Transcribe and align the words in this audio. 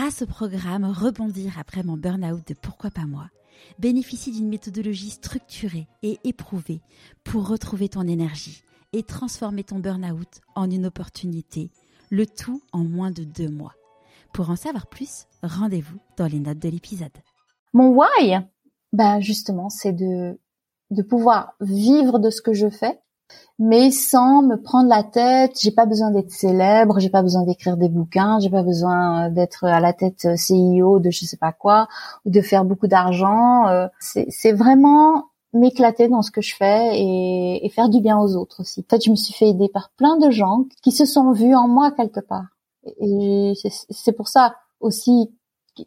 grâce 0.00 0.22
au 0.22 0.26
programme 0.26 0.86
Rebondir 0.86 1.58
après 1.58 1.82
mon 1.82 1.98
burn-out 1.98 2.40
de 2.48 2.54
Pourquoi 2.54 2.90
pas 2.90 3.04
moi, 3.04 3.28
bénéficie 3.78 4.32
d'une 4.32 4.48
méthodologie 4.48 5.10
structurée 5.10 5.88
et 6.02 6.18
éprouvée 6.24 6.80
pour 7.22 7.46
retrouver 7.46 7.90
ton 7.90 8.08
énergie 8.08 8.62
et 8.94 9.02
transformer 9.02 9.62
ton 9.62 9.78
burn-out 9.78 10.40
en 10.54 10.70
une 10.70 10.86
opportunité, 10.86 11.70
le 12.08 12.24
tout 12.24 12.62
en 12.72 12.82
moins 12.82 13.10
de 13.10 13.24
deux 13.24 13.50
mois. 13.50 13.74
Pour 14.32 14.48
en 14.48 14.56
savoir 14.56 14.86
plus, 14.86 15.26
rendez-vous 15.42 15.98
dans 16.16 16.28
les 16.28 16.40
notes 16.40 16.60
de 16.60 16.70
l'épisode. 16.70 17.12
Mon 17.74 17.88
why, 17.88 18.38
bah 18.94 19.20
justement, 19.20 19.68
c'est 19.68 19.92
de 19.92 20.38
pouvoir 21.10 21.56
vivre 21.60 22.18
de 22.18 22.30
ce 22.30 22.40
que 22.40 22.54
je 22.54 22.70
fais, 22.70 22.98
mais 23.58 23.90
sans 23.90 24.42
me 24.42 24.56
prendre 24.56 24.88
la 24.88 25.02
tête. 25.02 25.58
J'ai 25.60 25.70
pas 25.70 25.86
besoin 25.86 26.10
d'être 26.10 26.30
célèbre, 26.30 26.98
j'ai 26.98 27.10
pas 27.10 27.22
besoin 27.22 27.42
d'écrire 27.42 27.76
des 27.76 27.88
bouquins, 27.88 28.38
j'ai 28.40 28.50
pas 28.50 28.62
besoin 28.62 29.28
d'être 29.28 29.64
à 29.64 29.80
la 29.80 29.92
tête 29.92 30.28
CIO 30.36 30.98
de 30.98 31.10
je 31.10 31.26
sais 31.26 31.36
pas 31.36 31.52
quoi 31.52 31.86
ou 32.24 32.30
de 32.30 32.40
faire 32.40 32.64
beaucoup 32.64 32.86
d'argent. 32.86 33.68
Euh, 33.68 33.86
c'est 34.00 34.52
vraiment 34.52 35.26
m'éclater 35.52 36.08
dans 36.08 36.22
ce 36.22 36.30
que 36.30 36.40
je 36.40 36.54
fais 36.54 36.90
et, 36.94 37.68
faire 37.74 37.88
du 37.88 38.00
bien 38.00 38.18
aux 38.18 38.36
autres 38.36 38.60
aussi. 38.60 38.80
En 38.80 38.90
fait, 38.90 39.04
je 39.04 39.10
me 39.10 39.16
suis 39.16 39.34
fait 39.34 39.48
aider 39.48 39.68
par 39.68 39.90
plein 39.96 40.16
de 40.16 40.30
gens 40.30 40.64
qui 40.82 40.92
se 40.92 41.04
sont 41.04 41.32
vus 41.32 41.54
en 41.54 41.68
moi 41.68 41.90
quelque 41.90 42.20
part. 42.20 42.46
Et 43.00 43.52
c'est 43.90 44.12
pour 44.12 44.28
ça 44.28 44.54
aussi, 44.80 45.30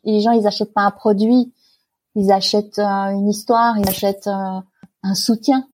les 0.03 0.21
gens, 0.21 0.31
ils 0.31 0.47
achètent 0.47 0.73
pas 0.73 0.83
un 0.83 0.91
produit, 0.91 1.53
ils 2.15 2.31
achètent 2.31 2.79
euh, 2.79 3.09
une 3.09 3.29
histoire, 3.29 3.77
ils 3.79 3.87
achètent 3.87 4.27
euh, 4.27 4.59
un 5.01 5.15
soutien. 5.15 5.65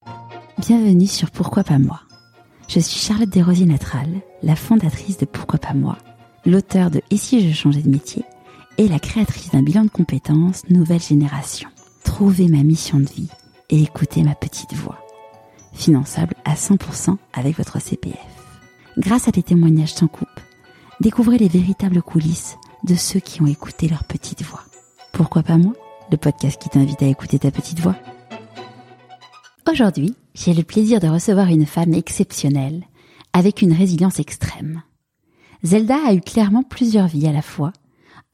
Bienvenue 0.60 1.08
sur 1.08 1.32
Pourquoi 1.32 1.64
pas 1.64 1.80
moi. 1.80 2.02
Je 2.68 2.82
suis 2.82 3.00
Charlotte 3.00 3.30
Desrosiers 3.30 3.66
Natral, 3.66 4.10
la 4.44 4.58
fondatrice 4.58 5.18
de 5.18 5.26
Pourquoi 5.26 5.58
pas 5.58 5.74
moi, 5.74 5.98
l'auteur 6.46 6.92
de 6.92 7.02
Et 7.12 7.16
si 7.16 7.48
je 7.48 7.56
changeais 7.56 7.82
de 7.82 7.90
métier 7.90 8.26
et 8.78 8.90
la 8.90 9.00
créatrice 9.00 9.52
d'un 9.52 9.64
bilan 9.64 9.86
de 9.86 9.90
compétences 9.90 10.68
Nouvelle 10.70 11.00
Génération. 11.00 11.70
Trouver 12.04 12.50
ma 12.50 12.62
mission 12.64 13.00
de 13.00 13.06
vie 13.06 13.30
et 13.70 13.82
écouter 13.82 14.22
ma 14.22 14.36
petite 14.36 14.74
voix. 14.74 15.00
Finançable 15.72 16.36
à 16.44 16.56
100% 16.56 17.16
avec 17.32 17.58
votre 17.58 17.80
CPF. 17.80 18.20
Grâce 18.98 19.30
à 19.30 19.32
des 19.32 19.44
témoignages 19.44 19.94
sans 19.94 20.08
coupe, 20.08 20.28
découvrez 21.00 21.38
les 21.38 21.48
véritables 21.48 22.02
coulisses 22.02 22.58
de 22.84 22.96
ceux 22.96 23.22
qui 23.22 23.42
ont 23.42 23.48
écouté 23.48 23.88
leur 23.88 24.04
petite 24.04 24.44
voix. 24.44 24.66
Pourquoi 25.14 25.42
pas 25.42 25.58
moi 25.58 25.74
Le 26.12 26.18
podcast 26.18 26.62
qui 26.62 26.68
t'invite 26.68 27.02
à 27.02 27.08
écouter 27.08 27.40
ta 27.40 27.50
petite 27.50 27.80
voix. 27.80 27.96
Aujourd'hui, 29.72 30.16
j'ai 30.34 30.56
le 30.56 30.64
plaisir 30.64 31.00
de 31.00 31.08
recevoir 31.08 31.48
une 31.50 31.68
femme 31.68 31.94
exceptionnelle, 31.94 32.86
avec 33.34 33.62
une 33.62 33.74
résilience 33.74 34.18
extrême. 34.18 34.82
Zelda 35.64 35.96
a 36.08 36.14
eu 36.14 36.22
clairement 36.22 36.64
plusieurs 36.64 37.08
vies 37.08 37.28
à 37.28 37.32
la 37.32 37.44
fois, 37.44 37.72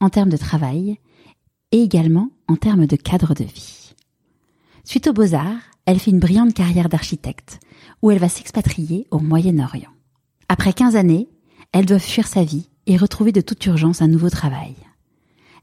en 0.00 0.08
termes 0.08 0.30
de 0.30 0.38
travail, 0.38 0.98
et 1.72 1.82
également 1.82 2.30
en 2.48 2.56
termes 2.56 2.86
de 2.86 2.96
cadre 2.96 3.34
de 3.34 3.44
vie. 3.44 3.94
Suite 4.84 5.08
aux 5.08 5.12
beaux-arts, 5.12 5.60
elle 5.84 5.98
fait 5.98 6.10
une 6.10 6.20
brillante 6.20 6.54
carrière 6.54 6.88
d'architecte, 6.88 7.60
où 8.00 8.10
elle 8.10 8.18
va 8.18 8.30
s'expatrier 8.30 9.06
au 9.10 9.18
Moyen-Orient. 9.18 9.92
Après 10.48 10.72
15 10.72 10.96
années, 10.96 11.28
elle 11.72 11.84
doit 11.84 11.98
fuir 11.98 12.28
sa 12.28 12.44
vie 12.44 12.70
et 12.86 12.96
retrouver 12.96 13.32
de 13.32 13.42
toute 13.42 13.66
urgence 13.66 14.00
un 14.00 14.08
nouveau 14.08 14.30
travail. 14.30 14.74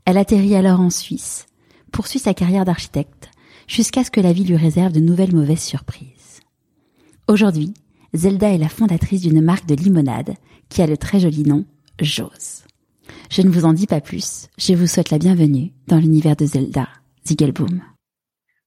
Elle 0.05 0.19
atterrit 0.19 0.55
alors 0.55 0.81
en 0.81 0.91
Suisse, 0.91 1.47
poursuit 1.91 2.19
sa 2.19 2.35
carrière 2.35 2.65
d'architecte, 2.65 3.31
jusqu'à 3.67 4.03
ce 4.03 4.11
que 4.11 4.21
la 4.21 4.33
vie 4.33 4.43
lui 4.43 4.55
réserve 4.55 4.93
de 4.93 4.99
nouvelles 4.99 5.35
mauvaises 5.35 5.63
surprises. 5.63 6.41
Aujourd'hui, 7.27 7.73
Zelda 8.13 8.49
est 8.49 8.57
la 8.57 8.69
fondatrice 8.69 9.21
d'une 9.21 9.41
marque 9.41 9.65
de 9.65 9.75
limonade 9.75 10.35
qui 10.69 10.81
a 10.81 10.87
le 10.87 10.97
très 10.97 11.19
joli 11.19 11.43
nom 11.43 11.65
Jose. 11.99 12.63
Je 13.29 13.41
ne 13.41 13.49
vous 13.49 13.65
en 13.65 13.73
dis 13.73 13.87
pas 13.87 14.01
plus, 14.01 14.47
je 14.57 14.73
vous 14.73 14.87
souhaite 14.87 15.09
la 15.09 15.17
bienvenue 15.17 15.71
dans 15.87 15.97
l'univers 15.97 16.35
de 16.35 16.45
Zelda, 16.45 16.87
Ziggelboom. 17.25 17.81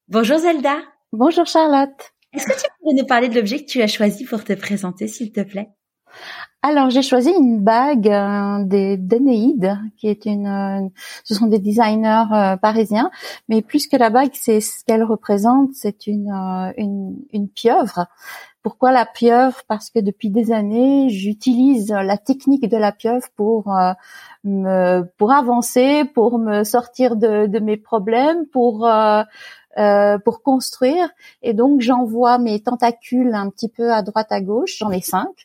Bonjour 0.08 0.38
Zelda. 0.38 0.78
Bonjour 1.12 1.46
Charlotte. 1.46 2.12
Est-ce 2.32 2.46
que 2.46 2.52
tu 2.52 2.66
pourrais 2.78 2.94
nous 2.94 3.06
parler 3.06 3.28
de 3.28 3.34
l'objet 3.34 3.64
que 3.64 3.70
tu 3.70 3.82
as 3.82 3.86
choisi 3.86 4.24
pour 4.24 4.44
te 4.44 4.52
présenter, 4.52 5.08
s'il 5.08 5.32
te 5.32 5.40
plaît? 5.40 5.68
Alors 6.62 6.90
j'ai 6.90 7.02
choisi 7.02 7.30
une 7.30 7.60
bague 7.60 8.08
euh, 8.08 8.64
des 8.64 8.96
d'Enéide, 8.96 9.78
qui 9.96 10.08
est 10.08 10.26
une, 10.26 10.46
euh, 10.48 10.88
ce 11.22 11.34
sont 11.34 11.46
des 11.46 11.60
designers 11.60 12.24
euh, 12.32 12.56
parisiens, 12.56 13.10
mais 13.48 13.62
plus 13.62 13.86
que 13.86 13.96
la 13.96 14.10
bague, 14.10 14.32
c'est 14.34 14.60
ce 14.60 14.84
qu'elle 14.84 15.04
représente, 15.04 15.70
c'est 15.74 16.08
une, 16.08 16.32
une, 16.76 17.16
une 17.32 17.48
pieuvre. 17.48 18.06
Pourquoi 18.64 18.90
la 18.90 19.06
pieuvre? 19.06 19.62
Parce 19.68 19.90
que 19.90 20.00
depuis 20.00 20.28
des 20.28 20.50
années, 20.50 21.08
j'utilise 21.08 21.92
la 21.92 22.18
technique 22.18 22.68
de 22.68 22.76
la 22.76 22.90
pieuvre 22.90 23.28
pour 23.36 23.72
me, 24.42 25.02
pour 25.18 25.32
avancer, 25.32 26.04
pour 26.04 26.40
me 26.40 26.64
sortir 26.64 27.14
de, 27.14 27.46
de 27.46 27.58
mes 27.60 27.76
problèmes, 27.76 28.44
pour 28.46 28.88
euh, 29.78 30.18
pour 30.18 30.42
construire. 30.42 31.08
Et 31.42 31.52
donc 31.52 31.80
j'envoie 31.80 32.38
mes 32.38 32.60
tentacules 32.60 33.34
un 33.34 33.50
petit 33.50 33.68
peu 33.68 33.92
à 33.92 34.02
droite 34.02 34.28
à 34.30 34.40
gauche, 34.40 34.76
j'en 34.78 34.90
ai 34.90 35.00
cinq, 35.00 35.44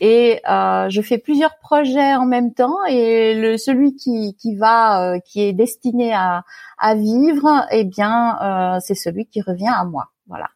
et 0.00 0.40
euh, 0.48 0.88
je 0.90 1.00
fais 1.00 1.18
plusieurs 1.18 1.56
projets 1.58 2.14
en 2.14 2.26
même 2.26 2.52
temps. 2.52 2.84
Et 2.88 3.34
le 3.34 3.56
celui 3.56 3.96
qui 3.96 4.36
qui 4.36 4.54
va, 4.56 5.14
euh, 5.14 5.18
qui 5.24 5.42
est 5.42 5.52
destiné 5.52 6.12
à 6.12 6.44
à 6.78 6.94
vivre, 6.94 7.66
eh 7.70 7.84
bien 7.84 8.38
c'est 8.80 8.94
celui 8.94 9.26
qui 9.26 9.40
revient 9.40 9.72
à 9.74 9.84
moi. 9.84 10.10
Voilà. 10.26 10.48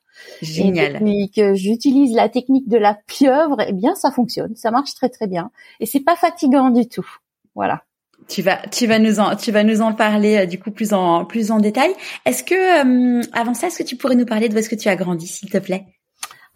Génial. 0.42 1.06
Et 1.06 1.28
que 1.34 1.54
j'utilise 1.54 2.14
la 2.14 2.28
technique 2.28 2.68
de 2.68 2.78
la 2.78 2.94
pieuvre, 3.06 3.56
eh 3.66 3.72
bien 3.72 3.94
ça 3.94 4.10
fonctionne, 4.10 4.54
ça 4.54 4.70
marche 4.70 4.94
très 4.94 5.08
très 5.08 5.26
bien, 5.26 5.50
et 5.80 5.86
c'est 5.86 6.00
pas 6.00 6.16
fatigant 6.16 6.70
du 6.70 6.88
tout. 6.88 7.08
Voilà. 7.54 7.82
Tu 8.28 8.42
vas, 8.42 8.58
tu 8.70 8.86
vas 8.86 8.98
nous 8.98 9.20
en, 9.20 9.36
tu 9.36 9.52
vas 9.52 9.64
nous 9.64 9.80
en 9.82 9.92
parler 9.92 10.38
euh, 10.38 10.46
du 10.46 10.58
coup 10.58 10.70
plus 10.70 10.92
en, 10.92 11.24
plus 11.24 11.50
en 11.50 11.58
détail. 11.58 11.92
Est-ce 12.24 12.42
que, 12.42 13.18
euh, 13.18 13.22
avant 13.32 13.54
ça, 13.54 13.66
est-ce 13.66 13.78
que 13.78 13.82
tu 13.82 13.96
pourrais 13.96 14.14
nous 14.14 14.24
parler 14.24 14.48
de 14.48 14.54
où 14.54 14.58
est-ce 14.58 14.70
que 14.70 14.74
tu 14.74 14.88
as 14.88 14.96
grandi, 14.96 15.26
s'il 15.26 15.50
te 15.50 15.58
plaît? 15.58 15.84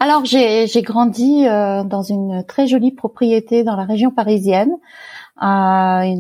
Alors 0.01 0.25
j'ai, 0.25 0.69
grandi 0.83 1.47
euh, 1.47 1.83
dans 1.83 2.03
une 2.03 2.45
très 2.47 2.69
jolie 2.69 2.93
propriété 2.93 3.65
dans 3.65 3.75
la 3.75 3.84
région 3.84 4.12
parisienne. 4.12 4.71
Euh, 5.41 5.44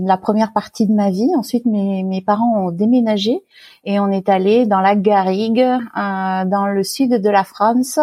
la 0.06 0.16
première 0.16 0.52
partie 0.52 0.86
de 0.86 0.92
ma 0.92 1.10
vie. 1.10 1.28
Ensuite, 1.36 1.66
mes, 1.66 2.04
mes 2.04 2.20
parents 2.20 2.66
ont 2.66 2.70
déménagé 2.70 3.42
et 3.84 3.98
on 3.98 4.08
est 4.08 4.28
allé 4.28 4.66
dans 4.66 4.80
la 4.80 4.94
Garrigue, 4.94 5.60
euh, 5.60 6.44
dans 6.44 6.66
le 6.66 6.82
sud 6.84 7.10
de 7.10 7.28
la 7.28 7.44
France, 7.44 7.98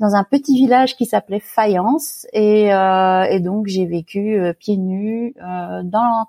dans 0.00 0.14
un 0.14 0.24
petit 0.24 0.56
village 0.56 0.96
qui 0.96 1.06
s'appelait 1.06 1.40
Fayence. 1.40 2.26
Et, 2.32 2.74
euh, 2.74 3.22
et 3.22 3.40
donc, 3.40 3.66
j'ai 3.68 3.86
vécu 3.86 4.40
pieds 4.58 4.76
nus 4.76 5.34
euh, 5.42 5.82
dans 5.84 6.26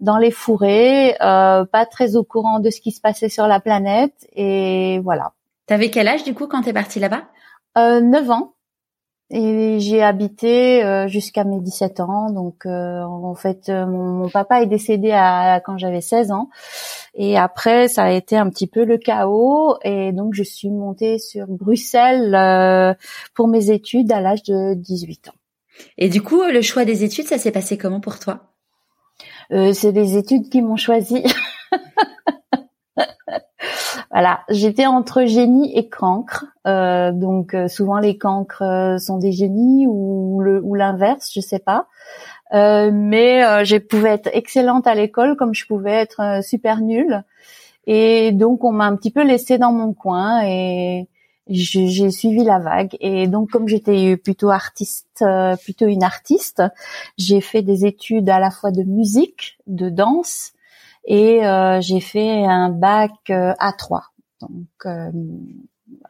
dans 0.00 0.18
les 0.18 0.30
fourrés, 0.30 1.16
pas 1.18 1.86
très 1.90 2.16
au 2.16 2.24
courant 2.24 2.60
de 2.60 2.70
ce 2.70 2.80
qui 2.80 2.92
se 2.92 3.00
passait 3.00 3.28
sur 3.28 3.46
la 3.46 3.60
planète. 3.60 4.26
Et 4.34 5.00
voilà. 5.00 5.32
T'avais 5.66 5.90
quel 5.90 6.08
âge 6.08 6.24
du 6.24 6.34
coup 6.34 6.46
quand 6.46 6.62
t'es 6.62 6.72
partie 6.72 7.00
là-bas? 7.00 7.22
Euh, 7.78 8.00
9 8.00 8.30
ans. 8.30 8.52
Et 9.34 9.80
j'ai 9.80 10.02
habité 10.02 10.84
euh, 10.84 11.08
jusqu'à 11.08 11.44
mes 11.44 11.58
17 11.58 12.00
ans. 12.00 12.30
Donc, 12.30 12.66
euh, 12.66 13.00
en 13.00 13.34
fait, 13.34 13.70
euh, 13.70 13.86
mon, 13.86 14.28
papa 14.28 14.62
est 14.62 14.66
décédé 14.66 15.10
à, 15.10 15.58
quand 15.64 15.78
j'avais 15.78 16.02
16 16.02 16.32
ans. 16.32 16.50
Et 17.14 17.38
après, 17.38 17.88
ça 17.88 18.04
a 18.04 18.10
été 18.10 18.36
un 18.36 18.50
petit 18.50 18.66
peu 18.66 18.84
le 18.84 18.98
chaos. 18.98 19.78
Et 19.84 20.12
donc, 20.12 20.34
je 20.34 20.42
suis 20.42 20.70
montée 20.70 21.18
sur 21.18 21.46
Bruxelles 21.48 22.96
pour 23.32 23.48
mes 23.48 23.70
études 23.70 24.12
à 24.12 24.20
l'âge 24.20 24.42
de 24.42 24.74
18 24.74 25.28
ans. 25.28 25.34
Et 25.96 26.10
du 26.10 26.20
coup, 26.20 26.42
le 26.42 26.60
choix 26.60 26.84
des 26.84 27.02
études, 27.02 27.26
ça 27.26 27.38
s'est 27.38 27.52
passé 27.52 27.78
comment 27.78 28.00
pour 28.00 28.18
toi? 28.18 28.52
C'est 29.50 29.92
des 29.92 30.16
études 30.16 30.50
qui 30.50 30.60
m'ont 30.60 30.76
choisi. 30.76 31.24
Voilà, 34.12 34.42
j'étais 34.50 34.84
entre 34.84 35.24
génie 35.24 35.74
et 35.74 35.88
cancre. 35.88 36.44
Euh, 36.66 37.12
donc 37.12 37.54
euh, 37.54 37.66
souvent 37.66 37.98
les 37.98 38.18
cancres 38.18 38.62
euh, 38.62 38.98
sont 38.98 39.16
des 39.16 39.32
génies 39.32 39.86
ou 39.88 40.40
le 40.42 40.60
ou 40.62 40.74
l'inverse, 40.74 41.30
je 41.34 41.40
sais 41.40 41.58
pas. 41.58 41.86
mais 42.52 43.64
je 43.64 43.78
pouvais 43.78 44.10
être 44.10 44.28
excellente 44.34 44.86
à 44.86 44.94
l'école 44.94 45.36
comme 45.36 45.54
je 45.54 45.66
pouvais 45.66 45.92
être 45.92 46.40
super 46.44 46.82
nulle. 46.82 47.24
Et 47.86 48.32
donc 48.32 48.64
on 48.64 48.72
m'a 48.72 48.84
un 48.84 48.96
petit 48.96 49.10
peu 49.10 49.24
laissée 49.24 49.58
dans 49.58 49.72
mon 49.72 49.94
coin 49.94 50.42
et 50.44 51.08
j'ai 51.48 52.10
suivi 52.10 52.44
la 52.44 52.58
vague. 52.58 52.96
Et 53.00 53.26
donc 53.28 53.50
comme 53.50 53.66
j'étais 53.68 54.18
plutôt 54.18 54.50
artiste, 54.50 55.24
plutôt 55.62 55.86
une 55.86 56.04
artiste, 56.04 56.62
j'ai 57.16 57.40
fait 57.40 57.62
des 57.62 57.86
études 57.86 58.28
à 58.28 58.38
la 58.38 58.50
fois 58.50 58.72
de 58.72 58.82
musique, 58.82 59.58
de 59.66 59.88
danse 59.88 60.52
et 61.04 61.44
euh, 61.44 61.80
j'ai 61.80 62.00
fait 62.00 62.44
un 62.44 62.68
bac 62.68 63.10
euh, 63.30 63.52
A3, 63.54 64.02
donc 64.48 64.86
euh, 64.86 65.10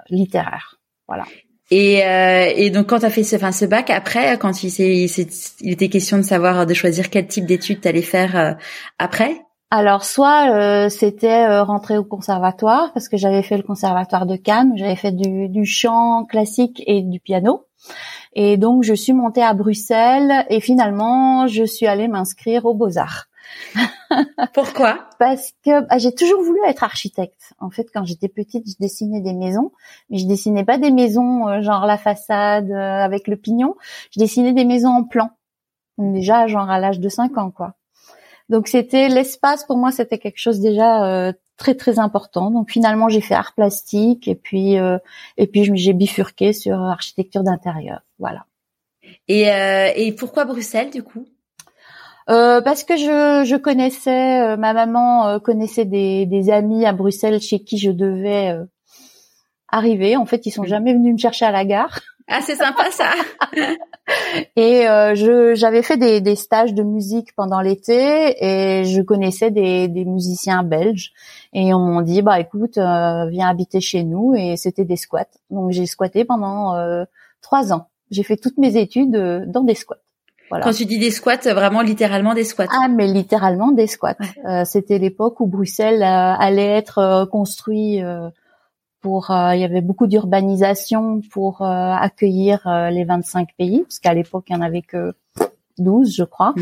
littéraire. 0.08 0.80
Voilà. 1.08 1.24
Et, 1.70 2.04
euh, 2.04 2.52
et 2.54 2.68
donc 2.68 2.88
quand 2.88 2.98
tu 2.98 3.06
as 3.06 3.10
fait 3.10 3.22
ce, 3.22 3.36
enfin, 3.36 3.50
ce 3.50 3.64
bac, 3.64 3.88
après, 3.88 4.36
quand 4.38 4.62
il, 4.62 4.70
il 4.78 5.72
était 5.72 5.88
question 5.88 6.18
de 6.18 6.22
savoir, 6.22 6.66
de 6.66 6.74
choisir 6.74 7.08
quel 7.08 7.26
type 7.26 7.46
d'études 7.46 7.80
tu 7.80 7.88
allais 7.88 8.02
faire 8.02 8.36
euh, 8.36 8.52
après? 8.98 9.40
Alors 9.70 10.04
soit 10.04 10.50
euh, 10.50 10.90
c'était 10.90 11.60
rentrer 11.60 11.96
au 11.96 12.04
conservatoire 12.04 12.92
parce 12.92 13.08
que 13.08 13.16
j'avais 13.16 13.42
fait 13.42 13.56
le 13.56 13.62
conservatoire 13.62 14.26
de 14.26 14.36
Cannes, 14.36 14.74
j'avais 14.76 14.96
fait 14.96 15.12
du, 15.12 15.48
du, 15.48 15.64
chant 15.64 16.26
classique 16.26 16.82
et 16.86 17.00
du 17.00 17.20
piano. 17.20 17.64
Et 18.34 18.58
donc 18.58 18.82
je 18.82 18.92
suis 18.92 19.14
montée 19.14 19.42
à 19.42 19.54
Bruxelles 19.54 20.44
et 20.50 20.60
finalement 20.60 21.46
je 21.46 21.64
suis 21.64 21.86
allée 21.86 22.06
m'inscrire 22.06 22.66
aux 22.66 22.74
Beaux-Arts. 22.74 23.28
Pourquoi? 24.54 25.08
Parce 25.18 25.52
que 25.64 25.80
bah, 25.86 25.98
j'ai 25.98 26.14
toujours 26.14 26.42
voulu 26.42 26.58
être 26.66 26.84
architecte. 26.84 27.54
En 27.58 27.70
fait, 27.70 27.88
quand 27.92 28.04
j'étais 28.04 28.28
petite, 28.28 28.68
je 28.68 28.76
dessinais 28.80 29.20
des 29.20 29.32
maisons, 29.32 29.72
mais 30.10 30.18
je 30.18 30.26
dessinais 30.26 30.64
pas 30.64 30.78
des 30.78 30.90
maisons 30.90 31.48
euh, 31.48 31.62
genre 31.62 31.86
la 31.86 31.98
façade 31.98 32.70
euh, 32.70 33.04
avec 33.04 33.28
le 33.28 33.36
pignon. 33.36 33.76
Je 34.12 34.20
dessinais 34.20 34.52
des 34.52 34.64
maisons 34.64 34.90
en 34.90 35.04
plan. 35.04 35.30
Donc 35.98 36.14
déjà, 36.14 36.46
genre 36.46 36.70
à 36.70 36.78
l'âge 36.78 37.00
de 37.00 37.08
5 37.08 37.36
ans, 37.38 37.50
quoi. 37.50 37.74
Donc 38.48 38.68
c'était 38.68 39.08
l'espace 39.08 39.64
pour 39.64 39.76
moi, 39.76 39.92
c'était 39.92 40.18
quelque 40.18 40.38
chose 40.38 40.60
déjà 40.60 41.04
euh, 41.04 41.32
très 41.56 41.74
très 41.74 41.98
important. 41.98 42.50
Donc 42.50 42.70
finalement, 42.70 43.08
j'ai 43.08 43.20
fait 43.20 43.34
art 43.34 43.54
plastique 43.54 44.28
et 44.28 44.34
puis 44.34 44.74
et 44.74 45.46
puis 45.46 45.76
j'ai 45.76 45.92
bifurqué 45.92 46.52
sur 46.52 46.78
architecture 46.78 47.44
d'intérieur. 47.44 48.02
Voilà. 48.18 48.46
Et, 49.28 49.44
et 49.96 50.12
pourquoi 50.12 50.44
Bruxelles 50.44 50.90
du 50.90 51.02
coup? 51.02 51.24
Euh, 52.30 52.60
parce 52.60 52.84
que 52.84 52.96
je, 52.96 53.44
je 53.44 53.56
connaissais, 53.56 54.42
euh, 54.42 54.56
ma 54.56 54.72
maman 54.72 55.26
euh, 55.26 55.38
connaissait 55.38 55.84
des, 55.84 56.26
des, 56.26 56.50
amis 56.50 56.86
à 56.86 56.92
Bruxelles 56.92 57.40
chez 57.40 57.60
qui 57.60 57.78
je 57.78 57.90
devais 57.90 58.56
arriver. 59.68 60.16
En 60.16 60.26
fait, 60.26 60.46
ils 60.46 60.50
sont 60.50 60.64
jamais 60.64 60.92
venus 60.92 61.14
me 61.14 61.18
chercher 61.18 61.46
à 61.46 61.50
la 61.50 61.64
gare. 61.64 62.00
Ah, 62.28 62.40
c'est 62.40 62.54
sympa 62.54 62.90
ça. 62.90 63.10
et 64.56 64.84
je 65.16 65.54
j'avais 65.56 65.82
fait 65.82 65.96
des, 65.96 66.20
des, 66.20 66.36
stages 66.36 66.72
de 66.72 66.84
musique 66.84 67.34
pendant 67.34 67.60
l'été 67.60 68.36
et 68.44 68.84
je 68.84 69.02
connaissais 69.02 69.50
des, 69.50 69.88
des 69.88 70.04
musiciens 70.04 70.62
belges 70.62 71.12
et 71.52 71.74
on 71.74 71.96
m'a 71.96 72.02
dit 72.02 72.22
bah 72.22 72.38
écoute 72.38 72.76
viens 72.76 73.48
habiter 73.48 73.80
chez 73.80 74.04
nous 74.04 74.34
et 74.34 74.56
c'était 74.56 74.84
des 74.84 74.96
squats. 74.96 75.26
Donc 75.50 75.72
j'ai 75.72 75.86
squatté 75.86 76.24
pendant 76.24 76.76
trois 77.40 77.72
ans. 77.72 77.88
J'ai 78.10 78.22
fait 78.22 78.36
toutes 78.36 78.56
mes 78.56 78.76
études 78.76 79.44
dans 79.48 79.64
des 79.64 79.74
squats. 79.74 79.98
Quand 80.60 80.72
tu 80.72 80.84
dis 80.86 80.98
des 80.98 81.10
squats, 81.10 81.36
vraiment 81.52 81.82
littéralement 81.82 82.34
des 82.34 82.44
squats. 82.44 82.66
Ah, 82.70 82.88
mais 82.88 83.06
littéralement 83.06 83.72
des 83.72 83.86
squats. 83.86 84.16
Euh, 84.46 84.64
c'était 84.64 84.98
l'époque 84.98 85.40
où 85.40 85.46
Bruxelles 85.46 86.02
euh, 86.02 86.34
allait 86.38 86.76
être 86.76 86.98
euh, 86.98 87.26
construit 87.26 88.02
pour. 89.00 89.26
il 89.30 89.60
y 89.60 89.64
avait 89.64 89.80
beaucoup 89.80 90.06
d'urbanisation 90.06 91.20
pour 91.30 91.62
accueillir 91.62 92.60
les 92.90 93.04
25 93.04 93.48
pays, 93.58 93.82
parce 93.82 93.98
qu'à 93.98 94.14
l'époque 94.14 94.44
il 94.48 94.52
y 94.54 94.56
en 94.56 94.62
avait 94.62 94.82
que 94.82 95.14
12, 95.78 96.14
je 96.14 96.24
crois. 96.24 96.54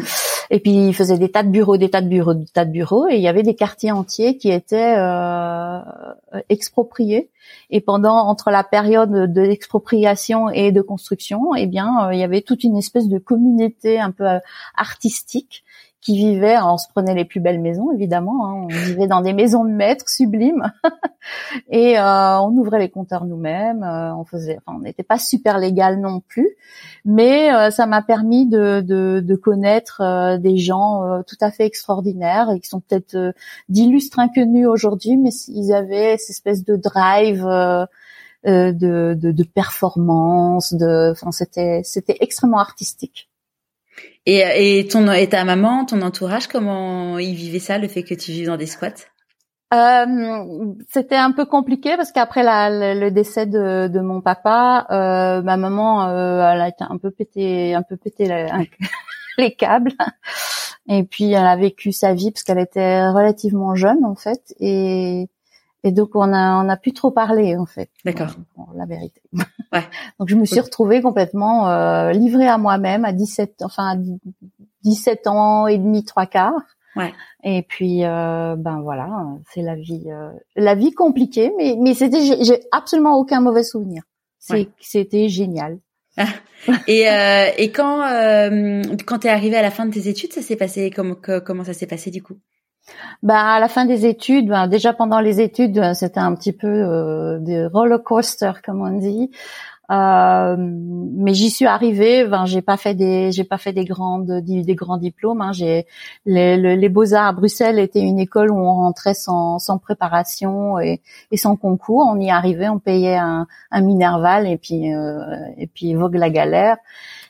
Et 0.52 0.58
puis 0.58 0.72
ils 0.72 0.94
faisaient 0.94 1.18
des 1.18 1.30
tas 1.30 1.44
de 1.44 1.48
bureaux, 1.48 1.76
des 1.76 1.90
tas 1.90 2.00
de 2.00 2.08
bureaux, 2.08 2.34
des 2.34 2.46
tas 2.46 2.64
de 2.64 2.72
bureaux, 2.72 3.08
et 3.08 3.14
il 3.14 3.20
y 3.20 3.28
avait 3.28 3.44
des 3.44 3.54
quartiers 3.54 3.92
entiers 3.92 4.36
qui 4.36 4.50
étaient 4.50 4.96
euh, 4.98 5.78
expropriés. 6.48 7.30
Et 7.70 7.80
pendant 7.80 8.16
entre 8.16 8.50
la 8.50 8.64
période 8.64 9.32
de 9.32 9.40
l'expropriation 9.40 10.50
et 10.50 10.72
de 10.72 10.82
construction, 10.82 11.54
eh 11.54 11.66
bien, 11.66 12.08
euh, 12.08 12.14
il 12.14 12.18
y 12.18 12.24
avait 12.24 12.42
toute 12.42 12.64
une 12.64 12.76
espèce 12.76 13.08
de 13.08 13.18
communauté 13.18 14.00
un 14.00 14.10
peu 14.10 14.26
euh, 14.26 14.38
artistique 14.76 15.64
qui 16.00 16.16
vivaient, 16.16 16.56
on 16.62 16.78
se 16.78 16.88
prenait 16.88 17.14
les 17.14 17.26
plus 17.26 17.40
belles 17.40 17.60
maisons 17.60 17.92
évidemment, 17.92 18.46
hein, 18.46 18.54
on 18.64 18.66
vivait 18.68 19.06
dans 19.06 19.20
des 19.20 19.34
maisons 19.34 19.64
de 19.64 19.70
maîtres 19.70 20.08
sublimes 20.08 20.72
et 21.70 21.98
euh, 21.98 22.40
on 22.40 22.56
ouvrait 22.56 22.78
les 22.78 22.88
compteurs 22.88 23.26
nous-mêmes, 23.26 23.82
euh, 23.82 24.14
on 24.14 24.24
faisait, 24.24 24.58
enfin, 24.64 24.78
on 24.78 24.82
n'était 24.82 25.02
pas 25.02 25.18
super 25.18 25.58
légal 25.58 26.00
non 26.00 26.20
plus, 26.20 26.56
mais 27.04 27.52
euh, 27.52 27.70
ça 27.70 27.86
m'a 27.86 28.00
permis 28.00 28.46
de, 28.46 28.80
de, 28.80 29.20
de 29.20 29.34
connaître 29.36 30.00
euh, 30.00 30.38
des 30.38 30.56
gens 30.56 31.04
euh, 31.04 31.22
tout 31.26 31.36
à 31.40 31.50
fait 31.50 31.66
extraordinaires 31.66 32.50
et 32.50 32.60
qui 32.60 32.68
sont 32.68 32.80
peut-être 32.80 33.34
d'illustres 33.68 34.18
inconnus 34.18 34.66
aujourd'hui, 34.66 35.18
mais 35.18 35.30
ils 35.48 35.72
avaient 35.72 36.16
cette 36.16 36.30
espèce 36.30 36.64
de 36.64 36.76
drive. 36.76 37.44
de, 38.44 38.72
de, 38.72 39.32
de 39.32 39.44
performance, 39.44 40.72
de, 40.72 41.10
enfin 41.12 41.30
c'était 41.30 41.82
c'était 41.84 42.16
extrêmement 42.20 42.58
artistique. 42.58 43.29
Et, 44.26 44.80
et 44.80 44.88
ton 44.88 45.10
et 45.10 45.28
ta 45.28 45.44
maman, 45.44 45.86
ton 45.86 46.02
entourage, 46.02 46.46
comment 46.46 47.18
ils 47.18 47.34
vivaient 47.34 47.58
ça, 47.58 47.78
le 47.78 47.88
fait 47.88 48.02
que 48.02 48.14
tu 48.14 48.32
vives 48.32 48.46
dans 48.46 48.56
des 48.56 48.66
squats? 48.66 49.06
Euh, 49.72 50.74
c'était 50.88 51.16
un 51.16 51.30
peu 51.30 51.44
compliqué 51.44 51.96
parce 51.96 52.10
qu'après 52.10 52.42
la, 52.42 52.94
le, 52.94 53.10
décès 53.10 53.46
de, 53.46 53.86
de 53.86 54.00
mon 54.00 54.20
papa, 54.20 54.86
euh, 54.90 55.42
ma 55.42 55.56
maman, 55.56 56.08
euh, 56.08 56.50
elle 56.52 56.60
a 56.60 56.68
été 56.68 56.84
un 56.88 56.98
peu 56.98 57.12
pété, 57.12 57.74
un 57.74 57.82
peu 57.82 57.96
pété 57.96 58.26
les 59.38 59.54
câbles. 59.54 59.92
Et 60.88 61.04
puis 61.04 61.30
elle 61.32 61.46
a 61.46 61.56
vécu 61.56 61.92
sa 61.92 62.14
vie 62.14 62.32
parce 62.32 62.42
qu'elle 62.42 62.58
était 62.58 63.08
relativement 63.10 63.76
jeune 63.76 64.04
en 64.04 64.16
fait, 64.16 64.54
et 64.58 65.28
et 65.82 65.92
donc 65.92 66.10
on 66.14 66.32
a 66.32 66.62
on 66.62 66.68
a 66.68 66.76
plus 66.76 66.92
trop 66.92 67.10
parlé 67.10 67.56
en 67.56 67.66
fait. 67.66 67.90
D'accord. 68.04 68.34
la 68.74 68.86
vérité. 68.86 69.20
Ouais. 69.72 69.84
donc 70.18 70.28
je 70.28 70.34
me 70.34 70.44
suis 70.44 70.58
retrouvée 70.58 71.00
complètement 71.00 71.68
euh, 71.68 72.10
livrée 72.10 72.48
à 72.48 72.58
moi-même 72.58 73.04
à 73.04 73.12
17 73.12 73.62
enfin 73.62 73.96
à 73.96 73.96
17 74.82 75.28
ans 75.28 75.68
et 75.68 75.78
demi 75.78 76.04
trois 76.04 76.26
quarts. 76.26 76.60
Ouais. 76.96 77.12
Et 77.44 77.62
puis 77.62 78.04
euh, 78.04 78.56
ben 78.56 78.80
voilà, 78.80 79.08
c'est 79.52 79.62
la 79.62 79.76
vie 79.76 80.10
euh, 80.10 80.30
la 80.56 80.74
vie 80.74 80.90
compliquée 80.90 81.52
mais 81.56 81.76
mais 81.78 81.94
c'était 81.94 82.20
j'ai 82.42 82.60
absolument 82.72 83.16
aucun 83.16 83.40
mauvais 83.40 83.62
souvenir. 83.62 84.02
C'est 84.40 84.68
c'était 84.80 85.28
génial. 85.28 85.78
et 86.88 87.08
euh, 87.08 87.46
et 87.56 87.70
quand 87.70 88.02
euh, 88.02 88.82
quand 89.06 89.20
t'es 89.20 89.28
arrivé 89.28 89.56
à 89.56 89.62
la 89.62 89.70
fin 89.70 89.86
de 89.86 89.92
tes 89.92 90.08
études, 90.08 90.32
ça 90.32 90.42
s'est 90.42 90.56
passé 90.56 90.90
comme 90.90 91.16
comment 91.44 91.64
ça 91.64 91.72
s'est 91.74 91.86
passé 91.86 92.10
du 92.10 92.22
coup? 92.22 92.38
Bah 93.22 93.54
à 93.54 93.60
la 93.60 93.68
fin 93.68 93.84
des 93.84 94.06
études, 94.06 94.48
ben, 94.48 94.66
déjà 94.66 94.92
pendant 94.92 95.20
les 95.20 95.40
études, 95.40 95.78
euh, 95.78 95.94
c'était 95.94 96.20
un 96.20 96.34
petit 96.34 96.52
peu 96.52 96.68
euh, 96.68 97.38
des 97.38 97.66
roller 97.66 98.02
coaster 98.02 98.52
comme 98.64 98.82
on 98.82 98.98
dit. 98.98 99.30
Euh, 99.90 100.54
mais 100.58 101.34
j'y 101.34 101.50
suis 101.50 101.66
arrivée. 101.66 102.24
Ben, 102.24 102.46
j'ai 102.46 102.62
pas 102.62 102.76
fait 102.76 102.94
des, 102.94 103.32
j'ai 103.32 103.42
pas 103.44 103.58
fait 103.58 103.72
des 103.72 103.84
grandes, 103.84 104.30
des 104.30 104.74
grands 104.74 104.98
diplômes. 104.98 105.40
Hein. 105.40 105.52
J'ai 105.52 105.86
les, 106.26 106.56
les 106.56 106.88
beaux 106.88 107.12
arts 107.12 107.26
à 107.26 107.32
Bruxelles 107.32 107.78
était 107.78 108.00
une 108.00 108.20
école 108.20 108.52
où 108.52 108.58
on 108.58 108.74
rentrait 108.74 109.14
sans, 109.14 109.58
sans 109.58 109.78
préparation 109.78 110.78
et, 110.78 111.02
et 111.32 111.36
sans 111.36 111.56
concours. 111.56 112.06
On 112.08 112.20
y 112.20 112.30
arrivait, 112.30 112.68
on 112.68 112.78
payait 112.78 113.16
un, 113.16 113.48
un 113.72 113.80
Minerval 113.80 114.46
et 114.46 114.58
puis 114.58 114.94
euh, 114.94 115.18
et 115.56 115.66
puis 115.66 115.94
vogue 115.94 116.14
la 116.14 116.30
galère. 116.30 116.76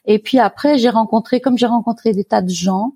Et 0.05 0.19
puis 0.19 0.38
après, 0.38 0.79
j'ai 0.79 0.91
rencontré, 0.91 1.41
comme 1.41 1.56
j'ai 1.58 1.67
rencontré 1.67 2.12
des 2.12 2.25
tas 2.25 2.43
de 2.43 2.50
gens, 2.50 2.93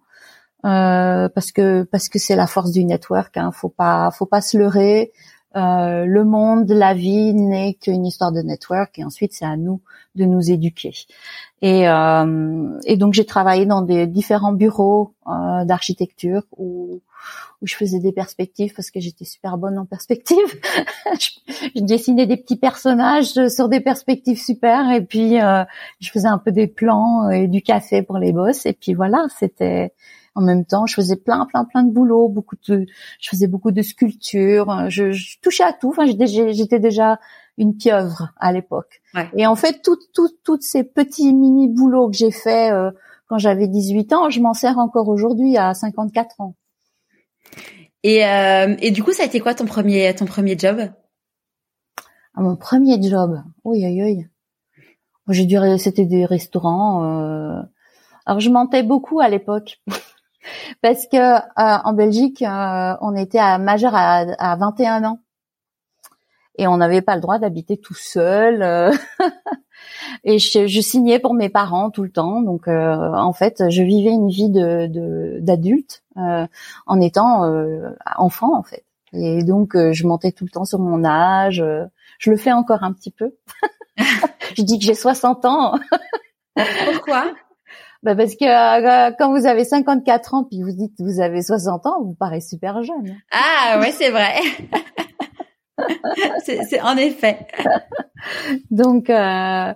euh, 0.64 1.28
parce 1.28 1.52
que 1.52 1.82
parce 1.84 2.08
que 2.08 2.18
c'est 2.18 2.36
la 2.36 2.46
force 2.46 2.70
du 2.70 2.84
network. 2.84 3.36
Hein. 3.36 3.50
Faut 3.52 3.68
pas 3.68 4.10
faut 4.10 4.26
pas 4.26 4.40
se 4.40 4.56
leurrer. 4.58 5.12
Euh, 5.56 6.04
le 6.04 6.24
monde, 6.24 6.68
la 6.70 6.94
vie 6.94 7.32
n'est 7.32 7.74
qu'une 7.74 8.04
histoire 8.04 8.32
de 8.32 8.40
network 8.40 8.98
et 8.98 9.04
ensuite 9.04 9.32
c'est 9.32 9.44
à 9.44 9.56
nous 9.56 9.80
de 10.16 10.24
nous 10.24 10.50
éduquer. 10.50 10.92
Et, 11.62 11.88
euh, 11.88 12.78
et 12.84 12.96
donc 12.96 13.14
j'ai 13.14 13.24
travaillé 13.24 13.64
dans 13.64 13.82
des 13.82 14.06
différents 14.06 14.52
bureaux 14.52 15.14
euh, 15.28 15.64
d'architecture 15.64 16.42
où, 16.56 17.00
où 17.62 17.66
je 17.66 17.74
faisais 17.76 18.00
des 18.00 18.12
perspectives 18.12 18.74
parce 18.74 18.90
que 18.90 19.00
j'étais 19.00 19.24
super 19.24 19.56
bonne 19.56 19.78
en 19.78 19.86
perspective. 19.86 20.36
je, 21.20 21.30
je, 21.76 21.80
dessinais 21.82 22.26
des 22.26 22.36
petits 22.36 22.56
personnages 22.56 23.48
sur 23.48 23.68
des 23.68 23.80
perspectives 23.80 24.40
super 24.40 24.90
et 24.90 25.04
puis 25.04 25.40
euh, 25.40 25.64
je 26.00 26.10
faisais 26.10 26.28
un 26.28 26.38
peu 26.38 26.50
des 26.50 26.66
plans 26.66 27.30
et 27.30 27.46
du 27.46 27.62
café 27.62 28.02
pour 28.02 28.18
les 28.18 28.32
boss 28.32 28.66
et 28.66 28.72
puis 28.72 28.94
voilà 28.94 29.26
c'était 29.38 29.92
en 30.34 30.42
même 30.42 30.64
temps, 30.64 30.86
je 30.86 30.94
faisais 30.94 31.16
plein, 31.16 31.46
plein, 31.46 31.64
plein 31.64 31.84
de 31.84 31.92
boulot, 31.92 32.28
beaucoup 32.28 32.56
de, 32.68 32.86
je 33.20 33.28
faisais 33.28 33.46
beaucoup 33.46 33.70
de 33.70 33.82
sculptures, 33.82 34.90
je, 34.90 35.12
je 35.12 35.38
touchais 35.40 35.64
à 35.64 35.72
tout. 35.72 35.90
Enfin, 35.90 36.06
j'étais 36.06 36.80
déjà 36.80 37.20
une 37.56 37.76
pieuvre 37.76 38.32
à 38.38 38.52
l'époque. 38.52 39.00
Et 39.36 39.46
en 39.46 39.54
fait, 39.54 39.80
tout, 39.82 39.98
tout, 40.12 40.30
toutes 40.42 40.62
ces 40.62 40.82
petits 40.82 41.32
mini 41.32 41.68
boulots 41.68 42.10
que 42.10 42.16
j'ai 42.16 42.32
fait 42.32 42.72
euh, 42.72 42.90
quand 43.28 43.38
j'avais 43.38 43.68
18 43.68 44.12
ans, 44.12 44.30
je 44.30 44.40
m'en 44.40 44.54
sers 44.54 44.78
encore 44.78 45.08
aujourd'hui 45.08 45.56
à 45.56 45.72
54 45.72 46.40
ans. 46.40 46.56
Et, 48.02 48.26
euh, 48.26 48.74
et 48.80 48.90
du 48.90 49.02
coup, 49.02 49.12
ça 49.12 49.22
a 49.22 49.26
été 49.26 49.40
quoi 49.40 49.54
ton 49.54 49.66
premier, 49.66 50.12
ton 50.14 50.26
premier 50.26 50.58
job? 50.58 50.80
Ah, 52.34 52.42
Mon 52.42 52.56
premier 52.56 53.00
job, 53.00 53.40
oui, 53.64 53.84
oui, 53.84 54.02
oui. 54.02 54.26
J'ai 55.28 55.46
dû, 55.46 55.56
c'était 55.78 56.04
des 56.04 56.26
restaurants. 56.26 57.04
Euh... 57.04 57.62
Alors, 58.26 58.40
je 58.40 58.50
mentais 58.50 58.82
beaucoup 58.82 59.20
à 59.20 59.28
l'époque. 59.28 59.80
parce 60.80 61.06
que 61.06 61.16
euh, 61.16 61.40
en 61.56 61.92
Belgique, 61.92 62.42
euh, 62.42 62.94
on 63.00 63.14
était 63.16 63.38
à 63.38 63.58
majeur 63.58 63.94
à, 63.94 64.24
à 64.38 64.56
21 64.56 65.04
ans 65.04 65.20
et 66.56 66.66
on 66.66 66.76
n'avait 66.76 67.02
pas 67.02 67.16
le 67.16 67.20
droit 67.20 67.38
d'habiter 67.38 67.76
tout 67.76 67.94
seul. 67.94 68.62
Euh. 68.62 68.92
et 70.24 70.38
je, 70.38 70.66
je, 70.66 70.80
signais 70.80 71.18
pour 71.18 71.34
mes 71.34 71.48
parents 71.48 71.90
tout 71.90 72.02
le 72.02 72.10
temps. 72.10 72.42
Donc, 72.42 72.68
en 72.68 73.32
fait, 73.32 73.70
je 73.70 73.82
vivais 73.82 74.10
une 74.10 74.28
vie 74.28 74.50
de 74.50 75.38
d'adulte 75.40 76.04
en 76.14 77.00
étant 77.00 77.42
enfant, 78.16 78.56
en 78.56 78.62
fait. 78.62 78.84
Et 79.12 79.42
donc, 79.42 79.76
je 79.76 80.06
mentais 80.06 80.32
tout 80.32 80.44
le 80.44 80.50
temps 80.50 80.64
sur 80.64 80.78
mon 80.78 81.04
âge. 81.04 81.64
je 82.18 82.30
le 82.30 82.36
fais 82.36 82.52
encore 82.52 82.84
un 82.84 82.92
petit 82.92 83.10
peu. 83.10 83.34
je 84.56 84.62
dis 84.62 84.78
que 84.78 84.84
j'ai 84.84 84.94
60 84.94 85.44
ans. 85.46 85.74
Pourquoi? 86.54 87.32
Bah 88.04 88.14
parce 88.14 88.36
que 88.36 88.44
euh, 88.44 89.10
quand 89.18 89.32
vous 89.32 89.46
avez 89.46 89.64
54 89.64 90.34
ans 90.34 90.44
puis 90.44 90.62
vous 90.62 90.72
dites 90.72 90.92
que 90.96 91.02
vous 91.02 91.20
avez 91.20 91.42
60 91.42 91.86
ans, 91.86 92.02
vous 92.02 92.14
paraissez 92.14 92.50
super 92.50 92.82
jeune. 92.82 93.16
Ah 93.32 93.80
ouais, 93.80 93.92
c'est 93.92 94.10
vrai. 94.10 94.34
c'est 96.44 96.80
en 96.82 96.96
effet. 96.98 97.46
Donc 98.70 99.08
euh, 99.08 99.72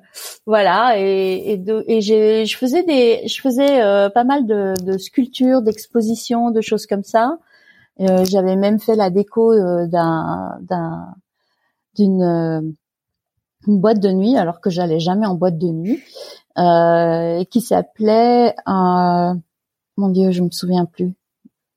voilà 0.46 0.98
et 0.98 1.54
et, 1.54 1.64
et 1.86 2.00
j'ai 2.02 2.44
je 2.44 2.56
faisais 2.56 2.82
des 2.82 3.26
je 3.26 3.40
faisais 3.40 3.82
euh, 3.82 4.10
pas 4.10 4.24
mal 4.24 4.46
de, 4.46 4.74
de 4.84 4.98
sculptures, 4.98 5.62
d'expositions, 5.62 6.50
de 6.50 6.60
choses 6.60 6.86
comme 6.86 7.04
ça. 7.04 7.38
Euh, 8.00 8.24
J'avais 8.24 8.56
même 8.56 8.78
fait 8.78 8.94
la 8.94 9.10
déco 9.10 9.52
euh, 9.52 9.86
d'un 9.86 10.58
d'un 10.60 11.14
d'une 11.96 12.22
euh, 12.22 12.60
une 13.66 13.80
boîte 13.80 14.00
de 14.00 14.10
nuit 14.10 14.36
alors 14.36 14.60
que 14.60 14.70
j'allais 14.70 15.00
jamais 15.00 15.26
en 15.26 15.34
boîte 15.34 15.58
de 15.58 15.68
nuit 15.68 16.02
euh, 16.58 17.44
qui 17.44 17.60
s'appelait 17.60 18.54
mon 18.66 20.08
dieu 20.10 20.30
je 20.30 20.42
me 20.42 20.50
souviens 20.50 20.84
plus 20.84 21.14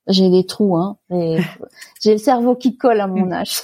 j'ai 0.07 0.29
des 0.29 0.45
trous 0.45 0.75
hein 0.77 0.97
j'ai 1.09 2.13
le 2.13 2.17
cerveau 2.17 2.55
qui 2.55 2.77
colle 2.77 2.99
à 2.99 3.07
mon 3.07 3.31
âge 3.31 3.61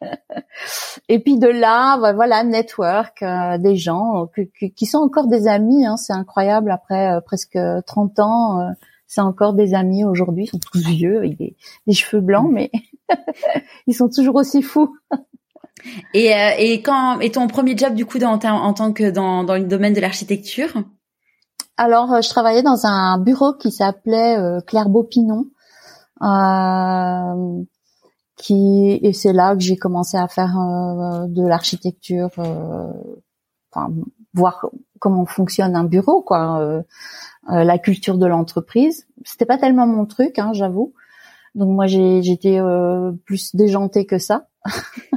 et 1.08 1.18
puis 1.18 1.38
de 1.38 1.48
là, 1.48 1.98
bah, 1.98 2.12
voilà, 2.12 2.44
network, 2.44 3.22
euh, 3.22 3.58
des 3.58 3.76
gens 3.76 4.28
qui 4.76 4.86
sont 4.86 4.98
encore 4.98 5.26
des 5.26 5.46
amis. 5.48 5.86
Hein, 5.86 5.96
c'est 5.96 6.12
incroyable. 6.12 6.70
Après 6.70 7.12
euh, 7.12 7.20
presque 7.20 7.58
30 7.86 8.18
ans, 8.20 8.60
euh, 8.60 8.70
c'est 9.06 9.20
encore 9.20 9.54
des 9.54 9.74
amis 9.74 10.04
aujourd'hui. 10.04 10.44
Ils 10.44 10.48
sont 10.48 10.58
tous 10.58 10.78
vieux, 10.78 11.18
avec 11.18 11.36
des, 11.36 11.56
cheveux 11.92 12.22
blancs, 12.22 12.50
mais 12.50 12.70
ils 13.86 13.94
sont 13.94 14.08
toujours 14.08 14.36
aussi 14.36 14.62
fous. 14.62 14.96
Et, 16.14 16.32
et 16.58 16.82
quand 16.82 17.20
et 17.20 17.30
ton 17.30 17.46
premier 17.46 17.76
job 17.76 17.94
du 17.94 18.06
coup 18.06 18.18
en 18.22 18.38
tant 18.38 18.92
que 18.92 19.10
dans, 19.10 19.44
dans 19.44 19.54
le 19.54 19.64
domaine 19.64 19.94
de 19.94 20.00
l'architecture? 20.00 20.72
Alors, 21.76 22.22
je 22.22 22.28
travaillais 22.28 22.62
dans 22.62 22.86
un 22.86 23.18
bureau 23.18 23.52
qui 23.54 23.72
s'appelait 23.72 24.36
Claire 24.66 24.88
Beaupinon. 24.88 25.46
Euh, 26.22 27.64
qui 28.36 28.98
et 29.02 29.12
c'est 29.12 29.32
là 29.32 29.54
que 29.54 29.60
j'ai 29.60 29.76
commencé 29.76 30.16
à 30.16 30.28
faire 30.28 30.58
euh, 30.58 31.26
de 31.28 31.46
l'architecture, 31.46 32.30
euh, 32.38 32.92
enfin 33.70 33.92
voir 34.32 34.66
comment 34.98 35.26
fonctionne 35.26 35.76
un 35.76 35.84
bureau, 35.84 36.22
quoi, 36.22 36.60
euh, 36.60 36.82
la 37.48 37.78
culture 37.78 38.18
de 38.18 38.26
l'entreprise. 38.26 39.06
C'était 39.24 39.46
pas 39.46 39.58
tellement 39.58 39.86
mon 39.86 40.06
truc, 40.06 40.38
hein, 40.38 40.52
j'avoue. 40.52 40.94
Donc 41.54 41.68
moi 41.68 41.86
j'étais 41.86 42.58
plus 43.24 43.54
déjantée 43.54 44.06
que 44.06 44.18
ça. 44.18 44.48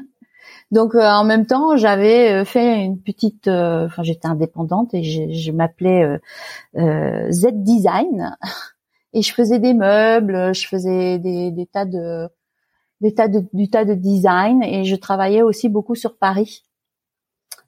Donc 0.71 0.95
en 0.95 1.23
même 1.23 1.45
temps, 1.45 1.77
j'avais 1.77 2.43
fait 2.43 2.83
une 2.83 2.99
petite, 3.01 3.47
enfin 3.47 4.03
j'étais 4.03 4.27
indépendante 4.27 4.93
et 4.93 5.03
je, 5.03 5.51
m'appelais 5.51 6.19
Z 6.75 7.47
Design 7.53 8.35
et 9.13 9.21
je 9.21 9.33
faisais 9.33 9.59
des 9.59 9.73
meubles, 9.73 10.53
je 10.53 10.67
faisais 10.67 11.19
des, 11.19 11.51
des 11.51 11.65
tas 11.65 11.85
de 11.85 12.29
des 13.01 13.13
tas 13.13 13.27
de, 13.27 13.45
du 13.53 13.69
tas 13.69 13.85
de 13.85 13.93
design 13.93 14.63
et 14.63 14.83
je 14.83 14.95
travaillais 14.95 15.41
aussi 15.41 15.69
beaucoup 15.69 15.95
sur 15.95 16.17
Paris. 16.17 16.63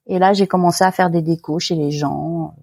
Et 0.07 0.19
là, 0.19 0.33
j'ai 0.33 0.47
commencé 0.47 0.83
à 0.83 0.91
faire 0.91 1.09
des 1.09 1.21
décos 1.21 1.59
chez 1.59 1.75
les 1.75 1.91
gens, 1.91 2.55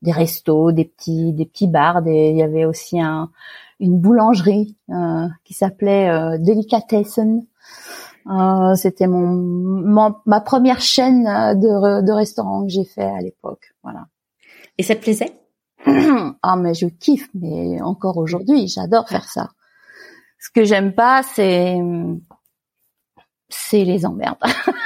des 0.00 0.12
restos, 0.12 0.72
des 0.72 0.86
petits, 0.86 1.32
des 1.32 1.44
petits 1.44 1.68
bars. 1.68 2.02
il 2.06 2.36
y 2.36 2.42
avait 2.42 2.64
aussi 2.64 3.00
un, 3.00 3.30
une 3.78 3.98
boulangerie 3.98 4.76
euh, 4.90 5.28
qui 5.44 5.54
s'appelait 5.54 6.08
euh, 6.08 6.38
Delicatessen. 6.38 7.46
Euh, 8.28 8.74
C'était 8.74 9.06
mon, 9.06 10.14
ma 10.26 10.40
première 10.40 10.80
chaîne 10.80 11.24
de, 11.24 12.04
de 12.04 12.12
restaurants 12.12 12.62
que 12.64 12.70
j'ai 12.70 12.84
fait 12.84 13.04
à 13.04 13.20
l'époque. 13.20 13.72
Voilà. 13.82 14.06
Et 14.78 14.82
ça 14.82 14.94
te 14.94 15.02
plaisait? 15.02 15.32
Ah 16.42 16.56
mais 16.56 16.74
je 16.74 16.86
kiffe, 16.86 17.28
mais 17.34 17.80
encore 17.82 18.16
aujourd'hui, 18.16 18.68
j'adore 18.68 19.08
faire 19.08 19.28
ça. 19.28 19.50
Ce 20.38 20.50
que 20.50 20.64
j'aime 20.64 20.92
pas, 20.92 21.22
c'est 21.22 21.78
c'est 23.48 23.84
les 23.84 24.06
emmerdes. 24.06 24.38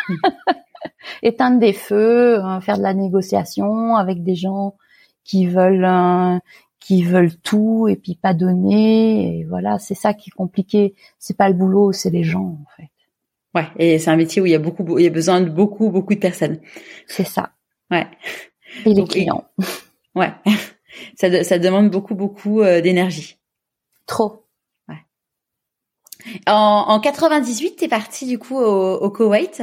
Éteindre 1.22 1.58
des 1.58 1.72
feux, 1.72 2.44
euh, 2.44 2.60
faire 2.60 2.78
de 2.78 2.82
la 2.82 2.94
négociation 2.94 3.96
avec 3.96 4.22
des 4.22 4.34
gens 4.34 4.76
qui 5.24 5.46
veulent 5.46 5.84
euh, 5.84 6.38
qui 6.80 7.02
veulent 7.02 7.36
tout 7.38 7.88
et 7.88 7.96
puis 7.96 8.16
pas 8.16 8.34
donner 8.34 9.38
et 9.40 9.44
voilà, 9.44 9.78
c'est 9.78 9.94
ça 9.94 10.14
qui 10.14 10.30
est 10.30 10.36
compliqué. 10.36 10.94
C'est 11.18 11.36
pas 11.36 11.48
le 11.48 11.54
boulot, 11.54 11.92
c'est 11.92 12.10
les 12.10 12.24
gens 12.24 12.58
en 12.62 12.66
fait. 12.76 12.90
Ouais, 13.56 13.68
et 13.78 13.98
c'est 13.98 14.10
un 14.10 14.16
métier 14.16 14.42
où 14.42 14.46
il 14.46 14.52
y 14.52 14.54
a 14.54 14.58
beaucoup 14.58 14.98
il 14.98 15.04
y 15.04 15.06
a 15.06 15.10
besoin 15.10 15.40
de 15.40 15.48
beaucoup 15.48 15.90
beaucoup 15.90 16.14
de 16.14 16.20
personnes. 16.20 16.60
C'est 17.06 17.25
ça. 17.25 17.52
Ouais. 17.90 18.06
Et 18.84 18.92
les 18.92 19.04
clients. 19.04 19.44
ouais. 20.14 20.32
Ça 21.18 21.44
ça 21.44 21.58
demande 21.58 21.90
beaucoup 21.90 22.14
beaucoup 22.14 22.62
euh, 22.62 22.80
d'énergie. 22.80 23.38
Trop. 24.06 24.46
En, 26.46 26.84
en 26.88 27.00
98, 27.00 27.76
t'es 27.76 27.88
partie 27.88 28.26
du 28.26 28.38
coup 28.38 28.56
au, 28.56 28.94
au 28.94 29.10
Koweït? 29.10 29.62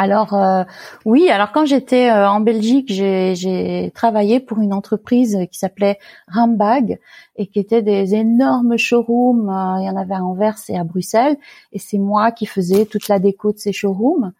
Alors 0.00 0.32
euh, 0.32 0.62
oui, 1.04 1.28
alors 1.28 1.50
quand 1.50 1.66
j'étais 1.66 2.08
euh, 2.08 2.30
en 2.30 2.38
Belgique, 2.38 2.86
j'ai 2.88 3.90
travaillé 3.96 4.38
pour 4.38 4.60
une 4.60 4.72
entreprise 4.72 5.36
qui 5.50 5.58
s'appelait 5.58 5.98
Rambag 6.32 7.00
et 7.34 7.48
qui 7.48 7.58
était 7.58 7.82
des 7.82 8.14
énormes 8.14 8.76
showrooms. 8.78 9.48
Euh, 9.48 9.80
il 9.80 9.86
y 9.86 9.90
en 9.90 9.96
avait 9.96 10.14
à 10.14 10.22
Anvers 10.22 10.54
et 10.68 10.78
à 10.78 10.84
Bruxelles, 10.84 11.36
et 11.72 11.80
c'est 11.80 11.98
moi 11.98 12.30
qui 12.30 12.46
faisais 12.46 12.86
toute 12.86 13.08
la 13.08 13.18
déco 13.18 13.52
de 13.52 13.58
ces 13.58 13.72
showrooms. 13.72 14.32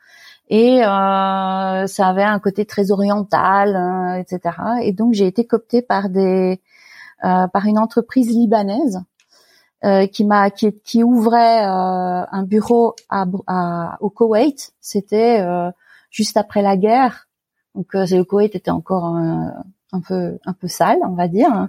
Et 0.48 0.78
ça 0.80 2.06
avait 2.08 2.22
un 2.22 2.38
côté 2.38 2.64
très 2.64 2.90
oriental, 2.90 4.16
etc. 4.18 4.56
Et 4.82 4.92
donc 4.92 5.12
j'ai 5.12 5.26
été 5.26 5.44
cooptée 5.44 5.82
par 5.82 6.08
des 6.08 6.62
par 7.20 7.66
une 7.66 7.78
entreprise 7.78 8.30
libanaise 8.30 9.02
euh, 9.84 10.08
qui 10.08 10.24
m'a 10.24 10.50
qui, 10.50 10.72
qui, 10.82 11.04
ouvrait 11.04 11.64
euh, 11.64 12.24
un 12.32 12.42
bureau 12.42 12.96
à, 13.08 13.26
à, 13.46 13.96
au 14.00 14.10
Koweït. 14.10 14.72
C'était 14.80 15.40
euh, 15.40 15.70
juste 16.10 16.36
après 16.36 16.62
la 16.62 16.76
guerre, 16.76 17.28
donc 17.76 17.86
le 17.94 18.22
Koweït 18.24 18.56
était 18.56 18.72
encore 18.72 19.04
un, 19.04 19.54
un, 19.92 20.00
peu 20.00 20.38
un 20.44 20.52
peu 20.52 20.66
sale, 20.66 20.98
on 21.04 21.14
va 21.14 21.28
dire. 21.28 21.68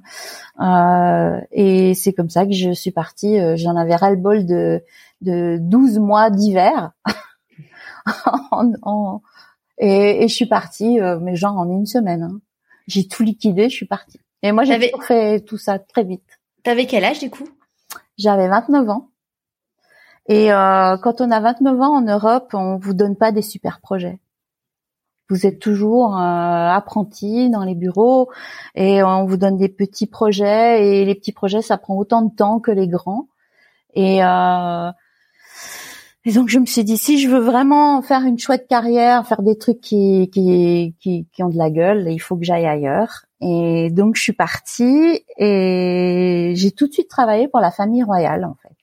Hein. 0.57 1.41
et 1.51 1.93
c'est 1.93 2.13
comme 2.13 2.31
ça 2.31 2.47
que 2.47 2.53
je 2.53 2.71
suis 2.71 2.89
partie. 2.89 3.37
J'en 3.57 3.75
avais 3.75 3.95
ras 3.95 4.09
le 4.09 4.17
bol 4.17 4.45
de 4.47 4.83
de 5.21 5.57
12 5.61 5.99
mois 5.99 6.31
d'hiver. 6.31 6.93
en, 8.51 9.21
et, 9.77 10.23
et, 10.23 10.27
je 10.27 10.33
suis 10.33 10.47
partie, 10.47 10.99
mais 11.21 11.35
genre 11.35 11.57
en 11.57 11.69
une 11.69 11.85
semaine. 11.85 12.23
Hein. 12.23 12.39
J'ai 12.87 13.07
tout 13.07 13.21
liquidé, 13.21 13.69
je 13.69 13.75
suis 13.75 13.85
partie. 13.85 14.19
Et 14.41 14.51
moi, 14.51 14.63
j'avais 14.63 14.91
fait 15.01 15.41
tout 15.41 15.57
ça 15.57 15.77
très 15.77 16.03
vite. 16.03 16.39
T'avais 16.63 16.87
quel 16.87 17.05
âge 17.05 17.19
du 17.19 17.29
coup? 17.29 17.47
J'avais 18.19 18.47
29 18.47 18.89
ans. 18.89 19.09
Et 20.27 20.53
euh, 20.53 20.97
quand 20.97 21.21
on 21.21 21.31
a 21.31 21.39
29 21.39 21.81
ans 21.81 21.95
en 21.95 22.01
Europe, 22.01 22.51
on 22.53 22.77
vous 22.77 22.93
donne 22.93 23.15
pas 23.15 23.31
des 23.31 23.41
super 23.41 23.79
projets. 23.81 24.19
Vous 25.29 25.45
êtes 25.45 25.59
toujours 25.59 26.15
euh, 26.15 26.69
apprenti 26.69 27.49
dans 27.49 27.63
les 27.63 27.75
bureaux 27.75 28.29
et 28.75 29.03
on 29.03 29.25
vous 29.25 29.37
donne 29.37 29.57
des 29.57 29.69
petits 29.69 30.07
projets 30.07 30.85
et 30.85 31.05
les 31.05 31.15
petits 31.15 31.31
projets 31.31 31.61
ça 31.61 31.77
prend 31.77 31.95
autant 31.95 32.23
de 32.23 32.35
temps 32.35 32.59
que 32.59 32.71
les 32.71 32.87
grands. 32.87 33.27
Et, 33.93 34.23
euh, 34.23 34.91
et 36.29 36.31
donc 36.31 36.47
je 36.49 36.59
me 36.59 36.67
suis 36.67 36.83
dit 36.83 36.95
si 36.95 37.17
je 37.17 37.27
veux 37.27 37.39
vraiment 37.39 38.03
faire 38.03 38.21
une 38.23 38.37
chouette 38.37 38.67
carrière, 38.67 39.25
faire 39.25 39.41
des 39.41 39.57
trucs 39.57 39.81
qui 39.81 40.29
qui 40.31 40.95
qui, 40.99 41.27
qui 41.33 41.41
ont 41.41 41.49
de 41.49 41.57
la 41.57 41.71
gueule, 41.71 42.07
il 42.07 42.19
faut 42.19 42.37
que 42.37 42.43
j'aille 42.45 42.67
ailleurs. 42.67 43.25
Et 43.41 43.89
donc 43.89 44.15
je 44.15 44.21
suis 44.21 44.33
partie 44.33 45.25
et 45.39 46.53
j'ai 46.55 46.69
tout 46.69 46.85
de 46.85 46.93
suite 46.93 47.09
travaillé 47.09 47.47
pour 47.47 47.61
la 47.61 47.71
famille 47.71 48.03
royale 48.03 48.45
en 48.45 48.53
fait. 48.61 48.75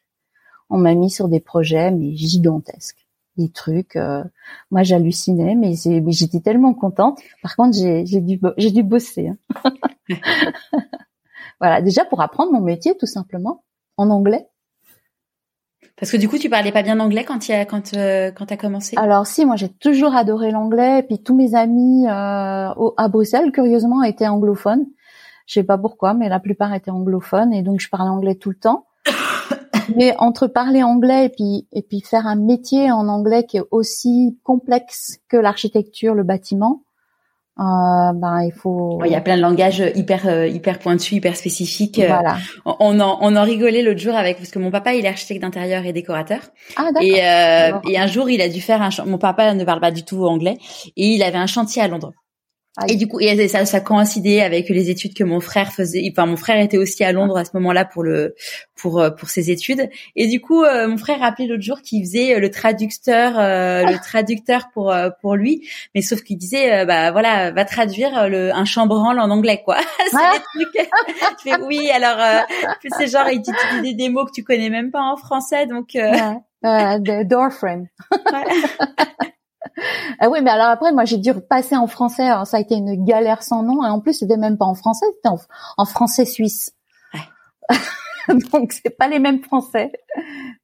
On 0.71 0.79
m'a 0.79 0.97
mis 0.97 1.09
sur 1.09 1.29
des 1.29 1.39
projets 1.39 1.93
mais 1.93 2.17
gigantesques, 2.17 3.07
des 3.37 3.49
trucs. 3.49 3.95
Euh, 3.95 4.25
moi 4.73 4.83
j'hallucinais 4.83 5.55
mais, 5.55 5.75
mais 5.87 6.11
j'étais 6.13 6.41
tellement 6.41 6.75
contente. 6.75 7.21
Par 7.43 7.55
contre 7.55 7.79
j'ai 7.79 8.07
j'ai 8.07 8.21
dû 8.21 8.41
j'ai 8.57 8.73
dû 8.73 8.83
bosser. 8.83 9.29
Hein. 9.29 9.73
voilà 11.61 11.81
déjà 11.81 12.05
pour 12.05 12.21
apprendre 12.23 12.51
mon 12.51 12.61
métier 12.61 12.97
tout 12.97 13.07
simplement 13.07 13.63
en 13.97 14.11
anglais. 14.11 14.49
Parce 15.99 16.13
que 16.13 16.19
du 16.19 16.29
coup, 16.29 16.37
tu 16.37 16.51
parlais 16.51 16.73
pas 16.73 16.83
bien 16.83 17.01
anglais 17.01 17.25
quand 17.25 17.39
tu 17.39 17.53
as 17.53 17.65
quand 17.65 17.95
euh, 17.95 18.31
quand 18.31 18.53
as 18.53 18.57
commencé. 18.59 18.97
Alors 18.99 19.27
si, 19.27 19.47
moi 19.47 19.57
j'ai 19.57 19.71
toujours 19.71 20.15
adoré 20.15 20.51
l'anglais. 20.51 21.01
Et 21.01 21.03
puis 21.03 21.23
tous 21.23 21.35
mes 21.35 21.55
amis 21.55 22.07
euh, 22.07 22.11
à 22.11 23.09
Bruxelles, 23.09 23.51
curieusement, 23.51 24.03
étaient 24.03 24.27
anglophones. 24.27 24.85
Je 25.47 25.55
sais 25.55 25.63
pas 25.63 25.79
pourquoi, 25.79 26.13
mais 26.13 26.29
la 26.29 26.41
plupart 26.41 26.75
étaient 26.75 26.91
anglophones 26.91 27.53
et 27.53 27.63
donc 27.63 27.81
je 27.81 27.89
parlais 27.89 28.11
anglais 28.11 28.35
tout 28.35 28.51
le 28.51 28.57
temps. 28.57 28.87
mais 29.97 30.15
entre 30.19 30.49
parler 30.49 30.83
anglais 30.83 31.27
et 31.27 31.29
puis 31.31 31.67
et 31.73 31.83
puis 31.83 32.03
faire 32.03 32.27
un 32.27 32.37
métier 32.37 32.91
en 32.91 33.09
anglais 33.09 33.45
qui 33.45 33.57
est 33.57 33.65
aussi 33.71 34.39
complexe 34.43 35.19
que 35.29 35.39
l'architecture, 35.39 36.15
le 36.15 36.25
bâtiment, 36.25 36.83
euh, 37.59 38.13
ben 38.13 38.43
il 38.43 38.53
faut. 38.53 39.01
Il 39.07 39.11
y 39.11 39.15
a 39.15 39.21
plein 39.23 39.37
de 39.37 39.41
langages 39.41 39.83
hyper 39.95 40.29
euh, 40.29 40.47
hyper 40.47 40.79
pointus, 40.79 41.13
hyper 41.13 41.37
spécifiques. 41.37 41.99
Euh, 41.99 42.09
voilà. 42.09 42.37
On 42.67 43.01
en 43.01 43.19
on 43.23 43.35
en 43.35 43.43
rigolait 43.45 43.83
l'autre 43.83 44.01
jour 44.01 44.15
avec 44.15 44.37
parce 44.37 44.51
que 44.51 44.59
mon 44.59 44.71
papa 44.71 44.95
il 44.95 45.07
est 45.07 45.09
architecte 45.09 45.41
d'intérieur 45.41 45.87
et 45.87 45.95
décorateur. 45.95 46.41
Ah 46.77 46.91
d'accord. 46.93 47.03
Et 47.03 47.25
euh, 47.25 47.73
et 47.89 47.99
un 47.99 48.07
jour 48.07 48.29
il 48.29 48.43
a 48.43 48.51
dû 48.51 48.61
faire 48.61 48.83
un 48.83 48.91
mon 49.07 49.17
papa 49.17 49.55
ne 49.55 49.65
parle 49.65 49.81
pas 49.81 49.91
du 49.91 50.05
tout 50.05 50.27
anglais 50.27 50.59
et 50.99 51.07
il 51.07 51.23
avait 51.23 51.39
un 51.39 51.47
chantier 51.47 51.81
à 51.81 51.89
Londres. 51.89 52.13
Et 52.89 52.97
du 52.97 53.09
coup, 53.09 53.21
et 53.21 53.49
ça, 53.49 53.65
ça 53.65 53.81
coïncidait 53.81 54.43
avec 54.43 54.69
les 54.69 54.91
études 54.91 55.15
que 55.15 55.25
mon 55.25 55.41
frère 55.41 55.73
faisait. 55.73 56.07
Enfin, 56.11 56.27
mon 56.27 56.37
frère 56.37 56.61
était 56.61 56.77
aussi 56.77 57.05
à 57.05 57.13
Londres 57.13 57.37
à 57.37 57.45
ce 57.45 57.51
moment-là 57.55 57.85
pour 57.85 58.03
le 58.03 58.35
pour 58.75 59.01
euh, 59.01 59.11
pour 59.11 59.31
ses 59.31 59.51
études. 59.51 59.89
Et 60.15 60.27
du 60.27 60.41
coup, 60.41 60.63
euh, 60.63 60.87
mon 60.87 60.99
frère 60.99 61.21
rappelait 61.21 61.47
l'autre 61.47 61.63
jour 61.63 61.81
qu'il 61.81 62.05
faisait 62.05 62.35
euh, 62.35 62.41
le 62.41 62.51
traducteur 62.51 63.35
le 63.37 63.97
traducteur 63.99 64.69
pour 64.75 64.95
pour 65.21 65.37
lui, 65.37 65.67
mais 65.95 66.03
sauf 66.03 66.23
qu'il 66.23 66.37
disait 66.37 66.85
bah 66.85 67.13
voilà, 67.13 67.51
va 67.51 67.65
traduire 67.65 68.29
le 68.29 68.55
un 68.55 68.65
chambranle 68.65 69.19
en 69.21 69.31
anglais 69.31 69.63
quoi. 69.65 69.79
c'est 70.11 70.63
trucs. 70.65 70.89
fais 71.43 71.63
oui, 71.63 71.91
alors 71.91 72.45
c'est 72.99 73.09
genre 73.09 73.29
il 73.31 73.43
t'utilise 73.43 73.97
des 73.97 74.09
mots 74.09 74.25
que 74.25 74.33
tu 74.33 74.45
connais 74.45 74.71
même 74.71 74.91
pas 74.91 75.03
en 75.03 75.17
français, 75.17 75.67
donc. 75.67 75.91
Ouais. 75.95 76.37
Euh, 76.65 77.25
door 77.25 77.53
frame. 77.53 77.87
ah 80.21 80.29
oui, 80.31 80.41
mais 80.43 80.51
alors 80.51 80.69
après, 80.69 80.93
moi, 80.93 81.05
j'ai 81.05 81.19
dû 81.19 81.31
repasser 81.31 81.77
en 81.77 81.87
français. 81.87 82.29
ça 82.45 82.57
a 82.57 82.61
été 82.61 82.77
une 82.77 83.05
galère 83.05 83.43
sans 83.43 83.63
nom. 83.63 83.85
Et 83.85 83.89
en 83.89 84.01
plus, 84.01 84.15
c'était 84.15 84.37
même 84.37 84.57
pas 84.57 84.65
en 84.65 84.75
français, 84.75 85.07
c'était 85.17 85.35
en, 85.77 85.85
français 85.85 86.25
suisse. 86.25 86.73
Ouais. 87.13 87.77
Donc, 88.53 88.73
c'est 88.73 88.91
pas 88.91 89.07
les 89.07 89.21
mêmes 89.21 89.43
français. 89.43 89.93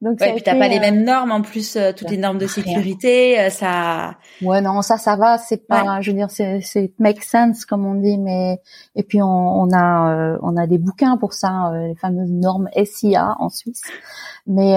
Donc, 0.01 0.21
ouais, 0.21 0.33
puis 0.33 0.43
t'as 0.43 0.59
pas 0.59 0.67
les 0.67 0.79
euh, 0.79 0.81
mêmes 0.81 1.05
normes 1.05 1.31
en 1.31 1.43
plus, 1.43 1.77
euh, 1.77 1.93
toutes 1.97 2.11
les 2.11 2.17
normes 2.17 2.39
de 2.39 2.49
sécurité, 2.49 3.39
euh, 3.39 3.51
ça. 3.51 4.17
Ouais, 4.41 4.61
non, 4.61 4.83
ça, 4.83 4.99
ça 4.99 5.15
va. 5.15 5.39
C'est 5.39 5.69
pas, 5.69 6.01
je 6.01 6.11
veux 6.11 6.17
dire, 6.17 6.31
c'est, 6.31 6.61
c'est 6.61 6.93
make 6.99 7.23
sense 7.23 7.65
comme 7.65 7.87
on 7.87 7.95
dit, 7.95 8.19
mais 8.19 8.59
et 8.97 9.05
puis 9.05 9.23
on, 9.23 9.27
on 9.29 9.73
a, 9.73 10.39
on 10.43 10.57
a 10.57 10.67
des 10.67 10.79
bouquins 10.79 11.17
pour 11.17 11.35
ça, 11.35 11.71
les 11.87 11.95
fameuses 11.95 12.33
normes 12.33 12.69
SIA 12.85 13.37
en 13.39 13.49
Suisse. 13.49 13.83
Mais 14.49 14.77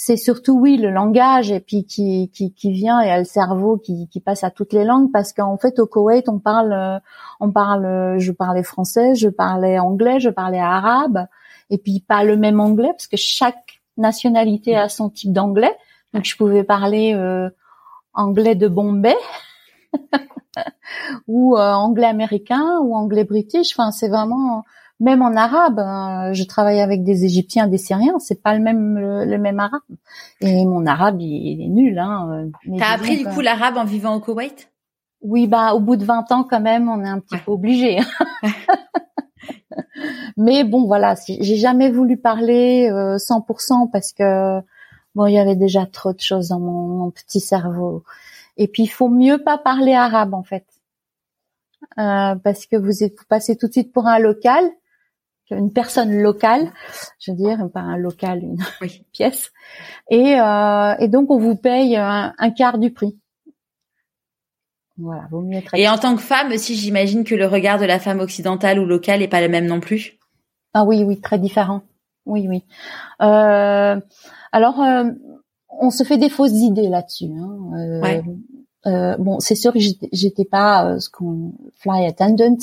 c'est 0.00 0.16
surtout 0.16 0.56
oui 0.58 0.76
le 0.76 0.90
langage 0.90 1.50
et 1.50 1.58
puis 1.58 1.84
qui, 1.84 2.30
qui, 2.32 2.54
qui 2.54 2.72
vient 2.72 3.00
et 3.00 3.10
a 3.10 3.18
le 3.18 3.24
cerveau 3.24 3.78
qui, 3.78 4.08
qui 4.08 4.20
passe 4.20 4.44
à 4.44 4.50
toutes 4.50 4.72
les 4.72 4.84
langues 4.84 5.10
parce 5.12 5.32
qu'en 5.32 5.58
fait 5.58 5.80
au 5.80 5.86
Koweït 5.86 6.28
on 6.28 6.38
parle 6.38 7.02
on 7.40 7.50
parle 7.50 8.16
je 8.18 8.30
parlais 8.30 8.62
français 8.62 9.16
je 9.16 9.28
parlais 9.28 9.80
anglais 9.80 10.20
je 10.20 10.30
parlais 10.30 10.60
arabe 10.60 11.26
et 11.70 11.78
puis 11.78 12.00
pas 12.06 12.22
le 12.22 12.36
même 12.36 12.60
anglais 12.60 12.90
parce 12.92 13.08
que 13.08 13.16
chaque 13.16 13.78
nationalité 13.96 14.76
a 14.76 14.88
son 14.88 15.10
type 15.10 15.32
d'anglais. 15.32 15.76
Donc 16.14 16.24
je 16.24 16.36
pouvais 16.36 16.64
parler 16.64 17.14
euh, 17.14 17.50
anglais 18.14 18.54
de 18.54 18.68
Bombay 18.68 19.16
ou 21.26 21.56
euh, 21.56 21.72
anglais 21.72 22.06
américain 22.06 22.78
ou 22.82 22.96
anglais 22.96 23.24
british. 23.24 23.72
Enfin 23.76 23.90
c'est 23.90 24.08
vraiment 24.08 24.64
même 25.00 25.22
en 25.22 25.34
arabe, 25.36 25.78
hein, 25.78 26.32
je 26.32 26.42
travaille 26.44 26.80
avec 26.80 27.04
des 27.04 27.24
Égyptiens, 27.24 27.68
des 27.68 27.78
Syriens, 27.78 28.18
c'est 28.18 28.42
pas 28.42 28.54
le 28.54 28.60
même 28.60 28.98
le, 28.98 29.38
même 29.38 29.60
arabe. 29.60 29.82
Et 30.40 30.64
mon 30.64 30.86
arabe, 30.86 31.20
il, 31.20 31.62
est 31.62 31.68
nul. 31.68 31.98
Hein, 31.98 32.48
T'as 32.78 32.94
appris 32.94 33.18
du 33.18 33.24
coup 33.24 33.40
l'arabe 33.40 33.76
en 33.76 33.84
vivant 33.84 34.16
au 34.16 34.20
Koweït? 34.20 34.70
Oui, 35.20 35.46
bah 35.46 35.74
au 35.74 35.80
bout 35.80 35.96
de 35.96 36.04
20 36.04 36.32
ans 36.32 36.44
quand 36.44 36.60
même, 36.60 36.88
on 36.88 37.04
est 37.04 37.08
un 37.08 37.20
petit 37.20 37.38
peu 37.38 37.52
obligé. 37.52 37.98
Mais 40.36 40.64
bon, 40.64 40.86
voilà, 40.86 41.14
j'ai 41.26 41.56
jamais 41.56 41.90
voulu 41.90 42.16
parler 42.16 42.88
euh, 42.90 43.16
100% 43.16 43.90
parce 43.90 44.12
que 44.12 44.60
bon, 45.14 45.26
il 45.26 45.34
y 45.34 45.38
avait 45.38 45.56
déjà 45.56 45.86
trop 45.86 46.12
de 46.12 46.20
choses 46.20 46.48
dans 46.48 46.60
mon, 46.60 47.10
petit 47.10 47.40
cerveau. 47.40 48.04
Et 48.56 48.68
puis, 48.68 48.84
il 48.84 48.88
faut 48.88 49.08
mieux 49.08 49.38
pas 49.38 49.58
parler 49.58 49.94
arabe 49.94 50.34
en 50.34 50.42
fait. 50.42 50.66
Euh, 51.98 52.34
parce 52.36 52.66
que 52.66 52.76
vous, 52.76 53.02
êtes, 53.02 53.18
vous 53.18 53.24
passez 53.28 53.56
tout 53.56 53.68
de 53.68 53.72
suite 53.72 53.92
pour 53.92 54.06
un 54.06 54.18
local 54.18 54.64
une 55.50 55.72
personne 55.72 56.20
locale, 56.20 56.72
je 57.18 57.30
veux 57.30 57.36
dire, 57.36 57.58
pas 57.72 57.80
un 57.80 57.96
local, 57.96 58.42
une 58.42 58.58
pièce. 59.12 59.52
Et, 60.10 60.38
euh, 60.40 60.94
et 60.98 61.08
donc 61.08 61.30
on 61.30 61.38
vous 61.38 61.56
paye 61.56 61.96
un, 61.96 62.50
quart 62.56 62.78
du 62.78 62.92
prix. 62.92 63.18
Voilà, 64.98 65.22
vaut 65.30 65.42
mieux 65.42 65.58
être. 65.58 65.74
Et 65.74 65.88
en 65.88 65.96
tant 65.96 66.16
que 66.16 66.22
femme 66.22 66.50
aussi, 66.52 66.74
j'imagine 66.74 67.24
que 67.24 67.34
le 67.34 67.46
regard 67.46 67.78
de 67.78 67.84
la 67.84 68.00
femme 68.00 68.20
occidentale 68.20 68.80
ou 68.80 68.84
locale 68.84 69.22
est 69.22 69.28
pas 69.28 69.40
le 69.40 69.48
même 69.48 69.66
non 69.66 69.80
plus. 69.80 70.18
Ah 70.74 70.84
oui, 70.84 71.04
oui, 71.04 71.20
très 71.20 71.38
différent. 71.38 71.82
Oui, 72.26 72.46
oui. 72.48 72.64
Euh, 73.22 73.98
alors, 74.52 74.80
euh, 74.82 75.04
on 75.68 75.90
se 75.90 76.02
fait 76.02 76.18
des 76.18 76.28
fausses 76.28 76.52
idées 76.52 76.88
là-dessus. 76.88 77.30
Hein. 77.32 78.02
Ouais. 78.02 79.16
bon, 79.18 79.38
c'est 79.38 79.54
sûr 79.54 79.72
que 79.72 79.78
j'étais 79.78 80.44
pas 80.44 80.98
ce 80.98 81.08
qu'on 81.08 81.52
fly 81.76 82.06
attendant. 82.06 82.56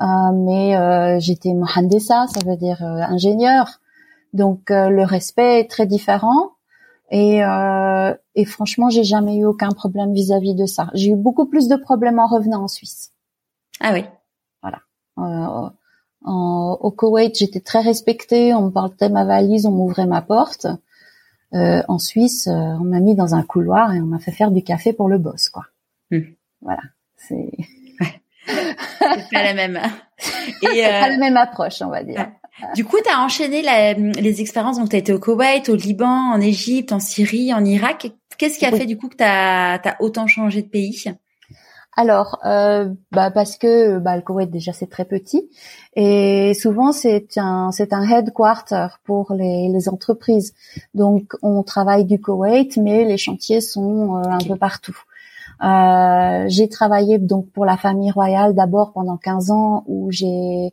Euh, 0.00 0.32
mais 0.32 0.76
euh, 0.76 1.20
j'étais 1.20 1.52
mohandessa, 1.52 2.26
ça 2.28 2.40
veut 2.46 2.56
dire 2.56 2.82
euh, 2.82 3.02
ingénieur. 3.02 3.80
Donc 4.32 4.70
le 4.70 5.04
respect 5.04 5.60
est 5.60 5.70
très 5.70 5.86
différent. 5.86 6.52
Et, 7.10 7.44
euh, 7.44 8.14
et 8.34 8.46
franchement, 8.46 8.88
j'ai 8.88 9.04
jamais 9.04 9.36
eu 9.36 9.44
aucun 9.44 9.68
problème 9.68 10.14
vis-à-vis 10.14 10.54
de 10.54 10.64
ça. 10.64 10.88
J'ai 10.94 11.10
eu 11.10 11.16
beaucoup 11.16 11.44
plus 11.44 11.68
de 11.68 11.76
problèmes 11.76 12.18
en 12.18 12.26
revenant 12.26 12.62
en 12.62 12.68
Suisse. 12.68 13.12
Ah 13.80 13.90
oui. 13.92 14.06
Voilà. 14.62 14.78
Euh, 15.18 15.68
en, 16.24 16.78
au 16.80 16.90
Koweït, 16.90 17.36
j'étais 17.36 17.60
très 17.60 17.82
respectée. 17.82 18.54
On 18.54 18.62
me 18.62 18.70
portait 18.70 19.10
ma 19.10 19.26
valise, 19.26 19.66
on 19.66 19.72
m'ouvrait 19.72 20.06
ma 20.06 20.22
porte. 20.22 20.66
Euh, 21.52 21.82
en 21.86 21.98
Suisse, 21.98 22.48
on 22.48 22.84
m'a 22.84 23.00
mis 23.00 23.14
dans 23.14 23.34
un 23.34 23.42
couloir 23.42 23.92
et 23.92 24.00
on 24.00 24.06
m'a 24.06 24.18
fait 24.18 24.32
faire 24.32 24.50
du 24.50 24.62
café 24.62 24.94
pour 24.94 25.10
le 25.10 25.18
boss, 25.18 25.50
quoi. 25.50 25.66
Hmm. 26.10 26.32
Voilà. 26.62 26.80
C'est 27.18 27.50
c'est 28.46 29.30
pas 29.32 29.42
la 29.42 29.54
même. 29.54 29.80
Et, 30.62 30.86
euh, 30.86 31.00
pas 31.00 31.08
la 31.08 31.16
même 31.16 31.36
approche, 31.36 31.82
on 31.82 31.88
va 31.88 32.02
dire. 32.02 32.28
Du 32.74 32.84
coup, 32.84 32.96
tu 33.04 33.10
as 33.10 33.20
enchaîné 33.20 33.62
la, 33.62 33.94
les 33.94 34.40
expériences. 34.40 34.78
Donc, 34.78 34.90
tu 34.90 34.96
as 34.96 34.98
été 34.98 35.12
au 35.12 35.18
Koweït, 35.18 35.68
au 35.68 35.74
Liban, 35.74 36.32
en 36.32 36.40
Égypte, 36.40 36.92
en 36.92 37.00
Syrie, 37.00 37.52
en 37.52 37.64
Irak. 37.64 38.12
Qu'est-ce 38.38 38.58
qui 38.58 38.66
a 38.66 38.70
fait 38.70 38.86
du 38.86 38.96
coup 38.96 39.08
que 39.08 39.16
tu 39.16 39.24
as, 39.24 39.96
autant 40.00 40.26
changé 40.26 40.62
de 40.62 40.68
pays? 40.68 41.04
Alors, 41.94 42.38
euh, 42.46 42.88
bah 43.10 43.30
parce 43.30 43.58
que 43.58 43.98
bah, 43.98 44.16
le 44.16 44.22
Koweït 44.22 44.50
déjà 44.50 44.72
c'est 44.72 44.88
très 44.88 45.04
petit 45.04 45.50
et 45.94 46.54
souvent 46.54 46.90
c'est 46.90 47.36
un 47.36 47.70
c'est 47.70 47.92
un 47.92 48.02
headquarter 48.02 48.86
pour 49.04 49.34
les, 49.34 49.68
les 49.68 49.88
entreprises. 49.90 50.54
Donc 50.94 51.34
on 51.42 51.62
travaille 51.62 52.06
du 52.06 52.18
Koweït, 52.18 52.78
mais 52.78 53.04
les 53.04 53.18
chantiers 53.18 53.60
sont 53.60 54.16
euh, 54.16 54.22
un 54.22 54.38
peu 54.38 54.56
partout. 54.56 54.98
Euh, 55.62 56.44
j'ai 56.48 56.68
travaillé 56.68 57.18
donc 57.18 57.50
pour 57.52 57.64
la 57.64 57.76
famille 57.76 58.10
royale 58.10 58.54
d'abord 58.54 58.92
pendant 58.92 59.16
15 59.16 59.50
ans 59.50 59.84
où 59.86 60.10
j'ai 60.10 60.72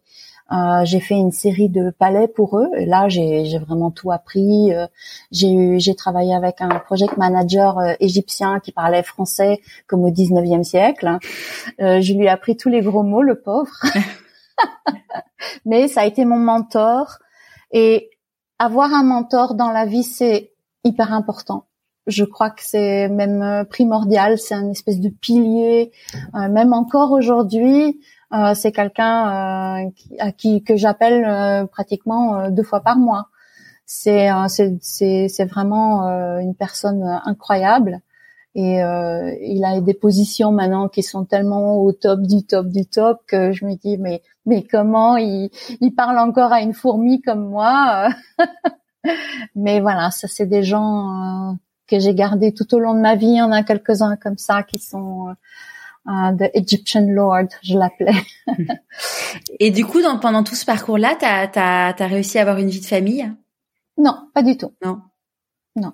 euh, 0.52 0.84
j'ai 0.84 1.00
fait 1.00 1.16
une 1.16 1.32
série 1.32 1.70
de 1.70 1.92
palais 1.92 2.28
pour 2.28 2.58
eux. 2.58 2.70
Et 2.78 2.86
là, 2.86 3.08
j'ai 3.08 3.58
vraiment 3.60 3.92
tout 3.92 4.12
appris. 4.12 4.74
Euh, 4.74 4.88
j'ai 5.32 5.96
travaillé 5.96 6.34
avec 6.34 6.62
un 6.62 6.80
project 6.80 7.18
manager 7.18 7.78
euh, 7.78 7.94
égyptien 8.00 8.60
qui 8.60 8.72
parlait 8.72 9.04
français 9.04 9.62
comme 9.88 10.04
au 10.04 10.10
19e 10.10 10.64
siècle. 10.64 11.18
Euh, 11.80 12.02
je 12.02 12.14
lui 12.14 12.26
ai 12.26 12.30
appris 12.30 12.58
tous 12.58 12.70
les 12.70 12.82
gros 12.82 13.04
mots, 13.04 13.22
le 13.22 13.40
pauvre. 13.40 13.72
Mais 15.66 15.88
ça 15.88 16.02
a 16.02 16.06
été 16.06 16.26
mon 16.26 16.40
mentor. 16.40 17.20
Et 17.72 18.10
avoir 18.58 18.94
un 18.94 19.04
mentor 19.04 19.54
dans 19.54 19.72
la 19.72 19.86
vie, 19.86 20.04
c'est 20.04 20.52
hyper 20.84 21.14
important 21.14 21.66
je 22.10 22.24
crois 22.26 22.50
que 22.50 22.62
c'est 22.64 23.08
même 23.08 23.42
euh, 23.42 23.64
primordial, 23.64 24.38
c'est 24.38 24.56
un 24.56 24.70
espèce 24.70 25.00
de 25.00 25.10
pilier. 25.10 25.92
Euh, 26.36 26.50
même 26.50 26.74
encore 26.74 27.12
aujourd'hui, 27.12 28.00
euh, 28.34 28.54
c'est 28.56 28.72
quelqu'un 28.72 29.90
à 30.20 30.32
qui 30.32 30.64
que 30.64 30.76
j'appelle 30.76 31.68
pratiquement 31.68 32.50
deux 32.50 32.64
fois 32.64 32.82
par 32.82 32.98
mois. 32.98 33.30
C'est 33.86 34.30
c'est 34.82 35.46
vraiment 35.46 36.04
une 36.40 36.54
personne 36.56 37.04
incroyable 37.26 38.02
et 38.56 38.80
il 38.82 39.66
a 39.66 39.82
des 39.82 39.94
positions 39.96 40.52
maintenant 40.52 40.90
qui 40.90 41.02
sont 41.02 41.26
tellement 41.26 41.78
au 41.78 41.92
top 41.92 42.22
du 42.22 42.46
top 42.46 42.68
du 42.68 42.86
top 42.86 43.20
que 43.28 43.52
je 43.52 43.66
me 43.66 43.76
dis 43.76 43.98
mais 43.98 44.22
mais 44.46 44.64
comment 44.64 45.18
il 45.18 45.50
parle 45.98 46.20
encore 46.20 46.54
à 46.54 46.62
une 46.62 46.74
fourmi 46.74 47.22
comme 47.22 47.50
moi 47.50 48.10
mais 49.56 49.80
voilà 49.80 50.12
ça 50.12 50.28
c'est 50.28 50.46
des 50.46 50.62
gens 50.62 51.58
que 51.90 52.00
j'ai 52.00 52.14
gardé 52.14 52.54
tout 52.54 52.74
au 52.76 52.80
long 52.80 52.94
de 52.94 53.00
ma 53.00 53.16
vie. 53.16 53.28
Il 53.28 53.38
y 53.38 53.42
en 53.42 53.52
a 53.52 53.64
quelques-uns 53.64 54.16
comme 54.18 54.38
ça 54.38 54.64
qui 54.64 54.80
sont 54.80 55.30
euh, 56.08 56.32
the 56.38 56.50
Egyptian 56.54 57.06
Lord, 57.08 57.48
je 57.62 57.78
l'appelais. 57.78 58.22
Et 59.60 59.72
du 59.72 59.86
coup, 59.86 60.02
dans, 60.02 60.18
pendant 60.20 60.44
tout 60.44 60.56
ce 60.56 60.66
parcours-là, 60.66 61.16
t'as 61.20 61.50
as, 61.56 62.02
as 62.02 62.08
réussi 62.08 62.38
à 62.38 62.42
avoir 62.42 62.58
une 62.58 62.70
vie 62.70 62.82
de 62.82 62.86
famille? 62.86 63.32
Non, 63.98 64.30
pas 64.34 64.44
du 64.44 64.58
tout. 64.58 64.74
Non. 64.84 65.02
Non. 65.76 65.94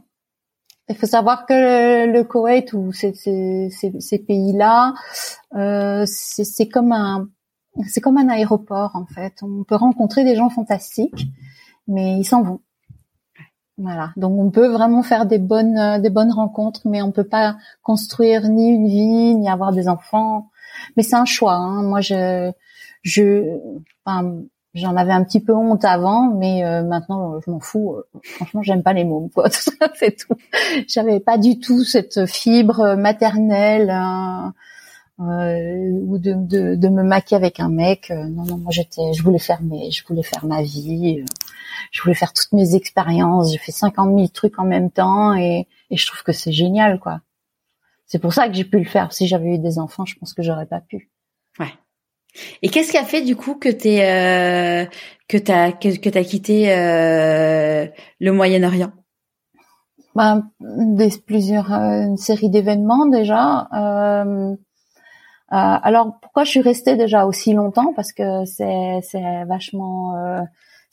Il 0.88 0.96
faut 0.96 1.08
savoir 1.08 1.46
que 1.46 2.06
le, 2.06 2.24
Koweït 2.24 2.74
ou 2.74 2.92
ces, 2.92 3.14
ces, 3.14 3.70
ces, 3.72 4.00
ces 4.00 4.20
pays-là, 4.20 4.94
euh, 5.56 6.06
c'est 6.06 6.68
comme 6.68 6.92
un 6.92 7.28
c'est 7.88 8.02
comme 8.02 8.18
un 8.18 8.30
aéroport 8.30 8.92
en 8.94 9.06
fait. 9.06 9.34
On 9.42 9.64
peut 9.64 9.76
rencontrer 9.76 10.24
des 10.24 10.36
gens 10.36 10.50
fantastiques, 10.50 11.28
mais 11.88 12.18
ils 12.18 12.26
s'en 12.26 12.42
vont. 12.42 12.62
Voilà. 13.78 14.14
Donc 14.16 14.40
on 14.40 14.52
peut 14.52 14.68
vraiment 14.68 15.04
faire 15.04 15.26
des 15.26 15.38
bonnes 15.38 15.78
euh, 15.78 16.00
des 16.00 16.10
bonnes 16.10 16.32
rencontres, 16.32 16.82
mais 16.86 17.02
on 17.02 17.12
peut 17.12 17.26
pas 17.26 17.58
construire 17.84 18.48
ni 18.48 18.70
une 18.70 18.88
vie 18.88 19.36
ni 19.36 19.50
avoir 19.50 19.74
des 19.74 19.90
enfants. 19.90 20.50
Mais 20.96 21.04
c'est 21.04 21.16
un 21.16 21.26
choix. 21.26 21.54
Hein. 21.56 21.84
Moi, 21.84 22.00
je 22.00 22.52
je 23.04 23.58
enfin, 24.06 24.44
j'en 24.74 24.96
avais 24.96 25.12
un 25.12 25.24
petit 25.26 25.42
peu 25.42 25.54
honte 25.54 25.84
avant, 25.84 26.32
mais 26.34 26.64
euh, 26.64 26.84
maintenant 26.84 27.40
je 27.46 27.52
m'en 27.52 27.60
fous. 27.60 27.98
Franchement, 28.24 28.62
j'aime 28.62 28.82
pas 28.84 28.94
les 28.94 29.04
mots. 29.04 29.30
Quoi. 29.34 29.50
c'est 29.96 30.16
tout. 30.16 30.36
J'avais 30.88 31.20
pas 31.20 31.38
du 31.38 31.60
tout 31.60 31.84
cette 31.84 32.26
fibre 32.28 32.96
maternelle. 32.96 33.90
Hein. 33.90 34.54
ou 35.20 36.18
de, 36.18 36.34
de, 36.34 36.76
de, 36.76 36.90
me 36.90 37.04
maquiller 37.04 37.38
avec 37.38 37.60
un 37.60 37.70
mec. 37.70 38.10
non, 38.10 38.46
non, 38.46 38.58
moi 38.58 38.72
j'étais, 38.72 39.14
je 39.14 39.24
voulais 39.24 39.40
faire 39.40 39.62
mes, 39.64 39.92
je 39.92 40.06
voulais 40.06 40.24
faire 40.24 40.46
ma 40.46 40.62
vie, 40.62 41.24
je 41.92 42.02
voulais 42.02 42.16
faire 42.16 42.34
toutes 42.34 42.52
mes 42.52 42.76
expériences. 42.76 43.52
J'ai 43.52 43.58
fait 43.58 43.72
50 43.72 44.16
000 44.16 44.28
trucs 44.30 44.60
en 44.60 44.66
même 44.66 44.92
temps 44.92 45.34
et, 45.36 45.68
et 45.90 45.98
je 45.98 46.06
trouve 46.08 46.24
que 46.24 46.32
c'est 46.34 46.52
génial, 46.52 47.00
quoi. 47.00 47.22
C'est 48.06 48.20
pour 48.20 48.34
ça 48.34 48.48
que 48.48 48.54
j'ai 48.54 48.66
pu 48.66 48.80
le 48.80 48.86
faire. 48.86 49.14
Si 49.14 49.28
j'avais 49.28 49.56
eu 49.56 49.60
des 49.60 49.80
enfants, 49.80 50.06
je 50.06 50.16
pense 50.16 50.34
que 50.34 50.44
j'aurais 50.44 50.68
pas 50.68 50.82
pu. 50.82 51.10
Ouais. 51.60 51.74
Et 52.62 52.70
qu'est-ce 52.70 52.92
qui 52.92 52.98
a 52.98 53.06
fait 53.06 53.22
du 53.22 53.36
coup 53.36 53.56
que 53.56 53.70
t'es 53.70 54.04
euh, 54.04 54.86
que 55.28 55.38
t'as 55.38 55.72
que, 55.72 55.98
que 55.98 56.10
t'as 56.10 56.24
quitté 56.24 56.72
euh, 56.72 57.88
le 58.20 58.32
Moyen-Orient? 58.32 58.92
Bah, 60.16 60.44
des 60.60 61.10
plusieurs 61.26 61.74
euh, 61.74 62.04
une 62.04 62.18
série 62.18 62.50
d'événements 62.50 63.06
déjà. 63.08 63.68
Euh, 63.74 64.52
euh, 64.54 64.56
alors 65.52 66.20
pourquoi 66.22 66.44
je 66.44 66.52
suis 66.52 66.62
restée 66.62 66.96
déjà 66.96 67.26
aussi 67.26 67.54
longtemps? 67.54 67.94
Parce 67.94 68.14
que 68.14 68.46
c'est 68.46 69.00
c'est 69.02 69.44
vachement 69.46 70.16
euh, 70.18 70.42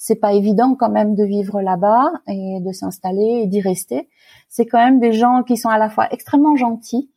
c'est 0.02 0.16
pas 0.16 0.32
évident 0.32 0.74
quand 0.74 0.90
même 0.90 1.14
de 1.14 1.22
vivre 1.22 1.62
là-bas 1.62 2.10
et 2.26 2.58
de 2.60 2.72
s'installer 2.72 3.42
et 3.44 3.46
d'y 3.46 3.60
rester. 3.60 4.08
C'est 4.48 4.66
quand 4.66 4.84
même 4.84 4.98
des 4.98 5.12
gens 5.12 5.44
qui 5.44 5.56
sont 5.56 5.68
à 5.68 5.78
la 5.78 5.88
fois 5.88 6.12
extrêmement 6.12 6.56
gentils, 6.56 7.08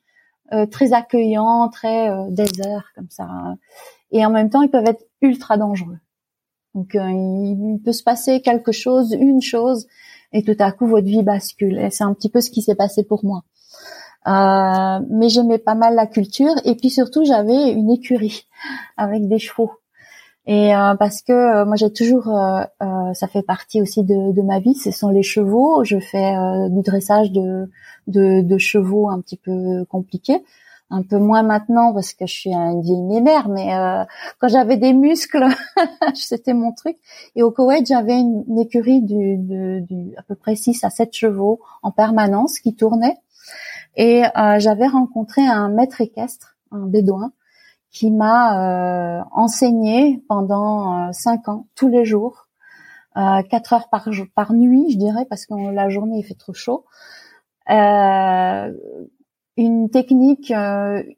euh, 0.53 0.67
très 0.67 0.93
accueillants, 0.93 1.67
très 1.69 2.11
euh, 2.11 2.27
déserts 2.29 2.91
comme 2.93 3.09
ça, 3.09 3.27
et 4.11 4.23
en 4.23 4.29
même 4.29 4.51
temps 4.51 4.61
ils 4.61 4.69
peuvent 4.69 4.85
être 4.85 5.03
ultra 5.21 5.57
dangereux. 5.57 5.97
Donc 6.75 6.93
euh, 6.93 7.09
il, 7.09 7.81
peut 7.83 7.91
se 7.91 8.03
passer 8.03 8.43
quelque 8.43 8.71
chose, 8.71 9.13
une 9.19 9.41
chose, 9.41 9.87
et 10.31 10.43
tout 10.43 10.55
à 10.59 10.71
coup 10.71 10.85
votre 10.85 11.07
vie 11.07 11.23
bascule. 11.23 11.79
Et 11.79 11.89
c'est 11.89 12.03
un 12.03 12.13
petit 12.13 12.29
peu 12.29 12.39
ce 12.39 12.51
qui 12.51 12.61
s'est 12.61 12.75
passé 12.75 13.03
pour 13.03 13.25
moi. 13.25 13.45
Euh, 14.27 14.99
mais 15.09 15.29
j'aimais 15.29 15.57
pas 15.57 15.73
mal 15.73 15.95
la 15.95 16.05
culture 16.05 16.53
et 16.65 16.75
puis 16.75 16.91
surtout 16.91 17.25
j'avais 17.25 17.71
une 17.71 17.89
écurie 17.89 18.45
avec 18.95 19.27
des 19.27 19.39
chevaux. 19.39 19.71
Et 20.47 20.75
euh, 20.75 20.93
parce 20.95 21.21
que 21.23 21.33
euh, 21.33 21.65
moi 21.65 21.75
j'ai 21.75 21.91
toujours, 21.91 22.27
euh, 22.27 23.13
ça 23.13 23.27
fait 23.27 23.41
partie 23.41 23.81
aussi 23.81 24.03
de, 24.03 24.31
de, 24.31 24.41
ma 24.43 24.59
vie, 24.59 24.75
ce 24.75 24.91
sont 24.91 25.09
les 25.09 25.23
chevaux. 25.23 25.83
Je 25.83 25.99
fais 25.99 26.35
du 26.69 26.81
dressage 26.83 27.31
de, 27.31 27.69
de, 28.07 28.41
de, 28.41 28.57
chevaux 28.59 29.09
un 29.09 29.21
petit 29.21 29.37
peu 29.37 29.85
compliqué, 29.89 30.43
un 30.91 31.01
peu 31.01 31.17
moins 31.17 31.41
maintenant 31.41 31.93
parce 31.93 32.13
que 32.13 32.27
je 32.27 32.33
suis 32.33 32.53
une 32.53 32.81
vieille 32.81 33.21
mère, 33.21 33.49
mais 33.49 33.71
quand 34.39 34.47
j'avais 34.47 34.77
des 34.77 34.93
muscles, 34.93 35.47
c'était 36.13 36.53
mon 36.53 36.73
truc. 36.73 36.97
Et 37.35 37.41
au 37.41 37.49
Koweït, 37.49 37.87
j'avais 37.87 38.19
une, 38.19 38.59
écurie 38.59 39.01
du, 39.01 39.37
du, 39.37 40.13
à 40.15 40.21
peu 40.21 40.35
près 40.35 40.55
6 40.55 40.83
à 40.83 40.91
7 40.91 41.11
chevaux 41.11 41.59
en 41.81 41.89
permanence 41.89 42.59
qui 42.59 42.75
tournaient. 42.75 43.17
Et 43.97 44.21
j'avais 44.59 44.87
rencontré 44.87 45.41
un 45.41 45.69
maître 45.69 46.01
équestre, 46.01 46.55
un 46.71 46.85
bédouin, 46.85 47.31
qui 47.95 48.11
m'a 48.11 49.21
euh, 49.21 49.23
enseigné 49.31 50.21
pendant 50.27 51.07
euh, 51.07 51.11
cinq 51.13 51.47
ans, 51.47 51.65
tous 51.75 51.87
les 51.87 52.03
jours, 52.03 52.49
euh, 53.15 53.41
quatre 53.49 53.71
heures 53.71 53.87
par, 53.89 54.09
par 54.35 54.51
nuit, 54.51 54.91
je 54.91 54.97
dirais, 54.97 55.25
parce 55.29 55.45
que 55.45 55.53
la 55.71 55.87
journée 55.87 56.17
il 56.19 56.23
fait 56.23 56.33
trop 56.35 56.53
chaud. 56.53 56.83
Euh, 57.69 58.73
une 59.55 59.89
technique 59.89 60.53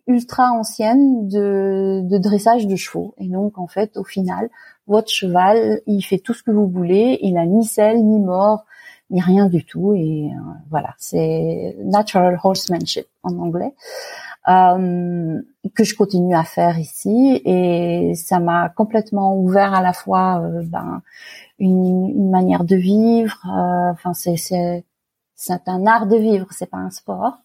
ultra 0.06 0.52
ancienne 0.52 1.28
de, 1.28 2.02
de, 2.04 2.18
dressage 2.20 2.68
de 2.68 2.76
chevaux. 2.76 3.16
Et 3.18 3.28
donc, 3.28 3.58
en 3.58 3.66
fait, 3.66 3.98
au 3.98 4.04
final, 4.04 4.52
votre 4.86 5.10
cheval, 5.10 5.82
il 5.88 6.04
fait 6.04 6.20
tout 6.20 6.36
ce 6.36 6.44
que 6.44 6.52
vous 6.52 6.68
voulez. 6.68 7.18
Il 7.24 7.40
a 7.40 7.48
ni 7.48 7.66
selle, 7.66 8.06
ni 8.06 8.20
mort, 8.20 8.66
ni 9.10 9.20
rien 9.22 9.48
du 9.48 9.66
tout. 9.66 9.96
Et 9.96 10.30
voilà, 10.70 10.94
c'est 11.00 11.76
natural 11.84 12.40
horsemanship 12.44 13.08
en 13.24 13.40
anglais 13.40 13.74
euh, 14.48 15.42
que 15.76 15.84
je 15.84 15.96
continue 15.96 16.36
à 16.36 16.44
faire 16.44 16.80
ici 16.80 17.42
et 17.44 18.14
ça 18.16 18.40
m'a 18.40 18.70
complètement 18.70 19.38
ouvert 19.38 19.74
à 19.74 19.82
la 19.82 19.92
fois 19.92 20.42
euh, 20.42 20.64
ben, 20.64 21.02
une, 21.60 22.10
une, 22.16 22.30
manière 22.30 22.64
de 22.64 22.78
vivre. 22.78 23.38
Euh, 23.46 23.92
enfin, 23.92 24.14
c'est 24.14 24.38
c'est 24.38 24.86
c'est 25.36 25.68
un 25.68 25.86
art 25.86 26.08
de 26.08 26.16
vivre, 26.16 26.48
c'est 26.52 26.70
pas 26.70 26.78
un 26.78 26.92
sport. 26.92 27.40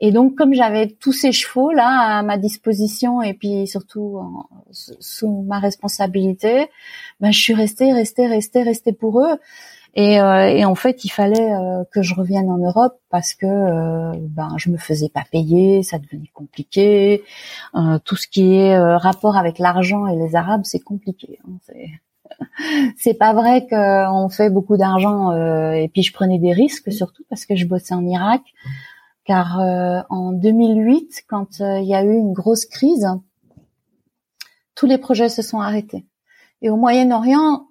Et 0.00 0.12
donc, 0.12 0.36
comme 0.36 0.54
j'avais 0.54 0.86
tous 0.88 1.12
ces 1.12 1.32
chevaux 1.32 1.72
là 1.72 2.18
à 2.18 2.22
ma 2.22 2.38
disposition 2.38 3.20
et 3.20 3.34
puis 3.34 3.66
surtout 3.66 4.20
sous 4.70 5.42
ma 5.42 5.58
responsabilité, 5.58 6.68
ben 7.20 7.32
je 7.32 7.40
suis 7.40 7.54
restée, 7.54 7.92
restée, 7.92 8.28
restée, 8.28 8.62
restée 8.62 8.92
pour 8.92 9.20
eux. 9.20 9.38
Et, 9.94 10.20
euh, 10.20 10.48
et, 10.48 10.64
en 10.64 10.74
fait, 10.74 11.04
il 11.04 11.08
fallait 11.10 11.52
euh, 11.52 11.82
que 11.90 12.02
je 12.02 12.14
revienne 12.14 12.50
en 12.50 12.58
Europe 12.58 13.00
parce 13.10 13.34
que 13.34 13.46
euh, 13.46 14.12
ben 14.16 14.54
je 14.56 14.70
me 14.70 14.76
faisais 14.76 15.08
pas 15.08 15.24
payer, 15.30 15.82
ça 15.82 15.98
devenait 15.98 16.30
compliqué. 16.34 17.24
tout 18.04 18.16
ce 18.16 18.28
qui 18.28 18.54
est 18.54 18.78
rapport 18.78 19.36
avec 19.36 19.58
l'argent 19.58 20.06
et 20.06 20.16
les 20.16 20.36
Arabes, 20.36 20.62
c'est 20.64 20.80
compliqué. 20.80 21.38
Hein, 21.48 21.98
c'est 22.96 23.14
pas 23.18 23.32
vrai 23.32 23.66
qu'on 23.68 24.28
fait 24.28 24.50
beaucoup 24.50 24.76
d'argent 24.76 25.32
et 25.72 25.88
puis 25.88 26.02
je 26.02 26.12
prenais 26.12 26.38
des 26.38 26.52
risques 26.52 26.92
surtout 26.92 27.24
parce 27.30 27.46
que 27.46 27.56
je 27.56 27.66
bossais 27.66 27.94
en 27.94 28.06
Irak 28.06 28.42
car 29.24 29.58
en 30.10 30.32
2008 30.32 31.24
quand 31.28 31.60
il 31.60 31.86
y 31.86 31.94
a 31.94 32.04
eu 32.04 32.14
une 32.14 32.34
grosse 32.34 32.66
crise 32.66 33.08
tous 34.74 34.86
les 34.86 34.98
projets 34.98 35.30
se 35.30 35.42
sont 35.42 35.60
arrêtés 35.60 36.04
et 36.60 36.70
au 36.70 36.76
Moyen-Orient 36.76 37.67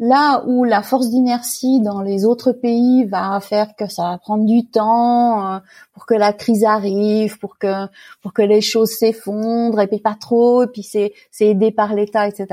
Là 0.00 0.44
où 0.46 0.62
la 0.62 0.82
force 0.82 1.10
d'inertie 1.10 1.80
dans 1.80 2.02
les 2.02 2.24
autres 2.24 2.52
pays 2.52 3.04
va 3.04 3.40
faire 3.40 3.74
que 3.74 3.88
ça 3.88 4.10
va 4.10 4.18
prendre 4.18 4.44
du 4.44 4.64
temps 4.64 5.54
euh, 5.54 5.58
pour 5.92 6.06
que 6.06 6.14
la 6.14 6.32
crise 6.32 6.62
arrive, 6.64 7.38
pour 7.38 7.58
que 7.58 7.86
pour 8.22 8.32
que 8.32 8.42
les 8.42 8.60
choses 8.60 8.90
s'effondrent 8.90 9.80
et 9.80 9.88
puis 9.88 9.98
pas 9.98 10.14
trop, 10.14 10.62
et 10.62 10.66
puis 10.68 10.84
c'est 10.84 11.14
c'est 11.32 11.48
aidé 11.48 11.72
par 11.72 11.94
l'État, 11.94 12.28
etc. 12.28 12.46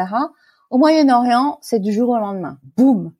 Au 0.71 0.79
Moyen-Orient, 0.79 1.59
c'est 1.61 1.79
du 1.79 1.93
jour 1.93 2.09
au 2.09 2.17
lendemain, 2.17 2.57
boum, 2.77 3.11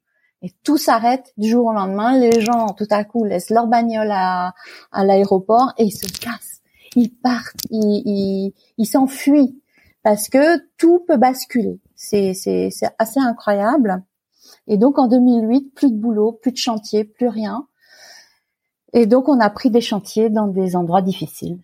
et 0.41 0.51
tout 0.63 0.77
s'arrête 0.77 1.31
du 1.37 1.47
jour 1.47 1.67
au 1.67 1.73
lendemain. 1.73 2.17
Les 2.17 2.41
gens 2.41 2.69
tout 2.69 2.87
à 2.89 3.03
coup 3.03 3.25
laissent 3.25 3.51
leur 3.51 3.67
bagnole 3.67 4.09
à, 4.11 4.55
à 4.91 5.05
l'aéroport 5.05 5.73
et 5.77 5.83
ils 5.83 5.91
se 5.91 6.07
cassent, 6.07 6.61
ils 6.95 7.11
partent, 7.11 7.61
ils 7.69 8.53
ils 8.79 8.85
s'enfuient 8.87 9.61
parce 10.01 10.29
que 10.29 10.57
tout 10.77 11.03
peut 11.07 11.17
basculer. 11.17 11.79
C'est 11.95 12.33
assez 12.97 13.19
incroyable. 13.19 14.03
Et 14.67 14.77
donc 14.77 14.97
en 14.97 15.07
2008, 15.07 15.73
plus 15.75 15.91
de 15.91 15.97
boulot, 15.97 16.31
plus 16.31 16.51
de 16.51 16.57
chantier, 16.57 17.03
plus 17.03 17.27
rien. 17.27 17.67
Et 18.93 19.05
donc 19.05 19.27
on 19.27 19.39
a 19.39 19.49
pris 19.49 19.69
des 19.69 19.81
chantiers 19.81 20.29
dans 20.29 20.47
des 20.47 20.75
endroits 20.75 21.01
difficiles. 21.01 21.59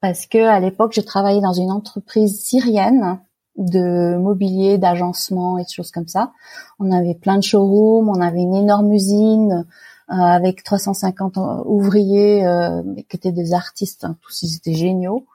Parce 0.00 0.26
que 0.26 0.38
à 0.38 0.60
l'époque, 0.60 0.92
j'ai 0.92 1.04
travaillé 1.04 1.40
dans 1.40 1.52
une 1.52 1.70
entreprise 1.70 2.40
syrienne 2.40 3.20
de 3.56 4.16
mobilier, 4.16 4.78
d'agencement 4.78 5.58
et 5.58 5.64
de 5.64 5.68
choses 5.68 5.90
comme 5.90 6.08
ça. 6.08 6.32
On 6.78 6.90
avait 6.90 7.14
plein 7.14 7.36
de 7.36 7.42
showrooms, 7.42 8.08
on 8.08 8.20
avait 8.20 8.40
une 8.40 8.54
énorme 8.54 8.92
usine 8.92 9.66
euh, 10.10 10.14
avec 10.14 10.62
350 10.62 11.38
ouvriers 11.66 12.46
euh, 12.46 12.82
qui 13.08 13.16
étaient 13.16 13.32
des 13.32 13.52
artistes, 13.52 14.04
hein, 14.04 14.16
tous 14.22 14.42
ils 14.42 14.56
étaient 14.56 14.74
géniaux. 14.74 15.26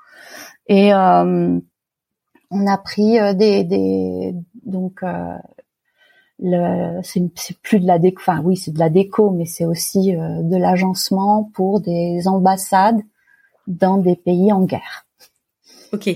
Et 0.68 0.94
euh, 0.94 1.60
on 2.52 2.68
a 2.68 2.78
pris 2.78 3.20
euh, 3.20 3.34
des, 3.34 3.64
des 3.64 4.36
donc 4.66 5.04
euh, 5.04 5.38
c'est 6.40 7.62
plus 7.62 7.80
de 7.80 7.88
la 7.88 8.00
déco, 8.00 8.20
enfin 8.20 8.42
oui, 8.44 8.58
c'est 8.58 8.72
de 8.72 8.80
la 8.80 8.90
déco, 8.90 9.32
mais 9.32 9.46
c'est 9.46 9.66
aussi 9.66 10.16
euh, 10.16 10.42
de 10.42 10.58
l'agencement 10.58 11.50
pour 11.54 11.80
des 11.80 12.28
ambassades 12.28 13.02
dans 13.68 13.98
des 13.98 14.16
pays 14.16 14.52
en 14.52 14.64
guerre. 14.64 15.06
Ok. 15.94 16.10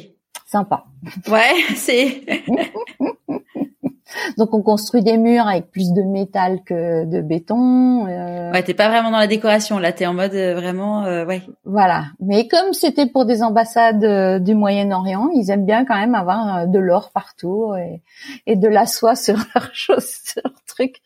Sympa. 0.45 0.85
Ouais, 1.27 1.53
c'est. 1.75 2.23
Donc 4.37 4.53
on 4.53 4.61
construit 4.61 5.03
des 5.03 5.17
murs 5.17 5.47
avec 5.47 5.71
plus 5.71 5.93
de 5.93 6.01
métal 6.01 6.63
que 6.63 7.05
de 7.05 7.21
béton. 7.21 8.07
Euh... 8.07 8.51
Ouais, 8.51 8.63
t'es 8.63 8.73
pas 8.73 8.89
vraiment 8.89 9.11
dans 9.11 9.19
la 9.19 9.27
décoration 9.27 9.79
là, 9.79 9.91
t'es 9.91 10.05
en 10.05 10.13
mode 10.13 10.33
euh, 10.33 10.55
vraiment, 10.55 11.03
euh, 11.05 11.25
ouais. 11.25 11.41
Voilà. 11.65 12.05
Mais 12.19 12.47
comme 12.47 12.73
c'était 12.73 13.05
pour 13.05 13.25
des 13.25 13.43
ambassades 13.43 14.03
euh, 14.03 14.39
du 14.39 14.55
Moyen-Orient, 14.55 15.29
ils 15.33 15.51
aiment 15.51 15.65
bien 15.65 15.85
quand 15.85 15.95
même 15.95 16.15
avoir 16.15 16.67
de 16.67 16.79
l'or 16.79 17.11
partout 17.11 17.73
et, 17.75 18.01
et, 18.47 18.55
de 18.55 18.67
la 18.67 18.85
soie 18.85 19.15
sur 19.15 19.37
leurs 19.55 19.73
choses, 19.73 20.09
sur 20.23 20.41
leurs 20.43 20.63
trucs. 20.65 20.97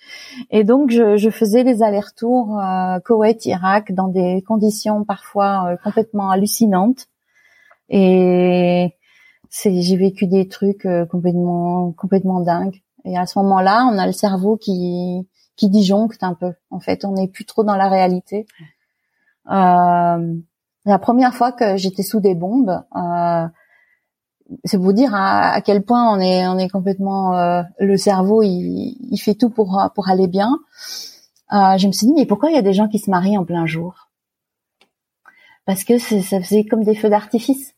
Et 0.52 0.64
donc 0.64 0.92
je, 0.92 1.18
je 1.18 1.30
faisais 1.30 1.64
des 1.64 1.84
allers-retours 1.84 2.60
Koweït-Irak 3.06 3.92
dans 3.94 4.08
des 4.08 4.44
conditions 4.48 5.04
parfois 5.04 5.76
complètement 5.84 6.30
hallucinantes. 6.30 7.08
Et 7.90 8.96
j'ai 9.52 9.98
vécu 9.98 10.28
des 10.28 10.48
trucs 10.48 10.88
complètement 11.10 11.92
complètement 11.92 12.40
dingues. 12.40 12.82
Et 13.06 13.18
à 13.18 13.26
ce 13.26 13.38
moment-là, 13.40 13.88
on 13.92 13.98
a 13.98 14.06
le 14.06 14.14
cerveau 14.14 14.58
qui 14.58 15.28
qui 15.56 15.70
disjoncte 15.70 16.24
un 16.24 16.34
peu. 16.34 16.54
En 16.72 16.80
fait, 16.80 17.06
on 17.06 17.14
n'est 17.14 17.28
plus 17.28 17.46
trop 17.46 17.64
dans 17.64 17.76
la 17.76 17.90
réalité. 17.90 18.48
Euh, 19.52 20.36
la 20.86 21.00
première 21.00 21.36
fois 21.36 21.52
que 21.52 21.78
j'étais 21.78 22.04
sous 22.04 22.20
des 22.20 22.34
bombes, 22.34 22.84
euh, 22.96 23.48
c'est 24.66 24.78
vous 24.78 24.94
dire 24.94 25.14
à, 25.14 25.62
quel 25.62 25.84
point 25.84 26.12
on 26.12 26.20
est 26.20 26.48
on 26.48 26.58
est 26.58 26.70
complètement 26.70 27.38
euh, 27.38 27.62
le 27.80 27.98
cerveau 27.98 28.44
il, 28.44 28.98
il, 29.12 29.18
fait 29.18 29.36
tout 29.36 29.50
pour 29.50 29.92
pour 29.96 30.10
aller 30.10 30.28
bien. 30.28 30.58
Euh, 31.54 31.78
je 31.78 31.88
me 31.88 31.92
suis 31.92 32.08
dit 32.08 32.14
mais 32.14 32.26
pourquoi 32.26 32.50
il 32.50 32.56
y 32.56 32.60
a 32.60 32.64
des 32.64 32.74
gens 32.74 32.88
qui 32.88 33.00
se 33.00 33.10
marient 33.10 33.38
en 33.38 33.46
plein 33.46 33.66
jour? 33.66 34.10
Parce 35.66 35.84
que 35.84 35.98
ça 35.98 36.42
faisait 36.42 36.66
comme 36.66 36.84
des 36.84 36.96
feux 36.96 37.10
d'artifice. 37.10 37.74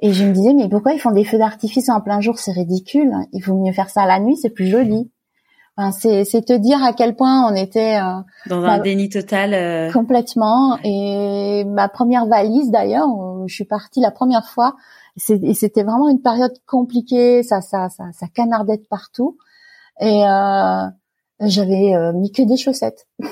Et 0.00 0.12
je 0.12 0.24
me 0.24 0.32
disais, 0.32 0.54
mais 0.54 0.68
pourquoi 0.68 0.92
ils 0.92 0.98
font 0.98 1.10
des 1.10 1.24
feux 1.24 1.38
d'artifice 1.38 1.88
en 1.88 2.00
plein 2.00 2.20
jour? 2.20 2.38
C'est 2.38 2.52
ridicule. 2.52 3.12
Il 3.32 3.42
faut 3.42 3.54
mieux 3.54 3.72
faire 3.72 3.90
ça 3.90 4.06
la 4.06 4.18
nuit, 4.18 4.36
c'est 4.36 4.50
plus 4.50 4.66
joli. 4.66 5.10
Enfin, 5.76 5.92
c'est, 5.92 6.24
c'est 6.24 6.42
te 6.42 6.52
dire 6.52 6.82
à 6.82 6.92
quel 6.92 7.14
point 7.16 7.50
on 7.50 7.54
était 7.54 7.96
euh, 7.96 8.20
dans 8.48 8.64
un 8.64 8.78
déni 8.78 9.08
total. 9.08 9.54
Euh. 9.54 9.92
Complètement. 9.92 10.78
Et 10.84 11.64
ma 11.64 11.88
première 11.88 12.26
valise, 12.26 12.70
d'ailleurs, 12.70 13.08
je 13.46 13.54
suis 13.54 13.64
partie 13.64 14.00
la 14.00 14.10
première 14.10 14.48
fois. 14.48 14.76
Et 15.28 15.54
c'était 15.54 15.82
vraiment 15.82 16.08
une 16.08 16.22
période 16.22 16.54
compliquée. 16.66 17.42
Ça, 17.42 17.60
ça, 17.60 17.88
ça, 17.88 18.04
ça 18.12 18.26
canardait 18.28 18.78
de 18.78 18.86
partout. 18.88 19.36
Et 20.00 20.24
euh, 20.24 20.86
j'avais 21.40 21.94
euh, 21.94 22.12
mis 22.12 22.32
que 22.32 22.42
des 22.42 22.56
chaussettes. 22.56 23.06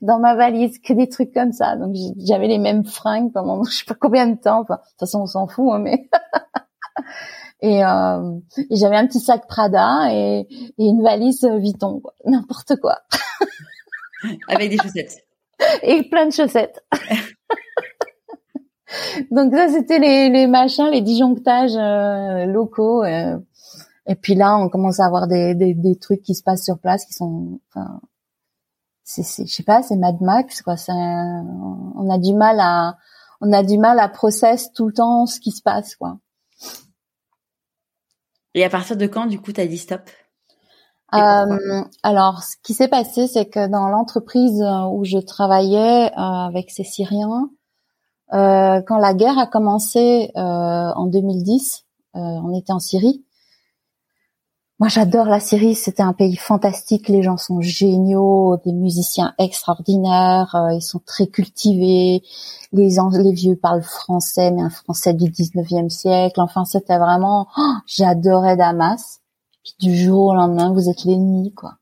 dans 0.00 0.18
ma 0.18 0.34
valise 0.34 0.78
que 0.78 0.92
des 0.92 1.08
trucs 1.08 1.32
comme 1.32 1.52
ça. 1.52 1.76
Donc 1.76 1.94
j'avais 2.18 2.48
les 2.48 2.58
mêmes 2.58 2.84
fringues 2.84 3.32
pendant 3.32 3.62
je 3.70 3.78
sais 3.78 3.84
pas 3.84 3.94
combien 3.94 4.26
de 4.26 4.38
temps. 4.38 4.60
Enfin, 4.60 4.76
de 4.76 4.88
toute 4.90 5.00
façon, 5.00 5.20
on 5.20 5.26
s'en 5.26 5.46
fout, 5.46 5.70
hein, 5.72 5.78
mais 5.78 6.08
et, 7.60 7.84
euh, 7.84 8.38
et 8.70 8.76
j'avais 8.76 8.96
un 8.96 9.06
petit 9.06 9.20
sac 9.20 9.46
Prada 9.46 10.12
et, 10.12 10.46
et 10.78 10.84
une 10.84 11.02
valise 11.02 11.44
Vuitton, 11.44 12.02
n'importe 12.24 12.76
quoi. 12.76 12.98
Avec 14.48 14.70
des 14.70 14.76
chaussettes. 14.78 15.24
Et 15.82 16.08
plein 16.08 16.26
de 16.26 16.32
chaussettes. 16.32 16.84
Donc 19.30 19.54
ça, 19.54 19.68
c'était 19.68 19.98
les, 19.98 20.30
les 20.30 20.46
machins, 20.46 20.88
les 20.90 21.02
disjonctages 21.02 21.76
euh, 21.76 22.46
locaux. 22.46 23.04
Euh. 23.04 23.38
et 24.06 24.14
puis 24.14 24.34
là, 24.34 24.56
on 24.56 24.68
commence 24.68 25.00
à 25.00 25.06
avoir 25.06 25.28
des, 25.28 25.54
des, 25.54 25.74
des, 25.74 25.96
trucs 25.96 26.22
qui 26.22 26.34
se 26.34 26.42
passent 26.42 26.64
sur 26.64 26.78
place 26.78 27.04
qui 27.04 27.12
sont, 27.12 27.60
enfin, 27.68 28.00
c'est, 29.08 29.46
je 29.46 29.52
sais 29.52 29.62
pas, 29.62 29.82
c'est 29.82 29.96
Mad 29.96 30.20
Max 30.20 30.60
quoi. 30.62 30.76
C'est, 30.76 30.92
on 30.92 32.10
a 32.10 32.18
du 32.18 32.34
mal 32.34 32.60
à, 32.60 32.96
on 33.40 33.52
a 33.52 33.62
du 33.62 33.78
mal 33.78 33.98
à 33.98 34.08
process 34.08 34.70
tout 34.72 34.86
le 34.86 34.92
temps 34.92 35.26
ce 35.26 35.40
qui 35.40 35.50
se 35.50 35.62
passe 35.62 35.96
quoi. 35.96 36.18
Et 38.54 38.64
à 38.64 38.70
partir 38.70 38.96
de 38.96 39.06
quand, 39.06 39.26
du 39.26 39.40
coup, 39.40 39.52
t'as 39.52 39.66
dit 39.66 39.78
stop? 39.78 40.10
Euh, 41.14 41.84
Alors, 42.02 42.42
ce 42.42 42.56
qui 42.62 42.74
s'est 42.74 42.88
passé, 42.88 43.28
c'est 43.28 43.46
que 43.46 43.66
dans 43.68 43.88
l'entreprise 43.88 44.62
où 44.92 45.04
je 45.04 45.18
travaillais 45.18 46.10
euh, 46.12 46.20
avec 46.20 46.70
ces 46.70 46.84
Syriens, 46.84 47.50
euh, 48.34 48.82
quand 48.86 48.98
la 48.98 49.14
guerre 49.14 49.38
a 49.38 49.46
commencé 49.46 50.30
euh, 50.36 50.40
en 50.40 51.06
2010, 51.06 51.86
euh, 52.14 52.18
on 52.18 52.52
était 52.58 52.72
en 52.72 52.78
Syrie. 52.78 53.24
Moi, 54.80 54.88
j'adore 54.88 55.26
la 55.26 55.40
Syrie. 55.40 55.74
C'était 55.74 56.04
un 56.04 56.12
pays 56.12 56.36
fantastique. 56.36 57.08
Les 57.08 57.24
gens 57.24 57.36
sont 57.36 57.60
géniaux, 57.60 58.58
des 58.64 58.72
musiciens 58.72 59.34
extraordinaires. 59.36 60.54
Euh, 60.54 60.74
ils 60.74 60.82
sont 60.82 61.00
très 61.04 61.26
cultivés. 61.26 62.22
Les, 62.72 63.32
vieux 63.32 63.56
parlent 63.56 63.82
français, 63.82 64.52
mais 64.52 64.62
un 64.62 64.70
français 64.70 65.14
du 65.14 65.30
19e 65.30 65.88
siècle. 65.88 66.40
Enfin, 66.40 66.64
c'était 66.64 66.98
vraiment. 66.98 67.48
Oh, 67.56 67.72
j'adorais 67.86 68.56
Damas. 68.56 69.18
Puis 69.64 69.74
du 69.80 69.96
jour 69.96 70.26
au 70.28 70.34
lendemain, 70.34 70.72
vous 70.72 70.88
êtes 70.88 71.04
l'ennemi, 71.04 71.52
quoi. 71.52 71.74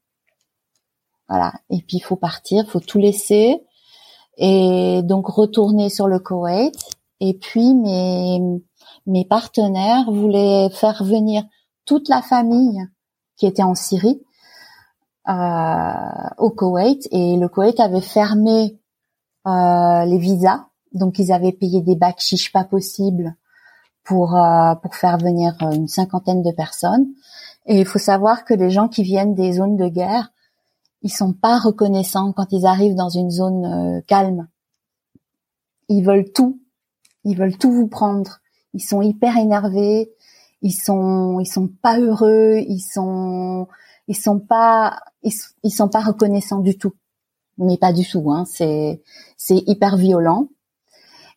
Voilà. 1.28 1.52
Et 1.68 1.82
puis 1.82 1.98
il 1.98 2.02
faut 2.02 2.16
partir, 2.16 2.66
faut 2.66 2.80
tout 2.80 2.98
laisser 2.98 3.62
et 4.38 5.02
donc 5.02 5.26
retourner 5.26 5.90
sur 5.90 6.08
le 6.08 6.18
Koweït. 6.18 6.74
Et 7.20 7.34
puis 7.34 7.74
mes 7.74 8.40
mes 9.06 9.24
partenaires 9.24 10.10
voulaient 10.10 10.70
faire 10.70 11.04
venir 11.04 11.44
toute 11.86 12.08
la 12.08 12.20
famille 12.20 12.86
qui 13.36 13.46
était 13.46 13.62
en 13.62 13.74
Syrie 13.74 14.20
euh, 15.28 16.28
au 16.38 16.50
Koweït 16.50 17.08
et 17.10 17.36
le 17.36 17.48
Koweït 17.48 17.80
avait 17.80 18.00
fermé 18.00 18.78
euh, 19.46 20.04
les 20.04 20.18
visas, 20.18 20.66
donc 20.92 21.18
ils 21.18 21.32
avaient 21.32 21.52
payé 21.52 21.80
des 21.80 21.96
bacs 21.96 22.20
chiches 22.20 22.52
pas 22.52 22.64
possibles 22.64 23.34
pour 24.04 24.36
euh, 24.36 24.74
pour 24.76 24.94
faire 24.94 25.18
venir 25.18 25.56
une 25.60 25.88
cinquantaine 25.88 26.42
de 26.42 26.52
personnes. 26.52 27.06
Et 27.66 27.80
il 27.80 27.86
faut 27.86 27.98
savoir 27.98 28.44
que 28.44 28.54
les 28.54 28.70
gens 28.70 28.88
qui 28.88 29.02
viennent 29.02 29.34
des 29.34 29.54
zones 29.54 29.76
de 29.76 29.88
guerre, 29.88 30.30
ils 31.02 31.12
sont 31.12 31.32
pas 31.32 31.58
reconnaissants 31.58 32.32
quand 32.32 32.52
ils 32.52 32.66
arrivent 32.66 32.94
dans 32.94 33.08
une 33.08 33.30
zone 33.30 34.02
calme. 34.06 34.48
Ils 35.88 36.04
veulent 36.04 36.30
tout, 36.32 36.60
ils 37.24 37.36
veulent 37.36 37.58
tout 37.58 37.72
vous 37.72 37.88
prendre. 37.88 38.38
Ils 38.74 38.80
sont 38.80 39.02
hyper 39.02 39.36
énervés, 39.36 40.12
ils 40.62 40.72
sont 40.72 41.40
ils 41.40 41.46
sont 41.46 41.68
pas 41.68 41.98
heureux, 41.98 42.58
ils 42.58 42.80
sont 42.80 43.68
ils 44.08 44.16
sont 44.16 44.40
pas 44.40 45.00
ils, 45.22 45.70
sont 45.70 45.88
pas 45.88 46.00
reconnaissants 46.00 46.60
du 46.60 46.78
tout. 46.78 46.94
Mais 47.58 47.78
pas 47.78 47.92
du 47.92 48.06
tout 48.08 48.30
hein, 48.30 48.44
c'est 48.46 49.02
c'est 49.36 49.62
hyper 49.66 49.96
violent. 49.96 50.48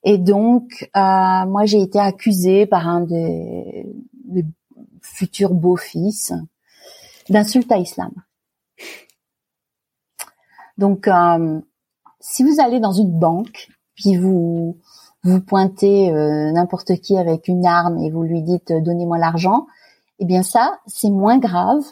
Et 0.03 0.17
donc 0.17 0.89
euh, 0.95 1.45
moi 1.45 1.65
j'ai 1.65 1.81
été 1.81 1.99
accusée 1.99 2.65
par 2.65 2.87
un 2.87 3.01
des, 3.01 3.85
futurs 5.01 5.53
beaux-fils 5.53 6.33
d'insulte 7.29 7.71
à 7.71 7.77
islam. 7.77 8.11
Donc 10.77 11.07
euh, 11.07 11.61
si 12.19 12.43
vous 12.43 12.59
allez 12.59 12.79
dans 12.79 12.93
une 12.93 13.17
banque 13.17 13.69
puis 13.95 14.15
vous 14.15 14.77
vous 15.23 15.41
pointez 15.41 16.11
euh, 16.11 16.51
n'importe 16.51 16.95
qui 17.01 17.17
avec 17.17 17.47
une 17.47 17.65
arme 17.65 17.97
et 17.99 18.09
vous 18.09 18.23
lui 18.23 18.41
dites 18.41 18.71
euh, 18.71 18.81
donnez-moi 18.81 19.17
l'argent, 19.17 19.67
eh 20.19 20.25
bien 20.25 20.43
ça, 20.43 20.79
c'est 20.85 21.09
moins 21.09 21.37
grave 21.37 21.83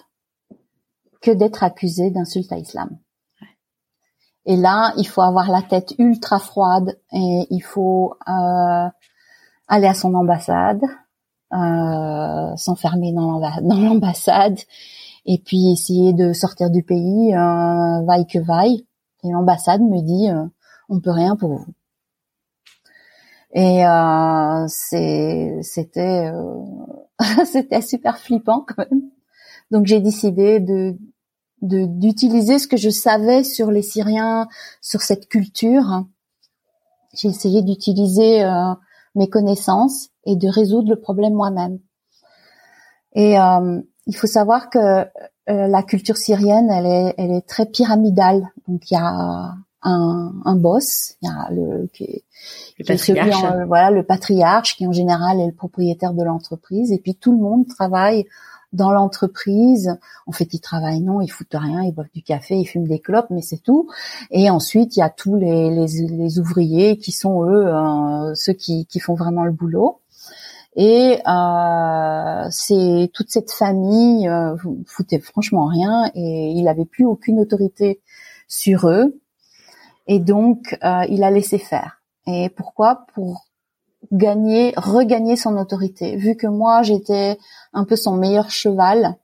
que 1.21 1.31
d'être 1.31 1.63
accusé 1.63 2.09
d'insulte 2.09 2.51
à 2.51 2.57
islam. 2.57 2.97
Et 4.45 4.55
là, 4.55 4.93
il 4.97 5.05
faut 5.05 5.21
avoir 5.21 5.51
la 5.51 5.61
tête 5.61 5.93
ultra 5.97 6.39
froide 6.39 6.97
et 7.11 7.47
il 7.49 7.61
faut 7.61 8.13
euh, 8.29 8.87
aller 9.67 9.87
à 9.87 9.93
son 9.93 10.13
ambassade, 10.13 10.81
euh, 11.53 12.55
s'enfermer 12.55 13.11
dans 13.11 13.41
l'ambassade 13.61 14.57
et 15.25 15.41
puis 15.45 15.71
essayer 15.71 16.13
de 16.13 16.31
sortir 16.31 16.69
du 16.69 16.83
pays, 16.83 17.35
euh, 17.35 18.01
vaille 18.05 18.25
que 18.25 18.39
vaille. 18.39 18.85
Et 19.23 19.31
l'ambassade 19.31 19.81
me 19.81 20.01
dit, 20.01 20.29
euh, 20.29 20.45
on 20.87 21.01
peut 21.01 21.11
rien 21.11 21.35
pour 21.35 21.49
vous. 21.49 21.65
Et 23.57 23.83
euh, 23.87 24.67
c'était 24.67 26.31
euh, 26.31 26.61
c'était 27.51 27.81
super 27.81 28.19
flippant 28.19 28.63
quand 28.67 28.85
même. 28.91 29.09
Donc 29.71 29.87
j'ai 29.87 29.99
décidé 29.99 30.59
de 30.59 30.95
d'utiliser 31.63 32.59
ce 32.59 32.67
que 32.67 32.77
je 32.77 32.91
savais 32.91 33.43
sur 33.43 33.71
les 33.71 33.81
Syriens, 33.81 34.47
sur 34.79 35.01
cette 35.01 35.27
culture. 35.27 36.05
J'ai 37.15 37.29
essayé 37.29 37.63
d'utiliser 37.63 38.43
euh, 38.43 38.75
mes 39.15 39.27
connaissances 39.27 40.09
et 40.23 40.35
de 40.35 40.47
résoudre 40.47 40.91
le 40.91 40.99
problème 40.99 41.33
moi-même. 41.33 41.79
Et 43.13 43.39
euh, 43.39 43.81
il 44.05 44.15
faut 44.15 44.27
savoir 44.27 44.69
que 44.69 44.77
euh, 44.77 45.05
la 45.45 45.81
culture 45.81 46.17
syrienne, 46.17 46.69
elle 46.69 46.85
est, 46.85 47.15
elle 47.17 47.31
est 47.31 47.47
très 47.47 47.65
pyramidale. 47.65 48.47
Donc 48.67 48.91
il 48.91 48.93
y 48.93 48.97
a 48.97 49.55
un, 49.87 50.33
un 50.45 50.55
boss, 50.55 51.15
il 51.21 51.29
y 51.29 51.31
a 51.31 51.51
le, 51.51 51.87
qui, 51.93 52.23
le 52.79 52.85
patriarche. 52.85 53.43
Euh, 53.43 53.65
voilà, 53.65 53.91
le 53.91 54.03
patriarche 54.03 54.75
qui 54.75 54.85
en 54.87 54.91
général 54.91 55.39
est 55.39 55.47
le 55.47 55.53
propriétaire 55.53 56.13
de 56.13 56.23
l'entreprise, 56.23 56.91
et 56.91 56.99
puis 56.99 57.15
tout 57.15 57.31
le 57.31 57.37
monde 57.37 57.67
travaille 57.67 58.25
dans 58.73 58.91
l'entreprise. 58.91 59.97
En 60.25 60.31
fait, 60.31 60.53
ils 60.53 60.59
travaillent 60.59 61.01
non, 61.01 61.21
ils 61.21 61.29
foutent 61.29 61.55
rien, 61.55 61.83
ils 61.83 61.93
boivent 61.93 62.11
du 62.13 62.21
café, 62.21 62.55
ils 62.55 62.65
fument 62.65 62.87
des 62.87 62.99
clopes, 62.99 63.29
mais 63.29 63.41
c'est 63.41 63.63
tout. 63.63 63.89
Et 64.29 64.49
ensuite, 64.49 64.97
il 64.97 64.99
y 64.99 65.03
a 65.03 65.09
tous 65.09 65.35
les, 65.35 65.69
les, 65.69 65.87
les 66.07 66.39
ouvriers 66.39 66.97
qui 66.97 67.11
sont 67.11 67.45
eux 67.45 67.67
euh, 67.67 68.33
ceux 68.35 68.53
qui, 68.53 68.85
qui 68.85 68.99
font 68.99 69.15
vraiment 69.15 69.45
le 69.45 69.51
boulot. 69.51 70.01
Et 70.75 71.19
euh, 71.27 72.47
c'est 72.51 73.09
toute 73.11 73.31
cette 73.31 73.51
famille 73.51 74.27
euh, 74.27 74.55
foutait 74.85 75.19
franchement 75.19 75.65
rien 75.65 76.11
et 76.13 76.51
il 76.51 76.67
avait 76.67 76.85
plus 76.85 77.03
aucune 77.03 77.39
autorité 77.39 77.99
sur 78.47 78.87
eux. 78.87 79.19
Et 80.07 80.19
donc, 80.19 80.77
euh, 80.83 81.05
il 81.09 81.23
a 81.23 81.31
laissé 81.31 81.57
faire. 81.57 82.01
Et 82.25 82.49
pourquoi? 82.49 83.05
Pour 83.13 83.47
gagner, 84.11 84.73
regagner 84.77 85.35
son 85.35 85.57
autorité. 85.57 86.15
Vu 86.15 86.35
que 86.35 86.47
moi, 86.47 86.81
j'étais 86.81 87.37
un 87.73 87.83
peu 87.83 87.95
son 87.95 88.15
meilleur 88.15 88.49
cheval, 88.49 89.17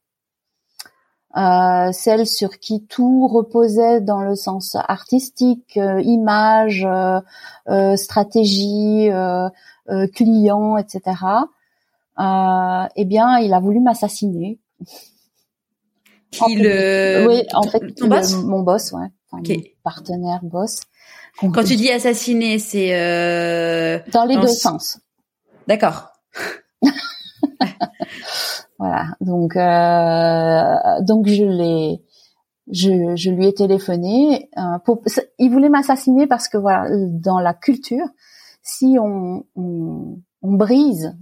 euh, 1.38 1.91
celle 1.91 2.28
sur 2.28 2.60
qui 2.60 2.86
tout 2.86 3.28
reposait 3.28 4.02
dans 4.02 4.22
le 4.22 4.36
sens 4.36 4.76
artistique, 4.76 5.78
euh, 5.78 6.02
image, 6.02 6.86
euh, 6.86 7.19
euh 7.69 7.96
stratégie, 7.96 9.10
euh, 9.10 9.50
client, 10.13 10.78
etc. 10.78 11.02
eh 12.17 13.06
bien, 13.06 13.38
il 13.39 13.54
a 13.54 13.60
voulu 13.60 13.80
m'assassiner. 13.80 14.60
Qui 16.32 16.56
le... 16.56 17.28
Oui, 17.28 17.43
en 17.54 17.63
fait, 17.63 18.02
mon 18.02 18.62
boss, 18.62 18.91
ouais 18.91 19.12
partenaire 19.84 20.39
boss. 20.43 20.82
Quand 21.39 21.63
tu 21.63 21.76
dis 21.76 21.91
assassiner, 21.91 22.60
c'est 22.60 22.96
euh... 22.96 24.00
dans 24.12 24.26
les 24.26 24.38
deux 24.38 24.48
sens. 24.48 25.00
D'accord. 25.67 26.10
voilà. 28.80 29.08
Donc 29.22 29.56
euh, 29.56 31.02
donc 31.02 31.28
je 31.28 31.43
l'ai 31.43 32.04
je, 32.72 33.15
je 33.15 33.30
lui 33.30 33.48
ai 33.48 33.54
téléphoné 33.54 34.50
euh, 34.58 34.80
pour 34.86 35.02
il 35.39 35.52
voulait 35.52 35.69
m'assassiner 35.69 36.28
parce 36.28 36.48
que 36.48 36.58
voilà 36.58 36.89
dans 37.10 37.39
la 37.39 37.54
culture 37.54 38.08
si 38.63 38.98
on, 39.00 39.46
on, 39.56 40.22
on 40.41 40.54
brise, 40.54 41.15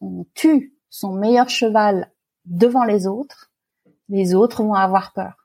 on 0.00 0.26
tue 0.34 0.74
son 0.88 1.12
meilleur 1.12 1.48
cheval 1.48 2.12
devant 2.44 2.84
les 2.84 3.06
autres, 3.06 3.50
les 4.08 4.34
autres 4.34 4.62
vont 4.62 4.74
avoir 4.74 5.12
peur. 5.12 5.43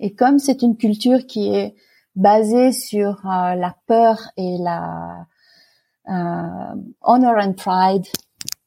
Et 0.00 0.14
comme 0.14 0.38
c'est 0.38 0.62
une 0.62 0.76
culture 0.76 1.26
qui 1.26 1.54
est 1.54 1.74
basée 2.14 2.72
sur 2.72 3.26
euh, 3.26 3.54
la 3.54 3.74
peur 3.86 4.18
et 4.36 4.56
la 4.58 5.26
euh, 6.08 6.74
honor 7.02 7.34
and 7.38 7.54
pride, 7.54 8.06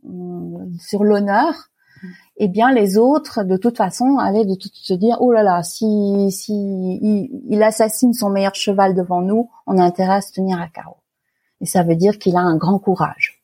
euh, 0.05 0.65
sur 0.79 1.03
l'honneur, 1.03 1.53
eh 2.37 2.47
bien 2.47 2.71
les 2.71 2.97
autres, 2.97 3.43
de 3.43 3.57
toute 3.57 3.77
façon, 3.77 4.17
allaient 4.17 4.45
de 4.45 4.55
tout 4.55 4.69
se 4.73 4.93
dire 4.93 5.17
oh 5.19 5.31
là 5.31 5.43
là, 5.43 5.63
si 5.63 6.31
si 6.31 6.99
il, 7.49 7.63
assassine 7.63 8.13
son 8.13 8.29
meilleur 8.29 8.55
cheval 8.55 8.95
devant 8.95 9.21
nous, 9.21 9.49
on 9.67 9.77
a 9.77 9.83
intérêt 9.83 10.15
à 10.15 10.21
se 10.21 10.31
tenir 10.31 10.59
à 10.59 10.67
carreau. 10.67 10.97
Et 11.61 11.65
ça 11.65 11.83
veut 11.83 11.95
dire 11.95 12.17
qu'il 12.17 12.37
a 12.37 12.41
un 12.41 12.55
grand 12.55 12.79
courage. 12.79 13.43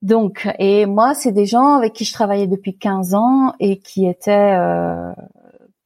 Donc, 0.00 0.48
et 0.58 0.86
moi, 0.86 1.14
c'est 1.14 1.30
des 1.30 1.46
gens 1.46 1.76
avec 1.76 1.92
qui 1.92 2.04
je 2.04 2.12
travaillais 2.12 2.48
depuis 2.48 2.76
15 2.76 3.14
ans 3.14 3.54
et 3.60 3.78
qui 3.78 4.06
étaient 4.06 4.56
euh, 4.58 5.12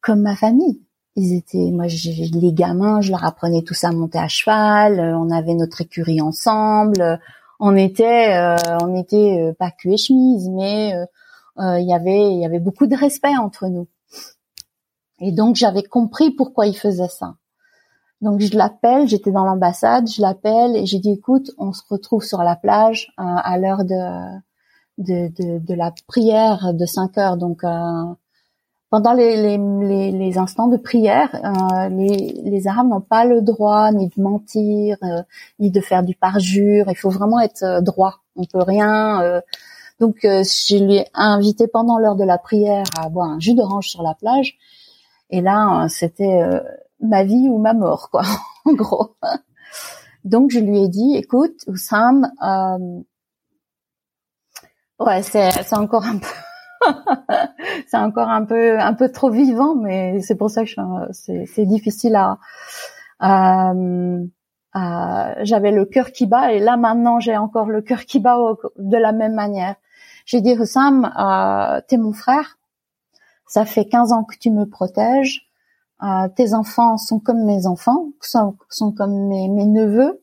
comme 0.07 0.23
ma 0.23 0.37
famille. 0.37 0.81
Ils 1.17 1.35
étaient, 1.35 1.71
moi, 1.71 1.87
les 1.87 2.53
gamins, 2.53 3.01
je 3.01 3.11
leur 3.11 3.25
apprenais 3.25 3.63
tous 3.63 3.85
à 3.85 3.91
monter 3.91 4.19
à 4.19 4.29
cheval. 4.29 5.01
Euh, 5.01 5.19
on 5.19 5.31
avait 5.31 5.55
notre 5.55 5.81
écurie 5.81 6.21
ensemble. 6.21 7.21
On 7.59 7.75
était, 7.75 8.37
euh, 8.37 8.57
on 8.83 8.95
était 8.95 9.41
euh, 9.41 9.53
pas 9.53 9.71
cul 9.71 9.95
et 9.95 9.97
chemise, 9.97 10.49
mais 10.49 10.95
il 11.59 11.89
y 11.89 11.95
avait, 11.95 12.33
il 12.33 12.39
y 12.39 12.47
avait 12.47 12.61
beaucoup 12.61 12.87
de 12.87 12.95
respect 12.95 13.37
entre 13.37 13.67
nous. 13.67 13.89
Et 15.21 15.33
donc, 15.33 15.57
j'avais 15.57 15.83
compris 15.83 16.31
pourquoi 16.31 16.67
ils 16.67 16.77
faisaient 16.77 17.09
ça. 17.09 17.35
Donc 18.23 18.41
je 18.41 18.57
l'appelle, 18.57 19.09
j'étais 19.09 19.31
dans 19.31 19.45
l'ambassade, 19.45 20.09
je 20.09 20.23
l'appelle 20.23 20.75
et 20.75 20.87
j'ai 20.87 20.99
dit 20.99 21.13
écoute, 21.13 21.51
on 21.59 21.73
se 21.73 21.83
retrouve 21.89 22.25
sur 22.25 22.43
la 22.43 22.57
plage 22.57 23.13
euh, 23.19 23.23
à 23.25 23.59
l'heure 23.59 23.85
de, 23.85 24.39
de, 24.99 25.29
de, 25.29 25.59
de, 25.59 25.75
la 25.75 25.93
prière 26.07 26.73
de 26.73 26.87
5 26.87 27.19
heures. 27.19 27.37
Donc 27.37 27.63
euh, 27.63 28.05
pendant 28.91 29.13
les, 29.13 29.59
les, 29.59 30.13
les, 30.13 30.39
instants 30.39 30.69
de 30.69 30.77
prière, 30.77 31.35
euh, 31.35 31.89
les, 31.89 32.41
les 32.45 32.67
Arabes 32.69 32.89
n'ont 32.89 33.01
pas 33.01 33.25
le 33.25 33.43
droit 33.43 33.91
ni 33.93 34.09
de 34.09 34.23
mentir, 34.23 34.97
ni 35.59 35.71
de 35.71 35.81
faire 35.81 36.03
du 36.03 36.15
parjure. 36.15 36.87
Il 36.89 36.97
faut 36.97 37.11
vraiment 37.11 37.41
être 37.41 37.81
droit. 37.83 38.21
On 38.37 38.45
peut 38.45 38.63
rien. 38.63 39.43
donc 39.99 40.19
je 40.23 40.85
lui 40.85 40.97
ai 40.97 41.07
invité 41.15 41.67
pendant 41.67 41.99
l'heure 41.99 42.17
de 42.17 42.25
la 42.25 42.39
prière 42.39 42.85
à 42.99 43.09
boire 43.09 43.31
un 43.31 43.41
jus 43.41 43.55
d'orange 43.55 43.89
sur 43.89 44.03
la 44.03 44.15
plage. 44.15 44.57
Et 45.31 45.41
là, 45.41 45.87
c'était 45.89 46.41
ma 47.01 47.25
vie 47.25 47.49
ou 47.49 47.59
ma 47.59 47.75
mort, 47.75 48.11
quoi, 48.11 48.23
en 48.65 48.73
gros. 48.73 49.17
Donc 50.25 50.51
je 50.51 50.59
lui 50.59 50.83
ai 50.83 50.89
dit, 50.89 51.17
écoute, 51.17 51.63
Oussam, 51.69 52.31
euh, 52.43 53.03
ouais, 55.05 55.23
c'est 55.23 55.73
encore 55.73 56.05
un 56.05 56.19
peu, 56.19 56.27
c'est 57.87 57.97
encore 57.97 58.29
un 58.29 58.45
peu 58.45 58.79
un 58.79 58.95
peu 58.95 59.11
trop 59.11 59.31
vivant, 59.31 59.75
mais 59.75 60.21
c'est 60.21 60.37
pour 60.37 60.51
ça 60.51 60.65
que 60.65 60.71
c'est 61.13 61.67
difficile 61.67 62.17
à. 62.17 62.39
Euh, 64.77 65.35
j'avais 65.43 65.73
le 65.73 65.87
cœur 65.87 66.13
qui 66.13 66.27
bat 66.27 66.53
et 66.53 66.59
là 66.59 66.77
maintenant 66.77 67.19
j'ai 67.19 67.35
encore 67.35 67.71
le 67.71 67.81
cœur 67.81 68.05
qui 68.05 68.21
bat 68.21 68.37
de 68.77 68.97
la 68.97 69.13
même 69.13 69.35
manière. 69.35 69.77
J'ai 70.27 70.43
dit 70.43 70.53
Oussam, 70.53 71.11
euh, 71.19 71.81
t'es 71.89 71.97
mon 71.97 72.13
frère, 72.13 72.59
ça 73.47 73.65
fait 73.65 73.87
15 73.87 74.13
ans 74.13 74.25
que 74.25 74.37
tu 74.37 74.51
me 74.51 74.67
protèges, 74.67 75.47
euh, 76.03 76.29
tes 76.29 76.53
enfants 76.53 76.99
sont 76.99 77.21
comme 77.21 77.45
mes 77.45 77.67
enfants, 77.67 78.09
sont, 78.21 78.57
sont 78.69 78.93
comme 78.93 79.29
mes, 79.29 79.49
mes, 79.49 79.65
neveux. 79.65 80.23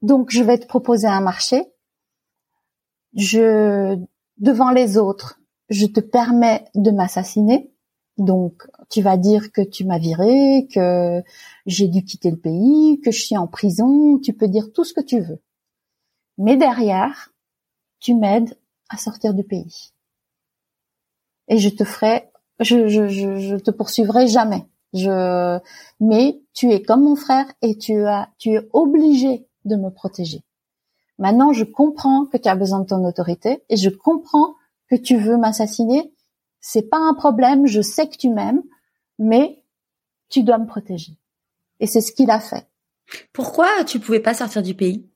Donc, 0.00 0.30
je 0.30 0.42
vais 0.42 0.58
te 0.58 0.66
proposer 0.66 1.06
un 1.06 1.20
marché. 1.20 1.66
Je, 3.14 3.98
devant 4.38 4.70
les 4.70 4.96
autres, 4.98 5.40
je 5.68 5.86
te 5.86 6.00
permets 6.00 6.64
de 6.74 6.90
m'assassiner. 6.90 7.70
Donc, 8.16 8.66
tu 8.90 9.00
vas 9.02 9.16
dire 9.16 9.52
que 9.52 9.60
tu 9.60 9.84
m'as 9.84 9.98
viré, 9.98 10.66
que 10.74 11.22
j'ai 11.66 11.86
dû 11.88 12.04
quitter 12.04 12.30
le 12.30 12.38
pays, 12.38 13.00
que 13.04 13.12
je 13.12 13.20
suis 13.20 13.36
en 13.36 13.46
prison. 13.46 14.18
Tu 14.18 14.32
peux 14.32 14.48
dire 14.48 14.72
tout 14.72 14.84
ce 14.84 14.92
que 14.92 15.00
tu 15.00 15.20
veux. 15.20 15.40
Mais 16.36 16.56
derrière, 16.56 17.32
tu 18.00 18.14
m'aides 18.14 18.58
à 18.88 18.96
sortir 18.96 19.34
du 19.34 19.44
pays. 19.44 19.92
Et 21.48 21.58
je 21.58 21.68
te 21.68 21.84
ferai 21.84 22.28
je, 22.60 23.56
te 23.56 23.70
poursuivrai 23.70 24.28
jamais. 24.28 24.66
Mais 26.00 26.40
tu 26.54 26.70
es 26.70 26.82
comme 26.82 27.04
mon 27.04 27.16
frère 27.16 27.46
et 27.62 27.76
tu 27.76 28.04
as, 28.04 28.30
tu 28.38 28.50
es 28.50 28.68
obligé 28.72 29.46
de 29.64 29.76
me 29.76 29.90
protéger. 29.90 30.42
Maintenant, 31.18 31.52
je 31.52 31.64
comprends 31.64 32.26
que 32.26 32.36
tu 32.36 32.48
as 32.48 32.54
besoin 32.54 32.80
de 32.80 32.86
ton 32.86 33.04
autorité 33.04 33.64
et 33.68 33.76
je 33.76 33.90
comprends 33.90 34.54
que 34.88 34.96
tu 34.96 35.16
veux 35.16 35.36
m'assassiner. 35.36 36.12
C'est 36.60 36.88
pas 36.88 36.98
un 36.98 37.14
problème. 37.14 37.66
Je 37.66 37.80
sais 37.80 38.08
que 38.08 38.16
tu 38.16 38.30
m'aimes, 38.30 38.62
mais 39.18 39.62
tu 40.28 40.42
dois 40.42 40.58
me 40.58 40.66
protéger. 40.66 41.18
Et 41.80 41.86
c'est 41.86 42.00
ce 42.00 42.12
qu'il 42.12 42.30
a 42.30 42.40
fait. 42.40 42.68
Pourquoi 43.32 43.84
tu 43.84 44.00
pouvais 44.00 44.20
pas 44.20 44.34
sortir 44.34 44.62
du 44.62 44.74
pays? 44.74 45.08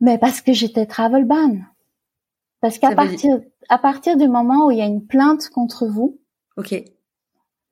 Mais 0.00 0.18
parce 0.18 0.40
que 0.40 0.52
j'étais 0.52 0.86
travel 0.86 1.24
ban. 1.24 1.56
Parce 2.60 2.78
qu'à 2.78 2.94
partir 2.94 3.40
à 3.68 3.78
partir 3.78 4.16
du 4.16 4.28
moment 4.28 4.66
où 4.66 4.70
il 4.70 4.78
y 4.78 4.82
a 4.82 4.86
une 4.86 5.06
plainte 5.06 5.48
contre 5.50 5.86
vous, 5.86 6.20
ok, 6.56 6.72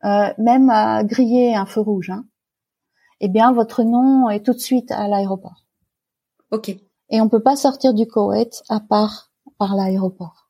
euh, 0.05 0.33
même 0.39 0.71
à 0.71 1.05
griller 1.05 1.55
un 1.55 1.67
feu 1.67 1.81
rouge, 1.81 2.11
hein, 2.11 2.27
eh 3.21 3.29
bien 3.29 3.53
votre 3.53 3.83
nom 3.83 4.29
est 4.29 4.45
tout 4.45 4.53
de 4.53 4.59
suite 4.59 4.91
à 4.91 5.09
l'aéroport. 5.09 5.66
Ok. 6.57 6.71
Et 7.11 7.21
on 7.21 7.29
peut 7.29 7.43
pas 7.43 7.55
sortir 7.55 7.93
du 7.93 8.07
Koweït 8.07 8.63
à 8.71 8.81
part 8.81 9.31
par 9.59 9.77
l'aéroport 9.77 10.47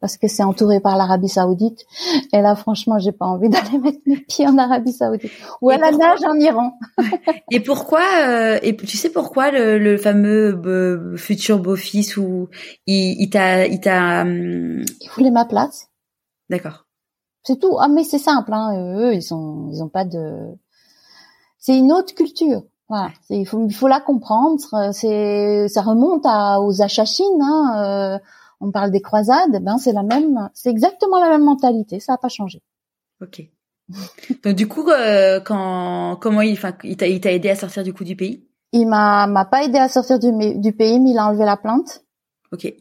parce 0.00 0.16
que 0.16 0.28
c'est 0.28 0.42
entouré 0.42 0.80
par 0.80 0.96
l'Arabie 0.96 1.28
Saoudite. 1.28 1.84
Et 2.32 2.40
là, 2.40 2.54
franchement, 2.54 2.98
j'ai 2.98 3.12
pas 3.12 3.26
envie 3.26 3.48
d'aller 3.48 3.78
mettre 3.82 3.98
mes 4.06 4.18
pieds 4.18 4.46
en 4.46 4.58
Arabie 4.58 4.92
Saoudite 4.92 5.30
ou 5.60 5.70
à 5.70 5.76
la 5.76 5.92
nage 5.92 6.24
en 6.24 6.34
Iran. 6.34 6.72
et 7.50 7.60
pourquoi 7.60 8.02
euh, 8.26 8.58
Et 8.62 8.76
tu 8.76 8.96
sais 8.96 9.10
pourquoi 9.10 9.50
le, 9.50 9.78
le 9.78 9.96
fameux 9.96 10.60
euh, 10.66 11.16
futur 11.16 11.58
beau-fils 11.58 12.16
ou 12.16 12.48
il, 12.86 13.20
il 13.20 13.30
t'a, 13.30 13.66
il 13.66 13.80
t'a. 13.80 14.22
Hum, 14.22 14.84
il 15.00 15.10
voulait 15.14 15.30
ma 15.30 15.44
place. 15.44 15.88
D'accord. 16.50 16.86
C'est 17.44 17.60
tout. 17.60 17.78
Ah, 17.80 17.88
mais 17.88 18.04
c'est 18.04 18.18
simple. 18.18 18.52
Hein. 18.52 18.98
Eux, 18.98 19.14
ils 19.14 19.32
ont, 19.32 19.70
ils 19.72 19.82
ont 19.82 19.88
pas 19.88 20.04
de. 20.04 20.54
C'est 21.58 21.76
une 21.76 21.92
autre 21.92 22.14
culture. 22.14 22.62
Voilà, 22.88 23.10
il 23.28 23.46
faut, 23.46 23.66
il 23.66 23.74
faut 23.74 23.88
la 23.88 24.00
comprendre. 24.00 24.60
C'est, 24.92 25.68
ça 25.68 25.82
remonte 25.82 26.24
à, 26.24 26.60
aux 26.60 26.80
Achachines. 26.80 27.42
Hein. 27.42 28.18
Euh, 28.18 28.18
on 28.60 28.72
parle 28.72 28.90
des 28.90 29.00
croisades, 29.00 29.62
ben 29.62 29.78
c'est 29.78 29.92
la 29.92 30.02
même, 30.02 30.50
c'est 30.54 30.70
exactement 30.70 31.20
la 31.20 31.30
même 31.30 31.44
mentalité, 31.44 32.00
ça 32.00 32.12
n'a 32.12 32.18
pas 32.18 32.28
changé. 32.28 32.62
Ok. 33.20 33.42
Donc 34.42 34.54
du 34.54 34.66
coup, 34.68 34.88
euh, 34.88 35.40
quand 35.40 36.16
comment 36.20 36.42
il, 36.42 36.52
enfin, 36.52 36.72
il 36.82 36.96
t'a, 36.96 37.06
aidé 37.06 37.50
à 37.50 37.56
sortir 37.56 37.84
du 37.84 37.92
coup 37.92 38.04
du 38.04 38.16
pays? 38.16 38.48
Il 38.72 38.86
m'a 38.86 39.26
m'a 39.26 39.44
pas 39.44 39.64
aidé 39.64 39.78
à 39.78 39.88
sortir 39.88 40.18
du, 40.18 40.58
du 40.58 40.72
pays, 40.72 41.00
mais 41.00 41.10
il 41.10 41.18
a 41.18 41.26
enlevé 41.26 41.44
la 41.44 41.56
plainte. 41.56 42.04
Ok. 42.52 42.72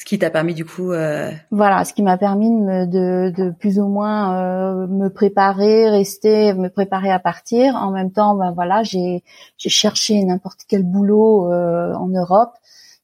Ce 0.00 0.04
qui 0.06 0.18
t'a 0.18 0.30
permis 0.30 0.54
du 0.54 0.64
coup. 0.64 0.92
Euh... 0.92 1.30
Voilà, 1.50 1.84
ce 1.84 1.92
qui 1.92 2.02
m'a 2.02 2.16
permis 2.16 2.48
de, 2.48 2.56
me, 2.56 2.86
de, 2.86 3.30
de, 3.36 3.50
plus 3.50 3.78
ou 3.78 3.86
moins 3.86 4.34
euh, 4.34 4.86
me 4.86 5.08
préparer, 5.08 5.90
rester, 5.90 6.54
me 6.54 6.70
préparer 6.70 7.10
à 7.10 7.18
partir. 7.18 7.76
En 7.76 7.90
même 7.90 8.10
temps, 8.10 8.34
ben 8.34 8.50
voilà, 8.52 8.82
j'ai 8.82 9.22
cherché 9.58 10.24
n'importe 10.24 10.60
quel 10.66 10.82
boulot 10.82 11.52
euh, 11.52 11.92
en 11.94 12.08
Europe 12.08 12.52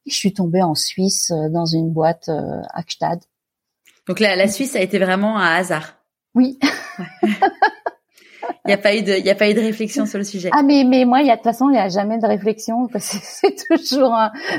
je 0.06 0.14
suis 0.14 0.32
tombée 0.32 0.62
en 0.62 0.74
Suisse 0.74 1.30
euh, 1.30 1.48
dans 1.50 1.66
une 1.66 1.92
boîte 1.92 2.28
euh, 2.28 2.62
à 2.72 2.82
Gstad. 2.82 3.20
Donc 4.06 4.20
là, 4.20 4.36
la 4.36 4.48
Suisse 4.48 4.76
a 4.76 4.80
été 4.80 4.98
vraiment 4.98 5.38
un 5.38 5.56
hasard. 5.56 5.96
Oui. 6.34 6.58
Il 8.64 8.68
n'y 8.68 8.74
a 8.74 8.78
pas 8.78 8.96
eu 8.96 9.02
de, 9.02 9.12
il 9.12 9.24
y 9.24 9.30
a 9.30 9.34
pas 9.34 9.50
eu 9.50 9.54
de 9.54 9.60
réflexion 9.60 10.06
sur 10.06 10.18
le 10.18 10.24
sujet. 10.24 10.50
Ah 10.52 10.62
mais 10.62 10.84
mais 10.84 11.04
moi, 11.04 11.20
il 11.20 11.26
y 11.26 11.30
a 11.30 11.34
de 11.36 11.40
toute 11.40 11.44
façon, 11.44 11.68
il 11.68 11.72
n'y 11.72 11.78
a 11.78 11.88
jamais 11.88 12.18
de 12.18 12.26
réflexion. 12.26 12.88
C'est 12.98 13.56
toujours, 13.68 14.16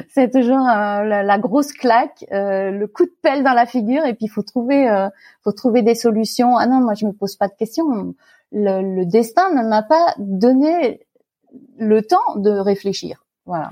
c'est 0.10 0.32
toujours 0.32 0.60
la, 0.60 1.38
grosse 1.40 1.74
claque, 1.74 2.26
euh, 2.32 2.72
le 2.72 2.88
coup 2.88 3.06
de 3.06 3.14
pelle 3.22 3.44
dans 3.44 3.54
la 3.54 3.66
figure, 3.66 4.06
et 4.06 4.14
puis 4.14 4.26
il 4.26 4.30
faut 4.30 4.44
trouver, 4.44 4.90
euh, 4.90 5.10
faut 5.44 5.52
trouver 5.52 5.82
des 5.82 5.96
solutions. 5.96 6.58
Ah 6.58 6.68
non, 6.68 6.82
moi 6.82 6.94
je 6.94 7.06
me 7.06 7.12
pose 7.12 7.36
pas 7.36 7.48
de 7.48 7.54
questions. 7.54 8.14
Le, 8.52 8.96
le 8.96 9.06
destin 9.06 9.54
ne 9.54 9.68
m'a 9.68 9.84
pas 9.84 10.14
donné 10.18 11.02
le 11.78 12.02
temps 12.02 12.36
de 12.36 12.52
réfléchir. 12.52 13.26
Voilà. 13.46 13.70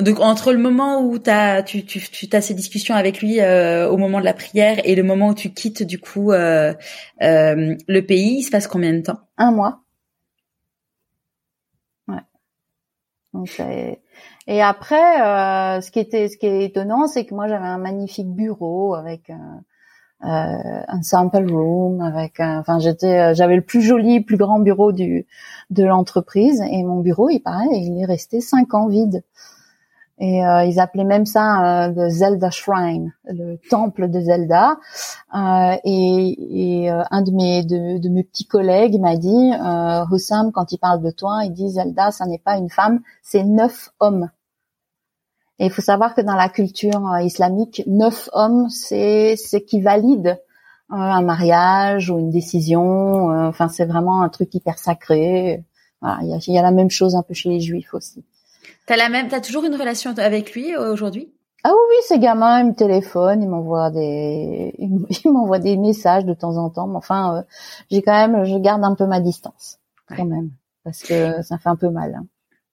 Donc 0.00 0.20
entre 0.20 0.52
le 0.52 0.58
moment 0.58 1.02
où 1.02 1.18
tu, 1.18 1.28
as 1.28 2.40
ces 2.40 2.54
discussions 2.54 2.94
avec 2.94 3.20
lui 3.20 3.40
euh, 3.40 3.88
au 3.88 3.96
moment 3.96 4.20
de 4.20 4.24
la 4.24 4.34
prière 4.34 4.80
et 4.84 4.94
le 4.94 5.02
moment 5.02 5.28
où 5.28 5.34
tu 5.34 5.50
quittes 5.50 5.82
du 5.82 5.98
coup 5.98 6.32
euh, 6.32 6.72
euh, 7.22 7.74
le 7.86 8.00
pays, 8.00 8.38
il 8.38 8.42
se 8.42 8.50
passe 8.50 8.66
combien 8.66 8.92
de 8.92 9.00
temps? 9.00 9.18
Un 9.36 9.50
mois. 9.50 9.80
Ouais. 12.06 12.22
Donc, 13.32 13.60
et 14.46 14.62
après, 14.62 15.80
ce 15.82 15.90
qui 15.90 15.98
était, 15.98 16.28
ce 16.28 16.36
qui 16.36 16.46
est 16.46 16.64
étonnant, 16.64 17.06
c'est 17.06 17.24
que 17.24 17.34
moi 17.34 17.48
j'avais 17.48 17.66
un 17.66 17.78
magnifique 17.78 18.28
bureau 18.28 18.94
avec 18.94 19.30
un, 20.20 21.02
sample 21.02 21.50
room, 21.52 22.00
avec, 22.00 22.40
enfin 22.40 22.78
j'étais, 22.78 23.34
j'avais 23.34 23.56
le 23.56 23.62
plus 23.62 23.82
joli, 23.82 24.20
plus 24.20 24.36
grand 24.36 24.60
bureau 24.60 24.92
de 24.92 25.84
l'entreprise 25.84 26.62
et 26.70 26.82
mon 26.84 27.00
bureau, 27.00 27.30
il 27.30 27.40
paraît, 27.40 27.66
il 27.72 28.00
est 28.00 28.06
resté 28.06 28.40
cinq 28.40 28.74
ans 28.74 28.86
vide. 28.86 29.22
Et 30.20 30.44
euh, 30.44 30.64
ils 30.64 30.80
appelaient 30.80 31.04
même 31.04 31.26
ça 31.26 31.88
le 31.94 32.08
Zelda 32.08 32.50
Shrine, 32.50 33.14
le 33.24 33.56
temple 33.70 34.08
de 34.10 34.20
Zelda. 34.20 34.78
Euh, 35.34 35.76
et, 35.84 36.84
et 36.84 36.90
un 36.90 37.22
de 37.22 37.30
mes 37.30 37.64
de, 37.64 37.98
de 37.98 38.08
mes 38.08 38.24
petits 38.24 38.46
collègues 38.46 38.98
m'a 39.00 39.16
dit, 39.16 39.52
euh, 39.54 40.04
Hussam, 40.10 40.50
quand 40.50 40.72
il 40.72 40.78
parle 40.78 41.02
de 41.02 41.10
toi, 41.10 41.42
il 41.44 41.52
dit 41.52 41.70
Zelda, 41.70 42.10
ça 42.10 42.26
n'est 42.26 42.40
pas 42.40 42.56
une 42.56 42.68
femme, 42.68 43.00
c'est 43.22 43.44
neuf 43.44 43.90
hommes. 44.00 44.28
Et 45.60 45.66
il 45.66 45.70
faut 45.70 45.82
savoir 45.82 46.14
que 46.14 46.20
dans 46.20 46.36
la 46.36 46.48
culture 46.48 47.16
islamique, 47.20 47.82
neuf 47.86 48.28
hommes, 48.32 48.68
c'est 48.70 49.36
c'est 49.36 49.62
qui 49.62 49.80
valide 49.80 50.40
un 50.90 51.22
mariage 51.22 52.10
ou 52.10 52.18
une 52.18 52.30
décision. 52.30 53.28
Enfin, 53.48 53.68
c'est 53.68 53.84
vraiment 53.84 54.22
un 54.22 54.28
truc 54.30 54.54
hyper 54.54 54.78
sacré. 54.78 55.64
Voilà, 56.00 56.18
il 56.22 56.28
y 56.28 56.32
a, 56.32 56.38
y 56.54 56.58
a 56.58 56.62
la 56.62 56.70
même 56.70 56.90
chose 56.90 57.16
un 57.16 57.22
peu 57.22 57.34
chez 57.34 57.50
les 57.50 57.60
juifs 57.60 57.92
aussi. 57.92 58.24
T'as 58.88 58.96
la 58.96 59.10
même, 59.10 59.28
t'as 59.28 59.42
toujours 59.42 59.64
une 59.64 59.74
relation 59.74 60.14
avec 60.16 60.54
lui 60.54 60.74
euh, 60.74 60.90
aujourd'hui? 60.90 61.30
Ah 61.62 61.72
oui, 61.72 61.80
oui, 61.90 61.96
c'est 62.06 62.18
gamin, 62.18 62.60
il 62.60 62.68
me 62.68 62.74
téléphone, 62.74 63.42
il 63.42 63.48
m'envoie 63.48 63.90
des, 63.90 64.74
il 64.78 65.30
m'envoie 65.30 65.58
des 65.58 65.76
messages 65.76 66.24
de 66.24 66.32
temps 66.32 66.56
en 66.56 66.70
temps. 66.70 66.86
Mais 66.86 66.96
enfin, 66.96 67.36
euh, 67.36 67.42
j'ai 67.90 68.00
quand 68.00 68.14
même, 68.14 68.44
je 68.46 68.56
garde 68.56 68.82
un 68.82 68.94
peu 68.94 69.04
ma 69.04 69.20
distance 69.20 69.78
quand 70.16 70.24
même 70.24 70.52
parce 70.84 71.02
que 71.02 71.42
ça 71.42 71.58
fait 71.58 71.68
un 71.68 71.76
peu 71.76 71.90
mal. 71.90 72.14
Hein. 72.14 72.26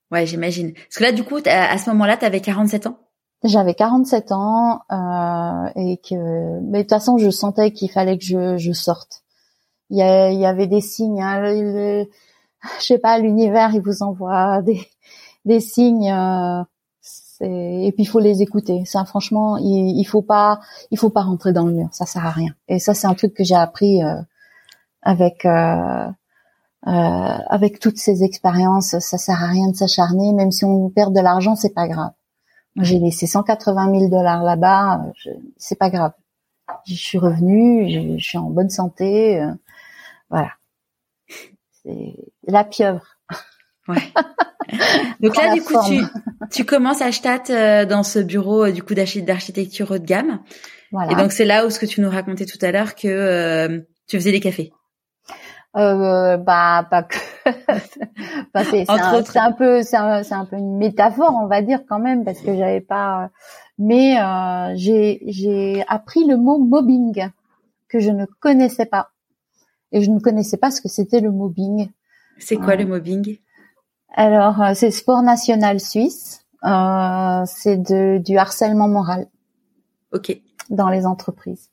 Ouais, 0.10 0.26
j'imagine. 0.26 0.72
Parce 0.72 0.96
que 0.96 1.04
là, 1.04 1.12
du 1.12 1.26
coup, 1.26 1.40
à 1.46 1.78
ce 1.78 1.90
moment-là, 1.90 2.16
t'avais 2.16 2.40
47 2.40 2.88
ans? 2.88 2.98
J'avais 3.44 3.74
47 3.74 4.32
ans 4.32 4.84
euh, 4.90 5.70
et 5.76 5.98
que, 5.98 6.62
mais 6.62 6.78
de 6.78 6.84
toute 6.84 6.92
façon, 6.92 7.18
je 7.18 7.30
sentais 7.30 7.72
qu'il 7.72 7.92
fallait 7.92 8.18
que 8.18 8.24
je, 8.24 8.56
je 8.56 8.72
sorte. 8.72 9.24
Il 9.90 9.98
y, 9.98 10.02
a, 10.02 10.32
il 10.32 10.40
y 10.40 10.46
avait 10.46 10.68
des 10.68 10.80
signes. 10.80 11.22
Hein, 11.22 11.42
le, 11.42 12.06
je 12.80 12.86
sais 12.86 13.00
pas, 13.00 13.20
l'univers, 13.20 13.72
il 13.74 13.82
vous 13.82 14.02
envoie 14.02 14.62
des 14.62 14.80
des 15.46 15.60
signes. 15.60 16.12
Euh, 16.12 16.64
et 17.42 17.92
puis 17.94 18.04
il 18.04 18.08
faut 18.08 18.20
les 18.20 18.42
écouter. 18.42 18.86
Ça, 18.86 19.06
franchement, 19.06 19.58
il, 19.58 19.98
il 19.98 20.06
faut 20.06 20.22
pas, 20.22 20.60
il 20.92 20.98
faut 20.98 21.10
pas 21.10 21.22
rentrer 21.22 21.54
dans 21.54 21.66
le 21.66 21.74
mur. 21.74 21.90
Ça 21.92 22.06
sert 22.06 22.26
à 22.26 22.32
rien. 22.32 22.54
Et 22.68 22.80
ça, 22.80 22.94
c'est 22.94 23.08
un 23.08 23.14
truc 23.14 23.34
que 23.34 23.44
j'ai 23.44 23.56
appris 23.56 24.04
euh, 24.04 24.22
avec 25.02 25.46
euh, 25.46 26.08
avec 26.86 27.80
toutes 27.80 27.98
ces 27.98 28.24
expériences. 28.24 28.98
Ça 29.00 29.18
sert 29.18 29.42
à 29.44 29.48
rien 29.48 29.70
de 29.70 29.76
s'acharner, 29.76 30.34
même 30.34 30.52
si 30.52 30.66
on 30.66 30.90
perd 30.90 31.16
de 31.16 31.22
l'argent, 31.22 31.56
c'est 31.56 31.74
pas 31.74 31.88
grave. 31.88 32.12
Moi, 32.76 32.84
j'ai 32.84 33.00
laissé 33.00 33.26
180 33.28 33.92
000 34.00 34.10
dollars 34.10 34.44
là-bas. 34.44 35.06
C'est 35.58 35.78
pas 35.78 35.90
grave. 35.90 36.14
Je 36.86 36.96
suis 36.96 37.18
revenue, 37.18 37.90
je, 37.90 38.18
je 38.18 38.24
suis 38.24 38.38
en 38.38 38.50
bonne 38.50 38.70
santé. 38.70 39.44
voilà. 40.30 40.52
C'est 41.84 42.16
la 42.48 42.64
pieuvre. 42.64 43.06
Ouais. 43.88 44.02
Donc 45.20 45.36
là, 45.38 45.54
du 45.54 45.62
coup, 45.62 45.76
tu, 45.88 46.02
tu 46.52 46.66
commences 46.66 47.02
à 47.02 47.12
Stadt 47.12 47.50
euh, 47.50 47.86
dans 47.86 48.04
ce 48.04 48.20
bureau 48.20 48.66
euh, 48.66 48.72
du 48.72 48.84
coup 48.84 48.94
d'architecture 48.94 49.92
haut 49.92 49.98
de 49.98 50.06
gamme. 50.06 50.40
Voilà. 50.92 51.12
Et 51.12 51.16
donc 51.16 51.32
c'est 51.32 51.46
là 51.46 51.66
où 51.66 51.70
ce 51.70 51.80
que 51.80 51.86
tu 51.86 52.02
nous 52.02 52.10
racontais 52.10 52.46
tout 52.46 52.58
à 52.62 52.72
l'heure 52.72 52.96
que 52.96 53.08
euh, 53.08 53.82
tu 54.08 54.18
faisais 54.18 54.32
des 54.32 54.40
cafés. 54.40 54.72
Euh, 55.76 56.38
bah 56.38 56.88
pas 56.90 57.04
que. 57.04 57.18
bah, 58.54 58.64
c'est 58.64 58.90
un, 58.90 58.96
un, 59.36 59.52
peu 59.52 59.84
c'est 59.84 59.98
un, 59.98 60.22
un, 60.32 60.46
peu 60.46 60.56
une 60.56 60.78
métaphore 60.78 61.38
on 61.42 61.48
va 61.48 61.62
dire 61.62 61.82
quand 61.90 62.00
même 62.00 62.24
parce 62.24 62.40
que 62.40 62.56
j'avais 62.56 62.80
pas. 62.80 63.30
Mais 63.78 64.18
euh, 64.18 64.72
j'ai 64.76 65.22
j'ai 65.28 65.84
appris 65.90 66.26
le 66.26 66.38
mot 66.38 66.58
mobbing 66.58 67.28
que 67.90 68.00
je 68.00 68.10
ne 68.10 68.26
connaissais 68.40 68.86
pas 68.86 69.10
et 69.92 70.02
je 70.02 70.10
ne 70.10 70.20
connaissais 70.20 70.58
pas 70.58 70.72
ce 70.72 70.80
que 70.80 70.88
c'était 70.88 71.20
le 71.20 71.32
mobbing. 71.32 71.90
C'est 72.38 72.56
quoi 72.56 72.78
le 72.78 72.86
mobbing? 72.86 73.38
Alors, 74.16 74.62
euh, 74.62 74.72
c'est 74.74 74.92
sport 74.92 75.22
national 75.22 75.80
suisse. 75.82 76.46
Euh, 76.64 77.44
c'est 77.46 77.78
du 77.78 78.38
harcèlement 78.38 78.88
moral. 78.88 79.28
Ok. 80.14 80.40
Dans 80.70 80.90
les 80.90 81.06
entreprises. 81.06 81.70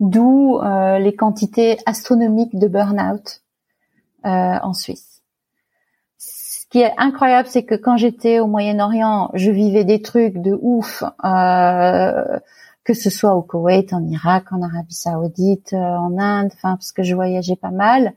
D'où 0.00 0.58
euh, 0.58 0.98
les 0.98 1.14
quantités 1.14 1.78
astronomiques 1.86 2.58
de 2.58 2.66
burn-out 2.66 3.40
en 4.24 4.72
Suisse. 4.72 5.22
Ce 6.16 6.66
qui 6.70 6.80
est 6.80 6.94
incroyable, 6.96 7.46
c'est 7.46 7.64
que 7.64 7.74
quand 7.74 7.98
j'étais 7.98 8.40
au 8.40 8.46
Moyen-Orient, 8.46 9.30
je 9.34 9.50
vivais 9.50 9.84
des 9.84 10.00
trucs 10.00 10.38
de 10.38 10.58
ouf, 10.62 11.04
que 11.22 12.94
ce 12.94 13.10
soit 13.10 13.34
au 13.34 13.42
Koweït, 13.42 13.92
en 13.92 14.02
Irak, 14.06 14.50
en 14.50 14.62
Arabie 14.62 14.94
Saoudite, 14.94 15.74
en 15.74 16.18
Inde, 16.18 16.50
enfin 16.54 16.76
parce 16.76 16.92
que 16.92 17.02
je 17.02 17.14
voyageais 17.14 17.56
pas 17.56 17.70
mal 17.70 18.14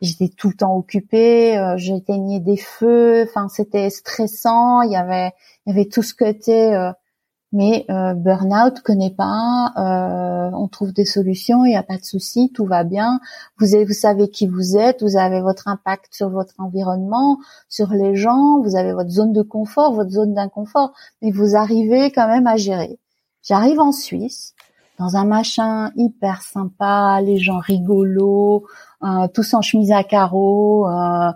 j'étais 0.00 0.28
tout 0.28 0.48
le 0.48 0.54
temps 0.54 0.76
occupée, 0.76 1.58
euh, 1.58 1.76
j'éteignais 1.76 2.40
des 2.40 2.56
feux, 2.56 3.26
enfin 3.28 3.48
c'était 3.48 3.90
stressant, 3.90 4.82
il 4.82 4.92
y 4.92 4.96
avait 4.96 5.32
il 5.66 5.70
y 5.70 5.72
avait 5.72 5.88
tout 5.88 6.02
ce 6.02 6.14
côté 6.14 6.74
euh, 6.74 6.92
mais 7.52 7.84
euh, 7.90 8.14
burn-out 8.14 8.80
connaît 8.80 9.10
pas, 9.10 9.72
euh, 9.76 10.56
on 10.56 10.68
trouve 10.68 10.92
des 10.92 11.04
solutions, 11.04 11.64
il 11.64 11.70
n'y 11.70 11.76
a 11.76 11.82
pas 11.82 11.96
de 11.96 12.04
souci, 12.04 12.52
tout 12.54 12.64
va 12.64 12.84
bien. 12.84 13.20
Vous 13.58 13.66
vous 13.86 13.92
savez 13.92 14.30
qui 14.30 14.46
vous 14.46 14.76
êtes, 14.76 15.02
vous 15.02 15.16
avez 15.16 15.40
votre 15.40 15.66
impact 15.66 16.14
sur 16.14 16.30
votre 16.30 16.54
environnement, 16.58 17.38
sur 17.68 17.90
les 17.90 18.14
gens, 18.14 18.60
vous 18.62 18.76
avez 18.76 18.92
votre 18.92 19.10
zone 19.10 19.32
de 19.32 19.42
confort, 19.42 19.94
votre 19.94 20.10
zone 20.10 20.34
d'inconfort, 20.34 20.92
mais 21.22 21.32
vous 21.32 21.56
arrivez 21.56 22.12
quand 22.12 22.28
même 22.28 22.46
à 22.46 22.56
gérer. 22.56 22.98
J'arrive 23.42 23.80
en 23.80 23.90
Suisse, 23.90 24.54
dans 25.00 25.16
un 25.16 25.24
machin 25.24 25.92
hyper 25.96 26.42
sympa, 26.42 27.22
les 27.22 27.38
gens 27.38 27.58
rigolos, 27.58 28.66
euh, 29.02 29.28
tous 29.32 29.54
en 29.54 29.62
chemise 29.62 29.92
à 29.92 30.04
carreaux, 30.04 30.86
euh, 30.86 31.32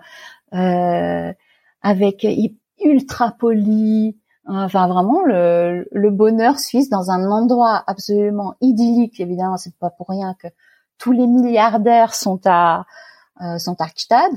euh, 0.53 1.33
avec 1.81 2.27
ultra 2.85 3.33
poli. 3.33 4.19
Enfin, 4.47 4.87
vraiment 4.87 5.25
le, 5.25 5.89
le, 5.91 6.11
bonheur 6.11 6.59
suisse 6.59 6.91
dans 6.91 7.11
un 7.11 7.31
endroit 7.31 7.83
absolument 7.87 8.55
idyllique. 8.61 9.19
Évidemment, 9.19 9.57
c'est 9.57 9.75
pas 9.79 9.89
pour 9.89 10.11
rien 10.11 10.35
que 10.39 10.49
tous 10.99 11.13
les 11.13 11.27
milliardaires 11.27 12.15
sont 12.15 12.41
à 12.45 12.85
sont 13.59 13.77
à 13.81 13.87
Gstad. 13.87 14.33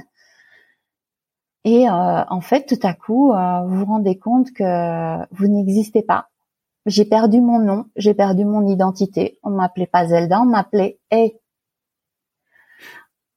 Et 1.65 1.89
en 1.89 2.39
fait, 2.39 2.65
tout 2.65 2.87
à 2.87 2.93
coup, 2.93 3.33
vous 3.33 3.75
vous 3.75 3.85
rendez 3.85 4.17
compte 4.17 4.53
que 4.53 5.35
vous 5.35 5.47
n'existez 5.47 6.03
pas. 6.03 6.29
J'ai 6.87 7.03
perdu 7.03 7.41
mon 7.41 7.59
nom, 7.59 7.85
j'ai 7.97 8.13
perdu 8.13 8.45
mon 8.45 8.65
identité. 8.65 9.39
On 9.43 9.49
m'appelait 9.49 9.87
pas 9.87 10.07
Zelda, 10.07 10.41
on 10.41 10.45
m'appelait 10.45 10.99
Hey 11.11 11.37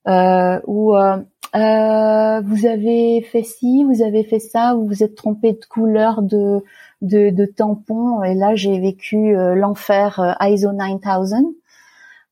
euh, 0.09 0.61
où 0.66 0.94
euh, 0.96 1.18
euh, 1.57 2.40
vous 2.42 2.66
avez 2.66 3.22
fait 3.22 3.42
ci, 3.42 3.84
vous 3.84 4.03
avez 4.03 4.22
fait 4.22 4.38
ça, 4.38 4.74
vous 4.74 4.86
vous 4.86 5.03
êtes 5.03 5.16
trompé 5.16 5.53
de 5.53 5.64
couleur 5.68 6.22
de 6.22 6.64
de, 7.03 7.30
de 7.30 7.44
tampon 7.44 8.22
et 8.22 8.34
là 8.34 8.55
j'ai 8.55 8.78
vécu 8.78 9.36
euh, 9.36 9.57
l'enfer 9.57 10.36
ISO 10.40 10.72
9000 10.72 11.55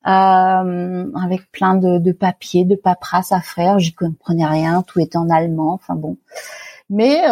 avec 0.05 1.51
plein 1.51 1.75
de, 1.75 1.99
de 1.99 2.12
papiers, 2.12 2.64
de 2.64 2.77
paperasse 2.77 3.33
à 3.33 3.41
faire. 3.41 3.81
J'y 3.81 3.93
comprenais 3.93 4.47
rien, 4.47 4.83
tout 4.83 5.01
était 5.01 5.19
en 5.19 5.29
allemand. 5.31 5.73
Enfin 5.75 5.97
bon, 5.97 6.16
mais 6.89 7.23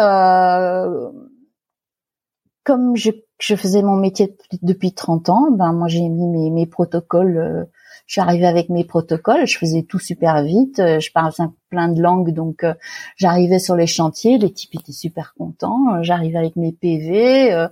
comme 2.63 2.97
je, 2.97 3.11
je, 3.39 3.55
faisais 3.55 3.81
mon 3.81 3.95
métier 3.95 4.35
depuis 4.61 4.93
30 4.93 5.29
ans, 5.29 5.51
ben 5.51 5.73
moi 5.73 5.87
j'ai 5.87 6.07
mis 6.07 6.51
mes, 6.51 6.65
protocoles 6.65 7.67
je 8.07 8.13
suis 8.13 8.21
arrivée 8.21 8.47
avec 8.47 8.69
mes 8.69 8.85
protocoles, 8.85 9.45
je 9.45 9.57
faisais 9.57 9.83
tout 9.83 9.99
super 9.99 10.41
vite, 10.41 10.79
euh, 10.79 10.99
je 10.99 11.11
parle 11.11 11.33
plein 11.69 11.89
de 11.89 12.01
langues, 12.01 12.31
donc 12.31 12.63
euh, 12.63 12.73
j'arrivais 13.15 13.59
sur 13.59 13.75
les 13.75 13.87
chantiers, 13.87 14.37
les 14.37 14.51
types 14.51 14.75
étaient 14.75 14.91
super 14.91 15.33
contents, 15.37 15.95
euh, 15.95 15.99
j'arrivais 16.01 16.37
avec 16.37 16.55
mes 16.55 16.71
PV, 16.71 17.67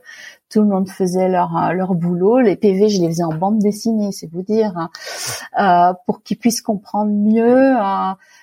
tout 0.49 0.61
le 0.61 0.67
monde 0.67 0.87
faisait 0.89 1.27
leur 1.27 1.73
leur 1.73 1.95
boulot, 1.95 2.39
les 2.39 2.55
PV 2.55 2.89
je 2.89 3.01
les 3.01 3.07
faisais 3.07 3.23
en 3.23 3.33
bande 3.33 3.59
dessinée, 3.59 4.11
c'est 4.11 4.31
vous 4.31 4.43
dire, 4.43 4.73
hein. 5.57 5.95
pour 6.05 6.23
qu'ils 6.23 6.37
puissent 6.37 6.61
comprendre 6.61 7.11
mieux, 7.11 7.73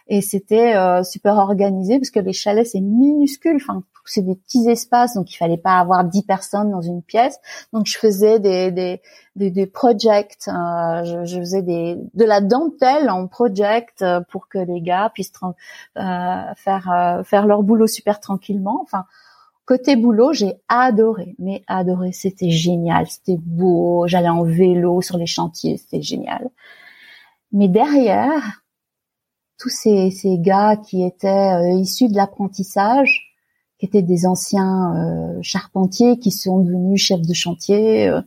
et 0.09 0.21
c'était 0.21 0.75
super 1.05 1.37
organisé 1.37 1.99
parce 1.99 2.11
que 2.11 2.21
les 2.21 2.33
chalets 2.33 2.67
c'est 2.67 2.81
minuscule, 2.81 3.57
enfin 3.57 3.83
c'est 4.05 4.23
des 4.23 4.35
petits 4.35 4.69
espaces, 4.69 5.15
donc 5.15 5.33
il 5.33 5.37
fallait 5.37 5.57
pas 5.57 5.79
avoir 5.79 6.05
dix 6.05 6.23
personnes 6.23 6.71
dans 6.71 6.81
une 6.81 7.03
pièce. 7.03 7.39
Donc 7.73 7.87
je 7.87 7.99
faisais 7.99 8.41
des 8.41 8.71
des 8.71 9.01
des, 9.35 9.51
des 9.51 9.67
projects, 9.67 10.47
euh, 10.49 11.05
je, 11.05 11.25
je, 11.25 11.39
faisais 11.39 11.63
des 11.63 11.97
de 12.15 12.25
la 12.25 12.41
dentelle 12.41 13.09
en 13.09 13.27
project 13.29 14.03
euh, 14.03 14.21
pour 14.31 14.49
que 14.49 14.59
les 14.59 14.83
gars 14.83 15.11
puissent 15.15 15.33
euh, 15.42 15.42
faire 15.95 16.91
euh, 16.91 17.23
faire 17.25 17.47
leur 17.47 17.63
boulot 17.63 17.87
super 17.87 18.21
tranquillement. 18.21 18.81
Enfin 18.83 19.05
côté 19.65 19.97
boulot, 19.97 20.33
j'ai 20.33 20.55
adoré, 20.69 21.35
mais 21.39 21.63
adoré, 21.67 22.13
c'était 22.13 22.51
génial, 22.51 23.07
c'était 23.09 23.39
beau. 23.39 24.07
J'allais 24.07 24.29
en 24.29 24.43
vélo 24.43 25.01
sur 25.03 25.19
les 25.19 25.27
chantiers, 25.27 25.77
c'était 25.77 26.03
génial. 26.03 26.51
Mais 27.53 27.69
derrière 27.69 28.63
tous 29.59 29.69
ces, 29.69 30.11
ces 30.11 30.39
gars 30.39 30.77
qui 30.77 31.05
étaient 31.05 31.77
issus 31.79 32.09
de 32.09 32.17
l'apprentissage, 32.17 33.33
qui 33.83 33.87
étaient 33.87 34.03
des 34.03 34.27
anciens 34.27 34.95
euh, 34.95 35.39
charpentiers 35.43 36.17
qui 36.21 36.31
sont 36.31 36.61
devenus 36.61 37.03
chefs 37.03 37.27
de 37.27 37.35
chantier 37.35 38.09
euh, 38.09 38.21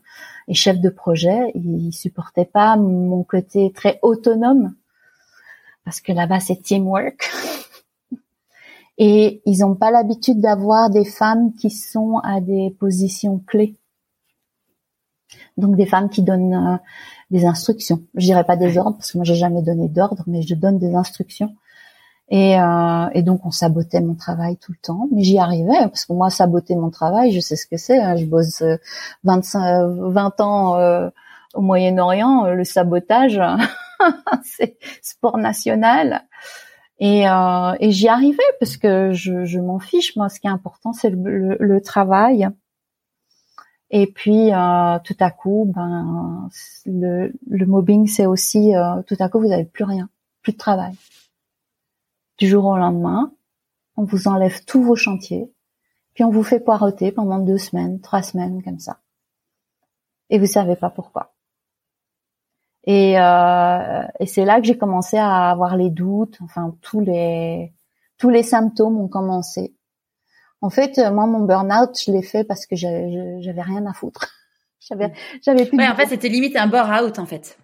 et 0.49 0.53
chefs 0.53 0.81
de 0.81 0.89
projet. 0.89 1.53
Ils 1.55 1.93
supportaient 1.93 2.43
pas 2.43 2.75
mon 2.75 3.23
côté 3.23 3.71
très 3.71 3.97
autonome 4.01 4.75
parce 5.85 6.01
que 6.01 6.11
là-bas 6.11 6.39
c'est 6.39 6.61
teamwork. 6.61 7.31
Et 8.97 9.41
ils 9.45 9.59
n'ont 9.59 9.75
pas 9.75 9.91
l'habitude 9.91 10.39
d'avoir 10.39 10.89
des 10.89 11.05
femmes 11.05 11.53
qui 11.53 11.69
sont 11.69 12.17
à 12.23 12.39
des 12.41 12.75
positions 12.79 13.39
clés. 13.45 13.75
Donc 15.57 15.75
des 15.75 15.85
femmes 15.85 16.09
qui 16.09 16.21
donnent 16.21 16.53
euh, 16.53 16.77
des 17.31 17.45
instructions. 17.45 18.01
Je 18.15 18.25
dirais 18.25 18.43
pas 18.43 18.55
des 18.55 18.77
ordres 18.77 18.97
parce 18.97 19.11
que 19.11 19.17
moi 19.17 19.25
j'ai 19.25 19.35
jamais 19.35 19.61
donné 19.61 19.87
d'ordre, 19.87 20.23
mais 20.27 20.41
je 20.41 20.55
donne 20.55 20.79
des 20.79 20.95
instructions. 20.95 21.55
Et, 22.29 22.59
euh, 22.59 23.07
et, 23.13 23.21
donc 23.21 23.45
on 23.45 23.51
sabotait 23.51 24.01
mon 24.01 24.15
travail 24.15 24.57
tout 24.57 24.71
le 24.71 24.79
temps, 24.81 25.07
mais 25.11 25.21
j'y 25.21 25.37
arrivais 25.37 25.77
parce 25.81 26.05
que 26.05 26.13
moi 26.13 26.31
saboter 26.31 26.75
mon 26.75 26.89
travail, 26.89 27.31
je 27.31 27.39
sais 27.39 27.55
ce 27.55 27.67
que 27.67 27.77
c'est. 27.77 27.99
Hein. 27.99 28.15
Je 28.15 28.25
bosse 28.25 28.63
25, 29.23 29.87
20 29.87 30.41
ans 30.41 30.75
euh, 30.77 31.09
au 31.53 31.61
Moyen-Orient, 31.61 32.45
le 32.47 32.63
sabotage, 32.63 33.39
c'est 34.43 34.77
sport 35.01 35.37
national. 35.37 36.27
Et, 36.99 37.27
euh, 37.27 37.75
et 37.79 37.91
j'y 37.91 38.07
arrivais 38.07 38.43
parce 38.59 38.77
que 38.77 39.11
je, 39.11 39.45
je 39.45 39.59
m'en 39.59 39.79
fiche. 39.79 40.15
Moi, 40.15 40.29
ce 40.29 40.39
qui 40.39 40.47
est 40.47 40.51
important, 40.51 40.93
c'est 40.93 41.09
le, 41.09 41.57
le, 41.59 41.81
travail. 41.81 42.47
Et 43.89 44.07
puis, 44.07 44.53
euh, 44.53 44.99
tout 45.03 45.15
à 45.19 45.31
coup, 45.31 45.71
ben, 45.75 46.49
le, 46.85 47.33
le 47.47 47.65
mobbing, 47.65 48.07
c'est 48.07 48.25
aussi, 48.25 48.75
euh, 48.75 49.01
tout 49.03 49.17
à 49.19 49.29
coup, 49.29 49.39
vous 49.39 49.51
avez 49.51 49.65
plus 49.65 49.83
rien, 49.83 50.09
plus 50.41 50.53
de 50.53 50.57
travail. 50.57 50.93
Du 52.37 52.47
jour 52.47 52.65
au 52.65 52.77
lendemain, 52.77 53.33
on 53.97 54.03
vous 54.03 54.27
enlève 54.27 54.63
tous 54.65 54.83
vos 54.83 54.95
chantiers, 54.95 55.51
puis 56.13 56.23
on 56.23 56.31
vous 56.31 56.43
fait 56.43 56.59
poireauter 56.59 57.11
pendant 57.11 57.39
deux 57.39 57.57
semaines, 57.57 58.01
trois 58.01 58.21
semaines, 58.21 58.63
comme 58.63 58.79
ça. 58.79 58.99
Et 60.29 60.39
vous 60.39 60.47
savez 60.47 60.75
pas 60.75 60.89
pourquoi. 60.89 61.34
Et, 62.85 63.19
euh, 63.19 64.03
et 64.19 64.27
c'est 64.27 64.45
là 64.45 64.59
que 64.59 64.67
j'ai 64.67 64.77
commencé 64.77 65.17
à 65.17 65.49
avoir 65.49 65.75
les 65.75 65.89
doutes, 65.89 66.37
enfin 66.43 66.75
tous 66.81 66.99
les 66.99 67.73
tous 68.17 68.29
les 68.29 68.43
symptômes 68.43 68.97
ont 68.97 69.07
commencé. 69.07 69.73
En 70.61 70.69
fait, 70.69 70.97
moi 71.11 71.25
mon 71.25 71.41
burn-out, 71.41 71.99
je 71.99 72.11
l'ai 72.11 72.21
fait 72.21 72.43
parce 72.43 72.65
que 72.65 72.75
j'avais 72.75 73.61
rien 73.61 73.85
à 73.87 73.93
foutre. 73.93 74.27
j'avais 74.79 75.13
j'avais 75.41 75.65
plus. 75.65 75.77
Ouais, 75.77 75.87
en 75.87 75.95
fait, 75.95 76.07
c'était 76.07 76.29
limite 76.29 76.55
un 76.55 76.67
burn-out 76.67 77.17
en 77.17 77.25
fait. 77.25 77.57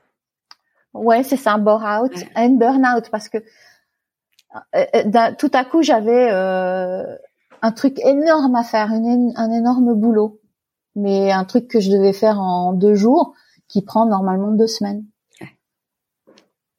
Ouais, 0.93 1.23
c'est 1.23 1.37
ça, 1.37 1.53
un 1.53 1.59
burn-out, 1.59 2.11
un 2.35 2.49
burn-out 2.49 3.09
parce 3.11 3.29
que 3.29 3.37
euh, 4.75 4.85
euh, 4.95 5.31
tout 5.37 5.51
à 5.53 5.63
coup 5.63 5.81
j'avais 5.81 6.29
euh, 6.31 7.15
un 7.61 7.71
truc 7.71 7.99
énorme 7.99 8.55
à 8.55 8.63
faire, 8.63 8.91
une, 8.91 9.31
un 9.35 9.51
énorme 9.51 9.93
boulot, 9.93 10.41
mais 10.95 11.31
un 11.31 11.45
truc 11.45 11.67
que 11.67 11.79
je 11.79 11.89
devais 11.89 12.13
faire 12.13 12.39
en 12.41 12.73
deux 12.73 12.95
jours 12.95 13.33
qui 13.67 13.81
prend 13.81 14.05
normalement 14.05 14.51
deux 14.51 14.67
semaines. 14.67 15.05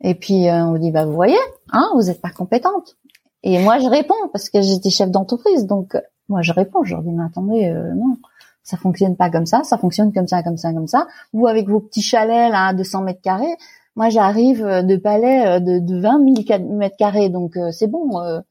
Et 0.03 0.15
puis 0.15 0.49
euh, 0.49 0.65
on 0.65 0.79
dit 0.79 0.91
bah 0.91 1.05
vous 1.05 1.15
voyez, 1.15 1.39
hein, 1.71 1.91
vous 1.95 2.03
n'êtes 2.03 2.21
pas 2.21 2.31
compétente. 2.31 2.97
Et 3.43 3.59
moi 3.63 3.79
je 3.79 3.89
réponds 3.89 4.15
parce 4.33 4.51
que 4.51 4.61
j'étais 4.61 4.91
chef 4.91 5.11
d'entreprise, 5.11 5.67
donc 5.67 5.97
moi 6.29 6.43
je 6.43 6.53
réponds, 6.53 6.85
je 6.85 6.95
leur 6.95 7.03
dis 7.03 7.11
mais 7.11 7.25
attendez 7.25 7.69
euh, 7.69 7.95
non, 7.95 8.17
ça 8.63 8.77
fonctionne 8.77 9.17
pas 9.17 9.31
comme 9.31 9.47
ça, 9.47 9.63
ça 9.65 9.79
fonctionne 9.79 10.13
comme 10.13 10.27
ça, 10.27 10.43
comme 10.43 10.57
ça, 10.57 10.73
comme 10.73 10.89
ça. 10.89 11.07
Vous 11.33 11.47
avec 11.47 11.69
vos 11.69 11.81
petits 11.81 12.03
chalets 12.03 12.51
là 12.51 12.69
à 12.69 12.75
200 12.75 13.03
mètres 13.03 13.23
carrés, 13.23 13.57
moi 13.95 14.09
j'arrive 14.09 14.65
de 14.65 14.97
palais 14.97 15.61
de, 15.61 15.79
de 15.79 16.01
20 16.01 16.47
000 16.47 16.77
mètres 16.77 16.97
carrés, 16.97 17.29
donc 17.29 17.57
euh, 17.57 17.71
c'est 17.71 17.89
bon, 17.89 18.43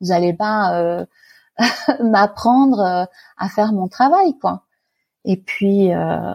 vous 0.00 0.12
allez 0.12 0.32
pas 0.32 1.06
m'apprendre 2.02 3.08
à 3.36 3.48
faire 3.48 3.72
mon 3.72 3.88
travail 3.88 4.38
quoi. 4.38 4.62
Et 5.24 5.36
puis 5.36 5.88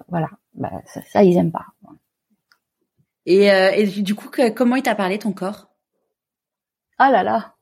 voilà, 0.10 0.30
bah, 0.54 0.72
ça, 0.86 1.00
ça 1.12 1.24
ils 1.24 1.38
aiment 1.38 1.52
pas. 1.52 1.66
Et, 3.26 3.52
euh, 3.52 3.72
et 3.74 3.88
du 3.88 4.16
coup, 4.16 4.30
comment 4.56 4.76
il 4.76 4.84
t'a 4.84 4.96
parlé 4.96 5.20
ton 5.20 5.32
corps? 5.32 5.68
Ah 6.98 7.12
là 7.12 7.24
là. 7.24 7.56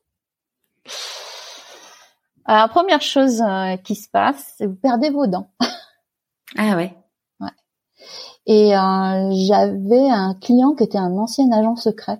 Alors, 2.45 2.70
première 2.70 3.01
chose 3.01 3.41
euh, 3.41 3.78
qui 3.78 3.95
se 3.95 4.09
passe, 4.09 4.55
c'est 4.57 4.66
vous 4.66 4.76
perdez 4.76 5.09
vos 5.09 5.28
dents. 5.28 5.49
ah 6.57 6.76
ouais. 6.76 6.95
Ouais. 7.39 7.49
Et 8.45 8.76
euh, 8.76 9.32
j'avais 9.47 10.09
un 10.09 10.36
client 10.41 10.76
qui 10.76 10.84
était 10.84 10.97
un 10.97 11.18
ancien 11.18 11.49
agent 11.51 11.78
secret. 11.78 12.20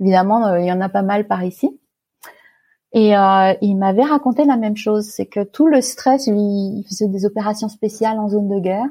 Évidemment, 0.00 0.46
euh, 0.46 0.60
il 0.60 0.66
y 0.66 0.72
en 0.72 0.80
a 0.80 0.88
pas 0.88 1.02
mal 1.02 1.26
par 1.26 1.42
ici. 1.44 1.80
Et 2.92 3.16
euh, 3.16 3.54
il 3.62 3.76
m'avait 3.76 4.04
raconté 4.04 4.44
la 4.44 4.58
même 4.58 4.76
chose, 4.76 5.06
c'est 5.06 5.26
que 5.26 5.42
tout 5.42 5.66
le 5.66 5.80
stress, 5.80 6.26
lui, 6.26 6.36
il 6.38 6.84
faisait 6.86 7.08
des 7.08 7.24
opérations 7.24 7.70
spéciales 7.70 8.18
en 8.18 8.28
zone 8.28 8.48
de 8.48 8.60
guerre. 8.60 8.88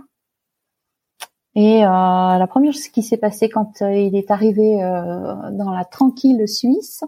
Et 1.56 1.84
euh, 1.84 1.88
la 1.88 2.48
première 2.48 2.74
chose 2.74 2.88
qui 2.88 3.04
s'est 3.04 3.18
passée 3.18 3.50
quand 3.50 3.82
euh, 3.82 3.92
il 3.92 4.16
est 4.16 4.32
arrivé 4.32 4.82
euh, 4.82 5.52
dans 5.52 5.72
la 5.72 5.84
tranquille 5.84 6.48
Suisse, 6.48 7.04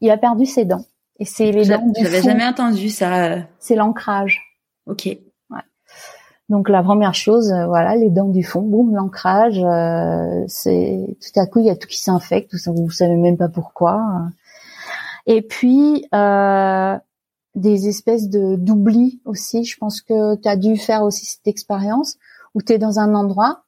il 0.00 0.10
a 0.10 0.16
perdu 0.16 0.46
ses 0.46 0.64
dents. 0.64 0.84
Et 1.18 1.24
c'est 1.24 1.52
les 1.52 1.66
dents 1.66 1.86
du 1.86 2.02
J'avais 2.02 2.22
jamais 2.22 2.46
entendu 2.46 2.88
ça. 2.88 3.36
C'est 3.58 3.76
l'ancrage. 3.76 4.40
Ok. 4.86 5.06
Ouais. 5.06 5.60
Donc 6.48 6.68
la 6.68 6.82
première 6.82 7.14
chose, 7.14 7.52
voilà, 7.68 7.94
les 7.94 8.10
dents 8.10 8.28
du 8.28 8.42
fond, 8.42 8.62
boum, 8.62 8.94
l'ancrage. 8.94 9.60
c'est 10.48 11.16
tout 11.20 11.40
à 11.40 11.46
coup 11.46 11.60
il 11.60 11.66
y 11.66 11.70
a 11.70 11.76
tout 11.76 11.86
qui 11.86 12.00
s'infecte, 12.00 12.54
vous 12.66 12.90
savez 12.90 13.16
même 13.16 13.36
pas 13.36 13.48
pourquoi. 13.48 14.30
Et 15.26 15.42
puis 15.42 16.06
euh, 16.14 16.98
des 17.54 17.88
espèces 17.88 18.28
de 18.28 18.56
d'oubli 18.56 19.20
aussi. 19.24 19.64
Je 19.64 19.76
pense 19.76 20.00
que 20.00 20.36
tu 20.36 20.48
as 20.48 20.56
dû 20.56 20.76
faire 20.76 21.02
aussi 21.02 21.26
cette 21.26 21.46
expérience 21.46 22.16
où 22.54 22.62
tu 22.62 22.72
es 22.72 22.78
dans 22.78 22.98
un 22.98 23.14
endroit 23.14 23.64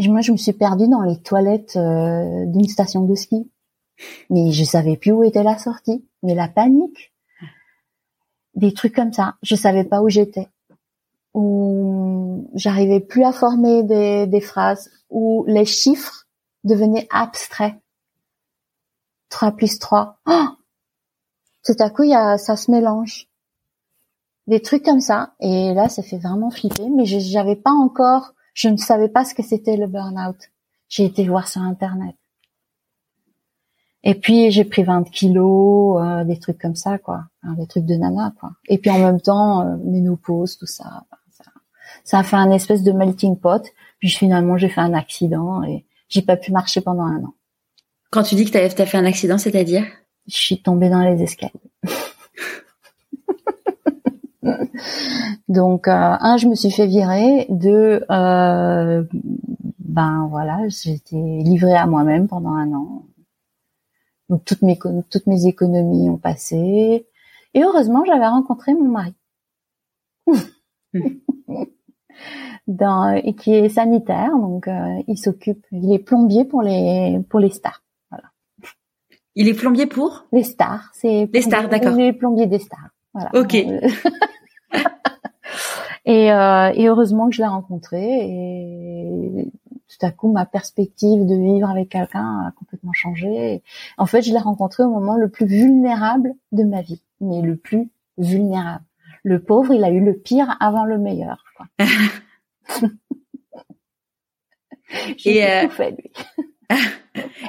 et 0.00 0.08
moi, 0.08 0.22
je 0.22 0.32
me 0.32 0.38
suis 0.38 0.54
perdue 0.54 0.88
dans 0.88 1.02
les 1.02 1.20
toilettes 1.20 1.76
euh, 1.76 2.46
d'une 2.46 2.68
station 2.68 3.04
de 3.04 3.14
ski. 3.14 3.50
Mais 4.30 4.50
je 4.50 4.64
savais 4.64 4.96
plus 4.96 5.12
où 5.12 5.22
était 5.24 5.42
la 5.42 5.58
sortie. 5.58 6.06
Mais 6.22 6.34
la 6.34 6.48
panique. 6.48 7.12
Des 8.54 8.72
trucs 8.72 8.94
comme 8.94 9.12
ça. 9.12 9.34
Je 9.42 9.54
savais 9.54 9.84
pas 9.84 10.00
où 10.00 10.08
j'étais. 10.08 10.48
Ou 11.34 12.48
j'arrivais 12.54 13.00
plus 13.00 13.24
à 13.24 13.32
former 13.32 13.82
des, 13.82 14.40
phrases. 14.40 14.90
Ou 15.10 15.44
les 15.46 15.66
chiffres 15.66 16.26
devenaient 16.64 17.06
abstraits. 17.10 17.74
3 19.28 19.52
plus 19.52 19.78
3. 19.78 20.18
Oh 20.26 20.46
Tout 21.62 21.76
à 21.78 21.90
coup, 21.90 22.04
y 22.04 22.14
a, 22.14 22.38
ça 22.38 22.56
se 22.56 22.70
mélange. 22.70 23.28
Des 24.46 24.62
trucs 24.62 24.82
comme 24.82 25.00
ça. 25.00 25.34
Et 25.40 25.74
là, 25.74 25.90
ça 25.90 26.02
fait 26.02 26.18
vraiment 26.18 26.50
flipper. 26.50 26.88
Mais 26.88 27.04
j'avais 27.04 27.56
pas 27.56 27.72
encore 27.72 28.32
je 28.54 28.68
ne 28.68 28.76
savais 28.76 29.08
pas 29.08 29.24
ce 29.24 29.34
que 29.34 29.42
c'était 29.42 29.76
le 29.76 29.86
burn-out. 29.86 30.36
J'ai 30.88 31.04
été 31.04 31.26
voir 31.26 31.48
sur 31.48 31.62
Internet. 31.62 32.16
Et 34.02 34.14
puis 34.14 34.50
j'ai 34.50 34.64
pris 34.64 34.82
20 34.82 35.10
kilos, 35.10 36.02
euh, 36.02 36.24
des 36.24 36.38
trucs 36.38 36.58
comme 36.58 36.74
ça, 36.74 36.98
quoi, 36.98 37.24
des 37.56 37.66
trucs 37.66 37.84
de 37.84 37.94
nana, 37.94 38.32
quoi. 38.40 38.52
Et 38.68 38.78
puis 38.78 38.90
en 38.90 38.98
même 38.98 39.20
temps, 39.20 39.66
euh, 39.66 39.76
ménopause, 39.84 40.56
tout 40.56 40.66
ça, 40.66 41.04
ça, 41.30 41.44
ça, 42.04 42.18
a 42.20 42.22
fait 42.22 42.36
un 42.36 42.50
espèce 42.50 42.82
de 42.82 42.92
melting 42.92 43.38
pot. 43.38 43.62
Puis 43.98 44.08
finalement, 44.08 44.56
j'ai 44.56 44.70
fait 44.70 44.80
un 44.80 44.94
accident 44.94 45.62
et 45.64 45.84
j'ai 46.08 46.22
pas 46.22 46.36
pu 46.36 46.50
marcher 46.50 46.80
pendant 46.80 47.02
un 47.02 47.22
an. 47.24 47.34
Quand 48.10 48.22
tu 48.22 48.34
dis 48.34 48.44
que 48.44 48.50
tu 48.50 48.82
as 48.82 48.86
fait 48.86 48.98
un 48.98 49.04
accident, 49.04 49.36
c'est-à-dire? 49.36 49.84
Je 50.26 50.36
suis 50.36 50.62
tombée 50.62 50.88
dans 50.88 51.02
les 51.02 51.22
escaliers. 51.22 51.52
Donc, 55.48 55.88
euh, 55.88 56.16
un, 56.20 56.36
je 56.36 56.46
me 56.46 56.54
suis 56.54 56.70
fait 56.70 56.86
virer. 56.86 57.46
Deux, 57.48 58.04
euh, 58.10 59.04
ben 59.78 60.28
voilà, 60.30 60.68
j'étais 60.68 61.16
livrée 61.16 61.74
à 61.76 61.86
moi-même 61.86 62.28
pendant 62.28 62.52
un 62.52 62.72
an. 62.72 63.04
Donc 64.30 64.44
toutes 64.44 64.62
mes 64.62 64.78
toutes 65.10 65.26
mes 65.26 65.46
économies 65.46 66.08
ont 66.08 66.16
passé. 66.16 67.06
Et 67.52 67.62
heureusement, 67.62 68.04
j'avais 68.04 68.28
rencontré 68.28 68.74
mon 68.74 68.88
mari, 68.88 69.14
Dans, 72.68 73.12
et 73.12 73.34
qui 73.34 73.52
est 73.52 73.68
sanitaire, 73.68 74.30
donc 74.30 74.68
euh, 74.68 75.02
il 75.08 75.18
s'occupe, 75.18 75.66
il 75.72 75.92
est 75.92 75.98
plombier 75.98 76.44
pour 76.44 76.62
les 76.62 77.18
pour 77.28 77.40
les 77.40 77.50
stars. 77.50 77.82
Voilà. 78.10 78.30
Il 79.34 79.48
est 79.48 79.54
plombier 79.54 79.86
pour? 79.86 80.26
Les 80.32 80.44
stars. 80.44 80.90
C'est 80.92 81.28
les 81.32 81.42
stars, 81.42 81.68
d'accord. 81.68 81.98
Il 81.98 82.04
est 82.04 82.12
plombier 82.12 82.46
des 82.46 82.60
stars. 82.60 82.90
Voilà. 83.12 83.30
Ok. 83.34 83.56
Et, 86.06 86.32
euh, 86.32 86.72
et 86.74 86.88
heureusement 86.88 87.28
que 87.28 87.34
je 87.34 87.42
l'ai 87.42 87.48
rencontré 87.48 87.98
et 88.00 89.50
tout 89.88 90.06
à 90.06 90.10
coup 90.10 90.32
ma 90.32 90.46
perspective 90.46 91.26
de 91.26 91.34
vivre 91.34 91.68
avec 91.68 91.90
quelqu'un 91.90 92.46
a 92.46 92.52
complètement 92.52 92.92
changé. 92.92 93.62
En 93.98 94.06
fait, 94.06 94.22
je 94.22 94.32
l'ai 94.32 94.38
rencontré 94.38 94.82
au 94.82 94.90
moment 94.90 95.16
le 95.16 95.28
plus 95.28 95.46
vulnérable 95.46 96.32
de 96.52 96.64
ma 96.64 96.80
vie, 96.82 97.02
mais 97.20 97.42
le 97.42 97.56
plus 97.56 97.90
vulnérable. 98.16 98.84
Le 99.22 99.42
pauvre, 99.42 99.74
il 99.74 99.84
a 99.84 99.90
eu 99.90 100.02
le 100.02 100.14
pire 100.14 100.56
avant 100.60 100.84
le 100.84 100.98
meilleur. 100.98 101.44
Quoi. 101.56 101.66
et 105.24 105.44
euh... 105.44 105.66
tout 105.66 105.70
fait, 105.70 105.90
lui. 105.90 106.10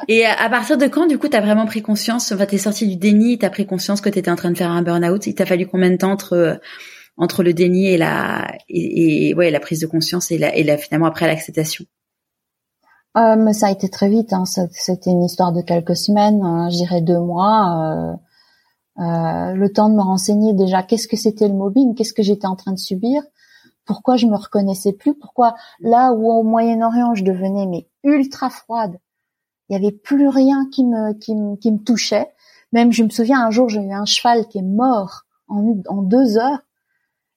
et 0.08 0.26
à 0.26 0.50
partir 0.50 0.78
de 0.78 0.88
quand, 0.88 1.06
du 1.06 1.18
coup, 1.18 1.28
t'as 1.28 1.42
vraiment 1.42 1.66
pris 1.66 1.82
conscience, 1.82 2.32
enfin, 2.32 2.46
t'es 2.46 2.58
sorti 2.58 2.88
du 2.88 2.96
déni, 2.98 3.38
t'as 3.38 3.50
pris 3.50 3.66
conscience 3.66 4.02
que 4.02 4.10
t'étais 4.10 4.32
en 4.32 4.36
train 4.36 4.52
de 4.52 4.58
faire 4.58 4.72
un 4.72 4.82
burn-out? 4.82 5.28
Il 5.28 5.36
t'a 5.36 5.46
fallu 5.46 5.68
combien 5.68 5.92
de 5.92 5.98
temps 5.98 6.12
entre 6.12 6.60
entre 7.18 7.44
le 7.44 7.54
déni 7.54 7.88
et 7.88 7.98
la 7.98 8.52
et, 8.70 9.34
ouais 9.34 9.52
la 9.52 9.60
prise 9.60 9.80
de 9.80 9.88
conscience 9.88 10.32
et 10.32 10.38
la 10.38 10.56
et 10.56 10.64
la 10.64 10.78
finalement 10.78 11.08
après 11.08 11.28
l'acceptation 11.28 11.86
euh, 13.18 13.36
mais 13.36 13.54
ça 13.54 13.68
a 13.68 13.72
été 13.72 13.90
très 13.90 14.10
vite 14.10 14.32
hein. 14.34 14.46
c'était 14.46 15.10
une 15.10 15.24
histoire 15.24 15.52
de 15.52 15.62
quelques 15.62 15.98
semaines 15.98 16.42
hein, 16.44 16.70
je 16.70 17.00
deux 17.02 17.20
mois 17.20 18.14
euh, 18.14 18.16
euh, 19.00 19.54
le 19.54 19.72
temps 19.72 19.90
de 19.90 19.96
me 19.96 20.02
renseigner 20.02 20.54
déjà 20.54 20.84
qu'est-ce 20.84 21.08
que 21.08 21.16
c'était 21.16 21.48
le 21.48 21.54
mobbing, 21.54 21.96
qu'est-ce 21.96 22.14
que 22.14 22.24
j'étais 22.24 22.46
en 22.46 22.56
train 22.56 22.74
de 22.74 22.78
subir, 22.78 23.24
pourquoi 23.86 24.18
je 24.18 24.28
me 24.28 24.36
reconnaissais 24.36 24.92
plus, 24.92 25.16
pourquoi 25.16 25.56
là 25.80 26.12
où 26.12 26.30
au 26.30 26.44
Moyen-Orient 26.44 27.16
je 27.16 27.24
devenais 27.24 27.66
mais 27.68 27.88
ultra 28.04 28.50
froide, 28.50 29.00
il 29.70 29.74
y 29.74 29.76
avait 29.76 29.94
plus 29.94 30.28
rien 30.28 30.68
qui 30.72 30.84
me 30.84 31.14
qui 31.14 31.36
me, 31.36 31.56
qui 31.56 31.72
me 31.72 31.80
touchait. 31.80 32.30
Même 32.74 32.92
je 32.92 33.04
me 33.04 33.10
souviens 33.10 33.46
un 33.46 33.50
jour 33.50 33.70
j'ai 33.70 33.82
eu 33.82 33.94
un 33.94 34.06
cheval 34.06 34.48
qui 34.48 34.60
est 34.60 34.62
mort 34.62 35.24
en 35.48 36.02
deux 36.02 36.38
heures. 36.38 36.60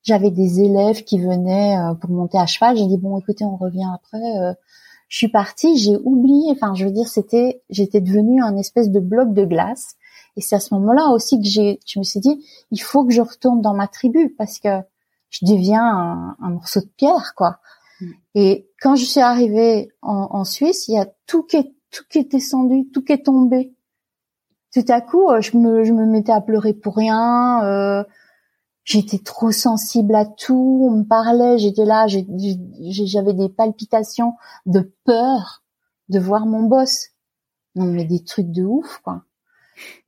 J'avais 0.05 0.31
des 0.31 0.61
élèves 0.61 1.03
qui 1.03 1.19
venaient 1.19 1.77
euh, 1.79 1.95
pour 1.95 2.11
monter 2.11 2.39
à 2.39 2.47
cheval. 2.47 2.77
J'ai 2.77 2.87
dit 2.87 2.99
bon 2.99 3.19
écoutez 3.19 3.45
on 3.45 3.57
revient 3.57 3.89
après. 3.93 4.39
Euh, 4.39 4.55
je 5.09 5.17
suis 5.17 5.29
partie, 5.29 5.77
j'ai 5.77 5.97
oublié. 6.05 6.53
Enfin 6.53 6.75
je 6.75 6.85
veux 6.85 6.93
dire 6.93 7.09
c'était 7.09 7.63
j'étais 7.71 8.01
devenue 8.01 8.43
un 8.43 8.57
espèce 8.57 8.91
de 8.91 9.01
bloc 9.01 9.33
de 9.33 9.45
glace. 9.45 9.97
Et 10.37 10.41
c'est 10.41 10.57
à 10.57 10.61
ce 10.61 10.75
moment-là 10.75 11.11
aussi 11.11 11.39
que 11.41 11.47
j'ai 11.47 11.81
je 11.87 11.99
me 11.99 12.05
suis 12.05 12.21
dit 12.21 12.45
il 12.71 12.81
faut 12.81 13.05
que 13.05 13.13
je 13.13 13.21
retourne 13.21 13.61
dans 13.61 13.75
ma 13.75 13.89
tribu 13.89 14.35
parce 14.37 14.59
que 14.59 14.81
je 15.31 15.47
deviens 15.47 15.85
un, 15.85 16.37
un 16.41 16.51
morceau 16.51 16.81
de 16.81 16.91
pierre 16.97 17.35
quoi. 17.37 17.59
Mm. 18.01 18.11
Et 18.35 18.69
quand 18.81 18.97
je 18.97 19.05
suis 19.05 19.21
arrivée 19.21 19.91
en, 20.03 20.29
en 20.31 20.45
Suisse, 20.45 20.87
il 20.89 20.95
y 20.95 20.99
a 20.99 21.09
tout 21.27 21.43
qui 21.43 21.57
est 21.57 21.75
tout 21.91 22.05
qui 22.11 22.19
est 22.19 22.31
descendu, 22.31 22.89
tout 22.93 23.03
qui 23.03 23.13
est 23.13 23.25
tombé. 23.25 23.75
Tout 24.75 24.85
à 24.89 25.01
coup, 25.01 25.31
euh, 25.31 25.41
je 25.41 25.57
me, 25.57 25.85
je 25.85 25.93
me 25.93 26.05
mettais 26.05 26.33
à 26.33 26.41
pleurer 26.41 26.75
pour 26.75 26.97
rien. 26.97 27.63
Euh, 27.65 28.05
j'étais 28.85 29.19
trop 29.19 29.51
sensible 29.51 30.15
à 30.15 30.27
tout. 30.27 30.89
On 30.91 30.99
me 30.99 31.05
parlait, 31.05 31.59
j'étais 31.59 31.85
là, 31.85 32.07
j'avais 32.07 33.35
des 33.35 33.49
palpitations 33.49 34.35
de 34.67 34.95
peur 35.05 35.63
de 36.09 36.19
voir 36.19 36.47
mon 36.47 36.63
boss. 36.63 37.09
Non, 37.75 37.87
mais 37.87 38.05
des 38.05 38.23
trucs 38.23 38.53
de 38.53 38.63
ouf, 38.63 39.01
quoi. 39.03 39.25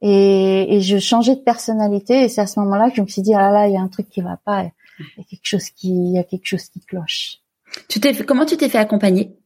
Et, 0.00 0.76
et 0.76 0.80
je 0.80 0.98
changeais 0.98 1.34
de 1.34 1.40
personnalité. 1.40 2.22
Et 2.22 2.28
c'est 2.28 2.40
à 2.40 2.46
ce 2.46 2.60
moment-là 2.60 2.90
que 2.90 2.96
je 2.96 3.02
me 3.02 3.08
suis 3.08 3.22
dit, 3.22 3.34
ah 3.34 3.40
là 3.40 3.50
là, 3.50 3.68
il 3.68 3.74
y 3.74 3.76
a 3.76 3.80
un 3.80 3.88
truc 3.88 4.08
qui 4.08 4.20
va 4.20 4.36
pas. 4.36 4.62
Il 4.98 5.04
y 5.18 5.20
a 5.20 5.24
quelque 5.24 5.44
chose 5.46 5.70
qui, 5.70 5.88
il 5.88 6.12
y 6.12 6.18
a 6.18 6.24
quelque 6.24 6.46
chose 6.46 6.66
qui 6.68 6.80
cloche. 6.80 7.38
Tu 7.88 7.98
t'es, 8.00 8.14
comment 8.24 8.46
tu 8.46 8.56
t'es 8.56 8.68
fait 8.68 8.78
accompagner? 8.78 9.36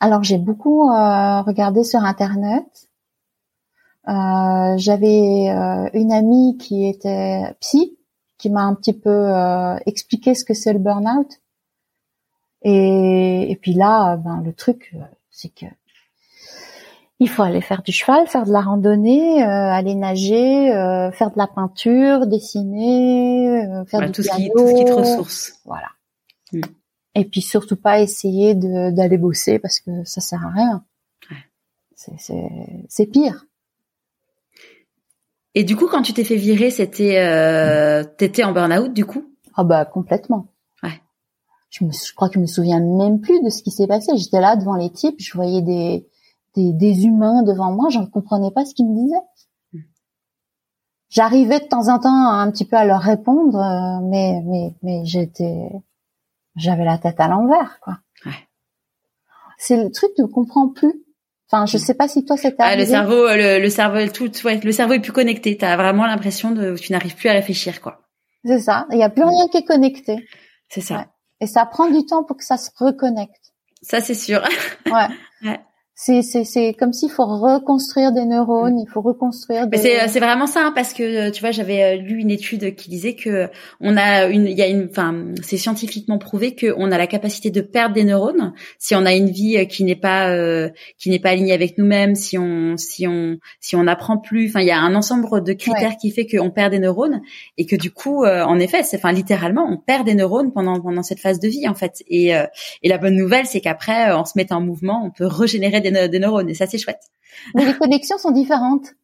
Alors 0.00 0.22
j'ai 0.22 0.38
beaucoup 0.38 0.90
euh, 0.90 1.40
regardé 1.40 1.82
sur 1.82 2.00
internet. 2.00 2.90
Euh, 4.06 4.76
j'avais 4.76 5.50
euh, 5.50 5.88
une 5.94 6.12
amie 6.12 6.56
qui 6.58 6.86
était 6.86 7.42
psy, 7.60 7.96
qui 8.38 8.50
m'a 8.50 8.62
un 8.62 8.74
petit 8.74 8.92
peu 8.92 9.30
expliqué 9.86 10.34
ce 10.34 10.44
que 10.44 10.54
c'est 10.54 10.72
le 10.72 10.78
burn-out. 10.78 11.40
Et, 12.62 13.50
et, 13.50 13.56
puis 13.56 13.74
là, 13.74 14.16
ben 14.16 14.42
le 14.44 14.52
truc, 14.52 14.94
c'est 15.30 15.54
que 15.54 15.66
il 17.20 17.28
faut 17.28 17.42
aller 17.42 17.60
faire 17.60 17.82
du 17.82 17.92
cheval, 17.92 18.26
faire 18.26 18.44
de 18.44 18.52
la 18.52 18.60
randonnée, 18.60 19.42
aller 19.42 19.94
nager, 19.94 20.68
faire 21.12 21.30
de 21.30 21.38
la 21.38 21.46
peinture, 21.46 22.26
dessiner, 22.26 23.84
faire 23.86 24.00
du 24.00 24.12
tout 24.12 24.22
piano. 24.22 24.38
Ce 24.38 24.42
qui, 24.42 24.50
tout 24.50 24.66
ce 24.66 24.74
qui 24.74 24.84
te 24.84 24.92
ressource. 24.92 25.60
Voilà. 25.64 25.88
Mm. 26.52 26.60
Et 27.14 27.24
puis 27.24 27.40
surtout 27.40 27.76
pas 27.76 28.00
essayer 28.00 28.54
d'aller 28.54 29.18
bosser 29.18 29.58
parce 29.58 29.80
que 29.80 30.04
ça 30.04 30.20
sert 30.20 30.44
à 30.44 30.50
rien. 30.50 30.84
C'est 32.88 33.06
pire. 33.06 33.46
Et 35.54 35.64
du 35.64 35.76
coup, 35.76 35.86
quand 35.86 36.02
tu 36.02 36.12
t'es 36.12 36.24
fait 36.24 36.36
virer, 36.36 36.70
c'était 36.70 37.18
euh, 37.18 38.02
t'étais 38.02 38.44
en 38.44 38.52
burn-out 38.52 38.92
du 38.92 39.04
coup? 39.04 39.24
Ah 39.54 39.64
bah 39.64 39.84
complètement. 39.84 40.48
Ouais. 40.82 41.00
Je, 41.70 41.84
me, 41.84 41.92
je 41.92 42.12
crois 42.14 42.28
que 42.28 42.34
je 42.34 42.40
me 42.40 42.46
souviens 42.46 42.80
même 42.80 43.20
plus 43.20 43.40
de 43.42 43.50
ce 43.50 43.62
qui 43.62 43.70
s'est 43.70 43.86
passé. 43.86 44.16
J'étais 44.16 44.40
là 44.40 44.56
devant 44.56 44.74
les 44.74 44.90
types, 44.90 45.20
je 45.20 45.32
voyais 45.34 45.62
des, 45.62 46.08
des, 46.56 46.72
des 46.72 47.04
humains 47.04 47.42
devant 47.44 47.72
moi, 47.72 47.88
je 47.88 48.00
ne 48.00 48.06
comprenais 48.06 48.50
pas 48.50 48.64
ce 48.64 48.74
qu'ils 48.74 48.88
me 48.88 48.96
disaient. 48.96 49.84
J'arrivais 51.08 51.60
de 51.60 51.66
temps 51.66 51.86
en 51.88 52.00
temps 52.00 52.26
un 52.32 52.50
petit 52.50 52.64
peu 52.64 52.76
à 52.76 52.84
leur 52.84 53.00
répondre, 53.00 53.56
euh, 53.56 54.00
mais 54.10 54.42
mais 54.44 54.74
mais 54.82 55.04
j'étais 55.04 55.70
j'avais 56.56 56.84
la 56.84 56.98
tête 56.98 57.20
à 57.20 57.28
l'envers, 57.28 57.78
quoi. 57.80 57.98
Ouais. 58.26 58.48
C'est 59.58 59.76
le 59.80 59.92
truc, 59.92 60.10
tu 60.16 60.26
comprends 60.26 60.68
plus. 60.68 61.03
Enfin, 61.50 61.66
je 61.66 61.76
sais 61.76 61.94
pas 61.94 62.08
si 62.08 62.24
toi 62.24 62.36
c'était 62.36 62.56
ah, 62.58 62.74
le 62.74 62.84
cerveau, 62.84 63.26
le, 63.28 63.60
le, 63.60 63.68
cerveau, 63.68 63.98
tout, 64.08 64.30
ouais, 64.44 64.58
le 64.62 64.72
cerveau 64.72 64.94
est 64.94 65.00
plus 65.00 65.12
connecté. 65.12 65.56
T'as 65.56 65.76
vraiment 65.76 66.06
l'impression 66.06 66.50
de, 66.50 66.76
tu 66.76 66.92
n'arrives 66.92 67.14
plus 67.14 67.28
à 67.28 67.32
réfléchir, 67.32 67.80
quoi. 67.80 68.00
C'est 68.44 68.60
ça. 68.60 68.86
Il 68.92 68.98
y 68.98 69.02
a 69.02 69.10
plus 69.10 69.24
rien 69.24 69.46
qui 69.50 69.58
est 69.58 69.64
connecté. 69.64 70.26
C'est 70.68 70.80
ça. 70.80 71.06
Et 71.40 71.46
ça 71.46 71.66
prend 71.66 71.88
du 71.90 72.04
temps 72.06 72.24
pour 72.24 72.36
que 72.36 72.44
ça 72.44 72.56
se 72.56 72.70
reconnecte. 72.76 73.52
Ça, 73.82 74.00
c'est 74.00 74.14
sûr. 74.14 74.42
ouais. 74.86 75.08
ouais 75.48 75.60
c'est 75.96 76.22
c'est 76.22 76.42
c'est 76.42 76.74
comme 76.74 76.92
s'il 76.92 77.10
faut 77.10 77.24
reconstruire 77.24 78.10
des 78.10 78.24
neurones, 78.24 78.80
il 78.80 78.88
faut 78.88 79.00
reconstruire. 79.00 79.68
Des... 79.68 79.78
C'est 79.78 80.08
c'est 80.08 80.18
vraiment 80.18 80.48
ça 80.48 80.66
hein, 80.66 80.72
parce 80.74 80.92
que 80.92 81.30
tu 81.30 81.40
vois 81.40 81.52
j'avais 81.52 81.84
euh, 81.84 81.96
lu 81.96 82.18
une 82.18 82.32
étude 82.32 82.74
qui 82.74 82.90
disait 82.90 83.14
que 83.14 83.48
on 83.80 83.96
a 83.96 84.26
une 84.26 84.46
il 84.46 84.58
y 84.58 84.62
a 84.62 84.66
une 84.66 84.88
enfin 84.90 85.14
c'est 85.42 85.56
scientifiquement 85.56 86.18
prouvé 86.18 86.56
que 86.56 86.74
on 86.76 86.90
a 86.90 86.98
la 86.98 87.06
capacité 87.06 87.50
de 87.50 87.60
perdre 87.60 87.94
des 87.94 88.02
neurones 88.02 88.54
si 88.80 88.96
on 88.96 89.06
a 89.06 89.14
une 89.14 89.30
vie 89.30 89.56
euh, 89.56 89.66
qui 89.66 89.84
n'est 89.84 89.94
pas 89.94 90.30
euh, 90.30 90.68
qui 90.98 91.10
n'est 91.10 91.20
pas 91.20 91.30
alignée 91.30 91.52
avec 91.52 91.78
nous-mêmes, 91.78 92.16
si 92.16 92.38
on 92.38 92.76
si 92.76 93.06
on 93.06 93.38
si 93.60 93.76
on 93.76 93.84
n'apprend 93.84 94.18
plus, 94.18 94.48
enfin 94.48 94.62
il 94.62 94.66
y 94.66 94.72
a 94.72 94.80
un 94.80 94.96
ensemble 94.96 95.44
de 95.44 95.52
critères 95.52 95.96
qui 95.96 96.10
fait 96.10 96.26
qu'on 96.26 96.50
perd 96.50 96.72
des 96.72 96.80
neurones 96.80 97.22
et 97.56 97.66
que 97.66 97.76
du 97.76 97.92
coup 97.92 98.24
en 98.24 98.58
effet 98.58 98.82
c'est 98.82 98.96
enfin 98.96 99.12
littéralement 99.12 99.64
on 99.70 99.76
perd 99.76 100.04
des 100.06 100.14
neurones 100.14 100.52
pendant 100.52 100.80
pendant 100.80 101.04
cette 101.04 101.20
phase 101.20 101.38
de 101.38 101.46
vie 101.46 101.68
en 101.68 101.74
fait 101.74 102.02
et 102.08 102.32
et 102.82 102.88
la 102.88 102.98
bonne 102.98 103.14
nouvelle 103.14 103.46
c'est 103.46 103.60
qu'après 103.60 104.10
en 104.10 104.24
se 104.24 104.32
mettant 104.36 104.56
en 104.56 104.60
mouvement 104.60 105.02
on 105.04 105.10
peut 105.10 105.26
régénérer 105.26 105.80
des, 105.90 106.18
neurones 106.18 106.48
et 106.50 106.54
ça 106.54 106.66
c'est 106.66 106.78
chouette. 106.78 107.00
Mais 107.54 107.64
les 107.64 107.74
connexions 107.74 108.18
sont 108.18 108.30
différentes. 108.30 108.94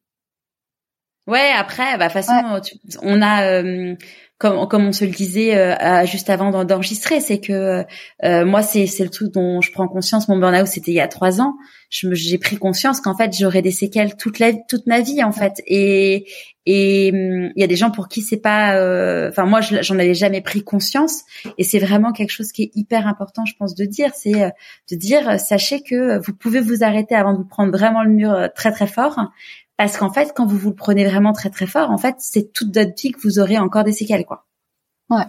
Ouais, 1.31 1.53
après, 1.57 1.97
bah 1.97 2.09
façon, 2.09 2.61
on 3.03 3.23
a 3.23 3.45
euh, 3.45 3.95
comme 4.41 4.67
comme 4.69 4.87
on 4.87 4.93
se 4.93 5.05
le 5.05 5.11
disait 5.11 5.55
euh, 5.55 6.07
juste 6.07 6.31
avant 6.31 6.65
d'enregistrer, 6.65 7.21
c'est 7.21 7.41
que 7.41 7.85
euh, 8.25 8.45
moi 8.47 8.63
c'est 8.63 8.87
c'est 8.87 9.05
le 9.05 9.11
truc 9.11 9.33
dont 9.33 9.61
je 9.61 9.71
prends 9.71 9.87
conscience. 9.87 10.29
Mon 10.29 10.39
burn-out 10.39 10.67
c'était 10.67 10.93
il 10.93 10.95
y 10.95 11.01
a 11.01 11.09
trois 11.09 11.43
ans. 11.43 11.57
j'ai 11.91 12.39
pris 12.39 12.57
conscience 12.57 13.03
qu'en 13.03 13.15
fait 13.15 13.37
j'aurais 13.39 13.61
des 13.61 13.71
séquelles 13.71 14.17
toute 14.17 14.39
la 14.39 14.55
toute 14.55 14.87
ma 14.87 15.03
vie 15.03 15.23
en 15.23 15.31
fait. 15.31 15.63
Et 15.67 16.27
et 16.65 17.11
hum, 17.13 17.53
il 17.55 17.61
y 17.61 17.65
a 17.65 17.67
des 17.67 17.77
gens 17.77 17.91
pour 17.91 18.09
qui 18.09 18.23
c'est 18.23 18.41
pas. 18.41 18.77
Euh, 18.77 19.29
enfin 19.29 19.45
moi 19.45 19.61
j'en 19.61 19.99
avais 19.99 20.15
jamais 20.15 20.41
pris 20.41 20.65
conscience. 20.65 21.21
Et 21.59 21.63
c'est 21.63 21.79
vraiment 21.79 22.13
quelque 22.13 22.33
chose 22.33 22.51
qui 22.51 22.63
est 22.63 22.71
hyper 22.75 23.07
important, 23.07 23.45
je 23.45 23.53
pense, 23.59 23.75
de 23.75 23.85
dire. 23.85 24.13
C'est 24.15 24.33
de 24.33 24.97
dire 24.97 25.39
sachez 25.39 25.83
que 25.83 26.19
vous 26.25 26.33
pouvez 26.33 26.61
vous 26.61 26.83
arrêter 26.83 27.15
avant 27.15 27.35
de 27.35 27.39
vous 27.39 27.49
prendre 27.49 27.73
vraiment 27.73 28.05
le 28.05 28.11
mur 28.11 28.49
très 28.55 28.73
très 28.73 28.87
fort 28.87 29.21
parce 29.81 29.97
qu'en 29.97 30.13
fait, 30.13 30.35
quand 30.37 30.45
vous 30.45 30.59
vous 30.59 30.69
le 30.69 30.75
prenez 30.75 31.07
vraiment 31.07 31.33
très 31.33 31.49
très 31.49 31.67
fort, 31.67 31.91
en 31.91 31.97
fait, 31.97 32.17
c'est 32.19 32.53
toute 32.53 32.77
votre 32.77 32.93
vie 33.01 33.13
que 33.13 33.21
vous 33.23 33.39
aurez 33.39 33.57
encore 33.57 33.83
des 33.83 33.93
séquelles, 33.93 34.27
quoi. 34.27 34.45
Ouais. 35.09 35.25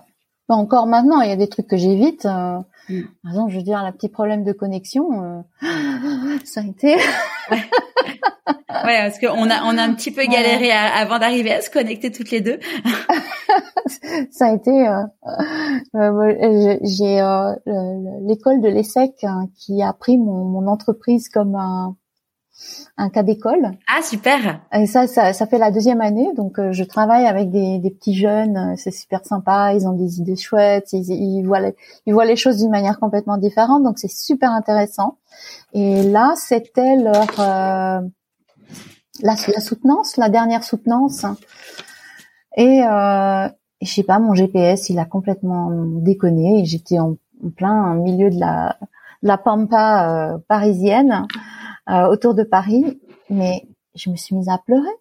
encore 0.50 0.88
maintenant, 0.88 1.22
il 1.22 1.30
y 1.30 1.32
a 1.32 1.38
des 1.38 1.48
trucs 1.48 1.68
que 1.68 1.78
j'évite. 1.78 2.26
Euh, 2.26 2.60
mm. 2.90 3.02
Par 3.24 3.32
exemple, 3.32 3.52
je 3.54 3.58
veux 3.60 3.64
dire, 3.64 3.82
la 3.82 3.94
petit 3.94 4.10
problème 4.10 4.44
de 4.44 4.52
connexion, 4.52 5.24
euh, 5.24 5.42
ça 6.44 6.60
a 6.60 6.64
été. 6.66 6.98
ouais. 7.50 7.62
parce 8.68 9.20
qu'on 9.20 9.50
a 9.50 9.64
on 9.64 9.78
a 9.78 9.84
un 9.84 9.94
petit 9.94 10.12
peu 10.12 10.26
galéré 10.26 10.74
avant 10.74 11.18
d'arriver 11.18 11.54
à 11.54 11.62
se 11.62 11.70
connecter 11.70 12.12
toutes 12.12 12.32
les 12.32 12.42
deux. 12.42 12.60
ça 14.32 14.48
a 14.48 14.54
été. 14.54 14.86
Euh, 14.86 15.04
euh 15.96 16.78
j'ai 16.84 17.22
l'école 18.28 18.60
de 18.60 18.68
l'ESSEC 18.68 19.24
hein, 19.24 19.48
qui 19.56 19.82
a 19.82 19.94
pris 19.94 20.18
mon, 20.18 20.44
mon 20.44 20.68
entreprise 20.68 21.30
comme 21.30 21.56
un 21.56 21.96
un 22.98 23.10
cas 23.10 23.24
d'école. 23.24 23.72
Ah 23.88 24.02
super. 24.02 24.62
Et 24.74 24.86
ça, 24.86 25.08
ça, 25.08 25.34
ça 25.34 25.48
fait 25.48 25.58
la 25.58 25.72
deuxième 25.72 26.02
année, 26.02 26.30
donc 26.36 26.60
euh, 26.60 26.72
je 26.72 26.84
travaille 26.84 27.26
avec 27.26 27.50
des, 27.50 27.80
des 27.80 27.90
petits 27.90 28.16
jeunes, 28.16 28.58
euh, 28.58 28.74
c'est 28.76 28.92
super 28.92 29.26
sympa, 29.26 29.74
ils 29.74 29.88
ont 29.88 29.94
des 29.94 30.20
idées 30.20 30.36
chouettes, 30.36 30.94
ils, 30.94 31.10
ils 31.10 31.44
voient 31.44 31.60
les, 31.60 31.76
ils 32.06 32.14
voient 32.14 32.26
les 32.26 32.36
choses 32.36 32.58
d'une 32.58 32.70
manière 32.70 33.00
complètement 33.00 33.38
différente, 33.38 33.84
donc 33.84 33.98
c'est 33.98 34.12
super 34.12 34.52
intéressant. 34.52 35.18
Et 35.74 36.04
là, 36.04 36.34
c'était 36.36 36.96
leur 36.98 37.40
euh, 37.40 38.02
la, 39.22 39.36
la, 39.48 39.62
soutenance, 39.62 40.18
la 40.18 40.30
dernière 40.30 40.64
soutenance. 40.64 41.26
Et 42.58 42.84
euh, 42.84 43.48
je 43.82 43.92
sais 43.92 44.04
pas, 44.04 44.20
mon 44.20 44.36
GPS, 44.36 44.90
il 44.90 45.00
a 45.00 45.06
complètement 45.06 45.72
déconné. 45.72 46.62
Et 46.62 46.66
j'étais 46.66 47.00
en, 47.00 47.16
plein 47.56 47.96
milieu 47.96 48.30
de 48.30 48.40
la, 48.40 48.78
de 49.24 49.28
la 49.28 49.38
pampa 49.38 50.38
parisienne. 50.48 51.26
Euh, 51.92 52.08
autour 52.08 52.36
de 52.36 52.44
Paris, 52.44 53.02
mais 53.30 53.68
je 53.96 54.10
me 54.10 54.16
suis 54.16 54.34
mise 54.34 54.48
à 54.48 54.58
pleurer. 54.58 54.96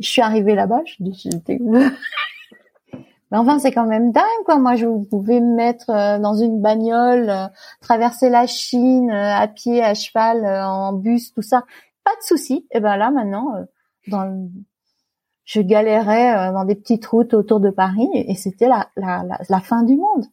Je 0.00 0.08
suis 0.08 0.20
arrivée 0.20 0.56
là-bas, 0.56 0.80
je 0.84 0.96
dis, 0.98 1.14
j'étais... 1.14 1.58
Mais 3.30 3.38
enfin, 3.38 3.58
c'est 3.58 3.72
quand 3.72 3.86
même 3.86 4.12
dingue, 4.12 4.44
quoi. 4.44 4.58
Moi, 4.58 4.74
je 4.74 4.86
pouvais 5.08 5.40
me 5.40 5.54
mettre 5.54 5.88
euh, 5.88 6.18
dans 6.18 6.34
une 6.34 6.60
bagnole, 6.60 7.30
euh, 7.30 7.46
traverser 7.80 8.28
la 8.28 8.46
Chine 8.46 9.10
à 9.10 9.48
pied, 9.48 9.82
à 9.82 9.94
cheval, 9.94 10.44
en 10.44 10.92
bus, 10.92 11.32
tout 11.32 11.40
ça. 11.40 11.64
Pas 12.04 12.10
de 12.10 12.22
souci. 12.24 12.66
Et 12.72 12.80
ben 12.80 12.98
là, 12.98 13.10
maintenant, 13.10 13.54
je 15.44 15.60
galérais 15.62 16.52
dans 16.52 16.66
des 16.66 16.74
petites 16.74 17.06
routes 17.06 17.32
autour 17.32 17.60
de 17.60 17.70
Paris 17.70 18.08
et 18.12 18.34
c'était 18.34 18.68
la 18.68 19.60
fin 19.60 19.82
du 19.82 19.96
monde. 19.96 20.26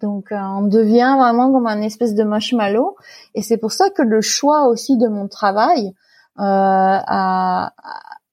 Donc 0.00 0.32
euh, 0.32 0.36
on 0.36 0.62
devient 0.62 1.16
vraiment 1.18 1.52
comme 1.52 1.66
un 1.66 1.82
espèce 1.82 2.14
de 2.14 2.24
marshmallow. 2.24 2.96
Et 3.34 3.42
c'est 3.42 3.56
pour 3.56 3.72
ça 3.72 3.90
que 3.90 4.02
le 4.02 4.20
choix 4.20 4.68
aussi 4.68 4.96
de 4.96 5.08
mon 5.08 5.28
travail 5.28 5.94
euh, 6.38 6.98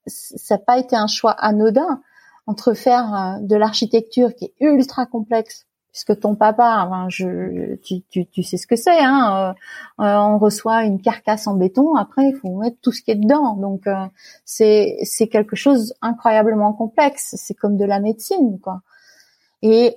ça 0.05 0.55
n'a 0.55 0.57
pas 0.57 0.78
été 0.78 0.95
un 0.95 1.07
choix 1.07 1.32
anodin 1.32 2.01
entre 2.47 2.74
faire 2.74 3.16
euh, 3.16 3.39
de 3.41 3.55
l'architecture 3.55 4.36
qui 4.36 4.45
est 4.45 4.53
ultra 4.59 5.05
complexe 5.05 5.66
puisque 5.93 6.20
ton 6.20 6.36
papa, 6.36 6.84
enfin, 6.88 7.05
je, 7.07 7.76
tu, 7.76 8.01
tu, 8.09 8.26
tu, 8.26 8.41
sais 8.41 8.57
ce 8.57 8.66
que 8.66 8.76
c'est, 8.76 8.99
hein, 8.99 9.53
euh, 9.99 10.03
euh, 10.03 10.18
on 10.18 10.39
reçoit 10.39 10.86
une 10.86 10.99
carcasse 10.99 11.45
en 11.45 11.53
béton, 11.53 11.95
après 11.95 12.30
il 12.30 12.36
faut 12.36 12.57
mettre 12.57 12.78
tout 12.82 12.91
ce 12.91 13.03
qui 13.03 13.11
est 13.11 13.16
dedans, 13.16 13.53
donc 13.57 13.86
euh, 13.86 14.07
c'est 14.43 14.97
c'est 15.03 15.28
quelque 15.28 15.55
chose 15.55 15.93
incroyablement 16.01 16.74
complexe, 16.74 17.36
c'est 17.38 17.53
comme 17.53 17.78
de 17.78 17.86
la 17.86 17.99
médecine, 17.99 18.59
quoi. 18.59 18.82
Et 19.61 19.95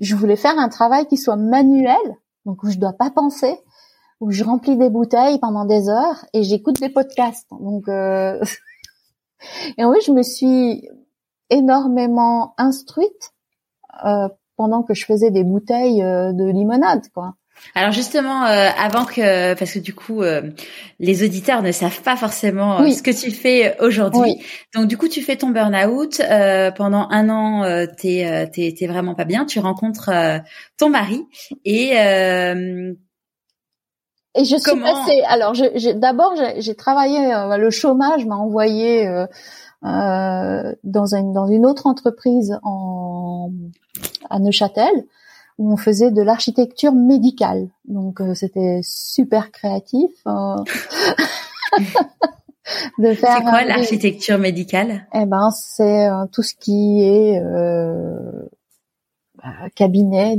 je 0.00 0.14
voulais 0.16 0.36
faire 0.36 0.58
un 0.58 0.68
travail 0.68 1.06
qui 1.06 1.16
soit 1.16 1.36
manuel, 1.36 1.96
donc 2.44 2.62
où 2.62 2.70
je 2.70 2.78
dois 2.78 2.92
pas 2.92 3.10
penser, 3.10 3.56
où 4.20 4.30
je 4.30 4.44
remplis 4.44 4.76
des 4.76 4.90
bouteilles 4.90 5.38
pendant 5.38 5.64
des 5.64 5.88
heures 5.88 6.24
et 6.32 6.42
j'écoute 6.42 6.80
des 6.80 6.90
podcasts, 6.90 7.48
donc 7.50 7.88
et 9.78 9.84
oui, 9.84 9.98
je 10.06 10.12
me 10.12 10.22
suis 10.22 10.88
énormément 11.50 12.54
instruite 12.58 13.32
euh, 14.04 14.28
pendant 14.56 14.82
que 14.82 14.94
je 14.94 15.04
faisais 15.04 15.30
des 15.30 15.44
bouteilles 15.44 16.02
euh, 16.02 16.32
de 16.32 16.44
limonade, 16.44 17.08
quoi. 17.12 17.34
Alors 17.74 17.92
justement, 17.92 18.44
euh, 18.44 18.68
avant 18.78 19.04
que, 19.04 19.54
parce 19.54 19.72
que 19.72 19.78
du 19.78 19.94
coup, 19.94 20.22
euh, 20.22 20.42
les 21.00 21.24
auditeurs 21.24 21.62
ne 21.62 21.72
savent 21.72 22.02
pas 22.02 22.16
forcément 22.16 22.88
ce 22.88 23.02
que 23.02 23.10
tu 23.10 23.30
fais 23.30 23.76
aujourd'hui. 23.80 24.36
Donc 24.74 24.86
du 24.86 24.96
coup, 24.96 25.08
tu 25.08 25.22
fais 25.22 25.36
ton 25.36 25.50
burn-out 25.50 26.20
pendant 26.76 27.08
un 27.10 27.28
an. 27.28 27.86
t'es 27.96 28.50
t'es 28.52 28.86
vraiment 28.86 29.14
pas 29.14 29.24
bien. 29.24 29.44
Tu 29.44 29.58
rencontres 29.58 30.10
ton 30.78 30.88
mari 30.88 31.24
et 31.64 31.94
et 34.36 34.44
je 34.44 34.56
suis 34.56 34.80
passée. 34.80 35.22
Alors, 35.28 35.54
d'abord, 35.96 36.34
j'ai 36.56 36.74
travaillé. 36.74 37.18
le 37.58 37.70
chômage 37.70 38.26
m'a 38.26 38.36
envoyé 38.36 39.08
dans 39.82 41.14
une 41.14 41.32
dans 41.32 41.46
une 41.46 41.66
autre 41.66 41.86
entreprise 41.86 42.58
en 42.62 43.50
à 44.30 44.38
Neuchâtel 44.38 44.92
où 45.58 45.72
on 45.72 45.76
faisait 45.76 46.10
de 46.10 46.22
l'architecture 46.22 46.92
médicale. 46.92 47.68
Donc 47.86 48.20
euh, 48.20 48.34
c'était 48.34 48.80
super 48.82 49.52
créatif. 49.52 50.10
Euh, 50.26 50.56
de 52.98 53.14
faire. 53.14 53.38
C'est 53.38 53.44
quoi 53.44 53.64
l'architecture 53.64 54.38
médicale? 54.38 55.06
Eh 55.14 55.26
ben 55.26 55.50
c'est 55.50 56.08
euh, 56.08 56.26
tout 56.32 56.42
ce 56.42 56.54
qui 56.54 57.02
est 57.02 57.40
bah, 59.36 59.68
cabinet 59.74 60.36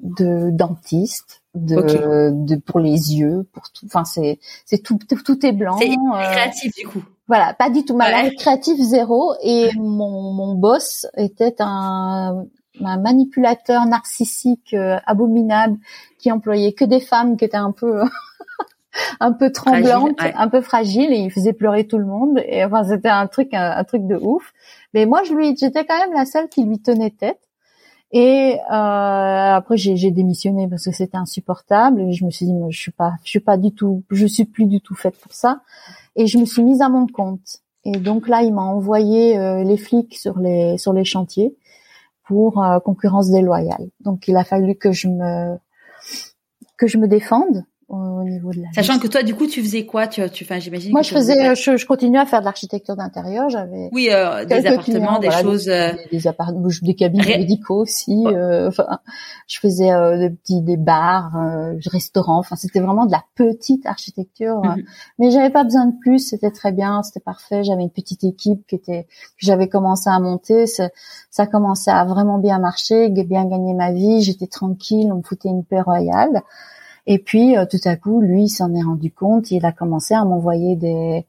de 0.00 0.50
dentiste, 0.50 1.42
de, 1.54 2.30
de, 2.30 2.56
pour 2.56 2.80
les 2.80 3.14
yeux, 3.14 3.46
pour 3.52 3.70
tout. 3.70 3.86
Enfin 3.86 4.04
c'est 4.04 4.38
c'est 4.64 4.82
tout, 4.82 4.98
tout, 4.98 5.46
est 5.46 5.52
blanc. 5.52 5.76
C'est 5.78 5.96
créatif 6.30 6.74
du 6.76 6.86
coup. 6.86 7.02
Voilà, 7.26 7.54
pas 7.54 7.70
du 7.70 7.84
tout. 7.84 7.96
Ma 7.96 8.30
créatif 8.30 8.78
zéro 8.80 9.34
et 9.42 9.70
mon 9.76 10.32
mon 10.32 10.54
boss 10.54 11.06
était 11.16 11.56
un 11.58 12.46
un 12.82 12.98
manipulateur 12.98 13.86
narcissique 13.86 14.74
euh, 14.74 14.98
abominable 15.06 15.78
qui 16.18 16.32
employait 16.32 16.72
que 16.72 16.84
des 16.84 17.00
femmes 17.00 17.36
qui 17.36 17.44
étaient 17.44 17.56
un 17.56 17.72
peu 17.72 18.02
un 19.20 19.32
peu 19.32 19.50
tremblantes, 19.52 20.18
un 20.20 20.48
peu 20.48 20.60
fragiles 20.60 21.12
et 21.12 21.18
il 21.18 21.30
faisait 21.30 21.52
pleurer 21.52 21.86
tout 21.86 21.98
le 21.98 22.06
monde 22.06 22.40
et 22.46 22.64
enfin 22.64 22.84
c'était 22.84 23.08
un 23.08 23.26
truc 23.26 23.48
un, 23.52 23.82
truc 23.84 24.06
de 24.06 24.16
ouf. 24.16 24.52
Mais 24.92 25.06
moi 25.06 25.22
je 25.24 25.34
lui 25.34 25.56
j'étais 25.56 25.84
quand 25.84 25.98
même 25.98 26.12
la 26.12 26.24
seule 26.24 26.48
qui 26.48 26.64
lui 26.64 26.80
tenait 26.80 27.10
tête. 27.10 27.40
Et 28.12 28.58
euh, 28.70 29.54
après 29.54 29.76
j'ai 29.76 30.10
démissionné 30.10 30.68
parce 30.68 30.84
que 30.84 30.92
c'était 30.92 31.16
insupportable 31.16 32.00
et 32.00 32.12
je 32.12 32.24
me 32.24 32.30
suis 32.30 32.46
dit 32.46 32.52
je 32.70 32.78
suis 32.78 32.92
pas 32.92 33.14
je 33.24 33.30
suis 33.30 33.40
pas 33.40 33.56
du 33.56 33.72
tout 33.72 34.04
je 34.10 34.26
suis 34.26 34.44
plus 34.44 34.66
du 34.66 34.80
tout 34.80 34.94
faite 34.94 35.18
pour 35.20 35.32
ça 35.32 35.62
et 36.14 36.26
je 36.28 36.38
me 36.38 36.44
suis 36.44 36.62
mise 36.62 36.80
à 36.80 36.88
mon 36.88 37.06
compte. 37.06 37.58
Et 37.84 37.98
donc 37.98 38.28
là 38.28 38.42
il 38.42 38.54
m'a 38.54 38.62
envoyé 38.62 39.36
euh, 39.36 39.64
les 39.64 39.76
flics 39.76 40.16
sur 40.16 40.38
les 40.38 40.78
sur 40.78 40.92
les 40.92 41.04
chantiers 41.04 41.56
pour 42.26 42.62
euh, 42.62 42.80
concurrence 42.80 43.30
déloyale. 43.30 43.90
Donc 44.00 44.28
il 44.28 44.36
a 44.36 44.44
fallu 44.44 44.76
que 44.76 44.92
je 44.92 45.08
me 45.08 45.58
que 46.76 46.86
je 46.86 46.98
me 46.98 47.06
défende 47.06 47.64
au 47.88 48.22
niveau 48.22 48.50
de 48.50 48.62
la 48.62 48.72
sachant 48.72 48.98
que 48.98 49.06
toi 49.06 49.22
du 49.22 49.34
coup 49.34 49.46
tu 49.46 49.62
faisais 49.62 49.84
quoi? 49.84 50.06
Tu 50.06 50.22
tu 50.30 50.44
enfin 50.44 50.58
j'imagine 50.58 50.92
moi 50.92 51.02
je 51.02 51.10
faisais 51.10 51.54
je, 51.54 51.76
je 51.76 51.86
continuais 51.86 52.18
à 52.18 52.26
faire 52.26 52.40
de 52.40 52.46
l'architecture 52.46 52.96
d'intérieur. 52.96 53.48
J'avais 53.50 53.90
oui 53.92 54.08
euh, 54.10 54.44
des 54.44 54.66
appartements 54.66 55.18
des 55.18 55.30
choses 55.30 55.68
euh, 55.68 55.92
des, 56.10 56.18
des, 56.18 56.26
appartements 56.26 56.68
des 56.82 56.94
cabinets 56.94 57.38
médicaux 57.38 57.82
aussi 57.82 58.24
euh, 58.26 58.68
enfin 58.68 58.98
je 59.46 59.58
faisais 59.58 59.92
euh, 59.92 60.18
des 60.18 60.30
petits 60.30 60.62
des 60.62 60.76
bars 60.76 61.36
euh, 61.36 61.74
restaurants. 61.86 62.38
Enfin 62.38 62.56
c'était 62.56 62.80
vraiment 62.80 63.06
de 63.06 63.12
la 63.12 63.24
petite 63.34 63.86
architecture. 63.86 64.60
Mm 64.62 64.82
mais 65.18 65.30
j'avais 65.30 65.50
pas 65.50 65.64
besoin 65.64 65.86
de 65.86 65.94
plus 66.00 66.18
c'était 66.18 66.50
très 66.50 66.72
bien 66.72 67.02
c'était 67.02 67.20
parfait. 67.20 67.62
J'avais 67.64 67.82
une 67.82 67.90
petite 67.90 68.24
équipe 68.24 68.66
qui 68.66 68.74
était 68.74 69.04
que 69.04 69.46
j'avais 69.46 69.68
commencé 69.68 70.08
à 70.10 70.18
monter. 70.18 70.66
Ça, 70.66 70.88
ça 71.30 71.46
commençait 71.46 71.90
à 71.90 72.04
vraiment 72.04 72.38
bien 72.38 72.58
marcher 72.58 73.08
bien 73.08 73.44
gagner 73.46 73.74
ma 73.74 73.92
vie. 73.92 74.22
J'étais 74.22 74.46
tranquille 74.46 75.10
on 75.12 75.16
me 75.16 75.22
foutait 75.22 75.48
une 75.48 75.64
paix 75.64 75.80
royale 75.80 76.42
et 77.06 77.18
puis 77.18 77.56
euh, 77.56 77.66
tout 77.66 77.80
à 77.84 77.96
coup, 77.96 78.20
lui, 78.20 78.44
il 78.44 78.48
s'en 78.48 78.74
est 78.74 78.82
rendu 78.82 79.10
compte. 79.12 79.50
Il 79.50 79.64
a 79.66 79.72
commencé 79.72 80.14
à 80.14 80.24
m'envoyer 80.24 80.76
des 80.76 81.26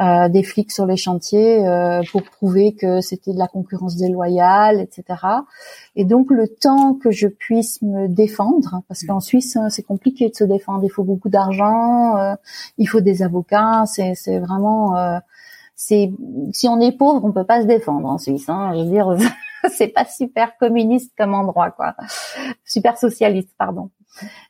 euh, 0.00 0.28
des 0.28 0.44
flics 0.44 0.70
sur 0.70 0.86
les 0.86 0.96
chantiers 0.96 1.66
euh, 1.66 2.02
pour 2.12 2.22
prouver 2.22 2.72
que 2.72 3.00
c'était 3.00 3.32
de 3.32 3.38
la 3.38 3.48
concurrence 3.48 3.96
déloyale, 3.96 4.78
etc. 4.78 5.18
Et 5.96 6.04
donc 6.04 6.30
le 6.30 6.46
temps 6.46 6.94
que 6.94 7.10
je 7.10 7.26
puisse 7.26 7.82
me 7.82 8.06
défendre, 8.06 8.82
parce 8.86 9.02
qu'en 9.02 9.18
Suisse 9.18 9.56
hein, 9.56 9.70
c'est 9.70 9.82
compliqué 9.82 10.28
de 10.28 10.36
se 10.36 10.44
défendre, 10.44 10.84
il 10.84 10.88
faut 10.88 11.02
beaucoup 11.02 11.28
d'argent, 11.28 12.16
euh, 12.16 12.36
il 12.76 12.86
faut 12.86 13.00
des 13.00 13.24
avocats, 13.24 13.86
c'est 13.86 14.38
vraiment 14.38 14.94
c'est 15.74 16.12
si 16.52 16.68
on 16.68 16.78
est 16.78 16.92
pauvre 16.92 17.24
on 17.24 17.32
peut 17.32 17.42
pas 17.42 17.62
se 17.62 17.66
défendre 17.66 18.08
en 18.08 18.18
Suisse. 18.18 18.48
Hein, 18.48 18.74
je 18.76 18.84
veux 18.84 18.90
dire 18.90 19.16
c'est 19.68 19.88
pas 19.88 20.04
super 20.04 20.56
communiste 20.58 21.12
comme 21.18 21.34
endroit 21.34 21.72
quoi, 21.72 21.96
super 22.64 22.96
socialiste 22.98 23.50
pardon. 23.58 23.90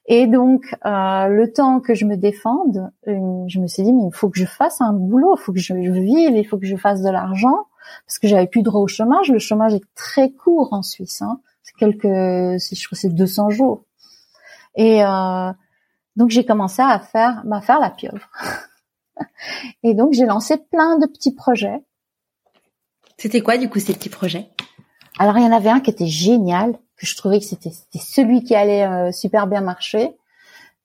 Et 0.06 0.26
donc, 0.26 0.74
euh, 0.86 1.26
le 1.28 1.52
temps 1.52 1.80
que 1.80 1.94
je 1.94 2.04
me 2.04 2.16
défende, 2.16 2.90
je 3.06 3.58
me 3.58 3.66
suis 3.66 3.82
dit, 3.82 3.92
mais 3.92 4.04
il 4.06 4.14
faut 4.14 4.28
que 4.30 4.38
je 4.38 4.46
fasse 4.46 4.80
un 4.80 4.92
boulot, 4.92 5.36
il 5.36 5.40
faut 5.40 5.52
que 5.52 5.58
je, 5.58 5.74
vive, 5.74 6.36
il 6.36 6.46
faut 6.46 6.58
que 6.58 6.66
je 6.66 6.76
fasse 6.76 7.02
de 7.02 7.10
l'argent, 7.10 7.66
parce 8.06 8.18
que 8.18 8.28
j'avais 8.28 8.46
plus 8.46 8.62
droit 8.62 8.80
au 8.80 8.88
chômage. 8.88 9.30
Le 9.30 9.38
chômage 9.38 9.74
est 9.74 9.84
très 9.94 10.30
court 10.30 10.72
en 10.72 10.82
Suisse, 10.82 11.22
hein. 11.22 11.40
c'est 11.62 11.74
quelques, 11.76 12.04
je 12.04 12.86
crois, 12.86 12.98
c'est 12.98 13.14
200 13.14 13.50
jours. 13.50 13.84
Et 14.74 15.04
euh, 15.04 15.52
donc 16.16 16.30
j'ai 16.30 16.46
commencé 16.46 16.80
à 16.82 16.98
faire, 16.98 17.42
à 17.50 17.60
faire 17.60 17.80
la 17.80 17.90
pieuvre. 17.90 18.30
Et 19.82 19.94
donc 19.94 20.12
j'ai 20.12 20.24
lancé 20.24 20.56
plein 20.56 20.98
de 20.98 21.06
petits 21.06 21.34
projets. 21.34 21.84
C'était 23.16 23.40
quoi 23.40 23.58
du 23.58 23.68
coup 23.68 23.80
ces 23.80 23.92
petits 23.92 24.08
projets? 24.08 24.48
Alors 25.18 25.36
il 25.36 25.44
y 25.44 25.46
en 25.46 25.52
avait 25.52 25.70
un 25.70 25.80
qui 25.80 25.90
était 25.90 26.06
génial 26.06 26.78
que 26.98 27.06
je 27.06 27.16
trouvais 27.16 27.38
que 27.38 27.44
c'était 27.44 27.70
celui 27.98 28.42
qui 28.42 28.54
allait 28.54 28.84
euh, 28.84 29.12
super 29.12 29.46
bien 29.46 29.60
marcher, 29.60 30.16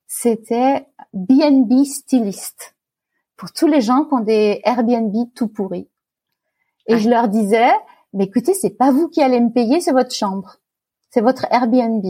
c'était 0.08 0.88
BNB 1.14 1.84
styliste 1.86 2.76
pour 3.36 3.52
tous 3.52 3.68
les 3.68 3.82
gens 3.82 4.06
qui 4.06 4.14
ont 4.14 4.20
des 4.20 4.62
Airbnb 4.64 5.14
tout 5.36 5.48
pourris. 5.48 5.90
Et 6.88 7.00
je 7.00 7.10
leur 7.10 7.28
disais, 7.30 7.72
mais 8.14 8.26
écoutez, 8.26 8.54
c'est 8.54 8.78
pas 8.78 8.92
vous 8.92 9.10
qui 9.10 9.24
allez 9.24 9.40
me 9.40 9.50
payer, 9.50 9.82
c'est 9.82 9.92
votre 9.92 10.14
chambre, 10.14 10.58
c'est 11.10 11.22
votre 11.22 11.46
Airbnb. 11.52 12.06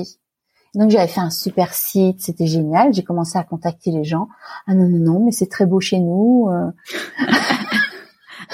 Donc 0.75 0.89
j'avais 0.89 1.07
fait 1.07 1.21
un 1.21 1.29
super 1.29 1.73
site, 1.73 2.21
c'était 2.21 2.47
génial. 2.47 2.93
J'ai 2.93 3.03
commencé 3.03 3.37
à 3.37 3.43
contacter 3.43 3.91
les 3.91 4.03
gens. 4.03 4.27
Ah 4.65 4.73
non 4.73 4.89
non 4.89 5.13
non, 5.13 5.25
mais 5.25 5.31
c'est 5.31 5.49
très 5.49 5.67
beau 5.67 5.79
chez 5.79 5.99
nous. 5.99 6.49
Euh. 6.49 6.71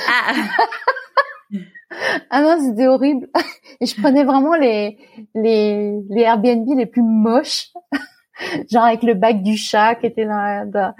ah. 0.07 0.33
Ah 2.29 2.41
non, 2.41 2.57
c'était 2.61 2.87
horrible. 2.87 3.29
Et 3.81 3.85
je 3.85 3.99
prenais 3.99 4.23
vraiment 4.23 4.55
les, 4.55 4.97
les, 5.35 5.99
les 6.09 6.21
Airbnb 6.21 6.67
les 6.77 6.85
plus 6.85 7.01
moches. 7.01 7.71
Genre 8.71 8.83
avec 8.83 9.03
le 9.03 9.15
bac 9.15 9.41
du 9.41 9.57
chat 9.57 9.95
qui 9.95 10.05
était 10.05 10.25
dans, 10.25 10.69
dans 10.69 10.93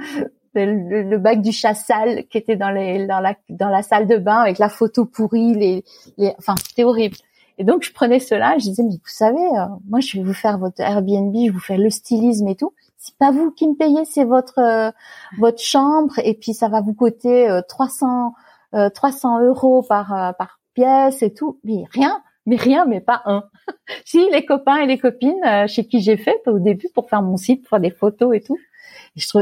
le, 0.56 1.18
bac 1.18 1.42
du 1.42 1.52
chat 1.52 1.74
sale 1.74 2.26
qui 2.28 2.38
était 2.38 2.56
dans 2.56 2.70
les, 2.70 3.08
dans 3.08 3.20
la, 3.20 3.36
dans 3.50 3.70
la 3.70 3.82
salle 3.82 4.08
de 4.08 4.18
bain 4.18 4.42
avec 4.42 4.58
la 4.58 4.70
photo 4.70 5.06
pourrie, 5.06 5.54
les, 5.54 5.84
les, 6.18 6.34
enfin, 6.38 6.56
c'était 6.58 6.84
horrible. 6.84 7.16
Et 7.58 7.64
donc, 7.64 7.84
je 7.84 7.92
prenais 7.92 8.20
cela, 8.20 8.58
je 8.58 8.64
disais, 8.64 8.84
mais 8.84 8.92
vous 8.92 9.00
savez, 9.06 9.38
euh, 9.38 9.66
moi, 9.90 10.00
je 10.00 10.18
vais 10.18 10.24
vous 10.24 10.34
faire 10.34 10.58
votre 10.58 10.80
Airbnb, 10.80 11.36
je 11.36 11.52
vous 11.52 11.60
fais 11.60 11.78
le 11.78 11.90
stylisme 11.90 12.48
et 12.48 12.56
tout. 12.56 12.74
C'est 12.98 13.16
pas 13.18 13.32
vous 13.32 13.52
qui 13.52 13.68
me 13.68 13.76
payez, 13.76 14.06
c'est 14.06 14.24
votre, 14.24 14.60
euh, 14.60 14.92
votre 15.38 15.62
chambre, 15.62 16.18
et 16.24 16.34
puis 16.34 16.54
ça 16.54 16.70
va 16.70 16.80
vous 16.82 16.94
coûter 16.94 17.50
300, 17.68 18.34
euh, 18.76 18.90
300 18.90 19.42
euros 19.42 19.84
par, 19.84 20.36
par 20.38 20.59
pièces 20.80 21.22
et 21.22 21.34
tout, 21.34 21.60
mais 21.64 21.84
rien, 21.92 22.22
mais 22.46 22.56
rien, 22.56 22.86
mais 22.86 23.02
pas 23.02 23.22
un. 23.26 23.44
si 24.06 24.30
les 24.32 24.46
copains 24.46 24.78
et 24.78 24.86
les 24.86 24.98
copines 24.98 25.44
euh, 25.46 25.68
chez 25.68 25.86
qui 25.86 26.00
j'ai 26.00 26.18
fait 26.18 26.42
au 26.48 26.60
début 26.60 26.88
pour 26.94 27.10
faire 27.10 27.22
mon 27.22 27.38
site, 27.38 27.64
pour 27.64 27.70
faire 27.70 27.80
des 27.80 27.92
photos 27.92 28.36
et 28.36 28.42
tout. 28.42 28.58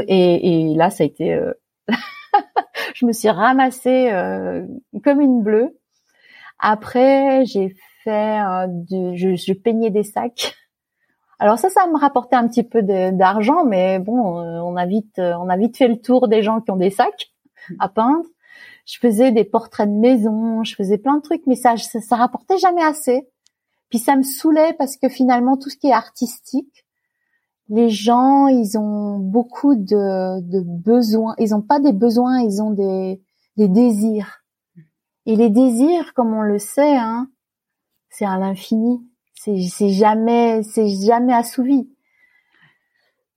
Et, 0.08 0.74
là, 0.76 0.90
ça 0.90 1.04
a 1.04 1.06
été, 1.06 1.34
euh, 1.34 1.52
je 2.94 3.06
me 3.06 3.12
suis 3.12 3.30
ramassée 3.30 4.10
euh, 4.10 4.66
comme 5.04 5.20
une 5.20 5.42
bleue. 5.42 5.78
Après, 6.58 7.44
j'ai 7.46 7.76
fait, 8.02 8.40
du, 8.68 9.16
je, 9.16 9.36
je 9.36 9.52
peignais 9.52 9.90
des 9.90 10.02
sacs. 10.02 10.56
Alors 11.38 11.56
ça, 11.60 11.68
ça 11.68 11.86
me 11.86 11.96
rapportait 11.96 12.34
un 12.34 12.48
petit 12.48 12.64
peu 12.64 12.82
d'argent, 12.82 13.64
mais 13.64 14.00
bon, 14.00 14.40
on 14.40 14.74
a 14.74 14.86
vite, 14.86 15.20
on 15.20 15.48
a 15.48 15.56
vite 15.56 15.76
fait 15.76 15.86
le 15.86 16.00
tour 16.00 16.26
des 16.26 16.42
gens 16.42 16.60
qui 16.60 16.72
ont 16.72 16.76
des 16.76 16.90
sacs 16.90 17.30
à 17.78 17.88
peindre 17.88 18.24
je 18.88 18.98
faisais 18.98 19.32
des 19.32 19.44
portraits 19.44 19.88
de 19.88 19.94
maison, 19.94 20.64
je 20.64 20.74
faisais 20.74 20.96
plein 20.96 21.18
de 21.18 21.22
trucs, 21.22 21.46
mais 21.46 21.56
ça, 21.56 21.76
ça, 21.76 22.00
ça 22.00 22.16
rapportait 22.16 22.56
jamais 22.56 22.82
assez. 22.82 23.28
Puis 23.90 23.98
ça 23.98 24.16
me 24.16 24.22
saoulait 24.22 24.72
parce 24.78 24.96
que 24.96 25.10
finalement 25.10 25.58
tout 25.58 25.68
ce 25.68 25.76
qui 25.76 25.88
est 25.88 25.92
artistique, 25.92 26.86
les 27.68 27.90
gens, 27.90 28.46
ils 28.46 28.78
ont 28.78 29.18
beaucoup 29.18 29.74
de, 29.74 30.40
besoins. 30.64 31.34
Ils 31.36 31.50
n'ont 31.50 31.60
pas 31.60 31.80
des 31.80 31.92
besoins, 31.92 32.40
ils 32.40 32.62
ont 32.62 32.70
des, 32.70 33.20
désirs. 33.58 34.42
Et 35.26 35.36
les 35.36 35.50
désirs, 35.50 36.14
comme 36.14 36.32
on 36.32 36.40
le 36.40 36.58
sait, 36.58 36.96
hein, 36.96 37.28
c'est 38.08 38.24
à 38.24 38.38
l'infini. 38.38 39.06
C'est, 39.34 39.60
c'est 39.68 39.90
jamais, 39.90 40.62
c'est 40.62 40.88
jamais 40.88 41.34
assouvi. 41.34 41.90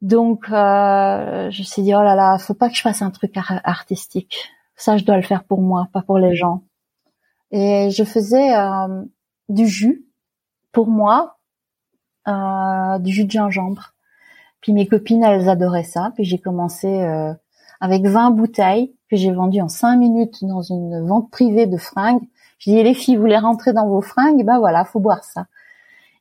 Donc, 0.02 0.45
euh, 0.49 1.52
je 1.52 1.60
me 1.60 1.66
suis 1.66 1.84
dit, 1.84 1.93
oh 1.93 2.02
là 2.02 2.16
là, 2.16 2.38
faut 2.38 2.54
pas 2.54 2.70
que 2.70 2.76
je 2.76 2.82
fasse 2.82 3.02
un 3.02 3.12
truc 3.12 3.34
artistique. 3.36 4.49
Ça, 4.82 4.97
je 4.97 5.05
dois 5.05 5.15
le 5.15 5.21
faire 5.21 5.43
pour 5.43 5.61
moi, 5.61 5.89
pas 5.93 6.01
pour 6.01 6.17
les 6.17 6.36
gens. 6.36 6.63
Et 7.51 7.91
je 7.91 8.03
faisais 8.03 8.57
euh, 8.57 9.03
du 9.47 9.67
jus 9.67 10.07
pour 10.71 10.88
moi, 10.88 11.38
euh, 12.27 12.97
du 12.97 13.11
jus 13.13 13.25
de 13.25 13.29
gingembre. 13.29 13.93
Puis 14.59 14.73
mes 14.73 14.88
copines, 14.88 15.23
elles 15.23 15.49
adoraient 15.49 15.84
ça. 15.84 16.13
Puis 16.15 16.23
j'ai 16.23 16.39
commencé 16.39 16.88
euh, 16.88 17.32
avec 17.79 18.07
20 18.07 18.32
bouteilles 18.32 18.95
que 19.07 19.17
j'ai 19.17 19.32
vendues 19.32 19.61
en 19.61 19.67
5 19.67 19.97
minutes 19.97 20.43
dans 20.43 20.63
une 20.63 21.07
vente 21.07 21.29
privée 21.29 21.67
de 21.67 21.77
fringues. 21.77 22.27
J'ai 22.57 22.71
dit, 22.71 22.82
les 22.82 22.95
filles, 22.95 23.17
vous 23.17 23.21
voulez 23.21 23.38
rentrer 23.38 23.73
dans 23.73 23.88
vos 23.88 24.01
fringues? 24.01 24.43
Ben 24.43 24.57
voilà, 24.57 24.84
faut 24.84 24.99
boire 24.99 25.23
ça. 25.23 25.45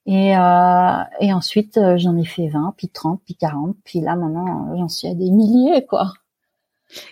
Et, 0.05 0.37
euh, 0.37 1.03
et 1.21 1.33
ensuite, 1.33 1.81
j'en 1.97 2.15
ai 2.15 2.27
fait 2.27 2.49
20, 2.49 2.75
puis 2.77 2.91
30, 2.91 3.23
puis 3.25 3.37
40, 3.37 3.75
puis 3.85 4.03
là 4.03 4.17
maintenant, 4.17 4.77
j'en 4.77 4.89
suis 4.89 5.09
à 5.09 5.15
des 5.15 5.31
milliers, 5.31 5.87
quoi. 5.87 6.13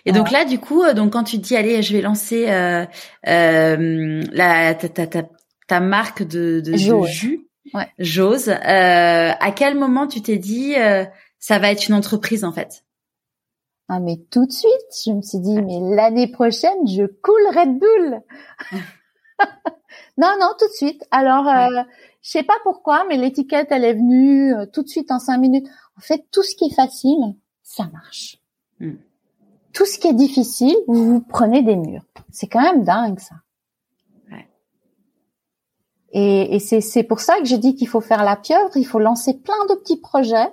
Et 0.05 0.11
donc 0.11 0.31
là, 0.31 0.45
du 0.45 0.59
coup, 0.59 0.83
euh, 0.83 0.93
donc 0.93 1.13
quand 1.13 1.23
tu 1.23 1.37
dis 1.37 1.55
allez, 1.55 1.81
je 1.81 1.93
vais 1.93 2.01
lancer 2.01 2.49
euh, 2.49 2.85
euh, 3.27 4.23
la 4.31 4.75
ta, 4.75 4.89
ta, 4.89 5.07
ta, 5.07 5.23
ta, 5.67 5.79
marque 5.79 6.23
de, 6.23 6.61
de, 6.61 6.71
de 6.71 7.05
jus, 7.05 7.47
ouais. 7.73 7.87
Jose, 7.99 8.49
euh, 8.49 8.55
à 9.39 9.51
quel 9.55 9.77
moment 9.77 10.07
tu 10.07 10.21
t'es 10.21 10.37
dit 10.37 10.75
euh, 10.75 11.05
ça 11.39 11.59
va 11.59 11.71
être 11.71 11.87
une 11.87 11.95
entreprise 11.95 12.43
en 12.43 12.51
fait? 12.51 12.83
Ah 13.87 13.99
mais 13.99 14.17
tout 14.29 14.45
de 14.45 14.51
suite, 14.51 14.71
je 15.05 15.11
me 15.11 15.21
suis 15.21 15.39
dit 15.39 15.59
mais 15.61 15.95
l'année 15.95 16.31
prochaine, 16.31 16.87
je 16.87 17.05
coule 17.05 17.47
Red 17.55 17.79
Bull. 17.79 18.21
non 20.17 20.35
non, 20.39 20.51
tout 20.59 20.67
de 20.67 20.73
suite. 20.73 21.03
Alors 21.11 21.47
euh, 21.47 21.83
je 22.21 22.31
sais 22.31 22.43
pas 22.43 22.57
pourquoi, 22.63 23.05
mais 23.07 23.17
l'étiquette 23.17 23.69
elle 23.71 23.85
est 23.85 23.93
venue 23.93 24.53
euh, 24.53 24.65
tout 24.65 24.83
de 24.83 24.89
suite 24.89 25.11
en 25.11 25.19
cinq 25.19 25.37
minutes. 25.37 25.67
En 25.97 26.01
fait, 26.01 26.25
tout 26.31 26.43
ce 26.43 26.55
qui 26.55 26.65
est 26.65 26.75
facile, 26.75 27.35
ça 27.63 27.89
marche. 27.91 28.37
Hmm. 28.79 28.95
Tout 29.73 29.85
ce 29.85 29.99
qui 29.99 30.07
est 30.07 30.13
difficile, 30.13 30.75
vous 30.87 31.05
vous 31.05 31.21
prenez 31.21 31.61
des 31.61 31.75
murs. 31.75 32.03
C'est 32.31 32.47
quand 32.47 32.61
même 32.61 32.83
dingue 32.83 33.19
ça. 33.19 33.35
Ouais. 34.31 34.47
Et, 36.11 36.55
et 36.55 36.59
c'est, 36.59 36.81
c'est 36.81 37.03
pour 37.03 37.19
ça 37.19 37.37
que 37.39 37.45
je 37.45 37.55
dis 37.55 37.75
qu'il 37.75 37.87
faut 37.87 38.01
faire 38.01 38.23
la 38.23 38.35
pieuvre, 38.35 38.75
il 38.75 38.85
faut 38.85 38.99
lancer 38.99 39.33
plein 39.35 39.65
de 39.69 39.75
petits 39.75 39.97
projets. 39.97 40.51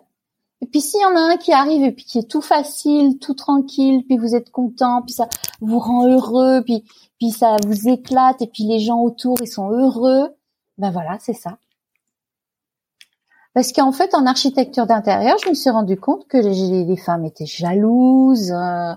Et 0.62 0.66
puis 0.66 0.80
s'il 0.80 1.00
y 1.00 1.04
en 1.04 1.14
a 1.14 1.32
un 1.32 1.36
qui 1.36 1.52
arrive 1.52 1.84
et 1.84 1.92
puis 1.92 2.04
qui 2.04 2.18
est 2.18 2.30
tout 2.30 2.40
facile, 2.40 3.18
tout 3.18 3.34
tranquille, 3.34 4.04
puis 4.06 4.16
vous 4.16 4.34
êtes 4.34 4.50
content, 4.50 5.02
puis 5.02 5.12
ça 5.12 5.28
vous 5.60 5.78
rend 5.78 6.08
heureux, 6.08 6.62
puis 6.64 6.84
puis 7.18 7.30
ça 7.30 7.56
vous 7.66 7.88
éclate 7.88 8.42
et 8.42 8.46
puis 8.46 8.64
les 8.64 8.78
gens 8.78 9.00
autour 9.00 9.36
ils 9.40 9.48
sont 9.48 9.70
heureux, 9.70 10.30
ben 10.78 10.90
voilà, 10.90 11.18
c'est 11.20 11.34
ça. 11.34 11.58
Parce 13.56 13.72
qu'en 13.72 13.90
fait, 13.90 14.14
en 14.14 14.26
architecture 14.26 14.86
d'intérieur, 14.86 15.38
je 15.42 15.48
me 15.48 15.54
suis 15.54 15.70
rendu 15.70 15.98
compte 15.98 16.28
que 16.28 16.36
les, 16.36 16.96
femmes 16.98 17.24
étaient 17.24 17.46
jalouses, 17.46 18.52
euh, 18.52 18.92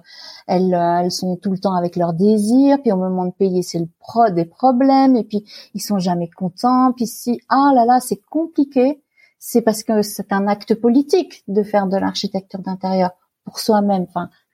elles, 0.48 0.74
elles 0.74 1.12
sont 1.14 1.38
tout 1.38 1.52
le 1.52 1.60
temps 1.60 1.76
avec 1.76 1.96
leurs 1.96 2.12
désirs, 2.12 2.78
puis 2.82 2.92
au 2.92 2.98
moment 2.98 3.24
de 3.24 3.32
payer, 3.32 3.62
c'est 3.62 3.80
le 3.80 3.88
pro 4.02 4.30
des 4.32 4.44
problèmes, 4.44 5.16
et 5.16 5.24
puis 5.24 5.46
ils 5.76 5.80
sont 5.80 5.98
jamais 5.98 6.28
contents, 6.28 6.92
puis 6.92 7.08
si, 7.08 7.40
ah 7.48 7.72
là 7.74 7.86
là, 7.86 8.02
c'est 8.02 8.20
compliqué, 8.30 9.02
c'est 9.40 9.62
parce 9.62 9.82
que 9.82 10.02
c'est 10.02 10.34
un 10.34 10.46
acte 10.46 10.76
politique 10.76 11.42
de 11.48 11.64
faire 11.64 11.88
de 11.88 11.96
l'architecture 11.96 12.60
d'intérieur 12.60 13.12
pour 13.46 13.60
soi-même. 13.60 14.08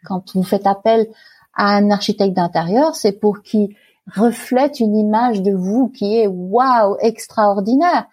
Quand 0.04 0.36
vous 0.36 0.44
faites 0.44 0.68
appel 0.68 1.08
à 1.56 1.76
un 1.78 1.90
architecte 1.90 2.36
d'intérieur, 2.36 2.94
c'est 2.94 3.14
pour 3.14 3.42
qu'il 3.42 3.70
reflète 4.16 4.80
une 4.80 4.96
image 4.96 5.42
de 5.42 5.52
vous 5.52 5.90
qui 5.90 6.16
est 6.16 6.28
waouh 6.28 6.96
extraordinaire. 7.00 8.06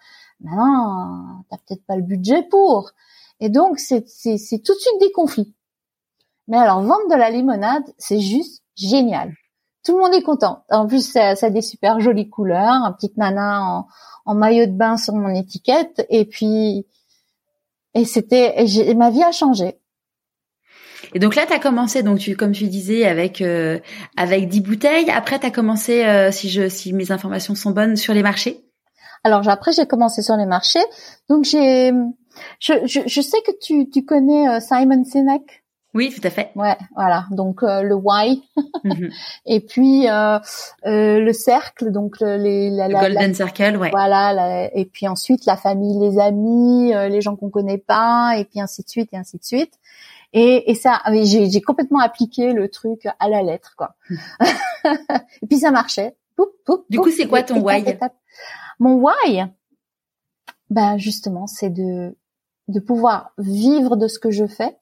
Maintenant, 0.43 1.43
t'as 1.49 1.57
peut-être 1.57 1.85
pas 1.85 1.95
le 1.95 2.03
budget 2.03 2.43
pour. 2.43 2.91
Et 3.39 3.49
donc, 3.49 3.79
c'est, 3.79 4.07
c'est, 4.07 4.59
tout 4.59 4.73
de 4.73 4.79
suite 4.79 4.99
des 5.01 5.11
conflits. 5.11 5.53
Mais 6.47 6.57
alors, 6.57 6.81
vendre 6.81 7.09
de 7.09 7.15
la 7.15 7.29
limonade, 7.29 7.83
c'est 7.97 8.19
juste 8.19 8.63
génial. 8.75 9.33
Tout 9.83 9.93
le 9.97 10.03
monde 10.03 10.13
est 10.13 10.21
content. 10.21 10.63
En 10.69 10.87
plus, 10.87 11.09
ça, 11.09 11.35
ça 11.35 11.47
a 11.47 11.49
des 11.49 11.61
super 11.61 11.99
jolies 11.99 12.29
couleurs, 12.29 12.83
un 12.83 12.91
petite 12.91 13.17
nana 13.17 13.63
en, 13.63 13.87
en 14.25 14.35
maillot 14.35 14.65
de 14.65 14.71
bain 14.71 14.97
sur 14.97 15.13
mon 15.13 15.33
étiquette. 15.33 16.05
Et 16.09 16.25
puis, 16.25 16.85
et 17.93 18.05
c'était, 18.05 18.65
ma 18.95 19.09
vie 19.09 19.23
a 19.23 19.31
changé. 19.31 19.77
Et 21.13 21.19
donc 21.19 21.35
là, 21.35 21.45
tu 21.45 21.53
as 21.53 21.59
commencé, 21.59 22.01
donc 22.01 22.19
tu, 22.19 22.35
comme 22.35 22.53
tu 22.53 22.67
disais, 22.67 23.05
avec 23.05 23.41
euh, 23.41 23.79
avec 24.17 24.47
10 24.47 24.61
bouteilles. 24.61 25.09
Après, 25.11 25.39
tu 25.39 25.45
as 25.45 25.51
commencé, 25.51 26.05
euh, 26.05 26.31
si 26.31 26.49
je 26.49 26.69
si 26.69 26.93
mes 26.93 27.11
informations 27.11 27.55
sont 27.55 27.71
bonnes, 27.71 27.95
sur 27.95 28.13
les 28.13 28.23
marchés. 28.23 28.62
Alors 29.23 29.47
après, 29.47 29.71
j'ai 29.71 29.85
commencé 29.85 30.21
sur 30.21 30.35
les 30.35 30.45
marchés. 30.45 30.83
Donc 31.29 31.43
j'ai, 31.45 31.91
je, 32.59 32.73
je, 32.85 33.01
je, 33.05 33.21
sais 33.21 33.37
que 33.45 33.51
tu, 33.61 33.89
tu 33.89 34.03
connais 34.05 34.47
euh, 34.49 34.59
Simon 34.59 35.03
Sinek? 35.05 35.63
Oui, 35.95 36.11
tout 36.11 36.25
à 36.25 36.31
fait. 36.31 36.49
Ouais, 36.55 36.75
voilà. 36.95 37.25
Donc 37.29 37.61
euh, 37.61 37.83
le 37.83 37.93
why, 37.95 38.41
Mhm. 38.83 39.11
et 39.45 39.59
puis 39.59 40.09
euh, 40.09 40.39
euh, 40.87 41.19
le 41.19 41.33
cercle, 41.33 41.91
donc 41.91 42.19
le, 42.19 42.35
les, 42.37 42.69
la, 42.71 42.87
Le 42.87 42.93
la- 42.95 42.99
Golden 43.01 43.27
la- 43.29 43.33
Circle, 43.35 43.77
ouais. 43.77 43.91
voilà. 43.91 44.33
la- 44.33 44.75
et 44.75 44.85
puis 44.85 45.07
ensuite 45.07 45.45
la 45.45 45.55
famille, 45.55 45.99
les 45.99 46.19
amis, 46.19 46.93
euh, 46.95 47.09
les 47.09 47.21
gens 47.21 47.35
qu'on 47.35 47.51
connaît 47.51 47.77
pas, 47.77 48.33
et 48.37 48.45
puis 48.45 48.59
ainsi 48.59 48.81
de 48.83 48.89
suite 48.89 49.09
et 49.13 49.17
ainsi 49.17 49.37
de 49.37 49.43
suite. 49.43 49.73
Et, 50.35 50.71
et 50.71 50.73
ça, 50.73 50.99
ah 51.03 51.13
j'ai 51.13 51.47
j'ai 51.51 51.61
complètement 51.61 51.99
appliqué 51.99 52.53
le 52.53 52.67
truc 52.69 53.07
à 53.19 53.29
la 53.29 53.43
lettre, 53.43 53.75
quoi. 53.77 53.93
et 54.83 55.47
puis 55.47 55.59
ça 55.59 55.69
marchait. 55.69 56.15
Du 56.89 56.99
coup, 56.99 57.11
c'est 57.11 57.27
quoi 57.27 57.43
ton 57.43 57.61
why? 57.61 57.83
étape. 57.87 58.15
Mon 58.79 58.95
why, 58.95 59.45
ben 60.69 60.97
justement, 60.97 61.47
c'est 61.47 61.69
de 61.69 62.15
de 62.69 62.79
pouvoir 62.79 63.31
vivre 63.37 63.97
de 63.97 64.07
ce 64.07 64.19
que 64.19 64.31
je 64.31 64.47
fais, 64.47 64.77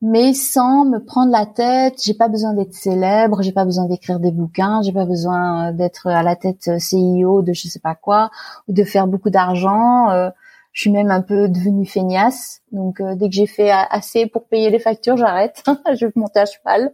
mais 0.00 0.34
sans 0.34 0.84
me 0.84 0.98
prendre 0.98 1.32
la 1.32 1.46
tête. 1.46 2.00
J'ai 2.02 2.14
pas 2.14 2.28
besoin 2.28 2.54
d'être 2.54 2.74
célèbre, 2.74 3.42
j'ai 3.42 3.52
pas 3.52 3.64
besoin 3.64 3.86
d'écrire 3.86 4.20
des 4.20 4.32
bouquins, 4.32 4.82
j'ai 4.82 4.92
pas 4.92 5.06
besoin 5.06 5.68
euh, 5.68 5.72
d'être 5.72 6.08
à 6.08 6.22
la 6.22 6.36
tête 6.36 6.68
euh, 6.68 6.78
CIO 6.78 7.42
de 7.42 7.52
je 7.52 7.68
sais 7.68 7.80
pas 7.80 7.94
quoi 7.94 8.30
ou 8.68 8.72
de 8.72 8.84
faire 8.84 9.06
beaucoup 9.06 9.30
d'argent. 9.30 10.10
Je 10.72 10.82
suis 10.82 10.90
même 10.90 11.10
un 11.10 11.20
peu 11.20 11.48
devenue 11.48 11.86
feignasse, 11.86 12.62
donc 12.72 13.00
euh, 13.00 13.14
dès 13.14 13.28
que 13.28 13.34
j'ai 13.34 13.46
fait 13.46 13.70
assez 13.70 14.26
pour 14.26 14.46
payer 14.46 14.70
les 14.70 14.78
factures, 14.78 15.18
j'arrête. 15.18 15.62
je 15.94 16.06
vais 16.06 16.12
monter 16.16 16.40
à 16.40 16.46
cheval. 16.46 16.92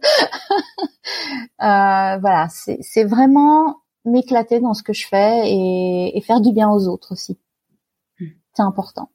Euh, 1.61 2.17
voilà, 2.19 2.47
c'est 2.49 3.03
vraiment 3.03 3.77
m'éclater 4.05 4.59
dans 4.59 4.73
ce 4.73 4.83
que 4.83 4.93
je 4.93 5.07
fais 5.07 5.49
et, 5.49 6.17
et 6.17 6.21
faire 6.21 6.39
du 6.39 6.53
bien 6.53 6.69
aux 6.69 6.87
autres 6.87 7.13
aussi. 7.13 7.39
Hmm. 8.19 8.27
C'est 8.53 8.61
important. 8.61 9.09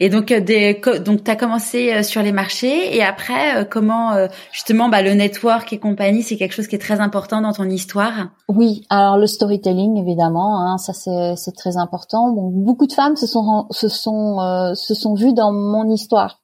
Et 0.00 0.08
donc, 0.08 0.30
euh, 0.30 0.40
des, 0.40 0.80
donc, 1.04 1.24
t'as 1.24 1.36
commencé 1.36 1.92
euh, 1.92 2.02
sur 2.02 2.22
les 2.22 2.32
marchés 2.32 2.96
et 2.96 3.02
après, 3.02 3.56
euh, 3.56 3.64
comment 3.64 4.12
justement, 4.52 4.88
bah, 4.88 5.02
le 5.02 5.14
network 5.14 5.72
et 5.72 5.78
compagnie, 5.78 6.22
c'est 6.22 6.36
quelque 6.36 6.54
chose 6.54 6.68
qui 6.68 6.76
est 6.76 6.80
très 6.80 7.00
important 7.00 7.40
dans 7.40 7.52
ton 7.52 7.64
histoire? 7.64 8.28
Oui, 8.48 8.86
alors 8.90 9.18
le 9.18 9.26
storytelling 9.26 9.96
évidemment, 9.96 10.60
hein, 10.60 10.78
ça 10.78 10.92
c'est 10.92 11.56
très 11.56 11.76
important. 11.76 12.30
Beaucoup 12.30 12.86
de 12.86 12.92
femmes 12.92 13.16
se 13.16 13.26
sont 13.26 13.66
se 13.70 13.88
sont 13.88 14.40
euh, 14.40 14.74
se 14.74 14.94
sont 14.94 15.14
vues 15.14 15.32
dans 15.34 15.52
mon 15.52 15.88
histoire. 15.88 16.40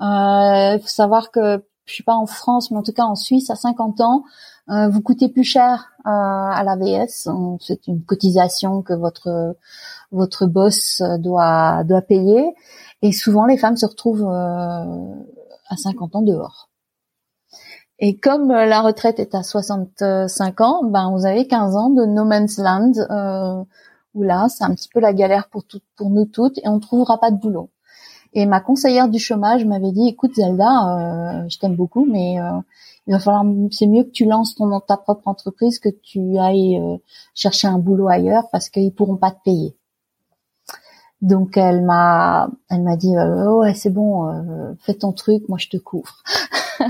Il 0.00 0.78
faut 0.80 0.88
savoir 0.88 1.30
que 1.30 1.62
je 1.86 1.94
suis 1.94 2.04
pas 2.04 2.14
en 2.14 2.26
France, 2.26 2.70
mais 2.70 2.76
en 2.76 2.82
tout 2.82 2.92
cas 2.92 3.04
en 3.04 3.14
Suisse, 3.14 3.50
à 3.50 3.56
50 3.56 4.00
ans, 4.00 4.22
euh, 4.70 4.88
vous 4.88 5.00
coûtez 5.00 5.28
plus 5.28 5.44
cher 5.44 5.90
à 6.04 6.62
l'AVS. 6.64 7.28
C'est 7.60 7.86
une 7.86 8.02
cotisation 8.02 8.82
que 8.82 8.94
votre 8.94 9.56
votre 10.10 10.46
boss 10.46 11.02
doit 11.18 11.84
doit 11.84 12.02
payer. 12.02 12.54
Et 13.02 13.12
souvent, 13.12 13.46
les 13.46 13.58
femmes 13.58 13.76
se 13.76 13.86
retrouvent 13.86 14.26
euh, 14.26 15.14
à 15.68 15.76
50 15.76 16.16
ans 16.16 16.22
dehors. 16.22 16.68
Et 18.00 18.16
comme 18.18 18.50
euh, 18.50 18.66
la 18.66 18.80
retraite 18.80 19.18
est 19.18 19.34
à 19.34 19.42
65 19.42 20.60
ans, 20.60 20.84
ben 20.84 21.10
vous 21.10 21.26
avez 21.26 21.46
15 21.46 21.76
ans 21.76 21.90
de 21.90 22.04
no 22.04 22.24
man's 22.24 22.58
land 22.58 22.92
euh, 23.10 23.64
où 24.14 24.22
là 24.22 24.48
c'est 24.48 24.64
un 24.64 24.74
petit 24.74 24.88
peu 24.88 25.00
la 25.00 25.12
galère 25.12 25.48
pour 25.48 25.64
tout, 25.64 25.80
pour 25.96 26.10
nous 26.10 26.26
toutes 26.26 26.58
et 26.58 26.68
on 26.68 26.80
trouvera 26.80 27.18
pas 27.18 27.30
de 27.30 27.36
boulot. 27.36 27.70
Et 28.34 28.46
ma 28.46 28.60
conseillère 28.60 29.08
du 29.08 29.18
chômage 29.18 29.64
m'avait 29.64 29.92
dit 29.92 30.08
écoute 30.08 30.34
Zelda, 30.34 31.42
euh, 31.42 31.48
je 31.48 31.58
t'aime 31.58 31.76
beaucoup, 31.76 32.04
mais 32.04 32.38
euh, 32.40 32.60
il 33.06 33.12
va 33.12 33.20
falloir 33.20 33.44
c'est 33.70 33.86
mieux 33.86 34.04
que 34.04 34.10
tu 34.10 34.26
lances 34.26 34.54
ton 34.54 34.80
ta 34.80 34.96
propre 34.96 35.26
entreprise 35.28 35.78
que 35.78 35.88
tu 35.88 36.36
ailles 36.38 36.78
euh, 36.78 36.98
chercher 37.34 37.68
un 37.68 37.78
boulot 37.78 38.08
ailleurs 38.08 38.48
parce 38.52 38.68
qu'ils 38.68 38.92
pourront 38.92 39.16
pas 39.16 39.30
te 39.30 39.42
payer. 39.44 39.77
Donc 41.20 41.56
elle 41.56 41.82
m'a 41.84 42.48
elle 42.70 42.82
m'a 42.82 42.96
dit 42.96 43.16
euh, 43.16 43.52
ouais 43.56 43.74
c'est 43.74 43.90
bon 43.90 44.28
euh, 44.28 44.72
fais 44.80 44.94
ton 44.94 45.12
truc 45.12 45.48
moi 45.48 45.58
je 45.58 45.68
te 45.68 45.76
couvre. 45.76 46.22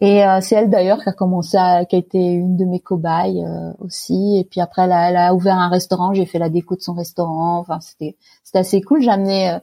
Et 0.00 0.24
euh, 0.24 0.38
c'est 0.40 0.54
elle 0.54 0.70
d'ailleurs 0.70 1.02
qui 1.02 1.08
a 1.08 1.12
commencé, 1.12 1.56
à, 1.56 1.84
qui 1.84 1.96
a 1.96 1.98
été 1.98 2.18
une 2.18 2.56
de 2.56 2.64
mes 2.64 2.78
cobayes 2.78 3.44
euh, 3.44 3.72
aussi. 3.80 4.38
Et 4.38 4.44
puis 4.44 4.60
après, 4.60 4.82
elle 4.82 4.92
a, 4.92 5.10
elle 5.10 5.16
a, 5.16 5.34
ouvert 5.34 5.56
un 5.56 5.68
restaurant. 5.68 6.14
J'ai 6.14 6.26
fait 6.26 6.38
la 6.38 6.50
déco 6.50 6.76
de 6.76 6.80
son 6.80 6.94
restaurant. 6.94 7.58
Enfin, 7.58 7.80
c'était 7.80 8.16
c'était 8.44 8.60
assez 8.60 8.80
cool. 8.80 9.02
J'amenais, 9.02 9.54
euh, 9.54 9.58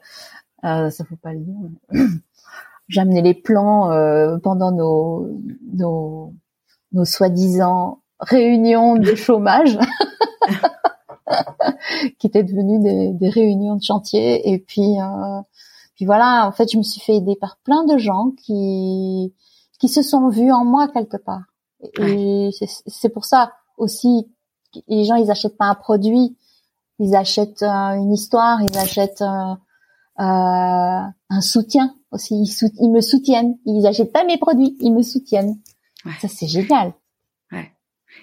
euh, 0.66 0.90
ça 0.90 1.06
faut 1.06 1.16
pas 1.16 1.34
le 1.34 1.40
dire. 1.40 1.56
Les 2.90 3.34
plans 3.34 3.90
pendant 4.44 4.72
nos 4.72 5.28
nos 5.74 6.34
nos 6.92 7.06
soi-disant 7.06 8.02
réunions 8.20 8.96
de 8.96 9.16
chômage. 9.16 9.80
qui 12.20 12.28
étaient 12.28 12.44
devenues 12.44 12.80
des, 12.80 13.14
des, 13.14 13.30
réunions 13.30 13.76
de 13.76 13.84
chantier 13.84 14.52
et 14.52 14.60
puis 14.60 14.96
puis 15.96 16.06
voilà 16.06 16.48
en 16.48 16.52
fait 16.52 16.72
je 16.72 16.78
me 16.78 16.84
suis 16.84 17.02
fait 17.02 17.16
aider 17.16 17.36
par 17.40 17.58
plein 17.64 17.84
de 17.86 17.98
gens 17.98 18.32
qui 18.38 19.34
qui 19.80 19.90
se 19.90 20.02
sont 20.02 20.30
vus 20.30 20.52
en 20.52 20.66
moi 20.66 20.88
quelque 20.88 21.18
part. 21.18 21.44
Et 22.00 22.50
c'est 22.88 23.10
pour 23.10 23.26
ça 23.26 23.54
aussi, 23.78 24.28
les 24.88 25.04
gens 25.04 25.16
ils 25.16 25.32
achètent 25.32 25.58
pas 25.58 25.66
un 25.66 25.76
produit, 25.76 26.38
ils 27.00 27.16
achètent 27.16 27.64
euh, 27.64 27.94
une 27.94 28.14
histoire, 28.14 28.62
ils 28.62 28.78
achètent 28.78 29.22
euh, 29.22 29.54
euh, 30.20 31.02
un 31.30 31.42
soutien 31.42 31.94
aussi. 32.12 32.36
Ils, 32.36 32.72
ils, 32.80 32.92
me 32.92 33.02
soutiennent. 33.02 33.58
Ils 33.66 33.86
achètent 33.86 34.14
pas 34.14 34.24
mes 34.24 34.38
produits, 34.38 34.76
ils 34.80 34.94
me 34.94 35.02
soutiennent. 35.02 35.60
Ça 36.22 36.28
c'est 36.28 36.48
génial. 36.48 36.94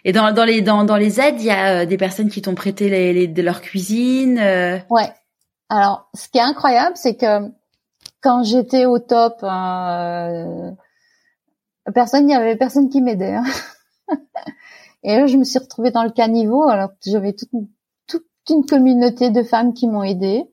Et 0.04 0.12
dans, 0.12 0.32
dans 0.32 0.44
les 0.44 0.62
dans, 0.62 0.84
dans 0.84 0.96
les 0.96 1.20
aides, 1.20 1.40
il 1.40 1.46
y 1.46 1.50
a 1.50 1.86
des 1.86 1.96
personnes 1.96 2.28
qui 2.28 2.42
t'ont 2.42 2.54
prêté 2.54 2.88
les, 2.88 3.12
les, 3.12 3.26
de 3.28 3.42
leur 3.42 3.60
cuisine. 3.60 4.38
Ouais. 4.90 5.12
Alors, 5.68 6.10
ce 6.14 6.28
qui 6.28 6.38
est 6.38 6.42
incroyable, 6.42 6.96
c'est 6.96 7.16
que 7.16 7.50
quand 8.22 8.44
j'étais 8.44 8.86
au 8.86 8.98
top, 8.98 9.38
euh, 9.42 10.70
personne, 11.94 12.28
il 12.28 12.32
y 12.32 12.36
avait 12.36 12.56
personne 12.56 12.88
qui 12.88 13.02
m'aidait. 13.02 13.34
Hein. 13.34 13.44
et 15.02 15.16
là, 15.16 15.26
je 15.26 15.36
me 15.36 15.44
suis 15.44 15.58
retrouvée 15.58 15.90
dans 15.90 16.04
le 16.04 16.10
caniveau 16.10 16.62
alors 16.68 16.90
que 16.90 17.10
j'avais 17.10 17.32
toute, 17.32 17.50
toute 18.06 18.26
une 18.48 18.64
communauté 18.64 19.30
de 19.30 19.42
femmes 19.42 19.74
qui 19.74 19.88
m'ont 19.88 20.04
aidée. 20.04 20.44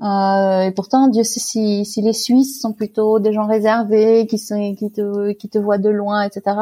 Euh, 0.00 0.62
et 0.62 0.70
pourtant, 0.70 1.08
Dieu 1.08 1.24
sait 1.24 1.40
si, 1.40 1.84
les 2.00 2.12
Suisses 2.12 2.60
sont 2.60 2.72
plutôt 2.72 3.18
des 3.18 3.32
gens 3.32 3.46
réservés, 3.46 4.26
qui, 4.26 4.38
sont, 4.38 4.74
qui, 4.74 4.90
te, 4.92 5.32
qui 5.32 5.48
te 5.48 5.58
voient 5.58 5.78
de 5.78 5.88
loin, 5.88 6.22
etc. 6.22 6.56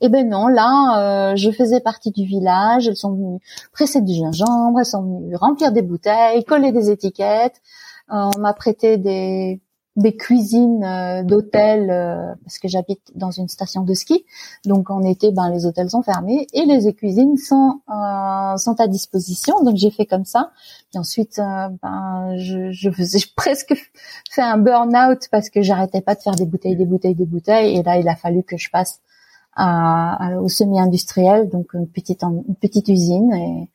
Eh 0.00 0.08
ben 0.08 0.28
non, 0.28 0.48
là, 0.48 1.30
euh, 1.32 1.36
je 1.36 1.50
faisais 1.50 1.80
partie 1.80 2.10
du 2.10 2.24
village. 2.24 2.88
Elles 2.88 2.96
sont 2.96 3.12
venues 3.12 3.38
presser 3.72 4.00
du 4.00 4.12
gingembre, 4.12 4.80
elles 4.80 4.86
sont 4.86 5.02
venues 5.02 5.36
remplir 5.36 5.72
des 5.72 5.82
bouteilles, 5.82 6.44
coller 6.44 6.72
des 6.72 6.90
étiquettes. 6.90 7.60
Euh, 8.10 8.30
on 8.36 8.40
m'a 8.40 8.52
prêté 8.52 8.98
des, 8.98 9.60
des 9.96 10.16
cuisines 10.16 10.82
euh, 10.84 11.22
d'hôtels 11.22 11.90
euh, 11.90 12.34
parce 12.44 12.58
que 12.58 12.66
j'habite 12.66 13.12
dans 13.14 13.30
une 13.30 13.48
station 13.48 13.82
de 13.82 13.92
ski. 13.92 14.24
Donc 14.64 14.90
en 14.90 15.02
été, 15.02 15.32
ben 15.32 15.50
les 15.50 15.66
hôtels 15.66 15.90
sont 15.90 16.02
fermés 16.02 16.46
et 16.54 16.64
les 16.64 16.92
cuisines 16.94 17.36
sont 17.36 17.80
euh, 17.90 18.56
sont 18.56 18.80
à 18.80 18.86
disposition. 18.88 19.62
Donc 19.62 19.76
j'ai 19.76 19.90
fait 19.90 20.06
comme 20.06 20.24
ça. 20.24 20.50
Et 20.94 20.98
ensuite, 20.98 21.38
ben 21.82 22.34
je, 22.38 22.70
je 22.70 22.90
faisais 22.90 23.20
presque 23.36 23.74
fait 24.30 24.42
un 24.42 24.56
burn-out 24.56 25.28
parce 25.30 25.50
que 25.50 25.60
j'arrêtais 25.60 26.00
pas 26.00 26.14
de 26.14 26.20
faire 26.20 26.34
des 26.34 26.46
bouteilles, 26.46 26.76
des 26.76 26.86
bouteilles, 26.86 27.14
des 27.14 27.26
bouteilles. 27.26 27.76
Et 27.76 27.82
là, 27.82 27.98
il 27.98 28.08
a 28.08 28.16
fallu 28.16 28.42
que 28.42 28.56
je 28.56 28.70
passe 28.70 29.00
à, 29.54 30.38
au 30.40 30.48
semi-industriel, 30.48 31.50
donc 31.50 31.74
une 31.74 31.86
petite 31.86 32.22
une 32.22 32.56
petite 32.56 32.88
usine. 32.88 33.32
Et 33.34 33.68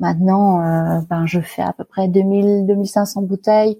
maintenant, 0.00 1.02
ben 1.08 1.26
je 1.26 1.40
fais 1.40 1.62
à 1.62 1.72
peu 1.72 1.84
près 1.84 2.08
2000 2.08 2.66
2500 2.66 3.22
bouteilles 3.22 3.78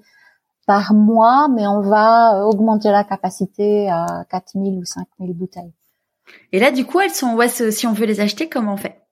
par 0.71 0.95
mois, 0.95 1.49
mais 1.49 1.67
on 1.67 1.81
va 1.81 2.37
euh, 2.37 2.45
augmenter 2.45 2.93
la 2.93 3.03
capacité 3.03 3.91
à 3.91 4.25
4000 4.31 4.79
ou 4.79 4.85
5000 4.85 5.37
bouteilles. 5.37 5.73
Et 6.53 6.61
là, 6.61 6.71
du 6.71 6.87
coup, 6.87 7.01
elles 7.01 7.11
sont, 7.11 7.35
ouais, 7.35 7.49
si 7.49 7.89
on 7.89 7.93
veut 7.93 8.07
les 8.07 8.21
acheter, 8.21 8.49
comment 8.49 8.75
on 8.75 8.77
fait? 8.77 9.03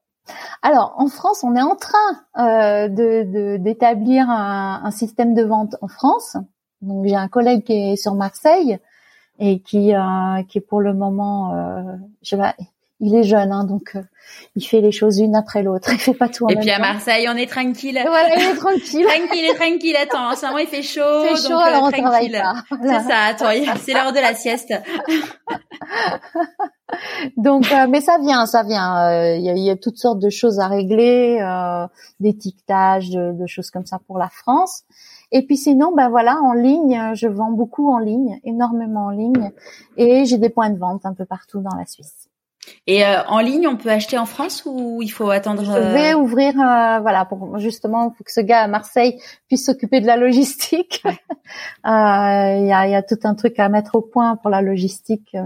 Alors, 0.63 0.95
en 0.99 1.09
France, 1.09 1.43
on 1.43 1.57
est 1.57 1.61
en 1.61 1.75
train 1.75 1.99
euh, 2.39 2.87
de 2.87 3.57
d'établir 3.57 4.31
un, 4.31 4.83
un, 4.85 4.91
système 4.93 5.35
de 5.35 5.43
vente 5.43 5.75
en 5.83 5.89
France. 5.89 6.37
Donc, 6.81 7.05
j'ai 7.05 7.17
un 7.17 7.27
collègue 7.27 7.65
qui 7.65 7.73
est 7.73 7.97
sur 7.97 8.15
Marseille 8.15 8.79
et 9.41 9.61
qui 9.61 9.97
euh, 9.97 10.43
qui 10.49 10.59
est 10.59 10.67
pour 10.69 10.81
le 10.81 10.95
moment, 10.95 11.55
euh, 11.55 11.97
je 12.23 12.37
vais, 12.37 12.55
il 13.01 13.15
est 13.15 13.23
jeune, 13.23 13.53
hein, 13.53 13.65
donc 13.65 13.93
euh, 13.95 14.03
il 14.57 14.63
fait 14.63 14.81
les 14.81 14.93
choses 14.93 15.19
une 15.19 15.37
après 15.37 15.63
l'autre. 15.63 15.89
Il 15.93 15.99
fait 15.99 16.15
pas 16.15 16.29
tout 16.29 16.45
en 16.45 16.49
Et 16.49 16.57
puis 16.57 16.71
à 16.71 16.79
Marseille, 16.79 17.27
on 17.29 17.37
est 17.37 17.49
tranquille. 17.49 18.01
Voilà, 18.05 18.37
il 18.37 18.43
est 18.43 18.55
tranquille. 18.55 19.07
tranquille 19.27 19.45
et 19.45 19.55
tranquille. 19.55 19.97
Attends, 19.97 20.33
en 20.33 20.37
ce 20.37 20.47
moment 20.47 20.59
il 20.59 20.67
fait 20.67 20.83
chaud. 20.83 21.01
Il 21.25 21.37
fait 21.37 21.49
chaud, 21.49 21.59
alors 21.59 21.85
on 21.85 21.91
travaille 21.91 22.31
pas. 22.31 22.55
C'est 22.71 23.09
ça. 23.09 23.19
Attends, 23.29 23.51
c'est 23.81 23.93
l'heure 23.93 24.13
de 24.13 24.21
la 24.21 24.35
sieste. 24.35 24.73
donc, 27.37 27.71
euh, 27.73 27.87
mais 27.89 28.01
ça 28.01 28.19
vient, 28.19 28.47
ça 28.47 28.63
vient. 28.63 29.11
Euh, 29.11 29.37
il 29.37 29.59
y, 29.59 29.71
a, 29.71 29.77
toutes 29.77 29.99
sortes 29.99 30.19
de 30.19 30.31
choses 30.31 30.59
à 30.59 30.69
régler, 30.69 31.39
euh, 31.41 31.87
d'étiquetage, 32.21 33.11
de, 33.11 33.33
de, 33.33 33.47
choses 33.47 33.71
comme 33.71 33.87
ça 33.87 33.99
pour 34.07 34.19
la 34.19 34.29
France. 34.29 34.85
Et 35.31 35.45
puis 35.45 35.57
sinon, 35.57 35.93
ben 35.95 36.09
voilà, 36.09 36.39
en 36.43 36.55
ligne, 36.55 37.13
je 37.15 37.29
vends 37.29 37.53
beaucoup 37.53 37.93
en 37.93 37.99
ligne, 37.99 38.41
énormément 38.45 39.07
en 39.07 39.11
ligne, 39.11 39.53
et 39.99 40.25
j'ai 40.25 40.39
des 40.39 40.49
points 40.49 40.71
de 40.71 40.79
vente 40.79 41.05
un 41.05 41.13
peu 41.13 41.27
partout 41.27 41.61
dans 41.61 41.77
la 41.77 41.85
Suisse. 41.85 42.28
Et 42.87 43.05
euh, 43.05 43.23
en 43.29 43.41
ligne, 43.41 43.69
on 43.69 43.77
peut 43.77 43.91
acheter 43.91 44.19
en 44.19 44.27
France 44.27 44.63
ou 44.65 45.03
il 45.03 45.09
faut 45.09 45.31
attendre 45.31 45.65
Je 45.65 45.73
vais 45.73 46.15
euh, 46.15 46.19
ouvrir, 46.19 46.55
euh, 46.61 47.01
voilà, 47.01 47.25
pour 47.25 47.59
justement, 47.59 48.11
pour 48.11 48.25
que 48.25 48.33
ce 48.33 48.41
gars 48.41 48.63
à 48.63 48.69
Marseille 48.69 49.21
puisse 49.47 49.67
s'occuper 49.67 50.01
de 50.01 50.07
la 50.07 50.17
logistique. 50.17 51.03
Il 51.85 52.67
y, 52.67 52.73
a, 52.73 52.87
y, 52.87 52.95
a, 52.95 53.03
tout 53.03 53.19
un 53.25 53.35
truc 53.35 53.59
à 53.59 53.69
mettre 53.69 53.95
au 53.95 54.03
point 54.03 54.37
pour 54.37 54.51
la 54.51 54.63
logistique 54.63 55.37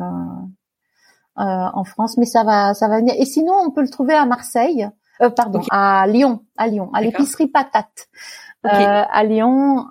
en 1.37 1.85
France, 1.85 2.17
mais 2.19 2.27
ça 2.27 2.45
va, 2.45 2.75
ça 2.75 2.89
va 2.89 2.99
venir. 2.99 3.15
Et 3.19 3.25
sinon, 3.25 3.55
on 3.65 3.71
peut 3.71 3.83
le 3.83 3.91
trouver 3.91 4.15
à 4.15 4.27
Marseille, 4.27 4.89
pardon, 5.37 5.63
à 5.71 6.07
Lyon, 6.07 6.43
à 6.57 6.67
Lyon, 6.67 6.91
à 6.93 7.01
l'épicerie 7.01 7.47
Patate. 7.49 8.09
à 8.65 9.25
Lyon, 9.25 9.87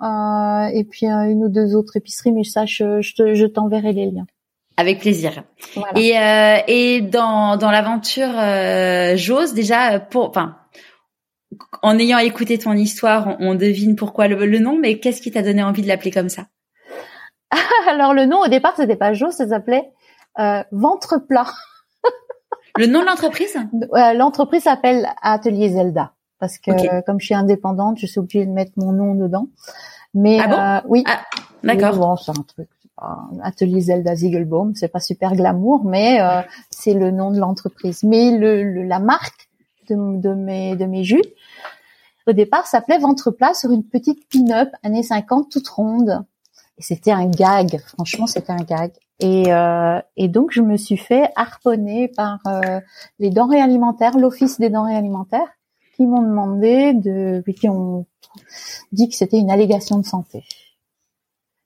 et 0.72 0.84
puis 0.84 1.06
une 1.06 1.44
ou 1.44 1.48
deux 1.48 1.74
autres 1.74 1.96
épiceries, 1.96 2.32
mais 2.32 2.44
ça, 2.44 2.66
je, 2.66 3.00
je, 3.00 3.34
je 3.34 3.46
t'enverrai 3.46 3.92
les 3.92 4.10
liens. 4.10 4.26
Avec 4.76 5.00
plaisir. 5.00 5.44
Et, 5.96 6.18
euh, 6.18 6.58
et 6.66 7.00
dans, 7.00 7.56
dans 7.56 7.70
l'aventure 7.70 8.30
euh, 8.34 9.16
J'ose 9.16 9.54
déjà 9.54 10.00
pour 10.00 10.28
enfin 10.28 10.56
en 11.82 11.98
ayant 11.98 12.18
écouté 12.18 12.56
ton 12.56 12.72
histoire, 12.72 13.36
on, 13.40 13.54
devine 13.54 13.94
pourquoi 13.94 14.26
le, 14.26 14.46
le 14.46 14.58
nom, 14.58 14.78
mais 14.78 14.98
qu'est-ce 14.98 15.20
qui 15.20 15.30
t'a 15.30 15.42
donné 15.42 15.62
envie 15.62 15.82
de 15.82 15.88
l'appeler 15.88 16.10
comme 16.10 16.30
ça? 16.30 16.46
Alors 17.88 18.14
le 18.14 18.24
nom 18.24 18.40
au 18.40 18.48
départ 18.48 18.74
c'était 18.76 18.96
pas 18.96 19.12
J'ose, 19.12 19.34
ça 19.34 19.48
s'appelait 19.48 19.92
euh, 20.38 20.62
Ventre 20.72 21.18
plat. 21.18 21.46
le 22.78 22.86
nom 22.86 23.00
de 23.00 23.06
l'entreprise? 23.06 23.58
L'entreprise 24.14 24.62
s'appelle 24.62 25.06
Atelier 25.20 25.68
Zelda 25.68 26.12
parce 26.38 26.58
que 26.58 27.04
comme 27.04 27.20
je 27.20 27.26
suis 27.26 27.34
indépendante, 27.34 27.98
je 27.98 28.06
suis 28.06 28.18
obligée 28.18 28.46
de 28.46 28.50
mettre 28.50 28.72
mon 28.76 28.92
nom 28.92 29.14
dedans. 29.14 29.46
Mais 30.14 30.38
ah 30.40 30.48
bon? 30.48 30.58
euh, 30.58 30.80
oui. 30.88 31.04
Ah, 31.06 31.20
D'accord. 31.62 31.96
Bon, 31.96 32.16
c'est 32.16 32.30
un 32.30 32.42
truc 32.42 32.68
Atelier 33.42 33.80
Zelda 33.80 34.14
Ziegelbaum, 34.14 34.74
c'est 34.74 34.88
pas 34.88 35.00
super 35.00 35.34
glamour, 35.34 35.84
mais 35.84 36.20
euh, 36.20 36.42
c'est 36.70 36.94
le 36.94 37.10
nom 37.10 37.30
de 37.30 37.38
l'entreprise. 37.38 38.02
Mais 38.02 38.36
le, 38.36 38.82
la 38.84 38.98
marque 38.98 39.48
de, 39.88 40.20
de, 40.20 40.34
mes 40.34 40.76
de 40.76 40.84
mes 40.84 41.04
jus, 41.04 41.24
au 42.26 42.32
départ, 42.32 42.66
s'appelait 42.66 42.98
Ventre 42.98 43.30
plat 43.30 43.54
sur 43.54 43.70
une 43.70 43.84
petite 43.84 44.28
pin-up 44.28 44.68
années 44.82 45.02
50 45.02 45.50
toute 45.50 45.68
ronde. 45.68 46.24
Et 46.78 46.82
c'était 46.82 47.12
un 47.12 47.26
gag. 47.26 47.80
Franchement, 47.80 48.26
c'était 48.26 48.52
un 48.52 48.64
gag. 48.64 48.92
Et, 49.20 49.52
euh, 49.52 50.00
et 50.16 50.28
donc, 50.28 50.50
je 50.52 50.62
me 50.62 50.76
suis 50.76 50.96
fait 50.96 51.30
harponner 51.36 52.08
par 52.08 52.40
euh, 52.46 52.80
les 53.18 53.30
denrées 53.30 53.60
alimentaires, 53.60 54.16
l'Office 54.16 54.58
des 54.58 54.70
denrées 54.70 54.96
alimentaires, 54.96 55.48
qui 55.96 56.06
m'ont 56.06 56.22
demandé 56.22 56.94
de, 56.94 57.42
qui 57.52 57.68
ont 57.68 58.06
dit 58.92 59.08
que 59.08 59.14
c'était 59.14 59.38
une 59.38 59.50
allégation 59.50 59.98
de 59.98 60.06
santé. 60.06 60.44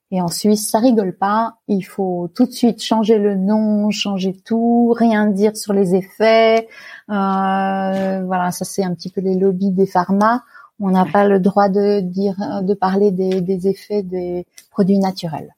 Et 0.09 0.21
en 0.21 0.29
Suisse, 0.29 0.69
ça 0.69 0.79
rigole 0.79 1.17
pas. 1.17 1.57
Il 1.67 1.81
faut 1.81 2.29
tout 2.33 2.45
de 2.45 2.51
suite 2.51 2.81
changer 2.81 3.17
le 3.17 3.35
nom, 3.35 3.91
changer 3.91 4.33
tout, 4.45 4.93
rien 4.97 5.27
dire 5.27 5.57
sur 5.57 5.73
les 5.73 5.95
effets. 5.95 6.67
Euh, 7.09 8.23
voilà, 8.25 8.51
ça 8.51 8.63
c'est 8.63 8.83
un 8.83 8.93
petit 8.93 9.11
peu 9.11 9.19
les 9.19 9.35
lobbies 9.35 9.71
des 9.71 9.85
pharma. 9.85 10.43
On 10.79 10.91
n'a 10.91 11.05
pas 11.05 11.27
le 11.27 11.39
droit 11.39 11.69
de 11.69 11.99
dire, 11.99 12.35
de 12.61 12.73
parler 12.73 13.11
des, 13.11 13.41
des 13.41 13.67
effets 13.67 14.03
des 14.03 14.45
produits 14.71 14.99
naturels. 14.99 15.55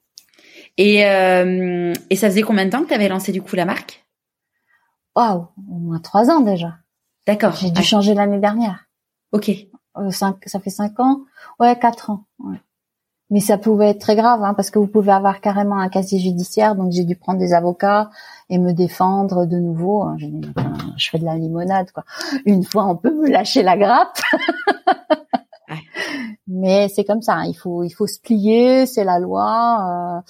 Et, 0.78 1.06
euh, 1.06 1.92
et 2.08 2.16
ça 2.16 2.28
faisait 2.28 2.42
combien 2.42 2.64
de 2.64 2.70
temps 2.70 2.82
que 2.82 2.88
tu 2.88 2.94
avais 2.94 3.08
lancé 3.08 3.30
du 3.32 3.42
coup 3.42 3.54
la 3.54 3.66
marque? 3.66 4.04
Waouh, 5.14 5.46
au 5.70 5.74
moins 5.74 6.00
trois 6.00 6.30
ans 6.30 6.40
déjà. 6.40 6.74
D'accord. 7.26 7.52
J'ai 7.52 7.70
dû 7.70 7.82
changer 7.82 8.14
l'année 8.14 8.40
dernière. 8.40 8.86
Ok. 9.32 9.50
Euh, 9.96 10.10
cinq, 10.10 10.36
ça 10.46 10.58
fait 10.58 10.70
cinq 10.70 10.98
ans? 10.98 11.20
Ouais, 11.58 11.78
quatre 11.78 12.10
ans. 12.10 12.24
Ouais. 12.38 12.60
Mais 13.30 13.40
ça 13.40 13.58
pouvait 13.58 13.90
être 13.90 14.00
très 14.00 14.16
grave, 14.16 14.42
hein, 14.42 14.54
parce 14.54 14.70
que 14.70 14.78
vous 14.80 14.88
pouvez 14.88 15.12
avoir 15.12 15.40
carrément 15.40 15.78
un 15.78 15.88
casier 15.88 16.18
judiciaire. 16.18 16.74
Donc 16.74 16.90
j'ai 16.90 17.04
dû 17.04 17.14
prendre 17.16 17.38
des 17.38 17.52
avocats 17.52 18.10
et 18.48 18.58
me 18.58 18.72
défendre 18.72 19.46
de 19.46 19.56
nouveau. 19.56 20.02
Hein, 20.02 20.16
je 20.96 21.10
fais 21.10 21.18
de 21.18 21.24
la 21.24 21.36
limonade, 21.36 21.90
quoi. 21.92 22.04
Une 22.44 22.64
fois, 22.64 22.86
on 22.86 22.96
peut 22.96 23.14
me 23.14 23.28
lâcher 23.28 23.62
la 23.62 23.76
grappe. 23.76 24.18
Mais 26.48 26.88
c'est 26.88 27.04
comme 27.04 27.22
ça. 27.22 27.34
Hein. 27.34 27.44
Il 27.46 27.54
faut, 27.54 27.84
il 27.84 27.90
faut 27.90 28.08
se 28.08 28.18
plier. 28.20 28.86
C'est 28.86 29.04
la 29.04 29.20
loi. 29.20 30.18
Euh, 30.18 30.20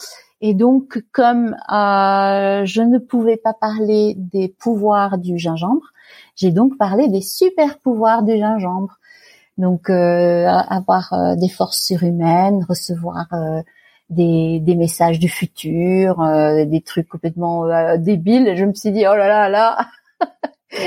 Et 0.42 0.55
donc, 0.55 1.03
comme 1.12 1.55
euh, 1.70 2.64
je 2.64 2.82
ne 2.82 2.98
pouvais 2.98 3.36
pas 3.36 3.53
parler 3.53 4.14
des 4.16 4.48
pouvoirs 4.59 5.18
du 5.18 5.38
gingembre, 5.38 5.92
j'ai 6.34 6.51
donc 6.51 6.78
parlé 6.78 7.09
des 7.09 7.20
super 7.20 7.78
pouvoirs 7.78 8.22
du 8.22 8.38
gingembre. 8.38 8.98
Donc, 9.61 9.90
euh, 9.90 10.46
avoir 10.46 11.12
euh, 11.12 11.36
des 11.36 11.50
forces 11.50 11.82
surhumaines, 11.84 12.64
recevoir 12.66 13.26
euh, 13.34 13.61
des, 14.08 14.58
des, 14.58 14.74
messages 14.74 15.18
du 15.18 15.28
futur, 15.28 16.16
des 16.66 16.80
trucs 16.80 17.08
complètement 17.08 17.66
débiles. 17.98 18.56
Je 18.56 18.64
me 18.64 18.72
suis 18.72 18.90
dit, 18.90 19.04
oh 19.06 19.14
là 19.14 19.28
là 19.28 19.48
là, 19.50 19.86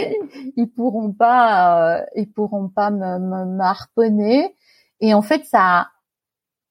ils 0.57 0.67
pourront 0.75 1.13
pas, 1.13 2.01
ils 2.15 2.31
pourront 2.31 2.67
pas 2.67 2.89
me, 2.89 3.19
me, 3.19 3.61
harponner. 3.61 4.55
Et 5.01 5.13
en 5.13 5.21
fait, 5.21 5.45
ça 5.45 5.89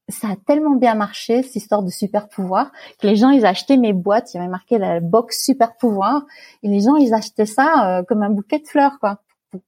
ça 0.08 0.28
a 0.30 0.36
tellement 0.36 0.74
bien 0.74 0.96
marché 0.96 1.44
cette 1.44 1.56
histoire 1.56 1.82
de 1.84 1.88
super 1.88 2.28
pouvoir 2.28 2.72
que 2.98 3.06
les 3.06 3.14
gens 3.14 3.30
ils 3.30 3.46
achetaient 3.46 3.76
mes 3.76 3.92
boîtes, 3.92 4.34
il 4.34 4.38
y 4.38 4.40
avait 4.40 4.50
marqué 4.50 4.76
la 4.76 4.98
box 4.98 5.42
super 5.42 5.76
pouvoir 5.76 6.26
et 6.64 6.68
les 6.68 6.80
gens 6.80 6.96
ils 6.96 7.14
achetaient 7.14 7.46
ça 7.46 7.98
euh, 8.00 8.02
comme 8.02 8.22
un 8.22 8.28
bouquet 8.28 8.58
de 8.58 8.66
fleurs 8.66 8.98
quoi 8.98 9.22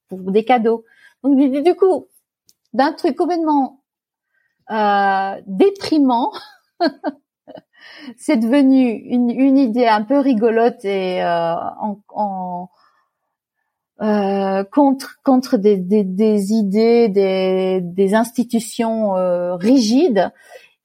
pour, 0.09 0.19
des 0.33 0.45
cadeaux. 0.45 0.85
Donc 1.23 1.39
du 1.39 1.75
coup 1.77 2.09
d'un 2.75 2.93
truc 2.93 3.17
complètement 3.17 3.83
euh, 4.71 5.41
déprimant 5.47 6.33
c'est 8.17 8.37
devenu 8.37 8.91
une, 8.91 9.31
une, 9.31 9.59
idée 9.59 9.87
un 9.87 10.03
peu 10.03 10.19
rigolote 10.19 10.85
et 10.85 11.23
euh, 11.23 11.55
en, 11.55 12.01
en 12.09 12.69
euh, 14.03 14.65
contre 14.65 15.21
contre 15.23 15.57
des, 15.57 15.77
des, 15.77 16.03
des 16.03 16.53
idées, 16.53 17.09
des, 17.09 17.81
des 17.81 18.15
institutions 18.15 19.17
euh, 19.17 19.55
rigides, 19.55 20.33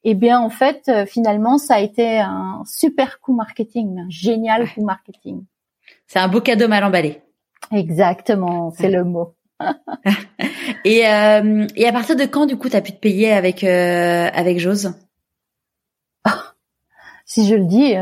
eh 0.03 0.13
bien 0.13 0.39
en 0.39 0.49
fait 0.49 0.91
finalement 1.07 1.57
ça 1.57 1.75
a 1.75 1.79
été 1.79 2.19
un 2.19 2.63
super 2.65 3.19
coup 3.19 3.33
marketing, 3.33 3.99
un 3.99 4.09
génial 4.09 4.69
coup 4.71 4.83
marketing. 4.83 5.43
C'est 6.07 6.19
un 6.19 6.27
beau 6.27 6.41
cadeau 6.41 6.67
mal 6.67 6.83
emballé. 6.83 7.21
Exactement, 7.71 8.71
c'est 8.71 8.89
le 8.89 9.03
mot. 9.03 9.35
et, 10.85 11.07
euh, 11.07 11.67
et 11.75 11.87
à 11.87 11.91
partir 11.91 12.15
de 12.15 12.25
quand 12.25 12.45
du 12.45 12.57
coup 12.57 12.69
tu 12.69 12.75
as 12.75 12.81
pu 12.81 12.91
te 12.91 12.99
payer 12.99 13.31
avec 13.31 13.63
avec 13.63 14.59
Jose? 14.59 14.93
Si 17.25 17.47
je 17.47 17.53
le 17.53 17.65
dis, 17.65 17.93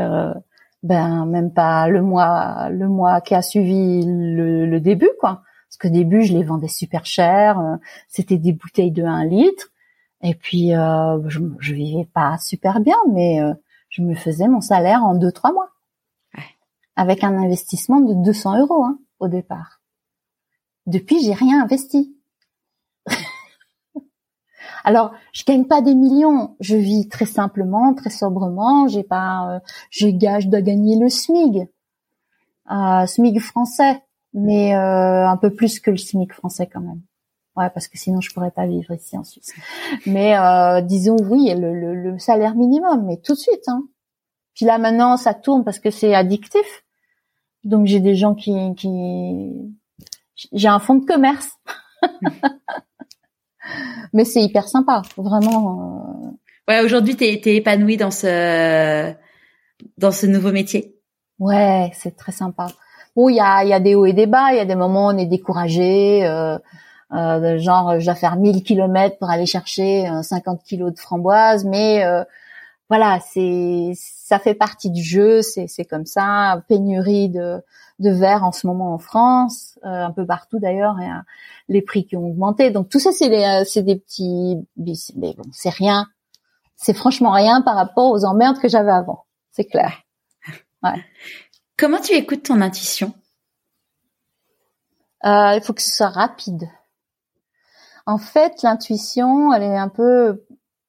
ben 0.82 1.26
même 1.26 1.52
pas 1.52 1.88
le 1.88 2.02
mois 2.02 2.68
le 2.70 2.88
mois 2.88 3.20
qui 3.20 3.34
a 3.34 3.42
suivi 3.42 4.04
le, 4.04 4.66
le 4.66 4.80
début 4.80 5.10
quoi. 5.20 5.42
Parce 5.68 5.76
qu'au 5.78 5.88
début 5.88 6.22
je 6.22 6.32
les 6.32 6.44
vendais 6.44 6.68
super 6.68 7.04
cher 7.04 7.58
euh, 7.58 7.76
c'était 8.08 8.38
des 8.38 8.52
bouteilles 8.52 8.92
de 8.92 9.04
1 9.04 9.24
litre. 9.26 9.68
Et 10.22 10.34
puis 10.34 10.74
euh, 10.74 11.20
je, 11.28 11.40
je 11.58 11.74
vivais 11.74 12.08
pas 12.12 12.38
super 12.38 12.80
bien 12.80 12.96
mais 13.12 13.40
euh, 13.40 13.54
je 13.90 14.02
me 14.02 14.14
faisais 14.14 14.48
mon 14.48 14.60
salaire 14.60 15.04
en 15.04 15.14
deux 15.14 15.32
trois 15.32 15.52
mois. 15.52 15.70
Avec 16.96 17.22
un 17.22 17.36
investissement 17.36 18.00
de 18.00 18.14
200 18.24 18.60
euros 18.60 18.84
hein, 18.84 18.98
au 19.20 19.28
départ 19.28 19.77
depuis 20.88 21.22
j'ai 21.22 21.34
rien 21.34 21.62
investi 21.62 22.14
alors, 24.84 25.12
je 25.32 25.44
gagne 25.44 25.64
pas 25.64 25.80
des 25.80 25.94
millions, 25.94 26.56
je 26.60 26.76
vis 26.76 27.08
très 27.08 27.26
simplement, 27.26 27.94
très 27.94 28.10
sobrement. 28.10 28.88
J'ai 28.88 29.02
pas, 29.02 29.56
euh, 29.56 29.60
je 29.90 30.08
gage 30.08 30.48
de 30.48 30.58
gagner 30.60 30.98
le 30.98 31.08
SMIG, 31.08 31.68
euh, 32.70 33.06
SMIG 33.06 33.40
français, 33.40 34.02
mais 34.34 34.74
euh, 34.74 35.28
un 35.28 35.36
peu 35.36 35.54
plus 35.54 35.80
que 35.80 35.90
le 35.90 35.96
SMIG 35.96 36.32
français 36.32 36.66
quand 36.66 36.80
même. 36.80 37.00
Ouais, 37.56 37.70
parce 37.70 37.88
que 37.88 37.98
sinon 37.98 38.20
je 38.20 38.32
pourrais 38.32 38.52
pas 38.52 38.66
vivre 38.66 38.94
ici 38.94 39.18
en 39.18 39.24
Suisse. 39.24 39.52
Mais 40.06 40.38
euh, 40.38 40.80
disons 40.80 41.16
oui, 41.28 41.52
le, 41.56 41.94
le, 41.94 42.18
salaire 42.18 42.54
minimum, 42.54 43.04
mais 43.04 43.16
tout 43.16 43.32
de 43.32 43.38
suite. 43.38 43.66
Hein. 43.66 43.82
Puis 44.54 44.64
là 44.64 44.78
maintenant, 44.78 45.16
ça 45.16 45.34
tourne 45.34 45.64
parce 45.64 45.80
que 45.80 45.90
c'est 45.90 46.14
addictif. 46.14 46.84
Donc 47.64 47.86
j'ai 47.86 47.98
des 47.98 48.14
gens 48.14 48.34
qui, 48.36 48.54
qui... 48.76 49.76
j'ai 50.52 50.68
un 50.68 50.78
fonds 50.78 50.96
de 50.96 51.04
commerce. 51.04 51.50
mais 54.12 54.24
c'est 54.24 54.42
hyper 54.42 54.68
sympa, 54.68 55.02
vraiment. 55.16 56.26
Euh. 56.26 56.72
Ouais, 56.72 56.84
aujourd'hui, 56.84 57.16
t'es 57.16 57.40
es 57.44 57.56
épanouie 57.56 57.96
dans 57.96 58.10
ce 58.10 59.12
dans 59.96 60.12
ce 60.12 60.26
nouveau 60.26 60.52
métier. 60.52 60.94
Ouais, 61.38 61.90
c'est 61.94 62.16
très 62.16 62.32
sympa. 62.32 62.66
Bon, 63.14 63.28
il 63.28 63.36
y 63.36 63.40
a 63.40 63.64
il 63.64 63.68
y 63.68 63.72
a 63.72 63.80
des 63.80 63.94
hauts 63.94 64.06
et 64.06 64.12
des 64.12 64.26
bas. 64.26 64.52
Il 64.52 64.56
y 64.56 64.60
a 64.60 64.64
des 64.64 64.74
moments 64.74 65.06
où 65.06 65.10
on 65.10 65.18
est 65.18 65.26
découragé. 65.26 66.26
Euh, 66.26 66.58
euh, 67.12 67.58
genre, 67.58 67.98
je 67.98 68.04
dois 68.04 68.14
faire 68.14 68.36
1000 68.36 68.62
kilomètres 68.62 69.16
pour 69.18 69.30
aller 69.30 69.46
chercher 69.46 70.06
50 70.22 70.62
kilos 70.62 70.92
de 70.92 70.98
framboises, 70.98 71.64
mais 71.64 72.04
euh, 72.04 72.22
voilà, 72.88 73.18
c'est 73.20 73.92
ça 74.28 74.38
fait 74.38 74.54
partie 74.54 74.90
du 74.90 75.02
jeu. 75.02 75.40
C'est 75.42 75.84
comme 75.84 76.06
ça. 76.06 76.62
Pénurie 76.68 77.30
de 77.30 77.62
de 77.98 78.10
verre 78.10 78.44
en 78.44 78.52
ce 78.52 78.66
moment 78.68 78.94
en 78.94 78.98
France, 78.98 79.76
euh, 79.84 79.88
un 79.88 80.12
peu 80.12 80.24
partout 80.24 80.60
d'ailleurs, 80.60 81.00
et 81.00 81.08
les 81.68 81.82
prix 81.82 82.06
qui 82.06 82.16
ont 82.16 82.28
augmenté. 82.28 82.70
Donc 82.70 82.88
tout 82.88 83.00
ça, 83.00 83.10
c'est 83.10 83.28
des, 83.28 83.64
c'est 83.66 83.82
des 83.82 83.96
petits, 83.96 84.56
mais 84.76 85.34
bon, 85.34 85.42
c'est 85.52 85.70
rien. 85.70 86.06
C'est 86.76 86.94
franchement 86.94 87.32
rien 87.32 87.60
par 87.60 87.74
rapport 87.74 88.12
aux 88.12 88.24
emmerdes 88.24 88.60
que 88.60 88.68
j'avais 88.68 88.92
avant. 88.92 89.24
C'est 89.50 89.64
clair. 89.64 89.92
Ouais. 90.84 91.04
Comment 91.76 92.00
tu 92.00 92.12
écoutes 92.12 92.44
ton 92.44 92.60
intuition? 92.60 93.12
Euh, 95.24 95.54
Il 95.56 95.60
faut 95.64 95.72
que 95.72 95.82
ce 95.82 95.90
soit 95.90 96.10
rapide. 96.10 96.68
En 98.06 98.18
fait, 98.18 98.62
l'intuition, 98.62 99.52
elle 99.52 99.64
est 99.64 99.76
un 99.76 99.88
peu, 99.88 100.44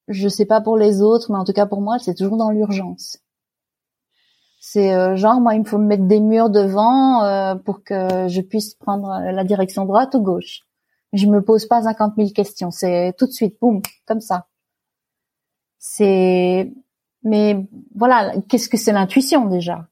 je 0.10 0.30
sais 0.30 0.46
pas 0.46 0.62
pour 0.62 0.78
les 0.78 1.02
autres, 1.02 1.32
mais 1.32 1.40
en 1.40 1.44
tout 1.44 1.54
cas 1.54 1.66
pour 1.66 1.82
moi, 1.82 1.98
c'est 1.98 2.14
toujours 2.14 2.38
dans 2.38 2.52
l'urgence. 2.52 3.18
C'est 4.60 4.94
euh, 4.94 5.16
genre 5.16 5.40
moi 5.40 5.56
il 5.56 5.62
me 5.62 5.66
faut 5.66 5.78
me 5.78 5.88
mettre 5.88 6.04
des 6.04 6.20
murs 6.20 6.50
devant 6.50 7.24
euh, 7.24 7.56
pour 7.56 7.84
que 7.84 8.28
je 8.28 8.42
puisse 8.42 8.76
prendre 8.76 9.08
la 9.32 9.44
direction 9.46 9.86
droite 9.86 10.14
ou 10.16 10.22
gauche. 10.22 10.62
Je 11.14 11.28
me 11.28 11.42
pose 11.42 11.66
pas 11.66 11.84
50 11.84 12.16
000 12.18 12.30
questions, 12.32 12.70
c'est 12.70 13.14
tout 13.18 13.26
de 13.26 13.32
suite 13.32 13.58
boum 13.60 13.82
comme 14.06 14.20
ça. 14.20 14.48
C'est 15.80 16.74
mais 17.24 17.68
voilà, 17.96 18.34
qu'est-ce 18.50 18.70
que 18.70 18.78
c'est 18.78 18.92
l'intuition 18.92 19.46
déjà? 19.46 19.88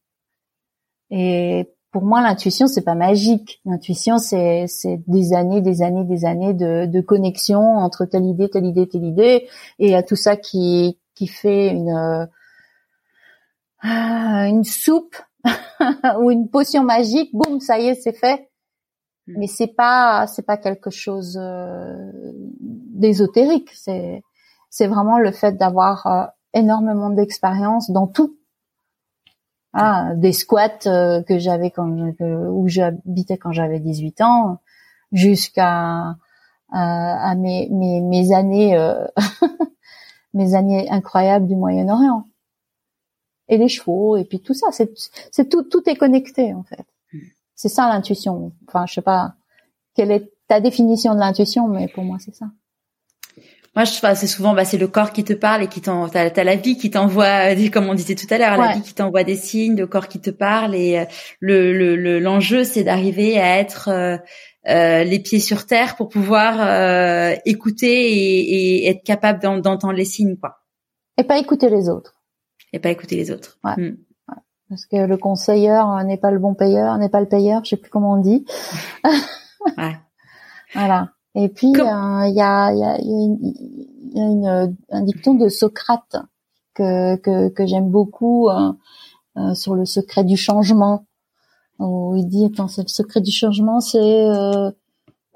Et 1.12 1.74
pour 1.92 2.04
moi 2.04 2.22
l'intuition 2.22 2.68
c'est 2.68 2.84
pas 2.84 2.96
magique. 2.96 3.62
L'intuition 3.64 4.18
c'est 4.18 4.68
des 5.08 5.34
années, 5.34 5.62
des 5.62 5.82
années, 5.82 6.04
des 6.04 6.26
années 6.26 6.54
de, 6.54 6.86
de 6.86 7.02
connexion 7.02 7.62
entre 7.62 8.04
telle 8.06 8.26
idée, 8.26 8.50
telle 8.50 8.66
idée, 8.66 8.88
telle 8.90 9.06
idée 9.06 9.48
et 9.80 9.96
à 9.96 10.04
tout 10.04 10.18
ça 10.18 10.36
qui 10.36 11.00
qui 11.16 11.28
fait 11.28 11.70
une 11.70 11.90
ah, 11.90 12.28
une 13.84 14.64
soupe 14.64 15.16
ou 16.20 16.32
une 16.32 16.50
potion 16.50 16.84
magique, 16.84 17.30
boum, 17.34 17.60
ça 17.60 17.80
y 17.80 17.88
est, 17.88 17.96
c'est 17.96 18.18
fait. 18.18 18.50
Hmm. 19.28 19.34
Mais 19.38 19.48
c'est 19.48 19.68
pas 19.68 20.28
c'est 20.28 20.46
pas 20.46 20.58
quelque 20.58 20.90
chose 20.90 21.38
euh, 21.42 22.12
d'ésotérique. 22.60 23.70
C'est 23.74 24.24
c'est 24.70 24.88
vraiment 24.88 25.20
le 25.20 25.32
fait 25.32 25.58
d'avoir 25.58 26.08
euh, 26.08 26.26
énormément 26.54 27.10
d'expérience 27.10 27.92
dans 27.92 28.08
tout. 28.08 28.36
Ah, 29.74 30.16
des 30.16 30.34
squats 30.34 30.88
euh, 30.88 31.22
que 31.22 31.38
j'avais 31.38 31.70
quand 31.70 31.88
où 32.20 32.68
j'habitais 32.68 33.38
quand 33.38 33.52
j'avais 33.52 33.80
18 33.80 34.22
ans, 34.22 34.60
jusqu'à 35.12 36.16
à 36.72 37.36
mes, 37.36 37.70
mes 37.72 38.02
mes 38.02 38.34
années 38.34 38.78
mes 40.34 40.56
années 40.56 40.90
incroyables 40.90 41.48
du 41.48 41.56
Moyen-Orient 41.56 42.26
et 43.50 43.58
les 43.58 43.68
chevaux 43.68 44.18
et 44.18 44.26
puis 44.26 44.40
tout 44.40 44.54
ça. 44.54 44.68
C'est 44.72 45.50
tout 45.50 45.64
tout 45.64 45.88
est 45.90 45.96
connecté 45.96 46.54
en 46.54 46.64
fait. 46.64 46.86
Hmm. 47.14 47.20
C'est 47.56 47.70
ça 47.70 47.88
l'intuition. 47.88 48.52
Enfin, 48.68 48.86
je 48.86 48.96
sais 48.96 49.02
pas 49.02 49.34
quelle 49.96 50.12
est 50.12 50.32
ta 50.48 50.60
définition 50.60 51.14
de 51.14 51.20
l'intuition, 51.20 51.68
mais 51.68 51.88
pour 51.88 52.04
moi 52.04 52.18
c'est 52.20 52.36
ça. 52.36 52.46
Moi, 53.76 53.84
je 53.84 53.92
c'est 54.16 54.26
souvent, 54.26 54.56
bah, 54.56 54.66
c'est 54.66 54.80
le 54.80 54.88
corps 54.88 55.12
qui 55.12 55.24
te 55.24 55.34
parle 55.34 55.62
et 55.62 55.68
qui 55.68 55.82
t'en, 55.82 56.10
t'as, 56.10 56.32
as 56.36 56.44
la 56.44 56.56
vie 56.56 56.78
qui 56.78 56.90
t'envoie, 56.90 57.54
comme 57.72 57.88
on 57.88 57.94
disait 57.94 58.16
tout 58.16 58.26
à 58.32 58.40
l'heure, 58.40 58.58
la 58.58 58.74
vie 58.74 58.82
qui 58.82 58.96
t'envoie 58.96 59.24
des 59.24 59.36
signes, 59.36 59.78
le 59.78 59.86
corps 59.86 60.08
qui 60.08 60.20
te 60.20 60.32
parle 60.32 60.74
et 60.74 60.98
euh, 60.98 61.06
le, 61.42 61.96
le, 61.96 62.20
l'enjeu, 62.20 62.64
c'est 62.64 62.84
d'arriver 62.84 63.40
à 63.40 63.60
être 63.60 63.90
euh, 63.90 64.18
euh, 64.68 65.04
les 65.04 65.20
pieds 65.20 65.40
sur 65.40 65.68
terre 65.68 65.96
pour 65.96 66.10
pouvoir 66.10 66.56
euh, 66.60 67.36
écouter 67.46 68.12
et, 68.12 68.86
et, 68.86 68.90
être 68.90 69.04
capable 69.04 69.40
d'entendre 69.62 69.94
les 69.94 70.06
signes, 70.06 70.38
quoi. 70.38 70.58
Et 71.18 71.24
pas 71.24 71.38
écouter 71.38 71.70
les 71.70 71.88
autres 71.88 72.16
et 72.74 72.80
pas 72.80 72.90
écouter 72.90 73.16
les 73.16 73.32
autres. 73.32 73.58
Ouais. 73.64 73.76
Hmm. 73.76 73.98
Parce 74.70 74.86
que 74.86 74.98
le 74.98 75.18
conseilleur 75.18 75.90
euh, 75.92 76.04
n'est 76.04 76.18
pas 76.18 76.32
le 76.32 76.40
bon 76.40 76.54
payeur, 76.54 76.98
n'est 76.98 77.10
pas 77.10 77.22
le 77.22 77.30
payeur, 77.30 77.64
je 77.64 77.70
sais 77.70 77.78
plus 77.78 77.90
comment 77.90 78.14
on 78.14 78.22
dit. 78.22 78.46
ouais. 79.78 79.98
Voilà. 80.74 81.12
Et 81.36 81.50
puis 81.50 81.68
il 81.68 81.78
y 81.78 81.82
a, 81.82 82.28
y 82.28 82.42
a, 82.42 82.74
y 82.74 82.84
a, 82.84 82.98
y 83.00 84.20
a 84.20 84.26
une, 84.26 84.76
un 84.90 85.02
dicton 85.02 85.36
de 85.36 85.48
Socrate 85.50 86.18
que 86.74 87.16
que, 87.18 87.50
que 87.50 87.66
j'aime 87.66 87.90
beaucoup 87.90 88.50
euh, 88.50 88.74
euh, 89.38 89.54
sur 89.54 89.76
le 89.76 89.86
secret 89.86 90.24
du 90.24 90.36
changement. 90.36 91.06
Où 91.80 92.16
il 92.16 92.28
dit, 92.28 92.46
attends, 92.46 92.68
le 92.76 92.88
secret 92.88 93.22
du 93.22 93.30
changement, 93.30 93.80
c'est 93.82 94.00
euh, 94.00 94.72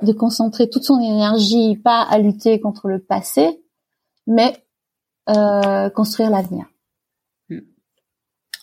de 0.02 0.12
concentrer 0.12 0.70
toute 0.70 0.84
son 0.84 1.00
énergie 1.00 1.78
pas 1.78 2.02
à 2.02 2.18
lutter 2.18 2.60
contre 2.60 2.88
le 2.88 3.00
passé, 3.00 3.64
mais 4.26 4.66
euh, 5.30 5.92
construire 5.92 6.32
l'avenir. 6.32 6.66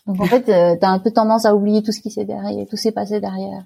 Donc 0.08 0.22
en 0.22 0.24
fait, 0.24 0.48
euh, 0.48 0.74
tu 0.74 0.86
as 0.86 0.90
un 0.90 0.98
peu 0.98 1.10
tendance 1.10 1.44
à 1.44 1.54
oublier 1.54 1.82
tout 1.82 1.92
ce 1.92 2.00
qui 2.00 2.10
s'est 2.10 2.24
derrière, 2.24 2.66
tout 2.66 2.78
s'est 2.78 2.92
passé 2.92 3.20
derrière. 3.20 3.62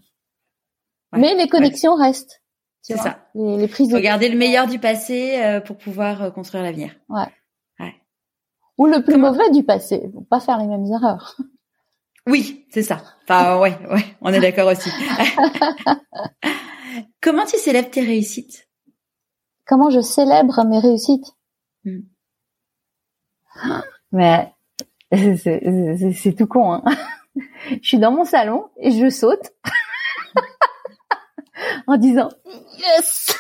Mais 1.13 1.37
les 1.37 1.49
connexions 1.49 1.95
restent. 1.95 2.43
C'est 2.81 2.97
ça. 2.97 3.21
Les, 3.35 3.59
les 3.59 3.69
prises 3.69 3.89
de 3.89 3.95
Regarder 3.95 4.29
le 4.29 4.37
meilleur 4.37 4.67
du 4.67 4.81
passé 4.81 5.41
euh, 5.41 5.61
pour 5.61 5.79
pouvoir 5.79 6.23
euh, 6.23 6.31
construire 6.31 6.65
l'avenir. 6.65 6.97
Ouais. 7.09 7.29
ouais. 7.79 7.95
Ou 8.77 8.87
le 8.87 9.05
plus 9.05 9.19
mauvais 9.19 9.51
du 9.51 9.63
passé. 9.63 10.09
Pour 10.13 10.27
pas 10.27 10.41
faire 10.41 10.59
les 10.59 10.67
mêmes 10.67 10.87
erreurs. 10.87 11.37
Oui, 12.29 12.67
c'est 12.71 12.85
ça. 12.85 13.03
Enfin, 13.25 13.59
ouais, 13.59 13.77
ouais, 13.91 14.05
on 14.21 14.33
est 14.33 14.39
d'accord 14.39 14.71
aussi. 14.71 14.91
Comment 17.21 17.45
tu 17.45 17.57
célèbres 17.57 17.91
tes 17.91 18.03
réussites? 18.03 18.69
Comment 19.67 19.91
je 19.91 20.01
célèbre 20.01 20.65
mes 20.65 20.79
réussites? 20.79 21.35
Hmm. 21.85 22.03
Mais 24.13 24.52
c'est 25.37 26.35
tout 26.37 26.47
con. 26.47 26.73
Hein. 26.73 26.83
je 27.71 27.89
suis 27.89 27.99
dans 27.99 28.13
mon 28.13 28.25
salon 28.25 28.69
et 28.79 28.91
je 28.91 29.11
saute 29.11 29.53
en 31.87 31.97
disant 31.97 32.29
yes 32.79 33.37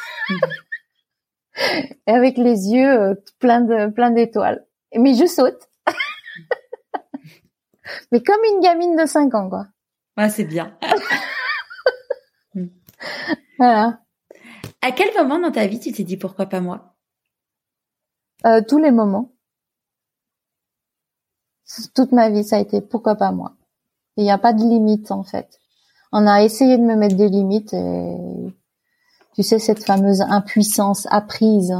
et 2.07 2.11
avec 2.11 2.39
les 2.39 2.69
yeux 2.69 3.01
euh, 3.01 3.15
pleins 3.39 3.61
de 3.61 3.91
plein 3.91 4.11
d'étoiles. 4.11 4.67
Mais 4.97 5.15
je 5.15 5.27
saute. 5.27 5.69
Mais 8.11 8.23
comme 8.23 8.41
une 8.55 8.61
gamine 8.61 8.97
de 8.97 9.07
5 9.07 9.35
ans, 9.35 9.49
quoi. 9.49 9.67
Ouais, 10.17 10.29
c'est 10.29 10.45
bien. 10.45 10.77
voilà. 13.59 14.01
À 14.83 14.93
quel 14.93 15.13
moment 15.15 15.39
dans 15.39 15.51
ta 15.51 15.67
vie 15.67 15.81
tu 15.81 15.93
t'es 15.93 16.05
dit 16.05 16.17
pourquoi 16.17 16.47
pas 16.47 16.61
moi? 16.61 16.95
Euh, 18.47 18.61
Tous 18.67 18.79
les 18.79 18.91
moments. 18.91 19.32
Toute 21.95 22.13
ma 22.13 22.31
vie, 22.31 22.45
ça 22.45 22.57
a 22.57 22.61
été 22.61 22.81
pourquoi 22.81 23.15
pas 23.15 23.33
moi. 23.33 23.55
Il 24.17 24.25
n'y 24.25 24.31
a 24.31 24.39
pas 24.39 24.53
de 24.53 24.63
limite 24.63 25.11
en 25.11 25.25
fait. 25.25 25.59
On 26.13 26.27
a 26.27 26.43
essayé 26.43 26.77
de 26.77 26.83
me 26.83 26.97
mettre 26.97 27.17
des 27.17 27.29
limites 27.29 27.73
et 27.73 28.17
tu 29.35 29.43
sais 29.43 29.59
cette 29.59 29.83
fameuse 29.83 30.21
impuissance 30.21 31.07
apprise 31.11 31.75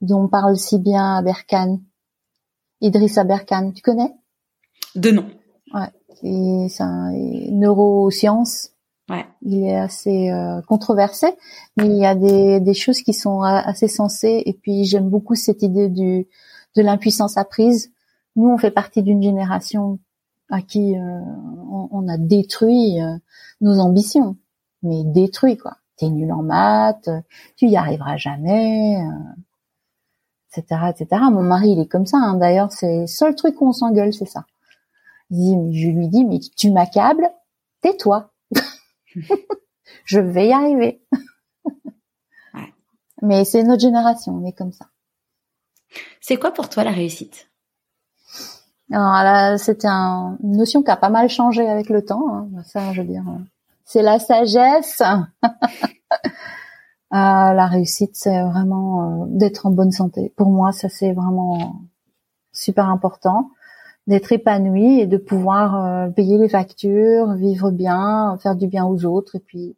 dont 0.00 0.28
parle 0.28 0.56
si 0.56 0.78
bien 0.78 1.16
Aberkan, 1.16 1.80
Idriss 2.80 3.18
Aberkan, 3.18 3.72
tu 3.72 3.82
connais? 3.82 4.14
De 4.94 5.10
nom. 5.10 5.26
Ouais, 5.74 6.68
c'est 6.68 6.82
un 6.82 7.10
neuroscience. 7.50 8.70
Ouais. 9.10 9.26
Il 9.42 9.64
est 9.64 9.76
assez 9.76 10.30
euh, 10.30 10.60
controversé, 10.62 11.28
mais 11.76 11.86
il 11.86 11.96
y 11.96 12.06
a 12.06 12.14
des, 12.14 12.60
des 12.60 12.74
choses 12.74 13.00
qui 13.00 13.14
sont 13.14 13.42
assez 13.42 13.88
sensées. 13.88 14.42
Et 14.46 14.52
puis 14.52 14.84
j'aime 14.84 15.08
beaucoup 15.08 15.34
cette 15.34 15.62
idée 15.62 15.88
du 15.88 16.28
de 16.76 16.82
l'impuissance 16.82 17.36
apprise. 17.36 17.90
Nous, 18.38 18.48
on 18.48 18.56
fait 18.56 18.70
partie 18.70 19.02
d'une 19.02 19.22
génération 19.22 19.98
à 20.48 20.62
qui 20.62 20.96
euh, 20.96 21.20
on, 21.70 21.88
on, 21.90 22.08
a 22.08 22.16
détruit 22.16 23.02
euh, 23.02 23.18
nos 23.60 23.78
ambitions, 23.80 24.38
mais 24.82 25.04
détruit 25.04 25.58
quoi. 25.58 25.76
T'es 25.96 26.08
nul 26.08 26.32
en 26.32 26.42
maths, 26.42 27.10
tu 27.56 27.66
y 27.66 27.76
arriveras 27.76 28.16
jamais, 28.16 29.04
etc., 30.56 30.82
etc. 30.90 31.22
Mon 31.30 31.42
mari, 31.42 31.72
il 31.72 31.80
est 31.80 31.88
comme 31.88 32.06
ça. 32.06 32.18
Hein. 32.18 32.36
D'ailleurs, 32.36 32.72
c'est 32.72 33.00
le 33.00 33.06
seul 33.08 33.34
truc 33.34 33.60
où 33.60 33.66
on 33.66 33.72
s'engueule, 33.72 34.14
c'est 34.14 34.24
ça. 34.24 34.46
Je 35.30 35.88
lui 35.90 36.08
dis, 36.08 36.24
mais 36.24 36.38
tu 36.38 36.70
m'accables, 36.70 37.28
tais-toi. 37.80 38.32
je 40.04 40.20
vais 40.20 40.48
y 40.48 40.52
arriver. 40.52 41.02
Mais 43.22 43.44
c'est 43.44 43.64
notre 43.64 43.82
génération, 43.82 44.34
on 44.34 44.44
est 44.44 44.52
comme 44.52 44.72
ça. 44.72 44.86
C'est 46.20 46.36
quoi 46.36 46.52
pour 46.52 46.68
toi 46.68 46.84
la 46.84 46.92
réussite? 46.92 47.47
C'était 48.90 49.88
une 49.88 50.56
notion 50.56 50.82
qui 50.82 50.90
a 50.90 50.96
pas 50.96 51.10
mal 51.10 51.28
changé 51.28 51.68
avec 51.68 51.88
le 51.90 52.04
temps. 52.04 52.28
Hein. 52.32 52.48
Ça, 52.64 52.92
je 52.92 53.02
veux 53.02 53.08
dire, 53.08 53.24
c'est 53.84 54.02
la 54.02 54.18
sagesse. 54.18 55.02
Euh, 57.14 57.16
la 57.16 57.66
réussite, 57.66 58.10
c'est 58.16 58.42
vraiment 58.42 59.22
euh, 59.22 59.24
d'être 59.28 59.64
en 59.64 59.70
bonne 59.70 59.92
santé. 59.92 60.30
Pour 60.36 60.50
moi, 60.50 60.72
ça 60.72 60.90
c'est 60.90 61.14
vraiment 61.14 61.80
super 62.52 62.90
important 62.90 63.48
d'être 64.08 64.32
épanoui 64.32 65.00
et 65.00 65.06
de 65.06 65.18
pouvoir 65.18 65.84
euh, 65.84 66.08
payer 66.08 66.38
les 66.38 66.48
factures, 66.48 67.32
vivre 67.34 67.70
bien, 67.70 68.36
faire 68.42 68.56
du 68.56 68.66
bien 68.66 68.84
aux 68.84 69.04
autres 69.04 69.36
et 69.36 69.40
puis 69.40 69.76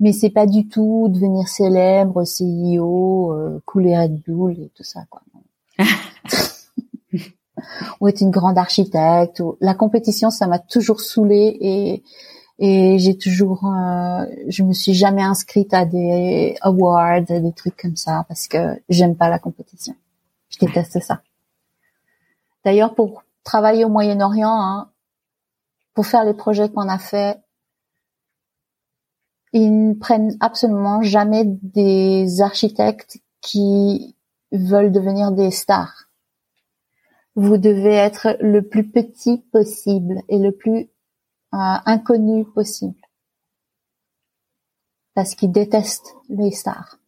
mais 0.00 0.12
c'est 0.12 0.30
pas 0.30 0.46
du 0.46 0.68
tout 0.68 1.08
devenir 1.08 1.48
célèbre, 1.48 2.22
CEO, 2.22 3.32
euh, 3.32 3.60
couler 3.66 3.98
Red 3.98 4.22
Bull 4.26 4.52
et 4.52 4.70
tout 4.74 4.84
ça 4.84 5.00
quoi. 5.10 5.22
ou 8.00 8.08
être 8.08 8.20
une 8.20 8.30
grande 8.30 8.58
architecte 8.58 9.40
ou 9.40 9.56
la 9.60 9.74
compétition 9.74 10.30
ça 10.30 10.46
m'a 10.46 10.58
toujours 10.58 11.00
saoulée 11.00 11.56
et 11.60 12.02
et 12.60 12.98
j'ai 12.98 13.16
toujours 13.16 13.66
euh, 13.66 14.26
je 14.48 14.64
me 14.64 14.72
suis 14.72 14.94
jamais 14.94 15.22
inscrite 15.22 15.72
à 15.72 15.84
des 15.84 16.56
awards, 16.60 17.22
des 17.22 17.52
trucs 17.52 17.76
comme 17.76 17.96
ça 17.96 18.24
parce 18.26 18.48
que 18.48 18.80
j'aime 18.88 19.14
pas 19.14 19.28
la 19.28 19.38
compétition. 19.38 19.94
Je 20.48 20.58
déteste 20.58 21.00
ça. 21.00 21.22
D'ailleurs 22.64 22.94
pour 22.94 23.22
travailler 23.44 23.84
au 23.84 23.88
Moyen-Orient 23.88 24.60
hein, 24.60 24.90
pour 25.94 26.06
faire 26.06 26.24
les 26.24 26.34
projets 26.34 26.68
qu'on 26.68 26.88
a 26.88 26.98
fait. 26.98 27.40
Ils 29.52 29.88
ne 29.88 29.94
prennent 29.94 30.36
absolument 30.40 31.02
jamais 31.02 31.44
des 31.44 32.42
architectes 32.42 33.18
qui 33.40 34.14
veulent 34.52 34.92
devenir 34.92 35.32
des 35.32 35.50
stars. 35.50 36.07
Vous 37.40 37.56
devez 37.56 37.94
être 37.94 38.36
le 38.40 38.66
plus 38.66 38.90
petit 38.90 39.38
possible 39.52 40.22
et 40.28 40.40
le 40.40 40.50
plus 40.50 40.90
euh, 41.54 41.76
inconnu 41.86 42.44
possible. 42.44 43.00
Parce 45.14 45.36
qu'ils 45.36 45.52
détestent 45.52 46.16
les 46.28 46.50
stars. 46.50 46.98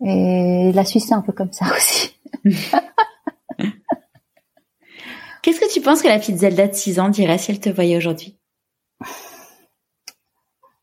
Et 0.00 0.70
la 0.72 0.84
Suisse 0.84 1.10
est 1.10 1.14
un 1.14 1.22
peu 1.22 1.32
comme 1.32 1.50
ça 1.52 1.64
aussi. 1.74 2.16
Qu'est-ce 5.42 5.58
que 5.58 5.72
tu 5.72 5.80
penses 5.80 6.02
que 6.02 6.08
la 6.08 6.20
petite 6.20 6.36
Zelda 6.36 6.68
de 6.68 6.74
6 6.74 7.00
ans 7.00 7.08
dirait 7.08 7.38
si 7.38 7.50
elle 7.50 7.58
te 7.58 7.68
voyait 7.68 7.96
aujourd'hui? 7.96 8.38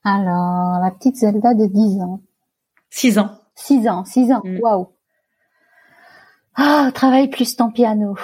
Alors, 0.03 0.81
la 0.84 0.91
petite 0.91 1.15
Zelda 1.15 1.53
de 1.53 1.65
10 1.65 2.01
ans. 2.01 2.19
6 2.89 3.19
ans. 3.19 3.39
6 3.55 3.88
ans, 3.88 4.03
6 4.03 4.34
ans, 4.34 4.41
mm. 4.43 4.59
waouh. 4.59 4.89
Ah, 6.61 6.91
travaille 6.94 7.30
plus 7.30 7.56
ton 7.56 7.72
piano. 7.72 8.18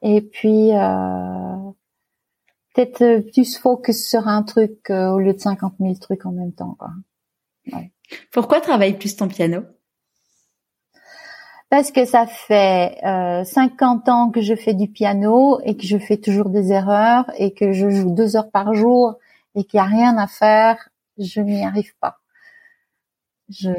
Et 0.00 0.22
puis, 0.22 0.72
euh, 0.72 1.72
peut-être 2.72 3.30
plus 3.32 3.58
focus 3.58 4.08
sur 4.08 4.26
un 4.26 4.42
truc 4.42 4.88
euh, 4.88 5.10
au 5.10 5.18
lieu 5.18 5.34
de 5.34 5.38
50 5.38 5.74
000 5.78 5.94
trucs 6.00 6.24
en 6.24 6.32
même 6.32 6.54
temps. 6.54 6.74
Quoi. 6.78 7.82
Pourquoi 8.32 8.62
travaille 8.62 8.96
plus 8.96 9.14
ton 9.14 9.28
piano? 9.28 9.60
Parce 11.68 11.92
que 11.92 12.06
ça 12.06 12.26
fait 12.26 12.96
euh, 13.04 13.44
50 13.44 14.08
ans 14.08 14.30
que 14.30 14.40
je 14.40 14.54
fais 14.54 14.72
du 14.72 14.88
piano 14.88 15.60
et 15.64 15.76
que 15.76 15.86
je 15.86 15.98
fais 15.98 16.16
toujours 16.16 16.48
des 16.48 16.72
erreurs 16.72 17.30
et 17.36 17.52
que 17.52 17.72
je 17.72 17.90
joue 17.90 18.14
deux 18.14 18.36
heures 18.36 18.50
par 18.50 18.72
jour 18.72 19.16
et 19.54 19.64
qu'il 19.64 19.78
n'y 19.78 19.86
a 19.86 19.90
rien 19.90 20.16
à 20.16 20.26
faire, 20.26 20.88
je 21.18 21.42
n'y 21.42 21.62
arrive 21.62 21.94
pas. 22.00 22.19
Je, 23.50 23.70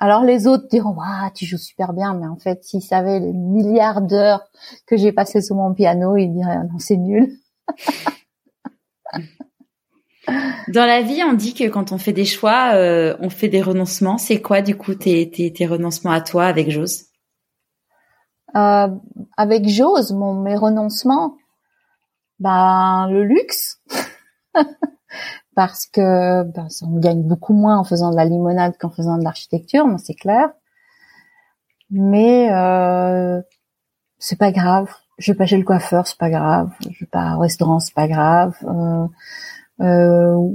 Alors 0.00 0.22
les 0.22 0.46
autres 0.46 0.66
diront 0.68 0.94
waouh 0.94 1.30
tu 1.34 1.46
joues 1.46 1.58
super 1.58 1.92
bien, 1.92 2.14
mais 2.14 2.26
en 2.26 2.36
fait 2.36 2.64
s'ils 2.64 2.82
savaient 2.82 3.20
les 3.20 3.32
milliards 3.32 4.02
d'heures 4.02 4.42
que 4.86 4.96
j'ai 4.96 5.12
passées 5.12 5.40
sur 5.40 5.56
mon 5.56 5.72
piano, 5.74 6.16
ils 6.16 6.32
diraient 6.32 6.64
non 6.64 6.78
c'est 6.78 6.96
nul. 6.96 7.38
Dans 10.68 10.86
la 10.86 11.02
vie, 11.02 11.22
on 11.22 11.34
dit 11.34 11.54
que 11.54 11.68
quand 11.68 11.92
on 11.92 11.98
fait 11.98 12.12
des 12.12 12.24
choix, 12.24 12.72
euh, 12.74 13.14
on 13.20 13.28
fait 13.28 13.48
des 13.48 13.60
renoncements. 13.60 14.16
C'est 14.16 14.40
quoi, 14.40 14.62
du 14.62 14.74
coup, 14.76 14.94
tes, 14.94 15.30
tes, 15.30 15.52
tes 15.52 15.66
renoncements 15.66 16.12
à 16.12 16.22
toi 16.22 16.46
avec 16.46 16.70
Jose? 16.70 17.08
Euh, 18.56 18.88
Avec 19.36 19.68
Jose, 19.68 20.12
mon 20.12 20.34
mes 20.40 20.56
renoncements, 20.56 21.36
ben 22.38 23.08
le 23.10 23.24
luxe, 23.24 23.82
parce 25.54 25.86
que 25.86 26.42
ben, 26.42 26.68
on 26.82 26.98
gagne 26.98 27.22
beaucoup 27.22 27.54
moins 27.54 27.78
en 27.78 27.84
faisant 27.84 28.10
de 28.10 28.16
la 28.16 28.24
limonade 28.24 28.76
qu'en 28.78 28.90
faisant 28.90 29.18
de 29.18 29.24
l'architecture, 29.24 29.86
c'est 29.98 30.14
clair. 30.14 30.50
Mais 31.90 32.50
euh, 32.52 33.40
c'est 34.18 34.38
pas 34.38 34.52
grave. 34.52 34.90
Je 35.18 35.32
vais 35.32 35.38
pas 35.38 35.46
chez 35.46 35.58
le 35.58 35.64
coiffeur, 35.64 36.06
c'est 36.06 36.18
pas 36.18 36.30
grave. 36.30 36.70
Je 36.90 37.04
vais 37.04 37.10
pas 37.10 37.36
au 37.36 37.40
restaurant, 37.40 37.78
c'est 37.78 37.94
pas 37.94 38.08
grave. 38.08 38.54
Euh, 38.64 39.06
euh, 39.80 40.50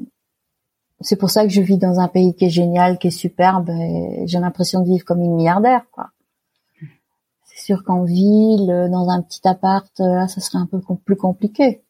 c'est 1.02 1.16
pour 1.16 1.30
ça 1.30 1.44
que 1.44 1.50
je 1.50 1.62
vis 1.62 1.78
dans 1.78 2.00
un 2.00 2.10
pays 2.10 2.36
qui 2.36 2.46
est 2.46 2.50
génial, 2.50 2.98
qui 2.98 3.08
est 3.08 3.12
superbe. 3.12 3.72
J'ai 4.26 4.40
l'impression 4.40 4.82
de 4.82 4.88
vivre 4.88 5.06
comme 5.06 5.22
une 5.22 5.36
milliardaire, 5.36 5.86
quoi. 5.92 6.10
C'est 7.46 7.64
sûr 7.66 7.84
qu'en 7.84 8.04
ville, 8.04 8.90
dans 8.92 9.10
un 9.10 9.22
petit 9.22 9.48
appart, 9.48 9.92
là, 10.00 10.28
ça 10.28 10.42
serait 10.42 10.60
un 10.60 10.66
peu 10.66 10.82
plus 11.06 11.16
compliqué. 11.16 11.84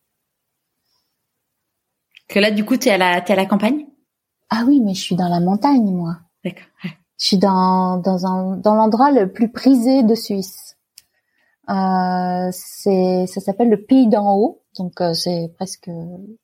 Que 2.30 2.40
là, 2.40 2.52
du 2.52 2.64
coup, 2.64 2.78
t'es 2.78 2.92
à 2.92 2.98
la, 2.98 3.22
t'es 3.22 3.34
à 3.34 3.36
la 3.36 3.48
campagne? 3.48 3.88
Ah 4.52 4.64
oui, 4.68 4.80
mais 4.80 4.94
je 4.94 5.02
suis 5.02 5.16
dans 5.16 5.30
la 5.30 5.40
montagne, 5.40 5.92
moi. 5.92 6.18
D'accord. 6.46 6.68
Je 7.18 7.26
suis 7.26 7.38
dans 7.38 7.98
dans 7.98 8.26
un 8.26 8.56
dans 8.56 8.76
l'endroit 8.76 9.12
le 9.12 9.32
plus 9.32 9.52
prisé 9.52 10.04
de 10.04 10.16
Suisse. 10.16 10.78
Euh, 11.70 12.50
c'est, 12.52 13.26
ça 13.28 13.42
s'appelle 13.42 13.70
le 13.70 13.84
Pays 13.84 14.08
d'en 14.08 14.36
haut, 14.36 14.62
donc 14.78 15.02
euh, 15.02 15.14
c'est 15.14 15.52
presque 15.56 15.90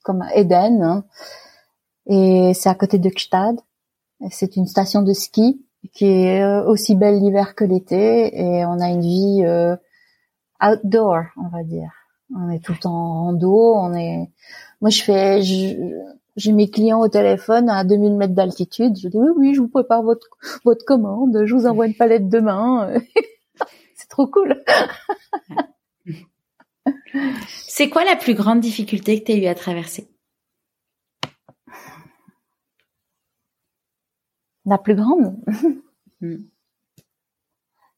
comme 0.03 0.23
Eden, 0.35 0.83
hein. 0.83 1.05
et 2.05 2.53
c'est 2.53 2.69
à 2.69 2.75
côté 2.75 2.99
de 2.99 3.09
Gstad. 3.09 3.59
C'est 4.29 4.55
une 4.55 4.67
station 4.67 5.01
de 5.01 5.13
ski 5.13 5.65
qui 5.93 6.05
est 6.05 6.43
euh, 6.43 6.63
aussi 6.67 6.95
belle 6.95 7.19
l'hiver 7.19 7.55
que 7.55 7.63
l'été, 7.63 8.39
et 8.39 8.65
on 8.65 8.79
a 8.79 8.89
une 8.89 9.01
vie 9.01 9.43
euh, 9.45 9.75
outdoor, 10.61 11.23
on 11.37 11.49
va 11.49 11.63
dire. 11.63 11.91
On 12.35 12.49
est 12.49 12.59
tout 12.59 12.73
le 12.73 12.79
temps 12.79 12.93
en 12.93 13.23
rando, 13.25 13.75
on 13.75 13.93
est. 13.93 14.29
Moi, 14.81 14.89
je 14.89 15.03
fais, 15.03 15.41
j'ai 15.41 16.51
mes 16.51 16.69
clients 16.69 16.99
au 16.99 17.07
téléphone 17.07 17.69
à 17.69 17.83
2000 17.83 18.15
mètres 18.15 18.33
d'altitude. 18.33 18.97
Je 18.97 19.07
dis 19.07 19.17
oui, 19.17 19.29
oui, 19.35 19.53
je 19.53 19.61
vous 19.61 19.67
prépare 19.67 20.03
votre 20.03 20.27
votre 20.63 20.85
commande, 20.85 21.43
je 21.45 21.53
vous 21.53 21.65
envoie 21.65 21.87
une 21.87 21.95
palette 21.95 22.29
demain. 22.29 22.93
c'est 23.95 24.09
trop 24.09 24.27
cool. 24.27 24.63
c'est 27.47 27.89
quoi 27.89 28.03
la 28.03 28.15
plus 28.15 28.33
grande 28.33 28.59
difficulté 28.59 29.19
que 29.19 29.25
tu 29.25 29.31
as 29.31 29.35
eu 29.35 29.45
à 29.45 29.55
traverser? 29.55 30.09
La 34.65 34.77
plus 34.77 34.95
grande? 34.95 35.35
Hmm. 36.21 36.37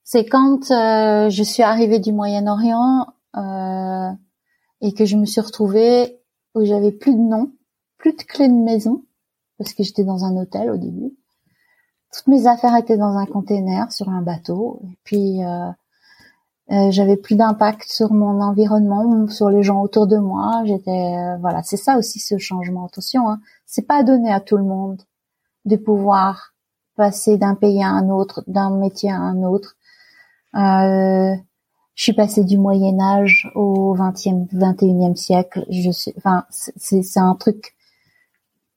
C'est 0.03 0.25
quand 0.25 0.71
euh, 0.71 1.29
je 1.29 1.43
suis 1.43 1.63
arrivée 1.63 1.99
du 1.99 2.13
Moyen-Orient 2.13 3.07
euh, 3.35 4.09
et 4.81 4.93
que 4.93 5.05
je 5.05 5.17
me 5.17 5.25
suis 5.25 5.41
retrouvée 5.41 6.19
où 6.55 6.65
j'avais 6.65 6.91
plus 6.91 7.13
de 7.13 7.19
nom, 7.19 7.51
plus 7.97 8.13
de 8.13 8.23
clés 8.23 8.47
de 8.47 8.53
maison 8.53 9.03
parce 9.57 9.73
que 9.73 9.83
j'étais 9.83 10.03
dans 10.03 10.23
un 10.23 10.37
hôtel 10.37 10.69
au 10.69 10.77
début. 10.77 11.15
Toutes 12.13 12.27
mes 12.27 12.47
affaires 12.47 12.75
étaient 12.75 12.97
dans 12.97 13.17
un 13.17 13.25
container 13.25 13.91
sur 13.91 14.09
un 14.09 14.21
bateau 14.21 14.81
et 14.83 14.97
puis 15.03 15.43
euh, 15.43 15.69
euh, 16.71 16.91
j'avais 16.91 17.15
plus 17.15 17.35
d'impact 17.35 17.83
sur 17.89 18.11
mon 18.11 18.41
environnement, 18.41 19.27
sur 19.29 19.49
les 19.49 19.63
gens 19.63 19.81
autour 19.81 20.05
de 20.05 20.17
moi. 20.17 20.63
J'étais 20.65 21.15
euh, 21.17 21.37
voilà, 21.37 21.63
c'est 21.63 21.77
ça 21.77 21.97
aussi 21.97 22.19
ce 22.19 22.37
changement. 22.37 22.85
Attention, 22.85 23.29
hein, 23.29 23.39
c'est 23.65 23.87
pas 23.87 24.03
donné 24.03 24.31
à 24.31 24.41
tout 24.41 24.57
le 24.57 24.63
monde 24.63 25.01
de 25.65 25.77
pouvoir 25.77 26.53
passer 26.95 27.37
d'un 27.37 27.55
pays 27.55 27.83
à 27.83 27.89
un 27.89 28.09
autre, 28.09 28.43
d'un 28.47 28.71
métier 28.71 29.11
à 29.11 29.17
un 29.17 29.43
autre. 29.43 29.75
Euh, 30.55 31.35
je 31.97 32.03
suis 32.03 32.13
passée 32.13 32.43
du 32.43 32.59
Moyen 32.59 32.99
Âge 32.99 33.51
au 33.55 33.95
20e, 33.97 34.47
21e 34.53 35.15
siècle. 35.15 35.65
Je 35.71 35.89
suis, 35.89 36.13
enfin, 36.15 36.45
c'est 36.49 37.01
c'est 37.01 37.19
un 37.19 37.33
truc, 37.33 37.75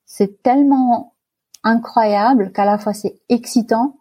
c'est 0.07 0.43
tellement 0.43 1.15
incroyable 1.63 2.51
qu'à 2.51 2.65
la 2.65 2.79
fois 2.79 2.95
c'est 2.95 3.21
excitant, 3.29 3.99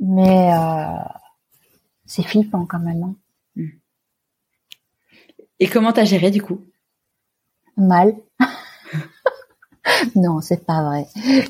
mais 0.00 0.52
euh, 0.52 0.98
c'est 2.06 2.24
flippant 2.24 2.66
quand 2.66 2.80
même. 2.80 3.04
Hein. 3.04 3.14
Hmm. 3.54 3.68
Et 5.60 5.68
comment 5.68 5.92
t'as 5.92 6.04
géré 6.04 6.32
du 6.32 6.42
coup? 6.42 6.60
Mal. 7.76 8.16
non, 10.16 10.40
c'est 10.40 10.66
pas 10.66 10.82
vrai. 10.82 11.06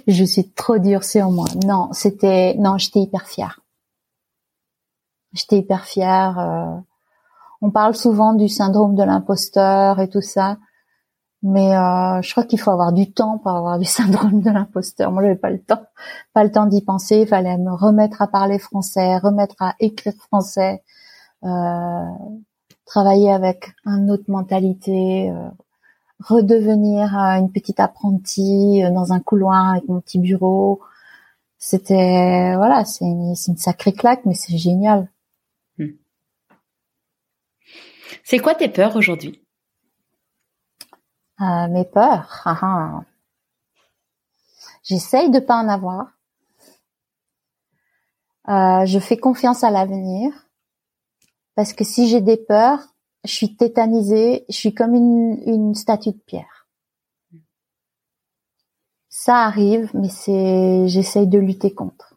Je 0.06 0.24
suis 0.24 0.50
trop 0.50 0.76
dure 0.76 1.02
sur 1.02 1.30
moi. 1.30 1.46
Non, 1.64 1.94
c'était 1.94 2.54
non, 2.58 2.76
j'étais 2.76 3.00
hyper 3.00 3.26
fière. 3.26 3.63
J'étais 5.34 5.58
hyper 5.58 5.84
fière. 5.84 6.38
Euh, 6.38 6.80
on 7.60 7.70
parle 7.70 7.94
souvent 7.94 8.34
du 8.34 8.48
syndrome 8.48 8.94
de 8.94 9.02
l'imposteur 9.02 10.00
et 10.00 10.08
tout 10.08 10.22
ça. 10.22 10.56
Mais 11.42 11.76
euh, 11.76 12.22
je 12.22 12.30
crois 12.30 12.44
qu'il 12.44 12.58
faut 12.58 12.70
avoir 12.70 12.94
du 12.94 13.12
temps 13.12 13.36
pour 13.38 13.50
avoir 13.50 13.78
du 13.78 13.84
syndrome 13.98 14.40
de 14.40 14.50
l'imposteur. 14.50 15.12
Moi, 15.12 15.22
j'avais 15.22 15.36
pas 15.36 15.50
le 15.50 15.60
temps, 15.60 15.82
pas 16.32 16.42
le 16.44 16.50
temps 16.50 16.66
d'y 16.66 16.82
penser. 16.82 17.20
Il 17.20 17.26
fallait 17.26 17.58
me 17.58 17.72
remettre 17.72 18.22
à 18.22 18.28
parler 18.28 18.58
français, 18.58 19.18
remettre 19.18 19.56
à 19.60 19.74
écrire 19.78 20.14
français, 20.14 20.82
euh, 21.44 22.08
travailler 22.84 23.30
avec 23.30 23.74
une 23.84 24.10
autre 24.10 24.24
mentalité, 24.28 25.30
euh, 25.30 25.48
redevenir 26.20 27.16
euh, 27.18 27.38
une 27.38 27.50
petite 27.52 27.80
apprentie 27.80 28.82
euh, 28.84 28.90
dans 28.90 29.12
un 29.12 29.20
couloir 29.20 29.70
avec 29.70 29.88
mon 29.88 30.00
petit 30.00 30.18
bureau. 30.18 30.80
C'était 31.58 32.54
voilà, 32.56 32.84
c'est 32.84 33.04
une, 33.04 33.34
une, 33.48 33.56
sacrée 33.56 33.92
claque, 33.92 34.24
mais 34.26 34.34
c'est 34.34 34.58
génial. 34.58 35.10
Hmm. 35.78 35.92
C'est 38.24 38.38
quoi 38.38 38.54
tes 38.54 38.70
peurs 38.70 38.96
aujourd'hui? 38.96 39.46
Euh, 41.42 41.68
mes 41.68 41.84
peurs. 41.84 42.40
Ah, 42.46 42.58
ah. 42.62 43.04
J'essaye 44.82 45.30
de 45.30 45.40
pas 45.40 45.56
en 45.56 45.68
avoir. 45.68 46.18
Euh, 48.48 48.86
je 48.86 48.98
fais 48.98 49.18
confiance 49.18 49.62
à 49.62 49.70
l'avenir 49.70 50.32
parce 51.54 51.74
que 51.74 51.84
si 51.84 52.08
j'ai 52.08 52.22
des 52.22 52.38
peurs, 52.38 52.80
je 53.24 53.32
suis 53.32 53.56
tétanisée, 53.56 54.46
je 54.48 54.54
suis 54.54 54.74
comme 54.74 54.94
une, 54.94 55.42
une 55.46 55.74
statue 55.74 56.12
de 56.12 56.18
pierre. 56.18 56.66
Ça 59.10 59.44
arrive, 59.44 59.90
mais 59.94 60.08
c'est, 60.08 60.88
j'essaye 60.88 61.26
de 61.26 61.38
lutter 61.38 61.72
contre. 61.74 62.13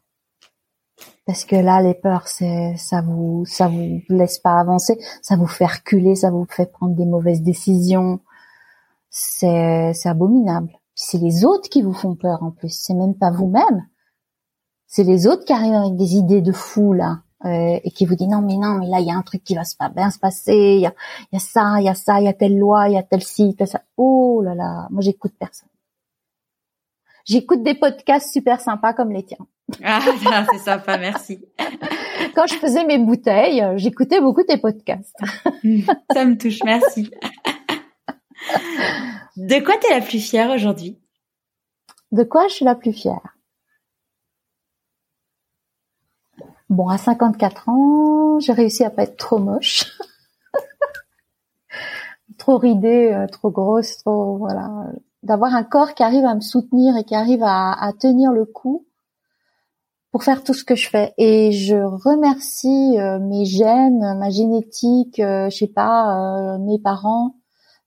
Parce 1.28 1.44
que 1.44 1.58
là, 1.58 1.82
les 1.82 1.94
peurs, 1.94 2.28
ça 2.30 3.02
vous, 3.02 3.44
ça 3.46 3.68
vous 3.68 4.02
laisse 4.08 4.40
pas 4.40 4.60
avancer, 4.62 4.98
ça 5.22 5.36
vous 5.36 5.46
fait 5.46 5.66
reculer, 5.66 6.16
ça 6.16 6.32
vous 6.32 6.48
fait 6.50 6.72
prendre 6.72 6.96
des 6.96 7.06
mauvaises 7.06 7.42
décisions, 7.42 8.22
c'est 9.10 9.94
abominable. 10.06 10.72
C'est 10.96 11.18
les 11.18 11.44
autres 11.44 11.70
qui 11.70 11.82
vous 11.82 11.94
font 11.94 12.16
peur 12.16 12.44
en 12.44 12.52
plus. 12.52 12.74
C'est 12.74 12.94
même 12.94 13.14
pas 13.14 13.30
vous-même. 13.30 13.88
C'est 14.88 15.04
les 15.04 15.28
autres 15.28 15.44
qui 15.44 15.52
arrivent 15.52 15.74
avec 15.74 15.98
des 15.98 16.16
idées 16.16 16.42
de 16.42 16.54
fou 16.54 16.94
là 16.94 17.20
euh, 17.46 17.80
et 17.84 17.92
qui 17.92 18.06
vous 18.06 18.16
disent 18.16 18.30
non 18.30 18.42
mais 18.42 18.56
non 18.56 18.76
mais 18.76 18.88
là 18.88 19.00
il 19.02 19.08
y 19.08 19.12
a 19.12 19.16
un 19.16 19.22
truc 19.22 19.44
qui 19.44 19.54
va 19.54 19.64
pas 19.78 19.90
bien 19.90 20.10
se 20.12 20.20
passer. 20.20 20.56
Il 20.78 20.82
y 20.82 20.88
a 20.88 20.94
y 21.34 21.36
a 21.36 21.40
ça, 21.40 21.76
il 21.80 21.86
y 21.86 21.90
a 21.90 21.94
ça, 21.94 22.22
il 22.22 22.26
y 22.26 22.30
a 22.30 22.34
telle 22.34 22.58
loi, 22.58 22.88
il 22.88 22.94
y 22.94 22.98
a 22.98 23.04
tel 23.04 23.22
site, 23.22 23.66
ça. 23.66 23.82
Oh 23.98 24.42
là 24.44 24.56
là, 24.56 24.88
moi 24.92 25.02
j'écoute 25.02 25.34
personne. 25.38 25.70
J'écoute 27.26 27.64
des 27.64 27.76
podcasts 27.76 28.32
super 28.32 28.62
sympas 28.62 28.94
comme 28.94 29.12
les 29.12 29.24
tiens. 29.24 29.46
Ah, 29.84 30.00
c'est 30.52 30.60
sympa, 30.60 30.98
merci. 30.98 31.46
Quand 32.36 32.48
je 32.48 32.56
faisais 32.56 32.86
mes 32.86 32.98
bouteilles, 32.98 33.64
j'écoutais 33.76 34.22
beaucoup 34.22 34.44
tes 34.44 34.58
podcasts. 34.58 35.16
Ça 36.14 36.26
me 36.26 36.38
touche, 36.38 36.64
merci. 36.64 37.12
De 39.36 39.64
quoi 39.64 39.76
t'es 39.78 39.90
la 39.90 40.02
plus 40.02 40.20
fière 40.20 40.50
aujourd'hui? 40.52 41.00
De 42.12 42.24
quoi 42.24 42.48
je 42.48 42.54
suis 42.54 42.66
la 42.66 42.76
plus 42.76 42.94
fière? 42.94 43.38
Bon, 46.70 46.88
à 46.90 46.98
54 46.98 47.70
ans, 47.70 48.40
j'ai 48.40 48.54
réussi 48.54 48.84
à 48.84 48.90
pas 48.90 49.04
être 49.04 49.18
trop 49.18 49.40
moche. 49.40 49.86
trop 52.38 52.58
ridée, 52.58 53.12
euh, 53.14 53.28
trop 53.28 53.52
grosse, 53.52 53.98
trop 53.98 54.38
voilà, 54.38 54.70
d'avoir 55.24 55.54
un 55.54 55.64
corps 55.64 55.94
qui 55.94 56.04
arrive 56.04 56.26
à 56.26 56.36
me 56.36 56.42
soutenir 56.42 56.98
et 56.98 57.04
qui 57.04 57.16
arrive 57.16 57.44
à, 57.44 57.92
tenir 58.00 58.32
le 58.32 58.46
coup 58.46 58.87
pour 60.18 60.24
faire 60.24 60.44
tout 60.44 60.56
ce 60.56 60.64
que 60.64 60.74
je 60.74 60.90
fais. 60.90 61.14
Et 61.20 61.52
je 61.52 61.76
remercie 61.76 63.00
euh, 63.00 63.20
mes 63.20 63.46
gènes, 63.46 64.18
ma 64.18 64.32
génétique, 64.32 65.20
euh, 65.20 65.48
je 65.52 65.58
sais 65.58 65.68
pas, 65.68 66.58
mes 66.58 66.80
parents, 66.80 67.36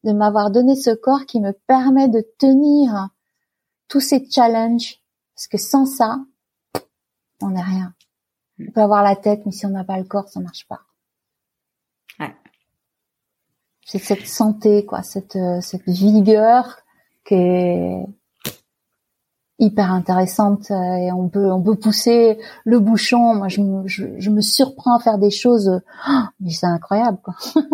de 0.05 0.13
m'avoir 0.13 0.53
donné 0.53 0.77
ce 0.77 0.91
corps 0.91 1.27
qui 1.27 1.41
me 1.41 1.51
permet 1.67 2.09
de 2.09 2.25
tenir 2.39 3.09
tous 3.89 3.99
ces 3.99 4.31
challenges. 4.31 5.01
Parce 5.35 5.49
que 5.49 5.59
sans 5.59 5.87
ça, 5.87 6.21
on 7.43 7.51
n'est 7.51 7.65
rien. 7.65 7.95
On 8.61 8.71
peut 8.71 8.81
avoir 8.81 9.03
la 9.03 9.17
tête, 9.17 9.45
mais 9.45 9.51
si 9.51 9.67
on 9.67 9.71
n'a 9.71 9.83
pas 9.83 9.99
le 9.99 10.05
corps, 10.05 10.29
ça 10.29 10.39
marche 10.39 10.69
pas. 10.69 10.83
Ouais. 12.21 12.37
C'est 13.85 13.99
cette 13.99 14.29
santé, 14.29 14.87
quoi, 14.87 15.03
cette, 15.03 15.37
cette 15.63 15.89
vigueur 15.89 16.79
qui 17.25 17.35
est 17.35 18.07
hyper 19.61 19.93
intéressante 19.93 20.71
et 20.71 21.13
on 21.13 21.29
peut 21.29 21.51
on 21.53 21.63
peut 21.63 21.77
pousser 21.77 22.39
le 22.65 22.81
bouchon. 22.81 23.35
Moi, 23.35 23.49
je, 23.49 23.61
je, 23.87 24.07
je 24.19 24.31
me 24.31 24.41
surprends 24.41 24.97
à 24.97 25.01
faire 25.01 25.19
des 25.19 25.31
choses, 25.31 25.81
oh, 26.09 26.23
mais 26.41 26.51
c'est 26.51 26.67
incroyable, 26.67 27.19
quoi. 27.23 27.35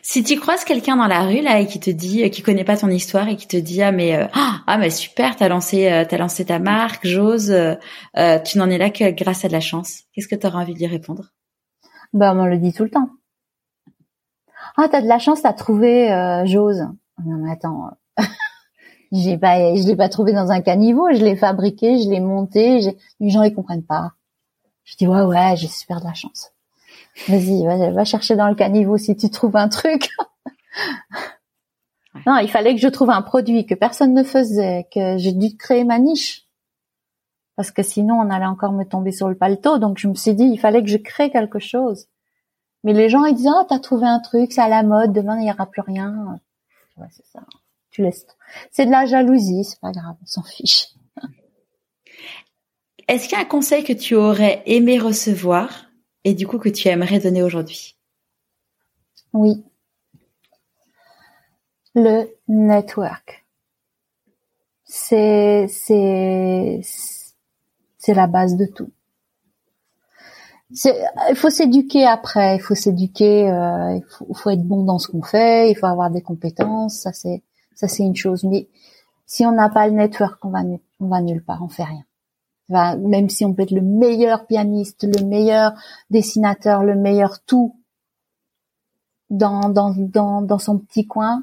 Si 0.00 0.24
tu 0.24 0.38
croises 0.38 0.64
quelqu'un 0.64 0.96
dans 0.96 1.06
la 1.06 1.22
rue 1.22 1.42
là 1.42 1.60
et 1.60 1.66
qui 1.66 1.78
te 1.78 1.90
dit, 1.90 2.28
qui 2.30 2.42
connaît 2.42 2.64
pas 2.64 2.76
ton 2.76 2.88
histoire 2.88 3.28
et 3.28 3.36
qui 3.36 3.46
te 3.46 3.56
dit 3.56 3.82
ah 3.82 3.92
mais 3.92 4.16
euh, 4.16 4.26
ah 4.66 4.78
mais 4.78 4.90
super 4.90 5.36
t'as 5.36 5.48
lancé 5.48 5.90
euh, 5.90 6.04
t'as 6.08 6.16
lancé 6.16 6.46
ta 6.46 6.58
marque 6.58 7.06
j'ose 7.06 7.50
euh, 7.50 8.38
tu 8.44 8.58
n'en 8.58 8.70
es 8.70 8.78
là 8.78 8.90
que 8.90 9.10
grâce 9.10 9.44
à 9.44 9.48
de 9.48 9.52
la 9.52 9.60
chance 9.60 10.02
qu'est-ce 10.12 10.28
que 10.28 10.34
tu 10.34 10.46
auras 10.46 10.60
envie 10.62 10.74
de 10.74 10.78
lui 10.78 10.86
répondre? 10.86 11.32
Bah 12.12 12.34
on 12.36 12.46
le 12.46 12.58
dit 12.58 12.72
tout 12.72 12.84
le 12.84 12.90
temps. 12.90 13.10
Ah 14.76 14.88
t'as 14.90 15.02
de 15.02 15.08
la 15.08 15.18
chance 15.18 15.42
t'as 15.42 15.52
trouvé 15.52 16.08
j'ose. 16.46 16.88
Non 17.24 17.36
mais 17.36 17.52
attends 17.52 17.90
j'ai 19.12 19.38
pas 19.38 19.74
je 19.76 19.86
l'ai 19.86 19.96
pas 19.96 20.08
trouvé 20.08 20.32
dans 20.32 20.50
un 20.50 20.60
caniveau 20.60 21.12
je 21.12 21.22
l'ai 21.22 21.36
fabriqué 21.36 22.02
je 22.02 22.08
l'ai 22.08 22.20
monté 22.20 22.96
les 23.20 23.30
gens 23.30 23.42
ils 23.42 23.54
comprennent 23.54 23.84
pas. 23.84 24.12
Je 24.84 24.96
dis 24.96 25.06
ouais 25.06 25.22
ouais 25.22 25.54
j'ai 25.56 25.68
super 25.68 26.00
de 26.00 26.06
la 26.06 26.14
chance. 26.14 26.52
Vas-y, 27.28 27.64
va, 27.66 28.04
chercher 28.04 28.36
dans 28.36 28.48
le 28.48 28.54
caniveau 28.54 28.96
si 28.96 29.16
tu 29.16 29.30
trouves 29.30 29.56
un 29.56 29.68
truc. 29.68 30.08
non, 32.26 32.38
il 32.38 32.50
fallait 32.50 32.74
que 32.74 32.80
je 32.80 32.88
trouve 32.88 33.10
un 33.10 33.22
produit 33.22 33.66
que 33.66 33.74
personne 33.74 34.14
ne 34.14 34.22
faisait, 34.22 34.88
que 34.92 35.18
j'ai 35.18 35.32
dû 35.32 35.56
créer 35.56 35.84
ma 35.84 35.98
niche. 35.98 36.46
Parce 37.54 37.70
que 37.70 37.82
sinon, 37.82 38.14
on 38.14 38.30
allait 38.30 38.46
encore 38.46 38.72
me 38.72 38.84
tomber 38.84 39.12
sur 39.12 39.28
le 39.28 39.36
paletot. 39.36 39.76
Donc, 39.76 39.98
je 39.98 40.08
me 40.08 40.14
suis 40.14 40.34
dit, 40.34 40.44
il 40.44 40.58
fallait 40.58 40.82
que 40.82 40.88
je 40.88 40.96
crée 40.96 41.30
quelque 41.30 41.58
chose. 41.58 42.06
Mais 42.84 42.92
les 42.92 43.08
gens 43.08 43.24
ils 43.24 43.34
disent 43.34 43.48
ah 43.48 43.64
t'as 43.68 43.78
trouvé 43.78 44.06
un 44.06 44.18
truc, 44.18 44.52
c'est 44.52 44.60
à 44.60 44.68
la 44.68 44.82
mode, 44.82 45.12
demain 45.12 45.38
il 45.40 45.46
y 45.46 45.52
aura 45.52 45.66
plus 45.66 45.82
rien. 45.82 46.40
Ouais, 46.96 47.06
c'est 47.10 47.26
ça. 47.26 47.40
Tu 47.90 48.02
laisses. 48.02 48.26
C'est 48.70 48.86
de 48.86 48.90
la 48.90 49.06
jalousie, 49.06 49.64
c'est 49.64 49.80
pas 49.80 49.92
grave, 49.92 50.16
on 50.22 50.26
s'en 50.26 50.42
fiche. 50.42 50.88
Est-ce 53.08 53.28
qu'il 53.28 53.36
y 53.36 53.40
a 53.40 53.44
un 53.44 53.48
conseil 53.48 53.84
que 53.84 53.92
tu 53.92 54.14
aurais 54.14 54.62
aimé 54.66 54.98
recevoir 54.98 55.86
et 56.24 56.34
du 56.34 56.46
coup 56.46 56.58
que 56.58 56.68
tu 56.68 56.88
aimerais 56.88 57.18
donner 57.18 57.42
aujourd'hui? 57.42 57.96
Oui. 59.32 59.64
Le 61.94 62.26
network. 62.48 63.44
C'est 64.84 65.66
c'est 65.68 66.80
c'est 67.98 68.14
la 68.14 68.26
base 68.26 68.56
de 68.56 68.66
tout. 68.66 68.90
Il 70.70 71.36
faut 71.36 71.50
s'éduquer 71.50 72.06
après, 72.06 72.56
il 72.56 72.60
faut 72.60 72.74
s'éduquer, 72.74 73.50
euh, 73.50 73.96
il, 73.96 74.04
faut, 74.08 74.32
faut, 74.32 74.50
être 74.50 74.62
bon 74.62 74.84
dans 74.84 74.98
ce 74.98 75.08
qu'on 75.08 75.22
fait, 75.22 75.70
il 75.70 75.74
faut 75.74 75.86
avoir 75.86 76.10
des 76.10 76.22
compétences, 76.22 77.00
ça 77.00 77.12
c'est 77.12 77.42
ça 77.74 77.88
c'est 77.88 78.02
une 78.02 78.16
chose. 78.16 78.44
Mais 78.44 78.68
si 79.26 79.44
on 79.46 79.52
n'a 79.52 79.68
pas 79.68 79.86
le 79.88 79.94
network, 79.94 80.44
on 80.44 80.50
va 80.50 80.60
on 81.00 81.08
va 81.08 81.20
nulle 81.20 81.44
part, 81.44 81.62
on 81.62 81.68
fait 81.68 81.84
rien 81.84 82.04
même 82.72 83.28
si 83.28 83.44
on 83.44 83.54
peut 83.54 83.62
être 83.62 83.70
le 83.70 83.82
meilleur 83.82 84.46
pianiste, 84.46 85.04
le 85.04 85.24
meilleur 85.24 85.72
dessinateur, 86.10 86.82
le 86.82 86.94
meilleur 86.94 87.42
tout 87.44 87.76
dans, 89.30 89.68
dans, 89.68 89.94
dans, 89.96 90.42
dans 90.42 90.58
son 90.58 90.78
petit 90.78 91.06
coin, 91.06 91.42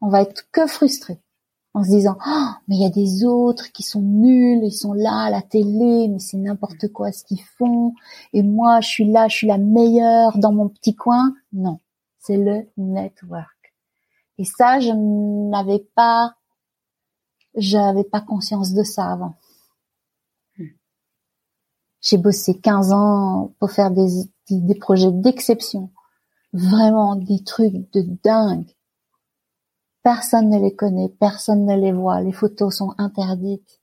on 0.00 0.08
va 0.08 0.22
être 0.22 0.50
que 0.50 0.66
frustré 0.66 1.20
en 1.74 1.84
se 1.84 1.90
disant 1.90 2.16
oh, 2.26 2.48
mais 2.68 2.76
il 2.76 2.82
y 2.82 2.86
a 2.86 2.90
des 2.90 3.24
autres 3.24 3.70
qui 3.72 3.82
sont 3.82 4.00
nuls, 4.00 4.64
ils 4.64 4.72
sont 4.72 4.94
là 4.94 5.24
à 5.26 5.30
la 5.30 5.42
télé, 5.42 6.08
mais 6.08 6.18
c'est 6.18 6.38
n'importe 6.38 6.88
quoi 6.88 7.12
ce 7.12 7.24
qu'ils 7.24 7.42
font 7.58 7.92
et 8.32 8.42
moi 8.42 8.80
je 8.80 8.88
suis 8.88 9.10
là, 9.10 9.28
je 9.28 9.36
suis 9.36 9.46
la 9.46 9.58
meilleure 9.58 10.38
dans 10.38 10.52
mon 10.52 10.68
petit 10.68 10.94
coin. 10.94 11.34
Non, 11.52 11.80
c'est 12.18 12.38
le 12.38 12.66
network. 12.76 13.55
Et 14.38 14.44
ça 14.44 14.80
je 14.80 14.90
n'avais 14.92 15.86
pas 15.94 16.34
j'avais 17.56 18.04
pas 18.04 18.20
conscience 18.20 18.72
de 18.74 18.82
ça 18.82 19.10
avant. 19.10 19.34
J'ai 22.02 22.18
bossé 22.18 22.58
15 22.58 22.92
ans 22.92 23.54
pour 23.58 23.72
faire 23.72 23.90
des, 23.90 24.06
des, 24.50 24.74
projets 24.74 25.10
d'exception. 25.10 25.90
Vraiment 26.52 27.16
des 27.16 27.42
trucs 27.42 27.92
de 27.92 28.02
dingue. 28.22 28.70
Personne 30.02 30.50
ne 30.50 30.60
les 30.60 30.76
connaît, 30.76 31.08
personne 31.08 31.64
ne 31.64 31.74
les 31.74 31.92
voit, 31.92 32.20
les 32.20 32.32
photos 32.32 32.76
sont 32.76 32.94
interdites. 32.96 33.80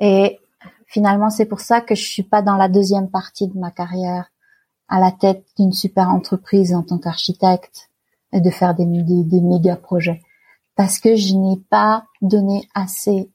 Et 0.00 0.40
finalement, 0.86 1.30
c'est 1.30 1.46
pour 1.46 1.60
ça 1.60 1.80
que 1.80 1.94
je 1.94 2.02
suis 2.02 2.24
pas 2.24 2.42
dans 2.42 2.56
la 2.56 2.68
deuxième 2.68 3.08
partie 3.08 3.46
de 3.46 3.56
ma 3.56 3.70
carrière 3.70 4.28
à 4.88 4.98
la 4.98 5.12
tête 5.12 5.46
d'une 5.56 5.72
super 5.72 6.08
entreprise 6.10 6.74
en 6.74 6.82
tant 6.82 6.98
qu'architecte 6.98 7.90
de 8.40 8.50
faire 8.50 8.74
des, 8.74 8.84
des, 8.86 9.40
méga 9.40 9.76
projets. 9.76 10.20
Parce 10.76 10.98
que 10.98 11.16
je 11.16 11.34
n'ai 11.34 11.60
pas 11.70 12.04
donné 12.20 12.68
assez 12.74 13.30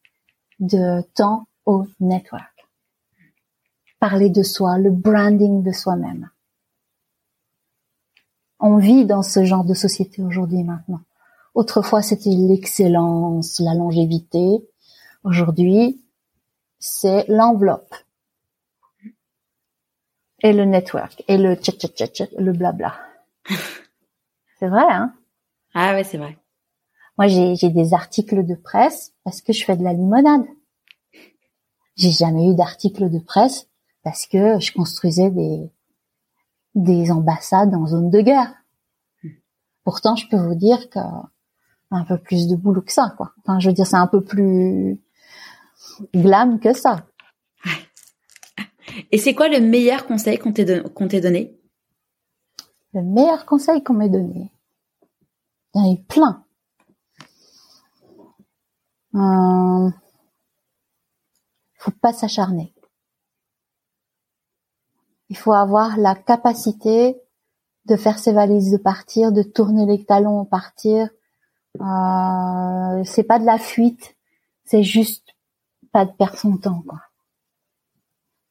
de 0.60 1.02
temps 1.14 1.48
au 1.66 1.86
network 2.00 2.60
parler 4.00 4.30
de 4.30 4.44
soi, 4.44 4.78
le 4.78 4.92
branding 4.92 5.62
de 5.62 5.72
soi-même. 5.72 6.30
On 8.60 8.78
vit 8.78 9.06
dans 9.06 9.24
ce 9.24 9.46
genre 9.46 9.64
de 9.64 9.74
société 9.74 10.22
aujourd'hui 10.22 10.64
maintenant. 10.64 11.02
Autrefois, 11.54 12.02
c'était 12.02 12.30
l'excellence, 12.30 13.60
la 13.60 13.74
longévité. 13.74 14.60
Aujourd'hui, 15.24 16.02
c'est 16.78 17.26
l'enveloppe 17.28 17.94
et 20.42 20.54
le 20.54 20.64
network 20.64 21.24
et 21.28 21.38
le 21.38 21.56
tchat 21.56 21.74
tchat 21.74 22.08
tchat, 22.08 22.28
le 22.38 22.54
blabla. 22.54 22.96
c'est 24.60 24.68
vrai, 24.68 24.86
hein 24.90 25.14
Ah 25.74 25.94
ouais, 25.94 26.04
c'est 26.04 26.18
vrai. 26.18 26.38
Moi, 27.18 27.28
j'ai 27.28 27.70
des 27.70 27.94
articles 27.94 28.46
de 28.46 28.56
presse 28.56 29.14
parce 29.24 29.42
que 29.42 29.54
je 29.54 29.64
fais 29.64 29.76
de 29.76 29.84
la 29.84 29.94
limonade. 29.94 30.46
J'ai 31.96 32.12
jamais 32.12 32.50
eu 32.50 32.56
d'article 32.56 33.10
de 33.10 33.20
presse 33.20 33.68
parce 34.04 34.26
que 34.26 34.60
je 34.60 34.72
construisais 34.72 35.30
des 35.30 35.72
des 36.76 37.12
ambassades 37.12 37.74
en 37.74 37.88
zone 37.88 38.10
de 38.10 38.22
guerre. 38.22 38.54
Pourtant, 39.84 40.16
je 40.16 40.28
peux 40.30 40.38
vous 40.38 40.56
dire 40.56 40.90
que 40.90 41.00
un 41.92 42.06
peu 42.06 42.18
plus 42.18 42.48
de 42.48 42.56
boulot 42.56 42.82
que 42.82 42.94
ça, 42.94 43.14
quoi. 43.18 43.34
Enfin, 43.40 43.60
je 43.60 43.68
veux 43.68 43.74
dire, 43.74 43.88
c'est 43.88 43.96
un 43.96 44.08
peu 44.08 44.24
plus 44.24 45.02
glam 46.14 46.60
que 46.60 46.74
ça. 46.74 47.08
Et 49.12 49.18
c'est 49.18 49.34
quoi 49.34 49.50
le 49.50 49.60
meilleur 49.60 50.06
conseil 50.06 50.38
qu'on 50.38 50.54
t'ait 50.54 50.84
qu'on 50.94 51.08
t'ait 51.08 51.22
donné? 51.22 51.59
Le 52.94 53.04
meilleur 53.04 53.46
conseil 53.46 53.84
qu'on 53.84 53.94
m'ait 53.94 54.10
donné, 54.10 54.52
il 55.74 55.82
y 55.82 55.84
en 55.84 55.90
a 55.90 55.94
eu 55.94 56.02
plein. 56.04 56.44
Euh, 59.16 59.92
faut 61.76 61.92
pas 62.02 62.14
s'acharner. 62.14 62.74
Il 65.30 65.38
faut 65.38 65.54
avoir 65.54 65.98
la 65.98 66.16
capacité 66.16 67.22
de 67.86 67.96
faire 67.96 68.18
ses 68.18 68.34
valises, 68.34 68.72
de 68.72 68.78
partir, 68.78 69.32
de 69.32 69.44
tourner 69.44 69.86
les 69.86 70.04
talons, 70.04 70.46
partir. 70.46 71.10
Euh, 71.80 73.04
c'est 73.04 73.24
pas 73.24 73.40
de 73.40 73.46
la 73.46 73.60
fuite, 73.60 74.16
c'est 74.66 74.84
juste 74.84 75.36
pas 75.92 76.06
de 76.06 76.12
perdre 76.12 76.38
son 76.38 76.58
temps. 76.58 76.84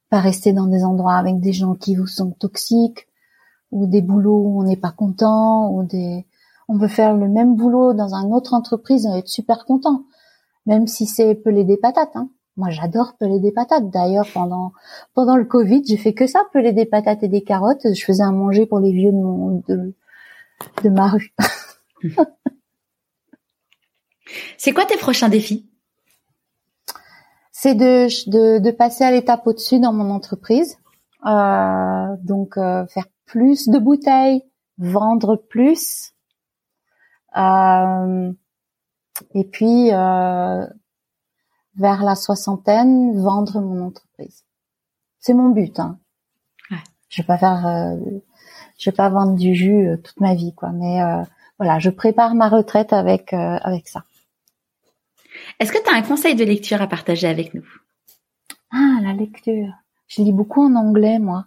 Pas 0.08 0.20
rester 0.20 0.52
dans 0.52 0.66
des 0.66 0.84
endroits 0.84 1.16
avec 1.16 1.40
des 1.40 1.52
gens 1.52 1.74
qui 1.74 1.96
vous 1.96 2.06
sont 2.06 2.30
toxiques, 2.30 3.07
ou 3.70 3.86
des 3.86 4.02
boulots 4.02 4.38
où 4.38 4.60
on 4.60 4.64
n'est 4.64 4.76
pas 4.76 4.92
content, 4.92 5.70
ou 5.70 5.84
des, 5.84 6.26
on 6.68 6.78
peut 6.78 6.88
faire 6.88 7.14
le 7.14 7.28
même 7.28 7.56
boulot 7.56 7.94
dans 7.94 8.14
une 8.14 8.34
autre 8.34 8.54
entreprise 8.54 9.06
et 9.06 9.18
être 9.18 9.28
super 9.28 9.64
content, 9.64 10.04
même 10.66 10.86
si 10.86 11.06
c'est 11.06 11.34
peler 11.34 11.64
des 11.64 11.76
patates, 11.76 12.16
hein. 12.16 12.30
Moi, 12.58 12.70
j'adore 12.70 13.16
peler 13.16 13.38
des 13.38 13.52
patates. 13.52 13.88
D'ailleurs, 13.88 14.26
pendant 14.34 14.72
pendant 15.14 15.36
le 15.36 15.44
Covid, 15.44 15.84
j'ai 15.86 15.96
fait 15.96 16.12
que 16.12 16.26
ça, 16.26 16.42
peler 16.52 16.72
des 16.72 16.86
patates 16.86 17.22
et 17.22 17.28
des 17.28 17.42
carottes. 17.42 17.86
Je 17.94 18.04
faisais 18.04 18.24
à 18.24 18.32
manger 18.32 18.66
pour 18.66 18.80
les 18.80 18.90
vieux 18.90 19.12
de 19.12 19.16
mon 19.16 19.62
de, 19.68 19.94
de 20.82 20.88
ma 20.88 21.06
rue. 21.06 21.32
C'est 24.58 24.72
quoi 24.72 24.84
tes 24.86 24.96
prochains 24.96 25.28
défis? 25.28 25.70
C'est 27.52 27.76
de, 27.76 28.08
de, 28.28 28.58
de 28.58 28.70
passer 28.72 29.04
à 29.04 29.12
l'étape 29.12 29.46
au-dessus 29.46 29.78
dans 29.78 29.92
mon 29.92 30.10
entreprise. 30.10 30.78
Euh, 31.26 32.16
donc 32.22 32.56
euh, 32.56 32.86
faire 32.86 33.06
plus 33.28 33.68
de 33.68 33.78
bouteilles, 33.78 34.42
vendre 34.78 35.36
plus. 35.36 36.12
Euh, 37.36 38.32
et 39.34 39.44
puis 39.44 39.92
euh, 39.92 40.66
vers 41.76 42.02
la 42.02 42.14
soixantaine, 42.14 43.20
vendre 43.20 43.60
mon 43.60 43.86
entreprise. 43.86 44.44
C'est 45.20 45.34
mon 45.34 45.50
but. 45.50 45.78
Hein. 45.78 45.98
Ouais. 46.70 46.78
Je 47.08 47.22
vais 47.22 47.26
pas 47.26 47.38
faire, 47.38 47.66
euh, 47.66 47.96
je 48.78 48.90
vais 48.90 48.96
pas 48.96 49.10
vendre 49.10 49.36
du 49.36 49.54
jus 49.54 49.88
toute 50.02 50.20
ma 50.20 50.34
vie, 50.34 50.54
quoi. 50.54 50.70
Mais 50.70 51.02
euh, 51.02 51.22
voilà, 51.58 51.78
je 51.78 51.90
prépare 51.90 52.34
ma 52.34 52.48
retraite 52.48 52.92
avec 52.92 53.32
avec 53.32 53.88
ça. 53.88 54.04
Est-ce 55.60 55.72
que 55.72 55.82
tu 55.82 55.90
as 55.90 55.96
un 55.96 56.02
conseil 56.02 56.34
de 56.34 56.44
lecture 56.44 56.80
à 56.80 56.86
partager 56.86 57.28
avec 57.28 57.54
nous? 57.54 57.66
Ah, 58.70 58.98
la 59.02 59.12
lecture. 59.12 59.72
Je 60.06 60.22
lis 60.22 60.32
beaucoup 60.32 60.62
en 60.62 60.74
anglais, 60.74 61.18
moi. 61.18 61.44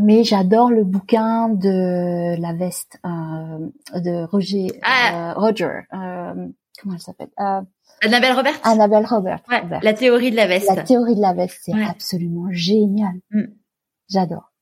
Mais 0.00 0.24
j'adore 0.24 0.70
le 0.70 0.84
bouquin 0.84 1.48
de 1.48 2.40
la 2.40 2.52
veste 2.52 2.98
de 3.04 4.24
Roger. 4.26 4.66
Ah. 4.82 5.34
Roger. 5.36 5.80
comment 5.90 6.94
elle 6.94 7.00
s'appelle 7.00 7.30
Annabelle 8.02 8.32
Robert? 8.32 8.54
Annabelle 8.64 9.06
Robert. 9.06 9.40
La 9.82 9.94
théorie 9.94 10.30
de 10.30 10.36
la 10.36 10.46
veste. 10.46 10.74
La 10.74 10.82
théorie 10.82 11.14
de 11.14 11.20
la 11.20 11.32
veste, 11.32 11.58
c'est 11.62 11.72
absolument 11.72 12.48
génial. 12.50 13.14
Mm. 13.30 13.44
J'adore. 14.10 14.52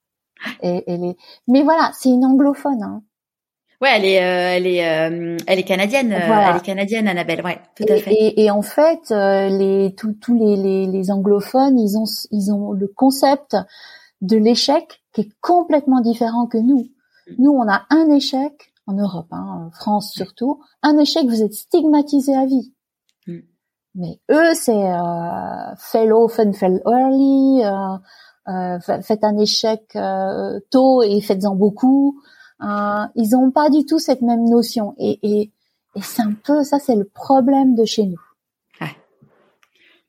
Et, 0.63 0.85
elle 0.87 1.05
est... 1.05 1.17
Mais 1.49 1.63
voilà, 1.63 1.91
c'est 1.95 2.11
une 2.11 2.25
anglophone. 2.25 2.83
Hein. 2.83 3.03
Ouais, 3.81 3.91
elle 3.97 4.05
est, 4.05 4.23
euh, 4.23 4.57
elle 4.57 4.67
est, 4.67 4.89
euh, 4.89 5.37
elle 5.47 5.59
est 5.59 5.65
canadienne. 5.65 6.13
Euh, 6.13 6.19
elle 6.21 6.57
est 6.57 6.65
canadienne, 6.65 7.09
Annabelle. 7.09 7.43
Ouais, 7.45 7.59
tout 7.75 7.85
à 7.89 7.97
fait. 7.97 8.13
Et, 8.13 8.45
et, 8.45 8.51
en 8.51 8.63
fait, 8.63 9.11
les 9.11 9.95
tous 9.97 10.35
les, 10.35 10.57
les, 10.57 10.87
les 10.87 11.11
anglophones, 11.11 11.79
ils 11.79 11.99
ont, 11.99 12.05
ils 12.31 12.53
ont 12.53 12.71
le 12.73 12.87
concept 12.87 13.57
de 14.23 14.37
l'échec 14.37 15.03
qui 15.13 15.21
est 15.23 15.33
complètement 15.41 16.01
différent 16.01 16.47
que 16.47 16.59
nous. 16.59 16.89
Mm. 17.29 17.35
Nous, 17.39 17.51
on 17.51 17.69
a 17.69 17.83
un 17.91 18.09
échec 18.11 18.73
en 18.87 18.95
Europe, 18.95 19.29
hein, 19.31 19.67
en 19.67 19.71
France 19.71 20.13
surtout, 20.13 20.61
un 20.83 20.99
échec, 20.99 21.27
vous 21.27 21.43
êtes 21.43 21.55
stigmatisé 21.55 22.35
à 22.35 22.47
vie. 22.47 22.73
Mais 23.95 24.19
eux, 24.31 24.55
c'est 24.55 24.91
euh, 24.91 25.75
fail 25.77 26.13
often, 26.13 26.55
fail 26.55 26.81
early, 26.87 27.63
euh, 27.63 27.99
euh, 28.49 28.81
faites 28.81 29.23
un 29.23 29.37
échec 29.37 29.85
euh, 29.97 30.59
tôt 30.71 31.03
et 31.03 31.21
faites-en 31.21 31.55
beaucoup. 31.55 32.21
Euh, 32.63 33.05
ils 33.17 33.37
ont 33.37 33.51
pas 33.51 33.69
du 33.71 33.85
tout 33.85 33.99
cette 33.99 34.23
même 34.23 34.49
notion. 34.49 34.95
Et, 34.99 35.19
et, 35.23 35.53
et 35.95 36.01
c'est 36.01 36.23
un 36.23 36.33
peu 36.33 36.65
ça, 36.65 36.79
c'est 36.79 36.97
le 36.97 37.05
problème 37.05 37.75
de 37.75 37.85
chez 37.85 38.07
nous. 38.07 38.21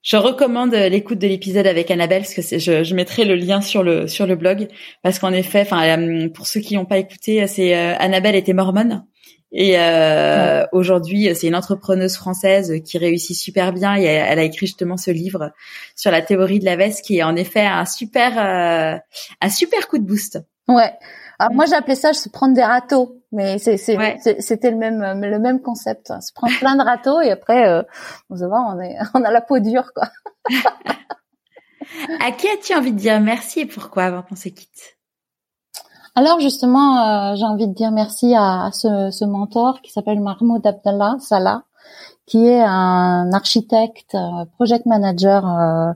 Je 0.04 0.18
recommande 0.18 0.74
l'écoute 0.74 1.18
de 1.18 1.28
l'épisode 1.28 1.66
avec 1.66 1.90
Annabelle 1.90 2.22
parce 2.22 2.34
que 2.34 2.42
c'est, 2.42 2.60
je, 2.60 2.84
je, 2.84 2.94
mettrai 2.94 3.26
le 3.26 3.36
lien 3.36 3.62
sur 3.62 3.84
le 3.84 4.08
sur 4.08 4.28
le 4.28 4.36
blog 4.36 4.68
parce 5.02 5.18
qu'en 5.18 5.34
effet, 5.34 5.62
enfin 5.62 5.98
pour 6.36 6.46
ceux 6.46 6.60
qui 6.60 6.76
n'ont 6.76 6.86
pas 6.86 6.98
écouté, 6.98 7.48
c'est 7.48 7.74
Annabelle 7.74 8.36
était 8.36 8.54
mormone 8.54 9.06
et 9.56 9.78
euh, 9.78 10.66
aujourd'hui, 10.72 11.30
c'est 11.36 11.48
une 11.48 11.56
entrepreneuse 11.56 12.16
française 12.16 12.74
qui 12.84 12.98
réussit 12.98 13.38
super 13.38 13.72
bien 13.72 13.96
et 13.96 14.04
elle, 14.04 14.40
a 14.40 14.44
écrit 14.44 14.66
justement 14.66 14.98
ce 14.98 15.12
livre 15.12 15.52
sur 15.96 16.10
la 16.10 16.24
théorie 16.24 16.58
de 16.58 16.66
la 16.66 16.76
veste 16.76 17.06
qui 17.06 17.20
est 17.20 17.24
en 17.24 17.36
effet 17.36 17.62
un 17.62 17.86
super 17.86 18.40
euh, 18.40 18.98
un 19.42 19.50
super 19.50 19.88
coup 19.88 20.00
de 20.00 20.04
boost. 20.04 20.40
Ouais. 20.68 20.92
Alors 21.44 21.56
moi 21.56 21.66
j'appelais 21.66 21.96
ça 21.96 22.14
se 22.14 22.30
prendre 22.30 22.54
des 22.54 22.64
râteaux, 22.64 23.18
mais 23.34 23.58
c'était 23.58 24.72
le 24.72 24.78
même 24.78 25.02
le 25.20 25.40
même 25.40 25.62
concept, 25.62 26.14
se 26.22 26.32
prendre 26.32 26.58
plein 26.58 26.78
de 26.78 26.84
râteaux 26.84 27.20
et 27.20 27.32
après 27.32 27.68
euh, 27.68 27.84
on 28.30 28.38
se 28.38 28.46
voit 28.46 28.62
on 28.62 28.80
est 28.80 28.98
on 29.14 29.22
a 29.26 29.30
la 29.30 29.42
peau 29.42 29.60
dure 29.60 29.92
quoi. 29.94 30.08
à 32.22 32.32
qui 32.32 32.48
as-tu 32.48 32.74
envie 32.76 32.94
de 32.94 32.98
dire 32.98 33.20
merci 33.20 33.60
et 33.60 33.66
pourquoi 33.66 34.04
avant 34.04 34.22
qu'on 34.22 34.38
se 34.38 34.48
quitte? 34.48 34.98
Alors 36.16 36.40
justement, 36.40 37.32
euh, 37.32 37.36
j'ai 37.36 37.44
envie 37.44 37.68
de 37.68 37.74
dire 37.74 37.92
merci 37.92 38.36
à, 38.38 38.70
ce, 38.72 39.10
ce, 39.12 39.26
mentor 39.26 39.82
qui 39.82 39.92
s'appelle 39.92 40.22
Mahmoud 40.22 40.66
Abdallah 40.66 41.18
Salah, 41.20 41.64
qui 42.26 42.48
est 42.48 42.62
un 42.62 43.34
architecte, 43.34 44.16
euh, 44.16 44.46
project 44.56 44.86
manager 44.86 45.46
euh, 45.46 45.90
euh, 45.90 45.94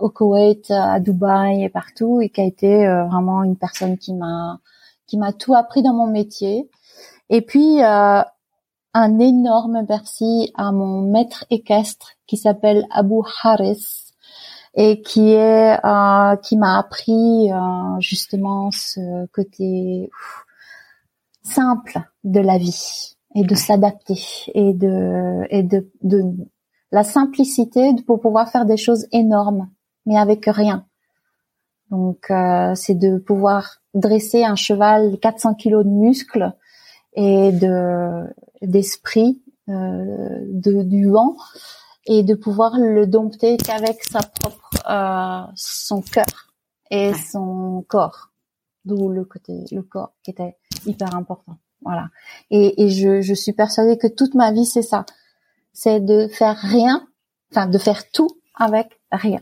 au 0.00 0.10
Koweït, 0.10 0.70
à 0.70 1.00
Dubaï 1.00 1.64
et 1.64 1.68
partout, 1.68 2.20
et 2.20 2.28
qui 2.28 2.40
a 2.40 2.44
été 2.44 2.86
vraiment 3.08 3.42
une 3.42 3.56
personne 3.56 3.98
qui 3.98 4.14
m'a 4.14 4.60
qui 5.06 5.18
m'a 5.18 5.32
tout 5.32 5.54
appris 5.54 5.82
dans 5.82 5.92
mon 5.92 6.06
métier. 6.06 6.70
Et 7.30 7.42
puis 7.42 7.82
un 7.82 9.18
énorme 9.18 9.84
merci 9.88 10.52
à 10.56 10.72
mon 10.72 11.02
maître 11.02 11.44
équestre 11.50 12.12
qui 12.26 12.36
s'appelle 12.36 12.86
Abu 12.90 13.22
Haris, 13.42 14.10
et 14.74 15.02
qui 15.02 15.32
est 15.32 15.84
euh, 15.84 16.36
qui 16.36 16.56
m'a 16.56 16.78
appris 16.78 17.52
euh, 17.52 18.00
justement 18.00 18.70
ce 18.70 19.26
côté 19.26 20.10
simple 21.42 22.00
de 22.24 22.40
la 22.40 22.58
vie 22.58 23.16
et 23.34 23.42
de 23.44 23.54
s'adapter 23.54 24.20
et 24.54 24.72
de 24.72 25.46
et 25.50 25.62
de, 25.62 25.90
de 26.02 26.22
la 26.92 27.04
simplicité 27.04 27.94
pour 28.06 28.20
pouvoir 28.20 28.50
faire 28.50 28.66
des 28.66 28.76
choses 28.76 29.06
énormes 29.12 29.68
mais 30.06 30.16
avec 30.16 30.46
rien. 30.46 30.86
Donc 31.90 32.30
euh, 32.30 32.74
c'est 32.74 32.94
de 32.94 33.18
pouvoir 33.18 33.78
dresser 33.94 34.44
un 34.44 34.56
cheval 34.56 35.18
400 35.20 35.54
kilos 35.54 35.84
de 35.84 35.90
muscles 35.90 36.52
et 37.14 37.52
de 37.52 38.24
d'esprit 38.62 39.42
euh, 39.68 40.40
de 40.46 40.82
du 40.82 41.08
vent 41.08 41.36
et 42.06 42.22
de 42.22 42.34
pouvoir 42.34 42.78
le 42.78 43.06
dompter 43.06 43.56
qu'avec 43.56 44.02
sa 44.04 44.20
propre 44.20 44.70
euh, 44.88 45.50
son 45.54 46.02
cœur 46.02 46.54
et 46.90 47.12
son 47.14 47.84
corps. 47.88 48.30
D'où 48.84 49.08
le 49.08 49.24
côté 49.24 49.64
le 49.72 49.82
corps 49.82 50.12
qui 50.22 50.30
était 50.30 50.56
hyper 50.86 51.14
important. 51.14 51.56
Voilà. 51.82 52.08
Et, 52.50 52.82
et 52.82 52.88
je, 52.88 53.20
je 53.20 53.34
suis 53.34 53.52
persuadée 53.52 53.98
que 53.98 54.06
toute 54.06 54.34
ma 54.34 54.52
vie 54.52 54.64
c'est 54.64 54.82
ça 54.82 55.04
c'est 55.72 56.00
de 56.00 56.28
faire 56.28 56.56
rien 56.56 57.06
enfin 57.50 57.66
de 57.66 57.78
faire 57.78 58.10
tout 58.10 58.30
avec 58.54 59.00
rien 59.10 59.40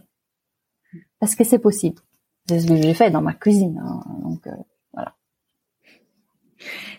parce 1.21 1.35
que 1.35 1.45
c'est 1.45 1.59
possible 1.59 2.01
c'est 2.49 2.61
ce 2.61 2.67
que 2.67 2.77
j'ai 2.77 2.95
fait 2.95 3.11
dans 3.11 3.23
ma 3.23 3.35
cuisine 3.35 3.83
hein. 3.85 4.03
donc 4.23 4.47
euh, 4.47 4.53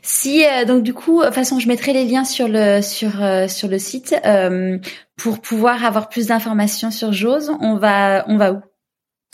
si 0.01 0.45
euh, 0.45 0.65
donc 0.65 0.83
du 0.83 0.93
coup, 0.93 1.19
de 1.19 1.25
toute 1.25 1.35
façon, 1.35 1.59
je 1.59 1.67
mettrai 1.67 1.93
les 1.93 2.05
liens 2.05 2.23
sur 2.23 2.47
le 2.47 2.81
sur 2.81 3.21
euh, 3.21 3.47
sur 3.47 3.67
le 3.67 3.79
site 3.79 4.15
euh, 4.25 4.77
pour 5.17 5.39
pouvoir 5.39 5.83
avoir 5.83 6.09
plus 6.09 6.27
d'informations 6.27 6.91
sur 6.91 7.11
Jose. 7.11 7.51
On 7.59 7.75
va 7.75 8.23
on 8.27 8.37
va 8.37 8.53
où? 8.53 8.61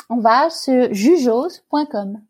On 0.09 0.19
va 0.19 0.49
sur 0.49 0.93
jujose.com. 0.93 2.21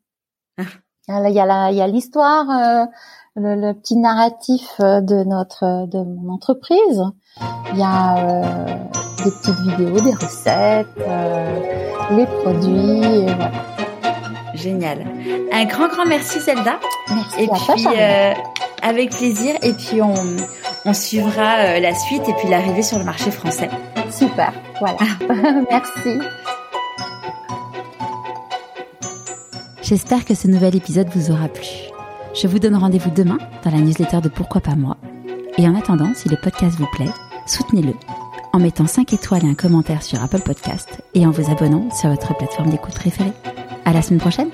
Ah. 0.58 0.64
Il 1.08 1.34
y 1.34 1.40
a 1.40 1.46
la 1.46 1.72
il 1.72 1.78
y 1.78 1.82
a 1.82 1.88
l'histoire, 1.88 2.88
le, 3.36 3.56
le, 3.56 3.74
petit 3.74 3.98
narratif 3.98 4.80
de 4.80 5.24
notre 5.24 5.88
de 5.88 6.04
mon 6.04 6.34
entreprise. 6.34 7.04
Il 7.74 7.80
y 7.80 7.84
a 7.84 8.42
des 9.24 9.32
petites 9.32 9.60
vidéos, 9.60 10.00
des 10.00 10.14
recettes, 10.14 10.88
les 12.12 12.26
produits. 12.26 13.24
Et 13.24 13.34
voilà. 13.34 13.52
Génial. 14.56 15.06
Un 15.52 15.66
grand, 15.66 15.88
grand 15.90 16.06
merci 16.06 16.40
Zelda. 16.40 16.80
Merci 17.10 17.44
et 17.44 17.48
puis, 17.48 17.86
euh, 17.88 18.34
avec 18.82 19.12
plaisir. 19.12 19.56
Et 19.62 19.74
puis, 19.74 20.02
on, 20.02 20.14
on 20.86 20.94
suivra 20.94 21.58
euh, 21.58 21.80
la 21.80 21.94
suite 21.94 22.28
et 22.28 22.34
puis 22.34 22.48
l'arrivée 22.48 22.82
sur 22.82 22.98
le 22.98 23.04
marché 23.04 23.32
français. 23.32 23.70
Super. 24.10 24.54
Voilà. 24.80 24.98
merci. 25.70 26.20
J'espère 29.82 30.26
que 30.26 30.34
ce 30.34 30.48
nouvel 30.48 30.76
épisode 30.76 31.10
vous 31.10 31.32
aura 31.32 31.48
plu. 31.48 31.95
Je 32.36 32.48
vous 32.48 32.60
donne 32.60 32.76
rendez-vous 32.76 33.12
demain 33.12 33.38
dans 33.64 33.72
la 33.72 33.80
newsletter 33.80 34.20
de 34.22 34.28
Pourquoi 34.28 34.60
pas 34.60 34.76
moi. 34.76 34.98
Et 35.58 35.68
en 35.70 35.76
attendant, 35.76 36.14
si 36.14 36.28
le 36.28 36.36
podcast 36.36 36.78
vous 36.78 36.88
plaît, 36.92 37.10
soutenez-le 37.48 37.94
en 38.52 38.60
mettant 38.60 38.88
5 38.88 39.14
étoiles 39.14 39.46
et 39.46 39.50
un 39.50 39.54
commentaire 39.54 40.04
sur 40.04 40.22
Apple 40.22 40.42
Podcast 40.42 41.02
et 41.14 41.26
en 41.26 41.32
vous 41.32 41.50
abonnant 41.50 41.90
sur 41.92 42.10
votre 42.10 42.36
plateforme 42.36 42.72
d'écoute 42.72 42.96
préférée. 42.96 43.32
À 43.86 43.94
la 43.94 44.02
semaine 44.02 44.20
prochaine! 44.20 44.50